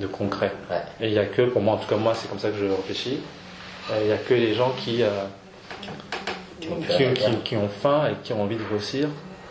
de 0.01 0.07
concret? 0.07 0.53
Ouais. 0.71 0.77
Et 1.01 1.09
il 1.09 1.13
y 1.15 1.19
a 1.19 1.27
que 1.27 1.43
pour 1.43 1.63
moi, 1.63 1.75
en 1.75 1.77
tout 1.79 1.89
cas 1.89 1.97
moi, 1.97 2.15
c'est 2.15 2.29
comme 2.29 2.39
ça 2.41 2.49
que 2.51 2.57
je 2.57 2.65
réfléchis. 2.67 3.21
Il 4.01 4.09
y 4.09 4.13
a 4.13 4.17
que 4.17 4.35
les 4.35 4.55
gens 4.55 4.73
qui 4.79 5.03
euh, 5.03 5.09
Qui 7.45 7.57
ont 7.57 7.69
faim 7.69 8.09
et 8.11 8.15
qui 8.23 8.33
ont 8.33 8.43
envie 8.43 8.57
de 8.57 8.63
grossir. 8.65 9.09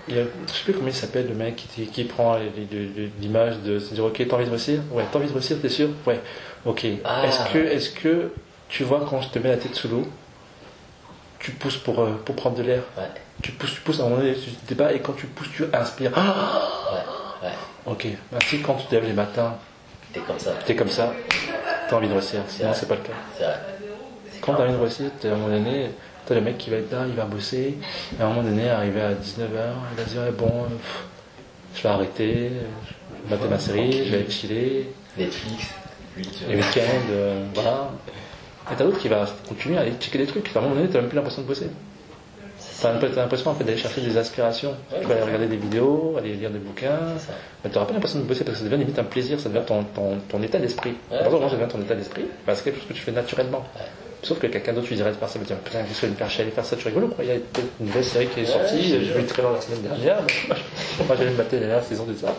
Il 0.08 0.16
y 0.16 0.20
a, 0.20 0.24
je 0.48 0.52
sais 0.52 0.64
plus 0.64 0.74
comment 0.74 0.88
il 0.88 0.94
s'appelle 0.94 1.28
le 1.28 1.36
mec 1.36 1.56
qui, 1.56 1.86
qui 1.86 2.04
prend 2.06 2.36
l'image 3.20 3.60
de 3.60 3.78
se 3.80 3.94
dire 3.94 4.04
ok 4.04 4.26
t'as 4.28 4.36
envie 4.36 4.46
de 4.46 4.50
grossir? 4.50 4.80
Ouais 4.92 5.04
t'as 5.12 5.20
envie 5.20 5.28
de 5.28 5.32
grossir 5.32 5.58
t'es 5.62 5.70
sûr? 5.70 5.90
Ouais. 6.08 6.20
Ok. 6.66 6.86
Ah. 7.06 7.24
est-ce 7.26 7.54
que 7.54 7.58
est-ce 7.60 7.90
que 7.92 8.32
tu 8.68 8.84
vois 8.84 9.06
quand 9.08 9.22
je 9.22 9.30
te 9.30 9.40
mets 9.40 9.50
la 9.50 9.58
tête 9.58 9.76
sous 9.76 9.88
l'eau 9.88 10.08
tu 11.40 11.52
pousses 11.52 11.78
pour 11.78 12.00
euh, 12.02 12.20
pour 12.26 12.36
prendre 12.36 12.56
de 12.58 12.64
l'air? 12.64 12.82
Ouais, 12.98 13.04
tu 13.44 13.52
pousses 13.52 13.74
tu 13.76 13.82
pousses 13.82 14.00
à 14.00 14.04
un 14.04 14.10
moment 14.10 14.22
donné 14.22 14.34
tu 14.34 14.52
te 14.52 14.68
débats 14.68 14.92
et 14.92 15.00
quand 15.00 15.14
tu 15.14 15.28
pousses 15.28 15.52
tu 15.56 15.66
inspires. 15.72 16.12
Ah 16.16 16.68
ouais, 17.44 17.48
ouais. 17.48 17.54
ok. 17.86 18.08
Merci. 18.32 18.62
Quand 18.62 18.74
tu 18.76 18.88
te 18.88 18.96
lèves 18.96 19.06
les 19.06 19.14
matins 19.14 19.56
T'es 20.14 20.20
comme 20.20 20.40
ça. 20.40 20.52
t'es 20.66 20.76
comme 20.76 20.90
ça. 20.90 21.14
T'as 21.90 21.96
envie 21.96 22.08
de 22.08 22.14
grossir. 22.14 22.42
Sinon 22.48 22.72
c'est 22.74 22.88
pas 22.88 22.96
le 22.96 23.02
cas. 23.02 23.14
C'est 23.38 23.44
vrai. 23.44 23.56
Quand 24.42 24.56
t'as 24.56 24.68
grossir, 24.68 25.12
t'es 25.20 25.30
à 25.30 25.34
un 25.34 25.36
moment 25.36 25.50
donné, 25.50 25.92
t'as 26.26 26.36
le 26.36 26.42
mec 26.42 26.58
qui 26.58 26.70
va 26.70 26.78
être 26.78 26.92
là, 26.92 27.06
il 27.08 27.14
va 27.14 27.26
bosser, 27.26 27.78
et 28.18 28.22
à 28.22 28.26
un 28.26 28.30
moment 28.30 28.44
donné, 28.44 28.70
arrivé 28.70 29.02
à 29.02 29.12
19h, 29.12 29.72
il 29.92 29.98
va 29.98 30.04
se 30.06 30.10
dire, 30.10 30.24
eh 30.28 30.32
bon, 30.32 30.66
pff, 30.68 31.04
je 31.76 31.84
vais 31.84 31.90
arrêter, 31.90 32.50
je 32.50 33.30
vais 33.30 33.36
mater 33.36 33.50
ma 33.50 33.60
série, 33.60 34.06
je 34.06 34.12
vais 34.12 34.18
aller 34.18 34.30
chiller, 34.30 34.90
Netflix, 35.18 35.66
les 36.18 36.56
week-ends, 36.56 37.08
euh, 37.12 37.46
voilà. 37.54 37.92
Et 38.72 38.76
t'as 38.76 38.84
l'autre 38.84 39.00
qui 39.00 39.08
va 39.08 39.26
continuer 39.48 39.78
à 39.78 39.82
aller 39.82 39.94
checker 40.00 40.18
des 40.18 40.28
trucs, 40.28 40.56
à 40.56 40.60
un 40.60 40.62
moment 40.64 40.76
donné, 40.76 40.88
t'as 40.90 41.00
même 41.00 41.10
plus 41.10 41.16
l'impression 41.16 41.42
de 41.42 41.48
bosser. 41.48 41.68
T'as 42.82 42.94
l'impression 42.94 43.52
en 43.52 43.54
fait 43.54 43.64
d'aller 43.64 43.78
chercher 43.78 44.02
des 44.02 44.18
aspirations. 44.18 44.74
tu 44.90 45.08
vas 45.08 45.14
aller 45.14 45.24
regarder 45.24 45.48
des 45.48 45.58
vidéos, 45.58 46.16
aller 46.18 46.34
lire 46.34 46.50
des 46.50 46.58
bouquins, 46.60 47.00
mais 47.64 47.70
tu 47.70 47.76
n'auras 47.76 47.86
pas 47.86 47.94
l'impression 47.94 48.20
de 48.20 48.24
bosser 48.24 48.44
parce 48.44 48.58
que 48.58 48.64
ça 48.64 48.70
devient 48.70 48.82
limite 48.82 48.98
un 48.98 49.04
plaisir, 49.04 49.40
ça 49.40 49.50
devient 49.50 49.66
ton, 49.66 49.84
ton, 49.84 50.18
ton 50.28 50.42
état 50.42 50.58
d'esprit. 50.58 50.96
Ouais. 51.12 51.18
Par 51.18 51.28
exemple, 51.28 51.42
moi, 51.42 51.50
ça 51.50 51.58
devient 51.58 51.72
ton 51.72 51.82
état 51.82 51.96
d'esprit, 51.96 52.26
parce 52.46 52.60
que 52.60 52.66
c'est 52.66 52.72
quelque 52.72 52.80
chose 52.80 52.90
que 52.90 52.94
tu 52.94 53.02
fais 53.02 53.12
naturellement. 53.12 53.66
Ouais. 53.76 53.82
Sauf 54.24 54.38
que 54.40 54.48
quelqu'un 54.48 54.74
d'autre 54.74 54.88
lui 54.88 54.96
dirait 54.96 55.12
de 55.12 55.16
faire 55.16 55.28
ça, 55.30 55.36
il 55.38 55.42
va 55.42 55.48
dire 55.48 55.58
putain, 55.58 55.80
qu'est-ce 55.84 56.02
que 56.06 56.30
chier 56.30 56.42
à 56.42 56.44
aller 56.44 56.52
faire 56.52 56.66
ça, 56.66 56.76
tu 56.76 56.88
rigoles 56.88 57.06
ou 57.06 57.08
quoi? 57.08 57.24
Il 57.24 57.30
y 57.30 57.34
a 57.34 57.36
peut-être 57.36 57.68
une 57.80 57.88
nouvelle 57.88 58.04
série 58.06 58.28
qui 58.28 58.42
est 58.42 58.46
sortie, 58.46 58.82
j'ai 58.84 59.00
vu 59.00 59.22
le 59.22 59.26
trailer 59.26 59.52
la 59.52 59.62
semaine 59.62 59.82
dernière, 59.82 60.22
moi 60.48 61.16
j'allais 61.18 61.32
me 61.32 61.36
battre 61.38 61.54
la 61.54 61.60
dernière 61.60 61.84
saison 61.84 62.06
de 62.06 62.14
ça. 62.16 62.36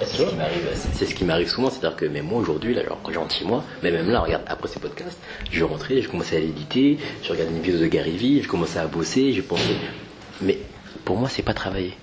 C'est 0.00 0.16
ce 0.16 0.24
qui 0.26 0.34
m'arrive, 0.36 0.68
ce 0.94 1.14
qui 1.14 1.24
m'arrive 1.24 1.48
souvent, 1.48 1.70
c'est-à-dire 1.70 1.96
que 1.96 2.04
même 2.06 2.26
moi 2.26 2.40
aujourd'hui, 2.40 2.74
là, 2.74 2.82
alors 2.82 2.98
quand 3.02 3.12
j'ai 3.12 3.38
chez 3.38 3.44
moi, 3.44 3.64
mais 3.82 3.90
même 3.90 4.10
là, 4.10 4.20
regarde, 4.20 4.42
après 4.46 4.68
ces 4.68 4.78
podcasts, 4.80 5.18
je 5.50 5.64
rentrer, 5.64 6.02
je 6.02 6.08
commence 6.08 6.32
à 6.32 6.38
l'éditer, 6.38 6.98
je 7.22 7.32
regarde 7.32 7.50
une 7.50 7.62
vidéo 7.62 7.80
de 7.80 7.86
Gary 7.86 8.16
Vee, 8.16 8.42
je 8.42 8.48
commence 8.48 8.76
à 8.76 8.86
bosser, 8.86 9.32
je 9.32 9.40
pense, 9.42 9.60
mais 10.40 10.58
pour 11.04 11.16
moi, 11.16 11.28
c'est 11.28 11.42
pas 11.42 11.54
travailler. 11.54 11.94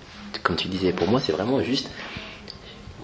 Comme 0.41 0.55
tu 0.55 0.67
disais, 0.67 0.91
pour 0.91 1.07
moi, 1.07 1.21
c'est 1.23 1.31
vraiment 1.31 1.61
juste, 1.61 1.89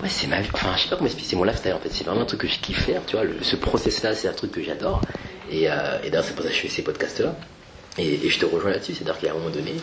ouais, 0.01 0.09
c'est 0.09 0.27
ma 0.27 0.41
vie, 0.41 0.49
enfin, 0.53 0.73
je 0.77 0.83
sais 0.83 0.89
pas 0.89 0.95
comment 0.95 1.07
expliquer, 1.07 1.29
c'est 1.29 1.35
mon 1.35 1.43
lifestyle 1.43 1.73
en 1.73 1.79
fait, 1.79 1.89
c'est 1.91 2.03
vraiment 2.05 2.21
un 2.21 2.25
truc 2.25 2.41
que 2.41 2.47
je 2.47 2.59
kiffe 2.59 2.83
faire, 2.85 3.01
tu 3.05 3.15
vois, 3.15 3.25
le- 3.25 3.37
ce 3.41 3.55
process-là, 3.55 4.15
c'est 4.15 4.27
un 4.27 4.33
truc 4.33 4.51
que 4.51 4.63
j'adore, 4.63 5.01
et, 5.51 5.69
euh, 5.69 5.99
et 6.03 6.09
d'ailleurs, 6.09 6.25
c'est 6.25 6.35
pour 6.35 6.43
ça 6.43 6.49
que 6.49 6.55
je 6.55 6.61
fais 6.61 6.69
ces 6.69 6.83
podcasts-là, 6.83 7.35
et, 7.97 8.25
et 8.25 8.29
je 8.29 8.39
te 8.39 8.45
rejoins 8.45 8.71
là-dessus, 8.71 8.93
c'est-à-dire 8.93 9.17
qu'il 9.17 9.27
y 9.27 9.31
a 9.31 9.33
un 9.33 9.37
moment 9.37 9.49
donné 9.49 9.73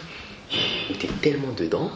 où 0.91 0.95
tu 0.95 1.07
es 1.07 1.11
tellement 1.21 1.53
dedans, 1.57 1.91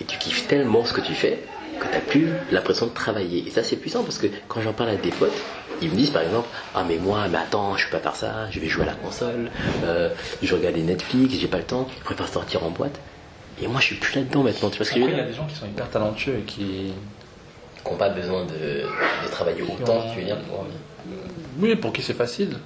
et 0.00 0.04
tu 0.04 0.18
kiffes 0.18 0.46
tellement 0.46 0.84
ce 0.84 0.92
que 0.92 1.00
tu 1.00 1.14
fais 1.14 1.42
que 1.78 1.86
tu 1.94 2.00
plus 2.06 2.28
l'impression 2.50 2.86
de 2.86 2.92
travailler. 2.92 3.46
Et 3.46 3.50
ça, 3.50 3.62
c'est 3.62 3.76
puissant 3.76 4.02
parce 4.02 4.18
que 4.18 4.26
quand 4.48 4.60
j'en 4.60 4.72
parle 4.72 4.90
à 4.90 4.96
des 4.96 5.10
potes, 5.10 5.36
ils 5.82 5.90
me 5.90 5.94
disent 5.96 6.10
par 6.10 6.22
exemple 6.22 6.48
Ah, 6.74 6.84
mais 6.88 6.96
moi, 6.96 7.26
mais 7.30 7.38
attends, 7.38 7.76
je 7.76 7.86
peux 7.86 7.98
pas 7.98 8.02
faire 8.02 8.16
ça, 8.16 8.50
je 8.50 8.60
vais 8.60 8.68
jouer 8.68 8.84
à 8.84 8.86
la 8.86 8.94
console, 8.94 9.50
euh, 9.84 10.10
je 10.42 10.54
regarde 10.54 10.76
les 10.76 10.82
Netflix, 10.82 11.34
j'ai 11.38 11.48
pas 11.48 11.58
le 11.58 11.64
temps, 11.64 11.88
je 11.98 12.04
préfère 12.04 12.28
sortir 12.28 12.64
en 12.64 12.70
boîte. 12.70 12.98
Et 13.62 13.66
moi, 13.68 13.80
je 13.80 13.86
suis 13.86 13.96
plus 13.96 14.14
là-dedans 14.16 14.42
maintenant, 14.42 14.70
tu 14.70 14.76
vois 14.78 14.86
ce 14.86 14.92
que 14.92 15.00
je 15.00 15.04
veux 15.04 15.10
il 15.10 15.16
y 15.16 15.20
a 15.20 15.22
dire 15.22 15.30
des 15.30 15.36
gens 15.36 15.46
qui 15.46 15.54
sont 15.54 15.66
hyper 15.66 15.88
talentueux 15.90 16.38
et 16.38 16.42
qui. 16.42 16.92
Qui 17.84 17.92
n'ont 17.92 17.98
pas 17.98 18.08
besoin 18.08 18.44
de, 18.44 18.82
de 18.82 19.30
travailler 19.30 19.62
autant, 19.62 20.10
tu 20.12 20.20
veux 20.20 20.24
dire, 20.24 20.38
pour. 20.40 20.66
Oui, 21.58 21.76
pour 21.76 21.92
qui 21.92 22.02
c'est 22.02 22.14
facile. 22.14 22.58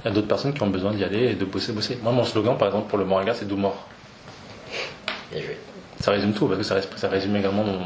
Il 0.00 0.04
y 0.04 0.08
a 0.08 0.10
d'autres 0.12 0.28
personnes 0.28 0.52
qui 0.54 0.62
ont 0.62 0.68
besoin 0.68 0.92
d'y 0.92 1.02
aller 1.04 1.30
et 1.30 1.34
de 1.34 1.44
bosser, 1.44 1.72
bosser. 1.72 1.98
Moi, 2.02 2.12
mon 2.12 2.24
slogan, 2.24 2.56
par 2.56 2.68
exemple, 2.68 2.88
pour 2.88 2.98
le 2.98 3.04
Moringa, 3.04 3.34
c'est 3.34 3.46
Doumor. 3.46 3.86
Bien 5.32 5.42
joué. 5.42 5.58
Ça 6.00 6.12
résume 6.12 6.32
tout, 6.32 6.46
parce 6.46 6.58
que 6.58 6.64
ça, 6.64 6.76
rés- 6.76 6.88
ça 6.96 7.08
résume 7.08 7.34
également 7.36 7.64
mon, 7.64 7.78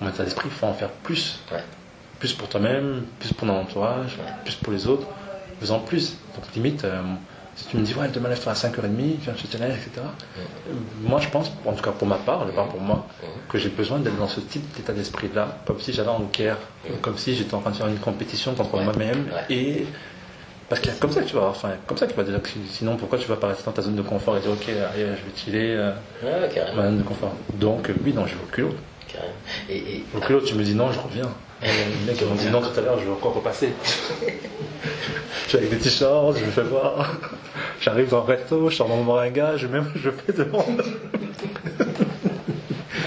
mon 0.00 0.08
état 0.08 0.24
d'esprit. 0.24 0.48
Il 0.50 0.54
faut 0.56 0.66
en 0.66 0.74
faire 0.74 0.90
plus. 0.90 1.38
Ouais. 1.52 1.62
Plus 2.18 2.32
pour 2.32 2.48
toi-même, 2.48 3.04
plus 3.20 3.32
pour 3.32 3.46
ton 3.46 3.54
entourage, 3.60 4.16
Ouais. 4.18 4.32
plus 4.44 4.54
pour 4.56 4.72
les 4.72 4.86
autres. 4.88 5.06
Faisant 5.60 5.78
plus. 5.80 6.16
Donc, 6.34 6.44
limite, 6.54 6.84
euh, 6.84 7.00
si 7.54 7.66
tu 7.66 7.76
me 7.76 7.82
dis, 7.84 7.94
ouais, 7.94 8.08
demain, 8.08 8.28
lève-toi 8.28 8.52
à 8.52 8.54
5h30, 8.56 9.16
viens 9.20 9.34
chez 9.36 9.48
Chanel, 9.50 9.70
etc. 9.72 10.02
Moi, 11.02 11.20
je 11.20 11.28
pense, 11.28 11.52
en 11.64 11.72
tout 11.72 11.82
cas 11.82 11.92
pour 11.92 12.06
ma 12.08 12.16
part, 12.16 12.46
je 12.48 12.52
parle 12.52 12.68
pour 12.68 12.80
moi, 12.80 13.06
que 13.48 13.58
j'ai 13.58 13.68
besoin 13.68 13.98
d'être 14.00 14.16
dans 14.18 14.28
ce 14.28 14.40
type 14.40 14.76
d'état 14.76 14.92
d'esprit-là, 14.92 15.58
comme 15.66 15.80
si 15.80 15.92
j'allais 15.92 16.08
en 16.08 16.20
guerre, 16.32 16.58
comme 17.00 17.16
si 17.16 17.34
j'étais 17.36 17.54
en 17.54 17.60
train 17.60 17.70
de 17.70 17.76
faire 17.76 17.86
une 17.88 17.98
compétition 17.98 18.54
contre 18.54 18.74
Ouais. 18.74 18.84
moi-même. 18.84 19.26
Ouais. 19.32 19.54
Et 19.56 19.86
parce 20.68 20.80
qu'il 20.80 20.90
y 20.92 20.94
a 20.94 20.98
comme 20.98 21.10
ça 21.12 21.22
que 21.22 21.26
tu 21.28 21.34
vas, 21.34 21.46
enfin, 21.46 21.70
comme 21.86 21.96
ça 21.96 22.06
que 22.06 22.12
tu 22.12 22.16
vas 22.18 22.24
dire 22.24 22.40
que 22.42 22.48
sinon, 22.70 22.96
pourquoi 22.96 23.18
tu 23.18 23.26
vas 23.26 23.36
pas 23.36 23.48
rester 23.48 23.64
dans 23.64 23.72
ta 23.72 23.82
zone 23.82 23.94
de 23.96 24.02
confort 24.02 24.36
et 24.36 24.40
dire, 24.40 24.50
ok, 24.50 24.68
allez, 24.68 25.04
je 25.06 25.06
vais 25.06 25.36
chiller, 25.36 25.74
euh, 25.76 25.92
Ouais, 26.22 26.48
carrément. 26.54 26.76
ma 26.76 26.82
zone 26.88 26.98
de 26.98 27.02
confort. 27.04 27.32
Donc, 27.54 27.88
euh, 27.88 27.94
oui, 28.04 28.12
non, 28.12 28.26
je 28.26 28.34
vais 28.34 28.40
au 28.42 28.46
culot. 28.52 28.74
carrément. 29.10 29.32
Et, 29.70 29.76
et- 29.78 30.04
Au 30.16 30.20
culot, 30.20 30.40
tu 30.42 30.54
me 30.54 30.62
dis 30.62 30.74
non, 30.74 30.92
je 30.92 30.98
reviens. 31.00 31.28
Et 31.62 31.66
les 31.66 32.12
mecs, 32.12 32.20
ils 32.20 32.26
m'ont 32.26 32.34
dit 32.34 32.48
non 32.50 32.60
tout 32.60 32.78
à 32.78 32.82
l'heure, 32.82 32.98
je 33.00 33.04
vais 33.06 33.10
encore 33.10 33.34
repasser. 33.34 33.70
je 35.44 35.48
suis 35.48 35.58
avec 35.58 35.70
des 35.70 35.78
t-shirts, 35.78 36.36
je 36.38 36.44
me 36.44 36.50
fais 36.50 36.62
voir. 36.62 37.14
J'arrive 37.80 38.10
dans 38.10 38.18
le 38.26 38.32
resto, 38.34 38.68
je 38.70 38.76
sors 38.76 38.88
dans 38.88 38.96
mon 38.96 39.04
moringa, 39.04 39.56
je, 39.56 39.66
même, 39.66 39.90
je 39.96 40.10
fais 40.10 40.32
demande. 40.32 40.82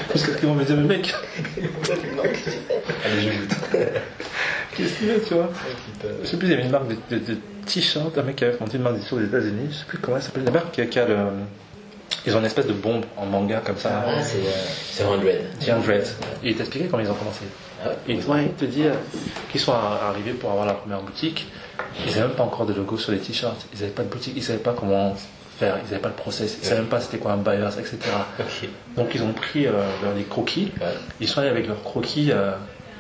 Parce 0.10 0.24
que 0.26 0.32
qu'ils 0.38 0.50
vont 0.50 0.56
me 0.56 0.64
dire, 0.66 0.76
mais 0.78 0.98
mec, 0.98 1.14
Allez, 3.06 3.22
je 3.22 3.30
goûte. 3.30 3.56
Qu'est-ce 4.76 4.98
qu'il 5.00 5.08
fait, 5.08 5.20
tu 5.22 5.34
vois 5.36 5.50
Je 6.24 6.28
sais 6.28 6.38
plus, 6.38 6.48
il 6.48 6.52
y 6.52 6.54
avait 6.54 6.64
une 6.64 6.72
marque 6.72 6.88
de, 6.88 6.96
de- 7.18 7.26
de 7.34 7.38
t-shirts, 7.66 8.18
un 8.18 8.24
mec 8.24 8.36
qui 8.38 8.46
avait 8.46 8.58
monté 8.60 8.78
une 8.78 8.84
marque 8.84 8.96
d'édition 8.96 9.18
aux 9.18 9.22
États-Unis, 9.22 9.68
je 9.72 9.76
sais 9.78 9.86
plus 9.88 9.98
comment 10.00 10.18
elle 10.18 10.24
s'appelle, 10.24 10.44
la 10.44 10.52
marque 10.52 10.72
qui 10.72 10.82
a, 10.82 10.86
qui 10.86 11.00
a 11.00 11.06
le. 11.08 11.16
Ils 12.26 12.36
ont 12.36 12.40
une 12.40 12.46
espèce 12.46 12.68
de 12.68 12.74
bombe 12.74 13.04
en 13.18 13.26
manga 13.26 13.62
comme 13.66 13.78
ça. 13.78 14.04
Ah, 14.06 14.22
c'est 14.22 14.38
euh, 14.38 14.52
c'est 14.92 15.04
100. 15.04 15.10
100. 15.82 15.82
Et 16.44 16.50
il 16.50 16.56
t'expliquait 16.56 16.86
comment 16.88 17.02
ils 17.02 17.10
ont 17.10 17.16
commencé. 17.16 17.46
Ah 17.84 17.88
ouais. 17.90 17.96
Et 18.14 18.24
ouais, 18.26 18.44
il 18.46 18.52
te 18.54 18.66
dit 18.66 18.84
euh, 18.84 18.94
qu'ils 19.52 19.62
sont 19.62 19.72
ar- 19.72 20.04
arrivés 20.10 20.34
pour 20.34 20.52
avoir 20.52 20.68
la 20.68 20.74
première 20.74 21.02
boutique. 21.02 21.48
Ils 22.06 22.10
n'avaient 22.12 22.28
même 22.28 22.36
pas 22.36 22.44
encore 22.44 22.68
de 22.68 22.74
logo 22.74 22.96
sur 22.98 23.12
les 23.12 23.18
t-shirts. 23.18 23.66
Ils 23.74 23.80
n'avaient 23.80 23.92
pas 23.94 24.04
de 24.04 24.10
boutique. 24.10 24.34
Ils 24.36 24.44
savaient 24.44 24.60
pas 24.60 24.74
comment 24.78 25.16
faire. 25.58 25.78
Ils 25.80 25.86
n'avaient 25.90 26.02
pas 26.02 26.10
le 26.10 26.14
process. 26.14 26.58
Ils 26.62 26.66
savaient 26.66 26.82
même 26.82 26.90
pas 26.90 27.00
c'était 27.00 27.18
quoi 27.18 27.32
un 27.32 27.38
buyer, 27.38 27.66
etc. 27.80 27.98
Donc 28.96 29.16
ils 29.16 29.24
ont 29.24 29.34
pris 29.34 29.66
euh, 29.66 29.72
leurs- 30.04 30.14
des 30.14 30.24
croquis. 30.24 30.72
Ouais. 30.80 30.88
Ils 31.22 31.28
sont 31.28 31.40
allés 31.40 31.50
avec 31.50 31.66
leurs 31.68 31.82
croquis 31.82 32.32
euh, 32.32 32.52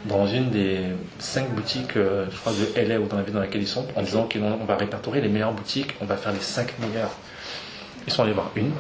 dans 0.06 0.26
une 0.28 0.50
des 0.50 0.80
cinq 1.20 1.50
boutiques, 1.52 1.96
euh, 1.98 2.26
je 2.32 2.38
crois, 2.38 2.54
de 2.54 2.88
LA 2.88 3.00
ou 3.00 3.08
dans 3.08 3.18
la 3.18 3.24
ville 3.24 3.34
dans 3.34 3.40
laquelle 3.40 3.62
ils 3.62 3.68
sont, 3.68 3.86
en 3.96 4.02
disant 4.02 4.28
qu'on 4.32 4.66
va 4.66 4.76
répertorier 4.76 5.22
les 5.22 5.30
meilleures 5.30 5.54
boutiques, 5.54 5.96
on 6.02 6.06
va 6.06 6.18
faire 6.18 6.32
les 6.32 6.40
cinq 6.40 6.78
meilleures. 6.80 7.12
Ils 8.08 8.14
sont 8.14 8.24
allés 8.24 8.34
voir 8.34 8.52
une. 8.56 8.72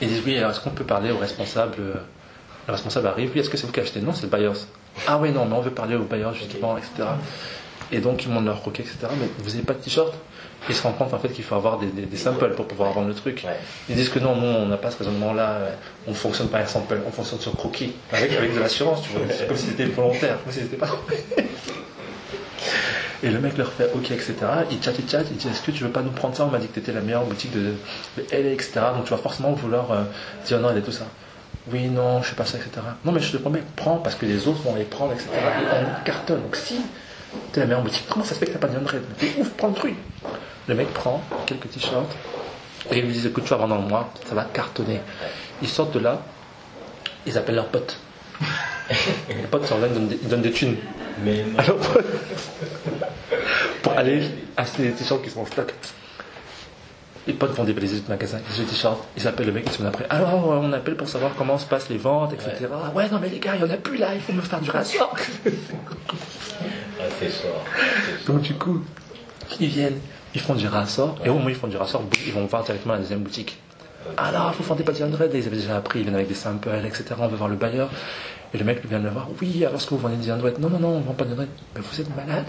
Ils 0.00 0.08
disent 0.08 0.22
oui, 0.24 0.38
alors 0.38 0.52
est-ce 0.52 0.60
qu'on 0.60 0.70
peut 0.70 0.84
parler 0.84 1.10
au 1.10 1.18
responsable 1.18 1.76
euh, 1.80 1.94
Le 2.68 2.72
responsable 2.72 3.08
arrive, 3.08 3.32
oui, 3.34 3.40
est-ce 3.40 3.50
que 3.50 3.56
c'est 3.56 3.66
vous 3.66 3.72
qui 3.72 3.80
achetez? 3.80 4.00
Non, 4.00 4.12
c'est 4.12 4.22
le 4.22 4.28
buyers. 4.28 4.60
Ah 5.06 5.18
oui, 5.18 5.32
non, 5.32 5.46
mais 5.46 5.54
on 5.54 5.60
veut 5.60 5.70
parler 5.70 5.96
au 5.96 6.04
buyers 6.04 6.34
justement, 6.34 6.76
etc. 6.76 7.08
Et 7.92 7.98
donc 7.98 8.24
ils 8.24 8.30
montrent 8.30 8.46
leur 8.46 8.60
croquis, 8.60 8.82
etc. 8.82 8.98
Mais 9.18 9.26
vous 9.38 9.50
n'avez 9.50 9.62
pas 9.62 9.72
de 9.74 9.78
t-shirt 9.80 10.12
Ils 10.68 10.74
se 10.74 10.82
rendent 10.82 10.96
compte 10.98 11.12
en 11.14 11.18
fait 11.18 11.30
qu'il 11.30 11.42
faut 11.44 11.54
avoir 11.56 11.78
des, 11.78 11.86
des- 11.88 12.06
des 12.06 12.16
samples 12.16 12.50
pour 12.54 12.66
pouvoir 12.66 12.92
vendre 12.92 13.08
le 13.08 13.14
truc. 13.14 13.42
Ouais. 13.46 13.56
Ils 13.88 13.96
disent 13.96 14.10
que 14.10 14.18
non, 14.20 14.36
nous 14.36 14.46
on 14.46 14.66
n'a 14.66 14.76
pas 14.76 14.90
ce 14.90 14.98
raisonnement-là, 14.98 15.58
on 16.06 16.14
fonctionne 16.14 16.48
pas 16.48 16.58
avec 16.58 16.68
sample, 16.68 16.98
on 17.06 17.10
fonctionne 17.10 17.40
sur 17.40 17.56
croquis, 17.56 17.92
avec, 18.12 18.32
avec 18.32 18.54
de 18.54 18.60
l'assurance, 18.60 19.02
tu 19.02 19.10
vois. 19.10 19.22
C'est 19.36 19.48
comme 19.48 19.56
si 19.56 19.66
c'était 19.66 19.86
volontaire, 19.86 20.38
comme 20.44 20.52
si 20.52 20.60
c'était 20.60 20.76
pas. 20.76 20.88
Et 23.22 23.28
le 23.28 23.38
mec 23.38 23.58
leur 23.58 23.70
fait 23.70 23.90
OK, 23.94 24.10
etc. 24.12 24.34
Il 24.70 24.82
chatte, 24.82 24.98
il 24.98 25.08
chatte, 25.10 25.26
il 25.30 25.36
dit 25.36 25.46
Est-ce 25.48 25.60
que 25.62 25.70
tu 25.72 25.82
veux 25.84 25.90
pas 25.90 26.00
nous 26.00 26.10
prendre 26.10 26.34
ça? 26.34 26.44
On 26.44 26.48
m'a 26.48 26.58
dit 26.58 26.68
que 26.68 26.74
tu 26.74 26.80
étais 26.80 26.92
la 26.92 27.02
meilleure 27.02 27.24
boutique 27.24 27.52
de, 27.52 27.74
de 28.16 28.22
LA, 28.32 28.52
etc. 28.52 28.72
Donc 28.94 29.04
tu 29.04 29.10
vas 29.10 29.18
forcément 29.18 29.52
vouloir 29.52 29.92
euh, 29.92 30.02
dire 30.46 30.58
non, 30.58 30.70
il 30.72 30.78
est 30.78 30.82
tout 30.82 30.92
ça. 30.92 31.04
Oui, 31.70 31.88
non, 31.88 32.22
je 32.22 32.28
suis 32.28 32.34
pas 32.36 32.46
ça, 32.46 32.56
etc. 32.56 32.70
Non, 33.04 33.12
mais 33.12 33.20
je 33.20 33.30
te 33.32 33.36
promets, 33.36 33.62
prends 33.76 33.96
parce 33.98 34.14
que 34.16 34.24
les 34.24 34.48
autres 34.48 34.62
vont 34.62 34.74
les 34.74 34.84
prendre, 34.84 35.12
etc. 35.12 35.28
Et 35.34 35.74
on 35.84 36.04
cartonne. 36.04 36.40
Donc 36.40 36.56
si 36.56 36.76
t'es 37.52 37.60
la 37.60 37.66
meilleure 37.66 37.82
boutique, 37.82 38.06
comment 38.08 38.24
ça 38.24 38.34
se 38.34 38.40
fait 38.40 38.46
que 38.46 38.52
t'as 38.52 38.58
pas 38.58 38.68
de 38.68 38.74
100 38.74 38.80
T'es 39.18 39.32
ouf, 39.38 39.50
prends 39.50 39.68
le 39.68 39.74
truc. 39.74 39.94
Le 40.68 40.74
mec 40.74 40.92
prend 40.92 41.22
quelques 41.46 41.70
t-shirts 41.70 42.16
et 42.90 42.98
ils 42.98 43.04
lui 43.04 43.12
disent 43.12 43.26
écoute, 43.26 43.44
tu 43.44 43.50
vas 43.50 43.56
vendre 43.56 43.76
dans 43.76 43.82
le 43.82 43.88
mois, 43.88 44.12
ça 44.28 44.34
va 44.34 44.44
cartonner. 44.44 45.00
Ils 45.62 45.68
sortent 45.68 45.92
de 45.92 45.98
là, 46.00 46.22
ils 47.26 47.36
appellent 47.36 47.56
leurs 47.56 47.68
potes. 47.68 47.98
les 49.28 49.34
potes 49.50 49.66
sont 49.66 49.78
là, 49.78 49.86
ils 49.88 49.94
donnent 49.94 50.08
des, 50.08 50.18
ils 50.22 50.28
donnent 50.28 50.42
des 50.42 50.52
thunes 50.52 50.76
Mais 51.24 51.44
non. 51.44 51.58
à 51.58 51.66
leurs 51.66 51.76
potes 51.76 52.06
pour 53.82 53.92
aller 53.92 54.22
acheter 54.56 54.84
des 54.84 54.92
t-shirts 54.92 55.22
qui 55.22 55.30
sont 55.30 55.40
en 55.40 55.46
stock. 55.46 55.74
Les 57.26 57.34
potes 57.34 57.52
vont 57.52 57.64
débalayer 57.64 57.96
les 57.96 58.02
magasins, 58.08 58.40
ils 58.58 58.64
t-shirts, 58.64 58.98
ils 59.16 59.28
appellent 59.28 59.46
le 59.46 59.52
mec 59.52 59.66
une 59.66 59.72
semaine 59.72 59.88
après. 59.92 60.06
Alors, 60.08 60.48
ouais, 60.48 60.56
on 60.60 60.72
appelle 60.72 60.96
pour 60.96 61.08
savoir 61.08 61.32
comment 61.36 61.58
se 61.58 61.66
passent 61.66 61.90
les 61.90 61.98
ventes, 61.98 62.32
etc. 62.32 62.66
Ah 62.72 62.90
Ouais, 62.94 63.08
non, 63.10 63.18
mais 63.20 63.28
les 63.28 63.38
gars, 63.38 63.56
il 63.56 63.60
y 63.60 63.64
en 63.64 63.70
a 63.70 63.76
plus 63.76 63.98
là, 63.98 64.14
il 64.14 64.20
faut 64.20 64.32
me 64.32 64.40
faire 64.40 64.60
du 64.60 64.70
rassort. 64.70 65.14
Ah, 67.00 67.08
fort. 67.10 67.64
Donc, 68.26 68.42
du 68.42 68.54
coup, 68.54 68.82
ils 69.58 69.68
viennent, 69.68 69.98
ils 70.34 70.40
font 70.40 70.54
du 70.54 70.66
rassort, 70.66 71.16
et 71.24 71.28
au 71.28 71.34
moment 71.34 71.46
où 71.46 71.50
ils 71.50 71.56
font 71.56 71.68
du 71.68 71.76
rassort, 71.76 72.04
ils 72.26 72.32
vont 72.32 72.44
voir 72.46 72.64
directement 72.64 72.94
à 72.94 72.96
la 72.96 73.02
deuxième 73.02 73.20
boutique. 73.20 73.58
Alors, 74.16 74.52
vous 74.52 74.64
vendez 74.64 74.82
pas 74.82 74.92
du 74.92 74.98
100, 74.98 75.08
ils 75.08 75.14
avaient 75.14 75.28
déjà 75.28 75.76
appris, 75.76 76.00
ils 76.00 76.02
viennent 76.02 76.14
avec 76.14 76.28
des 76.28 76.34
samples, 76.34 76.70
etc. 76.84 77.04
On 77.18 77.28
veut 77.28 77.36
voir 77.36 77.48
le 77.48 77.56
bailleur. 77.56 77.90
Et 78.52 78.58
le 78.58 78.64
mec 78.64 78.84
vient 78.86 78.98
le 78.98 79.10
voir. 79.10 79.28
Oui, 79.40 79.64
alors 79.64 79.76
est-ce 79.76 79.86
que 79.86 79.94
vous 79.94 80.00
vendez 80.00 80.16
du 80.16 80.26
100 80.26 80.38
Non, 80.58 80.70
non, 80.70 80.80
non, 80.80 80.88
on 80.88 81.00
vend 81.00 81.12
pas 81.12 81.24
de 81.24 81.36
100. 81.36 81.42
Mais 81.74 81.80
vous 81.80 82.00
êtes 82.00 82.16
malade? 82.16 82.46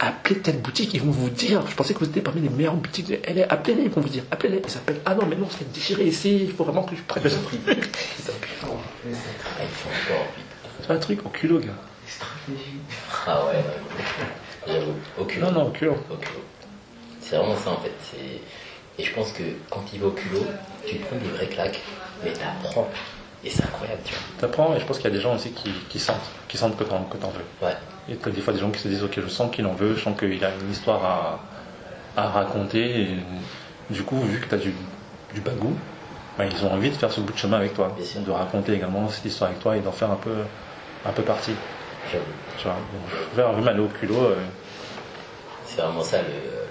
Appelez 0.00 0.40
telle 0.40 0.58
boutique, 0.58 0.92
ils 0.92 1.00
vont 1.00 1.12
vous 1.12 1.30
dire. 1.30 1.66
Je 1.66 1.74
pensais 1.74 1.94
que 1.94 2.00
vous 2.00 2.06
étiez 2.06 2.20
parmi 2.20 2.42
les 2.42 2.50
meilleures 2.50 2.74
boutiques 2.74 3.06
de 3.06 3.18
LA. 3.32 3.46
Appelez-les, 3.48 3.84
ils 3.84 3.90
vont 3.90 4.00
vous 4.00 4.08
dire. 4.08 4.24
Appelez-les. 4.30 4.60
Ils 4.62 4.70
s'appellent. 4.70 5.00
Ah 5.06 5.14
non, 5.14 5.24
mais 5.26 5.36
non, 5.36 5.46
c'est 5.56 5.72
déchiré 5.72 6.04
ici, 6.04 6.44
il 6.44 6.52
faut 6.52 6.64
vraiment 6.64 6.82
que 6.82 6.96
je 6.96 7.02
prenne 7.02 7.22
le 7.22 7.30
prix. 7.30 7.60
Ah. 7.66 8.66
C'est 10.82 10.92
un 10.92 10.98
truc 10.98 11.24
au 11.24 11.28
culot, 11.30 11.60
gars. 11.60 11.68
Ah 13.26 13.46
ouais. 13.46 13.64
J'avoue. 14.66 14.94
Au 15.18 15.24
culot. 15.24 15.46
Non, 15.46 15.52
non, 15.52 15.66
au 15.68 15.70
culot. 15.70 15.96
C'est 17.20 17.36
vraiment 17.36 17.56
ça 17.56 17.70
en 17.70 17.78
fait. 17.78 17.92
Et 18.98 19.02
je 19.04 19.12
pense 19.14 19.32
que 19.32 19.42
quand 19.70 19.82
il 19.92 20.00
va 20.00 20.06
au 20.06 20.10
culot, 20.10 20.46
tu 20.86 20.96
prends 20.96 21.16
des 21.16 21.28
vraies 21.28 21.46
claques, 21.46 21.80
mais 22.22 22.32
t'apprends. 22.32 22.88
Et 23.44 23.50
c'est 23.50 23.64
incroyable, 23.64 24.00
tu 24.04 24.14
T'apprends, 24.38 24.74
et 24.74 24.80
je 24.80 24.86
pense 24.86 24.96
qu'il 24.96 25.04
y 25.10 25.12
a 25.12 25.16
des 25.16 25.20
gens 25.20 25.34
aussi 25.34 25.50
qui, 25.50 25.70
qui 25.90 25.98
sentent, 25.98 26.16
qui 26.48 26.56
sentent 26.56 26.78
que 26.78 26.84
t'en, 26.84 27.02
que 27.04 27.16
t'en 27.18 27.28
veux. 27.28 27.44
vois. 27.60 27.68
Ouais. 27.70 27.76
Et 28.08 28.16
t'as 28.16 28.30
des 28.30 28.40
fois 28.40 28.54
des 28.54 28.60
gens 28.60 28.70
qui 28.70 28.80
se 28.80 28.88
disent 28.88 29.02
ok 29.02 29.20
je 29.20 29.28
sens 29.28 29.50
qu'il 29.54 29.66
en 29.66 29.72
veut, 29.74 29.94
je 29.96 30.00
sens 30.02 30.18
qu'il 30.18 30.42
a 30.44 30.50
une 30.50 30.70
histoire 30.70 31.04
à, 31.04 31.40
à 32.16 32.28
raconter 32.28 33.02
et 33.02 33.08
du 33.90 34.02
coup 34.02 34.18
vu 34.20 34.40
que 34.40 34.46
tu 34.48 34.54
as 34.54 34.58
du, 34.58 34.72
du 35.34 35.40
bagou, 35.40 35.74
bah, 36.38 36.44
ils 36.46 36.64
ont 36.64 36.72
envie 36.72 36.90
de 36.90 36.94
faire 36.94 37.12
ce 37.12 37.20
bout 37.20 37.32
de 37.32 37.38
chemin 37.38 37.58
avec 37.58 37.74
toi, 37.74 37.94
de 38.14 38.30
raconter 38.30 38.72
également 38.74 39.08
cette 39.08 39.24
histoire 39.24 39.50
avec 39.50 39.60
toi 39.62 39.76
et 39.76 39.80
d'en 39.80 39.92
faire 39.92 40.10
un 40.10 40.16
peu, 40.16 40.34
un 41.04 41.12
peu 41.12 41.22
partie. 41.22 41.52
Vois. 42.62 42.72
Donc, 42.72 42.80
je 43.32 43.36
vais 43.36 43.42
vraiment 43.42 43.66
aller 43.66 43.80
au 43.80 43.86
culot. 43.88 44.14
euh, 44.22 44.36
C'est 45.66 45.80
vraiment 45.82 46.02
ça 46.02 46.18
le. 46.18 46.64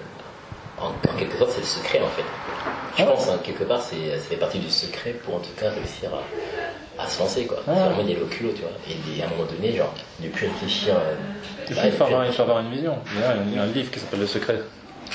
En, 0.76 0.88
en 0.88 1.16
quelque 1.16 1.36
sorte, 1.38 1.52
c'est 1.52 1.60
le 1.60 1.66
secret 1.66 2.00
en 2.02 2.08
fait. 2.08 2.24
Je 2.98 3.02
Ouais. 3.02 3.08
pense, 3.08 3.28
hein, 3.28 3.38
quelque 3.44 3.64
part, 3.64 3.80
c'est, 3.80 4.10
ça 4.18 4.24
fait 4.28 4.36
partie 4.36 4.58
du 4.58 4.68
secret 4.70 5.12
pour 5.12 5.36
en 5.36 5.38
tout 5.38 5.50
cas 5.58 5.70
réussir 5.70 6.10
à, 6.98 7.02
à 7.02 7.06
se 7.06 7.20
lancer 7.20 7.46
quoi. 7.46 7.58
Ouais. 7.58 7.74
C'est 7.76 7.94
vraiment 7.94 8.22
au 8.22 8.26
culot, 8.26 8.50
tu 8.54 8.62
vois. 8.62 8.70
Et 8.88 9.22
à 9.22 9.26
un 9.26 9.30
moment 9.30 9.44
donné, 9.50 9.76
genre, 9.76 9.94
ne 10.20 10.28
plus 10.28 10.46
réfléchir. 10.48 10.94
euh, 10.96 11.14
il 11.68 11.76
bah, 11.76 11.82
faut, 11.96 12.04
avoir, 12.04 12.26
il 12.26 12.32
faut 12.32 12.42
avoir 12.42 12.58
une 12.60 12.70
vision. 12.70 12.98
Il 13.14 13.20
y 13.20 13.24
a 13.24 13.30
un, 13.30 13.36
il 13.46 13.54
y 13.54 13.58
a 13.58 13.62
un 13.62 13.66
livre 13.66 13.90
qui 13.90 14.00
s'appelle 14.00 14.20
Le 14.20 14.26
Secret. 14.26 14.60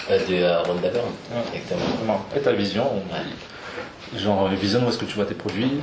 Euh, 0.10 0.20
de 0.28 0.36
euh, 0.36 0.62
Rhonda 0.62 0.90
Byrne. 0.90 1.06
Ouais. 1.32 1.58
Exactement. 1.58 1.96
Comment? 2.00 2.26
Et 2.36 2.40
ta 2.40 2.52
vision, 2.54 2.86
genre 4.16 4.46
euh, 4.48 4.56
visionne 4.56 4.86
où 4.86 4.90
est-ce 4.90 4.98
que 4.98 5.06
tu 5.06 5.16
vois 5.16 5.26
tes 5.26 5.36
produits. 5.36 5.82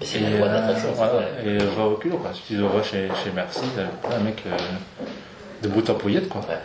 Mais 0.00 0.06
c'est 0.06 0.20
la 0.20 0.30
loi 0.30 0.48
de 0.48 0.52
euh, 0.52 0.60
l'attraction. 0.60 0.92
voilà, 0.92 1.12
c'est 1.42 1.48
et 1.48 1.58
va 1.58 1.84
au 1.84 1.96
culot 1.96 2.18
quoi. 2.18 2.30
Si 2.34 2.42
tu 2.42 2.56
vois 2.58 2.82
chez, 2.82 3.08
chez 3.22 3.30
Merci, 3.34 3.60
t'as 3.76 4.16
un 4.16 4.20
mec 4.20 4.42
euh, 4.46 4.56
de 5.62 5.68
bout 5.68 5.88
en 5.90 5.94
pouillette 5.94 6.28
quoi. 6.28 6.40
Ouais. 6.42 6.58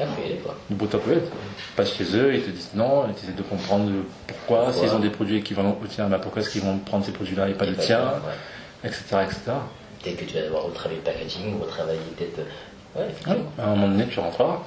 Ah, 0.00 0.04
de 0.70 0.74
bout 0.74 0.92
en 0.94 0.98
pouillette. 0.98 1.30
Tu 1.30 1.64
passes 1.76 1.92
chez 1.94 2.16
eux, 2.16 2.34
ils 2.34 2.42
te 2.42 2.50
disent 2.50 2.70
non, 2.74 3.04
tu 3.14 3.24
essaies 3.24 3.36
de 3.36 3.42
comprendre 3.42 3.90
pourquoi, 4.26 4.64
Pourquoi. 4.64 4.72
s'ils 4.88 4.94
ont 4.94 4.98
des 5.00 5.10
produits 5.10 5.36
équivalents 5.36 5.76
au 5.82 5.86
tien, 5.86 6.08
bah 6.08 6.18
pourquoi 6.20 6.42
est-ce 6.42 6.50
qu'ils 6.50 6.62
vont 6.62 6.78
prendre 6.78 7.04
ces 7.04 7.12
produits-là 7.12 7.48
et 7.48 7.54
pas 7.54 7.66
le 7.66 7.74
pas 7.74 7.82
tien, 7.82 8.00
ouais. 8.04 8.88
etc., 8.88 9.04
etc. 9.24 9.40
Peut-être 10.02 10.16
que 10.16 10.24
tu 10.24 10.34
vas 10.34 10.42
devoir 10.42 10.64
retravailler 10.64 11.00
le 11.04 11.12
packaging, 11.12 11.60
retravailler 11.60 11.98
peut-être. 12.16 12.38
euh, 12.38 12.42
Ouais, 12.96 13.02
Ouais, 13.02 13.10
effectivement. 13.10 13.52
À 13.58 13.62
un 13.64 13.76
moment 13.76 13.88
donné, 13.88 14.06
tu 14.10 14.18
rentreras. 14.18 14.58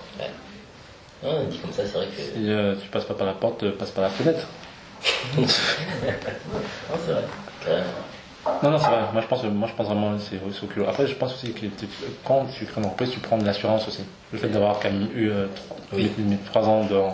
Ah, 1.26 1.28
dit 1.50 1.58
comme 1.58 1.72
ça, 1.74 1.84
c'est 1.86 1.98
vrai 1.98 2.08
que. 2.08 2.22
Si 2.22 2.50
euh, 2.50 2.76
tu 2.82 2.88
passes 2.90 3.06
pas 3.06 3.14
par 3.16 3.26
la 3.28 3.34
porte, 3.34 3.64
euh, 3.64 3.72
passe 3.78 3.90
par 3.92 4.04
la 4.04 4.10
fenêtre. 4.10 4.48
Non, 5.38 5.46
c'est 5.48 7.12
vrai. 7.12 7.24
Non, 8.62 8.72
non, 8.72 8.78
c'est 8.78 8.88
vrai. 8.88 9.00
Moi, 9.14 9.22
je 9.22 9.28
pense, 9.28 9.44
moi, 9.44 9.68
je 9.70 9.74
pense 9.74 9.88
vraiment 9.88 10.12
c'est 10.20 10.64
au 10.64 10.68
culot. 10.68 10.86
Après, 10.88 11.08
je 11.08 11.16
pense 11.16 11.34
aussi 11.34 11.54
que 11.54 11.66
quand 12.26 12.46
tu 12.54 12.66
crées 12.66 12.82
une 12.82 12.86
entreprise, 12.88 13.12
tu 13.12 13.20
prends 13.20 13.38
de 13.38 13.46
l'assurance 13.46 13.88
aussi. 13.88 14.04
Le 14.34 14.38
fait 14.40 14.50
d'avoir 14.50 14.80
quand 14.80 14.92
même 14.92 15.08
eu 15.16 15.30
euh, 15.30 15.48
trois- 15.56 15.78
Oui. 15.94 16.12
mes- 16.18 16.32
mes 16.32 16.38
trois 16.38 16.68
ans 16.68 16.84
de, 16.84 16.94
Ouais. 16.96 17.14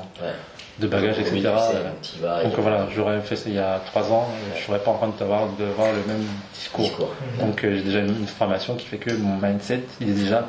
de 0.79 0.87
bagages, 0.87 1.19
etc. 1.19 1.41
euh, 1.45 1.83
vas, 2.21 2.43
Donc 2.43 2.53
et- 2.57 2.61
voilà, 2.61 2.87
j'aurais 2.95 3.21
fait 3.21 3.35
ça 3.35 3.43
il 3.47 3.53
y 3.55 3.59
a 3.59 3.79
trois 3.85 4.11
ans, 4.11 4.27
et 4.55 4.59
je 4.59 4.65
serais 4.65 4.79
pas 4.79 4.89
en 4.91 4.95
train 4.97 5.07
de 5.07 5.13
de 5.13 5.65
voir 5.71 5.91
le 5.93 6.03
même 6.11 6.25
discours. 6.55 6.85
Discours. 6.85 7.13
Donc 7.39 7.63
euh, 7.63 7.75
j'ai 7.75 7.83
déjà 7.83 7.99
une, 7.99 8.17
une 8.21 8.27
formation 8.27 8.75
qui 8.75 8.87
fait 8.87 8.97
que 8.97 9.11
mon 9.11 9.35
mindset 9.39 9.83
il 10.01 10.09
est 10.09 10.13
déjà 10.13 10.47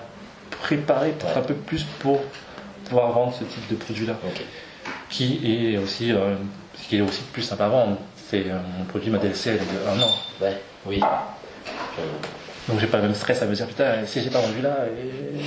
préparé 0.62 1.10
peut-être 1.10 1.34
Ouais. 1.36 1.42
un 1.42 1.44
peu 1.44 1.54
plus 1.54 1.84
pour 1.98 2.20
pouvoir 2.86 3.10
vendre 3.12 3.34
ce 3.38 3.44
type 3.44 3.68
de 3.70 3.76
produit-là, 3.76 4.14
qui 5.10 5.40
est 5.44 5.76
aussi 5.76 6.10
euh, 6.12 6.36
ce 6.82 6.88
qui 6.88 6.96
est 6.96 7.00
aussi 7.02 7.20
plus 7.32 7.42
simple 7.42 7.62
à 7.64 7.68
vendre. 7.68 7.96
C'est 8.30 8.44
euh, 8.46 8.58
mon 8.78 8.84
produit 8.84 9.10
ma 9.10 9.18
DLC 9.18 9.50
elle 9.50 9.56
est 9.56 9.58
de 9.58 9.88
un 9.88 10.02
an, 10.02 10.10
Ouais, 10.40 10.56
oui. 10.86 11.00
J'avoue. 11.00 12.08
donc 12.68 12.78
j'ai 12.78 12.86
pas 12.86 12.98
le 12.98 13.04
même 13.04 13.14
stress 13.14 13.42
à 13.42 13.46
me 13.46 13.54
dire 13.54 13.66
putain 13.66 14.06
si 14.06 14.22
j'ai 14.22 14.30
pas 14.30 14.38
vendu 14.40 14.60
là, 14.62 14.76
et- 14.86 15.40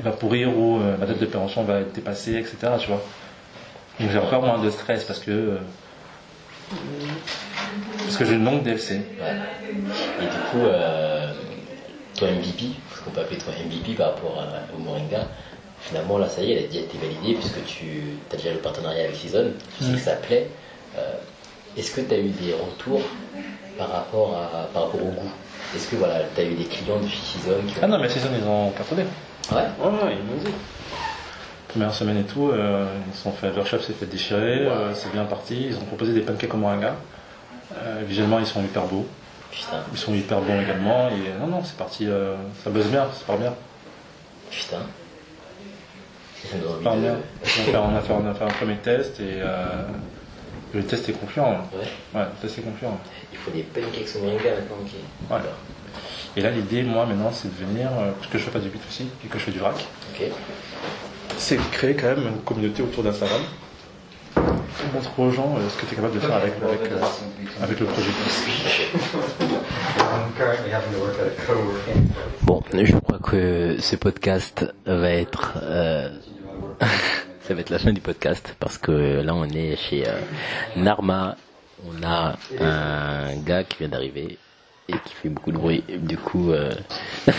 il 0.00 0.04
va 0.04 0.10
pourrir 0.10 0.48
ou 0.58 0.80
euh, 0.80 0.96
ma 0.96 1.06
date 1.06 1.20
de 1.20 1.26
péremption 1.26 1.62
va 1.62 1.78
être 1.80 1.92
dépassée, 1.92 2.34
etc. 2.34 2.56
Tu 2.80 2.88
vois. 2.88 3.00
Donc 4.00 4.10
j'ai 4.10 4.18
encore 4.18 4.42
moins 4.42 4.58
de 4.58 4.68
stress 4.70 5.04
parce 5.04 5.20
que 5.20 5.30
euh, 5.30 5.56
parce 8.02 8.16
que 8.16 8.24
j'ai 8.24 8.34
une 8.34 8.44
longue 8.44 8.64
DLC. 8.64 8.94
Ouais. 9.20 9.36
Et 10.20 10.24
du 10.24 10.38
coup, 10.50 10.64
euh, 10.64 11.32
toi 12.16 12.28
MVP, 12.28 12.70
parce 12.88 13.02
qu'on 13.02 13.10
peut 13.12 13.20
appeler 13.20 13.38
toi 13.38 13.52
MVP 13.52 13.92
par 13.94 14.14
rapport 14.14 14.40
à- 14.40 14.74
au 14.76 14.78
Moringa, 14.80 15.28
finalement 15.82 16.18
là 16.18 16.28
ça 16.28 16.42
y 16.42 16.50
est, 16.52 16.56
elle 16.58 16.64
a 16.64 16.66
déjà 16.66 16.80
été 16.80 16.98
validée 16.98 17.34
puisque 17.38 17.64
tu 17.66 18.16
as 18.32 18.36
déjà 18.36 18.50
le 18.52 18.58
partenariat 18.58 19.04
avec 19.04 19.14
Season, 19.14 19.52
tu 19.78 19.84
sais 19.84 19.90
Mm. 19.92 19.94
que 19.94 20.00
ça 20.00 20.12
plaît. 20.16 20.48
Euh, 20.98 21.00
Est-ce 21.76 21.90
que 21.94 22.00
tu 22.02 22.14
as 22.14 22.18
eu 22.18 22.28
des 22.28 22.52
retours 22.54 23.02
par 23.78 23.90
rapport, 23.90 24.36
à, 24.36 24.66
par 24.72 24.84
rapport 24.84 25.02
au 25.02 25.10
goût? 25.10 25.30
Est-ce 25.74 25.88
que 25.88 25.96
voilà, 25.96 26.20
tu 26.34 26.40
as 26.40 26.44
eu 26.44 26.54
des 26.54 26.64
clients 26.64 27.00
de 27.00 27.08
Season 27.08 27.56
qui 27.66 27.78
ont... 27.78 27.80
Ah 27.82 27.86
non 27.88 27.98
mais 27.98 28.08
Season 28.08 28.28
ils 28.40 28.46
ont 28.46 28.70
cartonné. 28.70 29.02
Ouais? 29.50 29.56
Ouais, 29.56 29.86
ouais, 29.90 30.16
ils 30.18 30.24
m'ont 30.24 30.40
dit. 30.44 30.52
Première 31.68 31.92
semaine 31.92 32.18
et 32.18 32.22
tout, 32.24 32.50
euh, 32.50 32.86
ils 33.12 33.16
sont 33.18 33.32
fait, 33.32 33.52
leur 33.52 33.66
chef 33.66 33.84
s'est 33.84 33.92
fait 33.94 34.06
déchirer, 34.06 34.60
euh, 34.66 34.94
c'est 34.94 35.10
bien 35.10 35.24
parti. 35.24 35.66
Ils 35.70 35.76
ont 35.76 35.84
proposé 35.84 36.12
des 36.12 36.20
pancakes 36.20 36.54
au 36.54 36.56
moringa. 36.56 36.94
Euh, 37.76 38.02
visuellement, 38.06 38.38
ils 38.38 38.46
sont 38.46 38.62
hyper 38.62 38.84
beaux. 38.84 39.06
Putain, 39.50 39.82
Ils 39.92 39.98
sont 39.98 40.14
hyper 40.14 40.40
bons 40.40 40.60
également. 40.60 41.08
Et 41.08 41.40
non, 41.40 41.48
non, 41.48 41.64
c'est 41.64 41.76
parti, 41.76 42.06
euh, 42.08 42.36
ça 42.62 42.70
buzz 42.70 42.86
bien, 42.86 43.06
ça 43.12 43.24
part 43.26 43.38
bien. 43.38 43.54
putain. 44.50 44.76
Ça 46.44 46.56
part 46.84 46.96
bien. 46.96 47.16
On 47.42 47.44
a 47.44 47.48
fait, 47.48 47.76
on 47.76 47.96
a 47.96 48.00
fait, 48.00 48.12
on 48.12 48.30
a 48.30 48.34
fait 48.34 48.44
un 48.44 48.48
premier 48.48 48.76
test 48.76 49.18
et, 49.18 49.40
euh, 49.40 49.66
Le 50.74 50.82
test 50.82 51.08
est 51.08 51.12
confiant. 51.12 51.50
Ouais. 51.72 52.18
Ouais, 52.20 52.26
le 52.26 52.40
test 52.42 52.58
est 52.58 52.62
confiant. 52.62 52.98
Il 53.32 53.38
faut 53.38 53.50
des 53.52 53.62
pancakes 53.62 54.08
au 54.16 54.24
moringa 54.24 54.50
maintenant, 54.50 54.76
ok. 54.82 54.90
Ouais. 55.30 55.50
Et 56.36 56.40
là, 56.40 56.50
l'idée, 56.50 56.82
moi, 56.82 57.06
maintenant, 57.06 57.30
c'est 57.32 57.48
de 57.48 57.64
venir, 57.64 57.88
euh, 57.92 58.10
parce 58.18 58.26
que 58.32 58.38
je 58.38 58.44
fais 58.44 58.50
pas 58.50 58.58
du 58.58 58.68
B2C 58.68 59.04
et 59.24 59.28
que 59.28 59.38
je 59.38 59.44
fais 59.44 59.52
du 59.52 59.60
vrac, 59.60 59.76
Ok. 60.12 60.26
c'est 61.38 61.56
de 61.56 61.62
créer 61.70 61.94
quand 61.94 62.08
même 62.08 62.26
une 62.26 62.40
communauté 62.40 62.82
autour 62.82 63.04
d'Instagram. 63.04 63.40
Pour 64.34 64.92
montrer 64.92 65.22
aux 65.22 65.30
gens 65.30 65.54
euh, 65.56 65.68
ce 65.70 65.76
que 65.80 65.86
tu 65.86 65.92
es 65.92 65.96
capable 65.96 66.14
de 66.14 66.20
faire 66.20 66.34
avec, 66.34 66.54
avec, 66.60 66.90
euh, 66.90 66.98
avec 67.62 67.78
le 67.78 67.86
projet. 67.86 68.10
I'm 69.40 70.32
currently 70.36 70.72
having 70.72 70.92
to 70.92 70.98
work 71.00 71.14
at 71.20 71.26
a 71.28 71.46
co-working. 71.46 72.08
Bon, 72.42 72.62
je 72.72 72.96
crois 72.96 73.18
que 73.20 73.76
ce 73.80 73.94
podcast 73.94 74.66
va 74.86 75.10
être... 75.10 75.52
ça 77.44 77.52
va 77.54 77.60
être 77.60 77.70
la 77.70 77.78
fin 77.78 77.92
du 77.92 78.00
podcast 78.00 78.56
parce 78.58 78.78
que 78.78 79.20
là 79.22 79.34
on 79.34 79.44
est 79.44 79.76
chez 79.76 80.08
euh, 80.08 80.18
Narma. 80.76 81.36
On 81.86 82.02
a 82.02 82.36
un 82.60 83.36
gars 83.36 83.64
qui 83.64 83.78
vient 83.78 83.88
d'arriver 83.88 84.38
et 84.88 84.92
qui 85.04 85.14
fait 85.14 85.28
beaucoup 85.28 85.52
de 85.52 85.58
bruit. 85.58 85.84
Du 85.88 86.16
coup... 86.16 86.52
euh, 86.52 86.70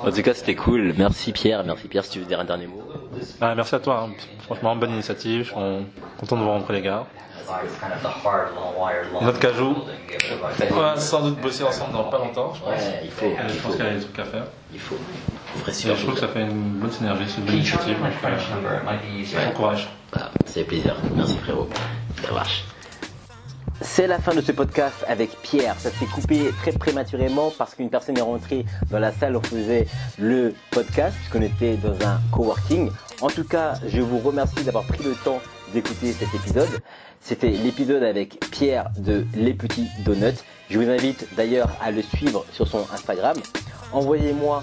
en 0.00 0.10
tout 0.10 0.22
cas 0.22 0.34
c'était 0.34 0.56
cool. 0.56 0.92
Merci 0.98 1.32
Pierre. 1.32 1.62
Merci 1.64 1.86
Pierre 1.86 2.04
si 2.04 2.10
tu 2.10 2.18
veux 2.18 2.24
dire 2.24 2.40
un 2.40 2.44
dernier 2.44 2.66
mot. 2.66 2.82
Ah, 3.40 3.54
merci 3.54 3.76
à 3.76 3.78
toi, 3.78 4.08
hein. 4.08 4.12
franchement, 4.40 4.74
bonne 4.74 4.90
initiative. 4.90 5.44
Je 5.44 5.50
suis 5.50 5.54
content 6.18 6.36
de 6.36 6.42
vous 6.42 6.48
rencontrer, 6.48 6.74
les 6.74 6.82
gars. 6.82 7.06
Notre 9.22 9.38
cajou, 9.38 9.76
on 10.70 10.74
va 10.74 10.96
sans 10.96 11.22
doute 11.22 11.40
bosser 11.40 11.62
ensemble 11.64 11.92
dans 11.92 12.04
pas 12.04 12.18
longtemps. 12.18 12.52
Je 12.54 12.60
pense, 12.60 12.68
Ouais, 12.70 13.00
il 13.04 13.10
faut. 13.10 13.26
Et 13.26 13.36
Il 13.48 13.54
je 13.54 13.62
pense 13.62 13.76
qu'il 13.76 13.84
y 13.84 13.88
a 13.88 13.94
des 13.94 14.00
trucs 14.00 14.18
à 14.18 14.24
faire. 14.24 14.44
Il 14.72 14.80
faut. 14.80 14.96
Super 15.72 15.96
je 15.96 16.02
trouve 16.02 16.14
que 16.14 16.20
ça 16.20 16.28
fait 16.28 16.42
une 16.42 16.78
bonne 16.78 16.90
synergie, 16.90 17.24
c'est 17.26 17.38
une 17.38 17.46
bonne 17.46 17.54
initiative. 17.56 17.96
t'encourage. 19.44 19.88
Voilà, 20.12 20.30
c'est 20.46 20.64
plaisir. 20.64 20.96
Merci 21.16 21.36
frérot. 21.38 21.68
Ça 22.24 22.32
marche. 22.32 22.64
C'est 23.80 24.08
la 24.08 24.18
fin 24.18 24.34
de 24.34 24.40
ce 24.40 24.52
podcast 24.52 25.04
avec 25.06 25.30
Pierre. 25.42 25.76
Ça 25.78 25.90
s'est 25.90 26.06
coupé 26.06 26.50
très 26.60 26.72
prématurément 26.72 27.52
parce 27.56 27.74
qu'une 27.74 27.90
personne 27.90 28.18
est 28.18 28.22
rentrée 28.22 28.64
dans 28.90 28.98
la 28.98 29.12
salle 29.12 29.36
où 29.36 29.38
on 29.38 29.42
faisait 29.42 29.86
le 30.18 30.52
podcast, 30.70 31.16
puisqu'on 31.16 31.42
était 31.42 31.76
dans 31.76 31.94
un 32.06 32.20
coworking. 32.32 32.90
En 33.20 33.28
tout 33.28 33.44
cas, 33.44 33.74
je 33.86 34.00
vous 34.00 34.18
remercie 34.18 34.64
d'avoir 34.64 34.84
pris 34.84 35.02
le 35.04 35.14
temps 35.14 35.40
d'écouter 35.72 36.12
cet 36.12 36.34
épisode. 36.34 36.80
C'était 37.20 37.50
l'épisode 37.50 38.02
avec 38.02 38.40
Pierre 38.50 38.90
de 38.98 39.26
Les 39.34 39.54
Petits 39.54 39.86
Donuts. 40.04 40.38
Je 40.70 40.78
vous 40.78 40.88
invite 40.88 41.26
d'ailleurs 41.36 41.70
à 41.80 41.90
le 41.90 42.02
suivre 42.02 42.44
sur 42.52 42.66
son 42.66 42.84
Instagram. 42.92 43.36
Envoyez-moi 43.92 44.62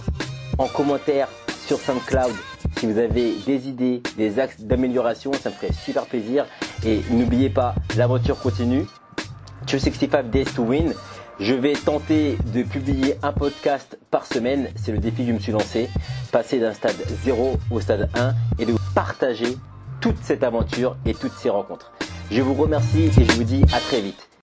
en 0.58 0.68
commentaire 0.68 1.28
sur 1.68 1.80
SoundCloud 1.80 2.34
si 2.78 2.88
vous 2.88 2.98
avez 2.98 3.34
des 3.46 3.70
idées, 3.70 4.04
des 4.18 4.38
axes 4.38 4.60
d'amélioration, 4.60 5.32
ça 5.34 5.50
me 5.50 5.56
ferait 5.56 5.72
super 5.72 6.06
plaisir. 6.06 6.46
Et 6.86 7.02
n'oubliez 7.10 7.50
pas, 7.50 7.74
l'aventure 7.96 8.38
continue. 8.38 8.86
265 9.68 10.30
Days 10.30 10.46
to 10.46 10.64
Win. 10.64 10.94
Je 11.40 11.54
vais 11.54 11.74
tenter 11.74 12.38
de 12.54 12.64
publier 12.64 13.18
un 13.24 13.32
podcast 13.32 13.98
par 14.12 14.26
semaine. 14.26 14.70
C'est 14.76 14.92
le 14.92 15.00
défi 15.00 15.24
que 15.24 15.30
je 15.30 15.34
me 15.34 15.40
suis 15.40 15.52
lancé. 15.52 15.90
Passer 16.32 16.60
d'un 16.60 16.74
stade 16.74 16.96
0 17.24 17.58
au 17.72 17.80
stade 17.80 18.10
1 18.14 18.34
et 18.60 18.66
de 18.66 18.76
partager 18.94 19.58
toute 20.02 20.18
cette 20.22 20.44
aventure 20.44 20.98
et 21.06 21.14
toutes 21.14 21.34
ces 21.34 21.50
rencontres. 21.50 21.92
Je 22.32 22.42
vous 22.42 22.54
remercie 22.54 23.10
et 23.18 23.26
je 23.26 23.32
vous 23.34 23.44
dis 23.44 23.64
à 23.74 23.80
très 23.80 24.02
vite. 24.02 24.35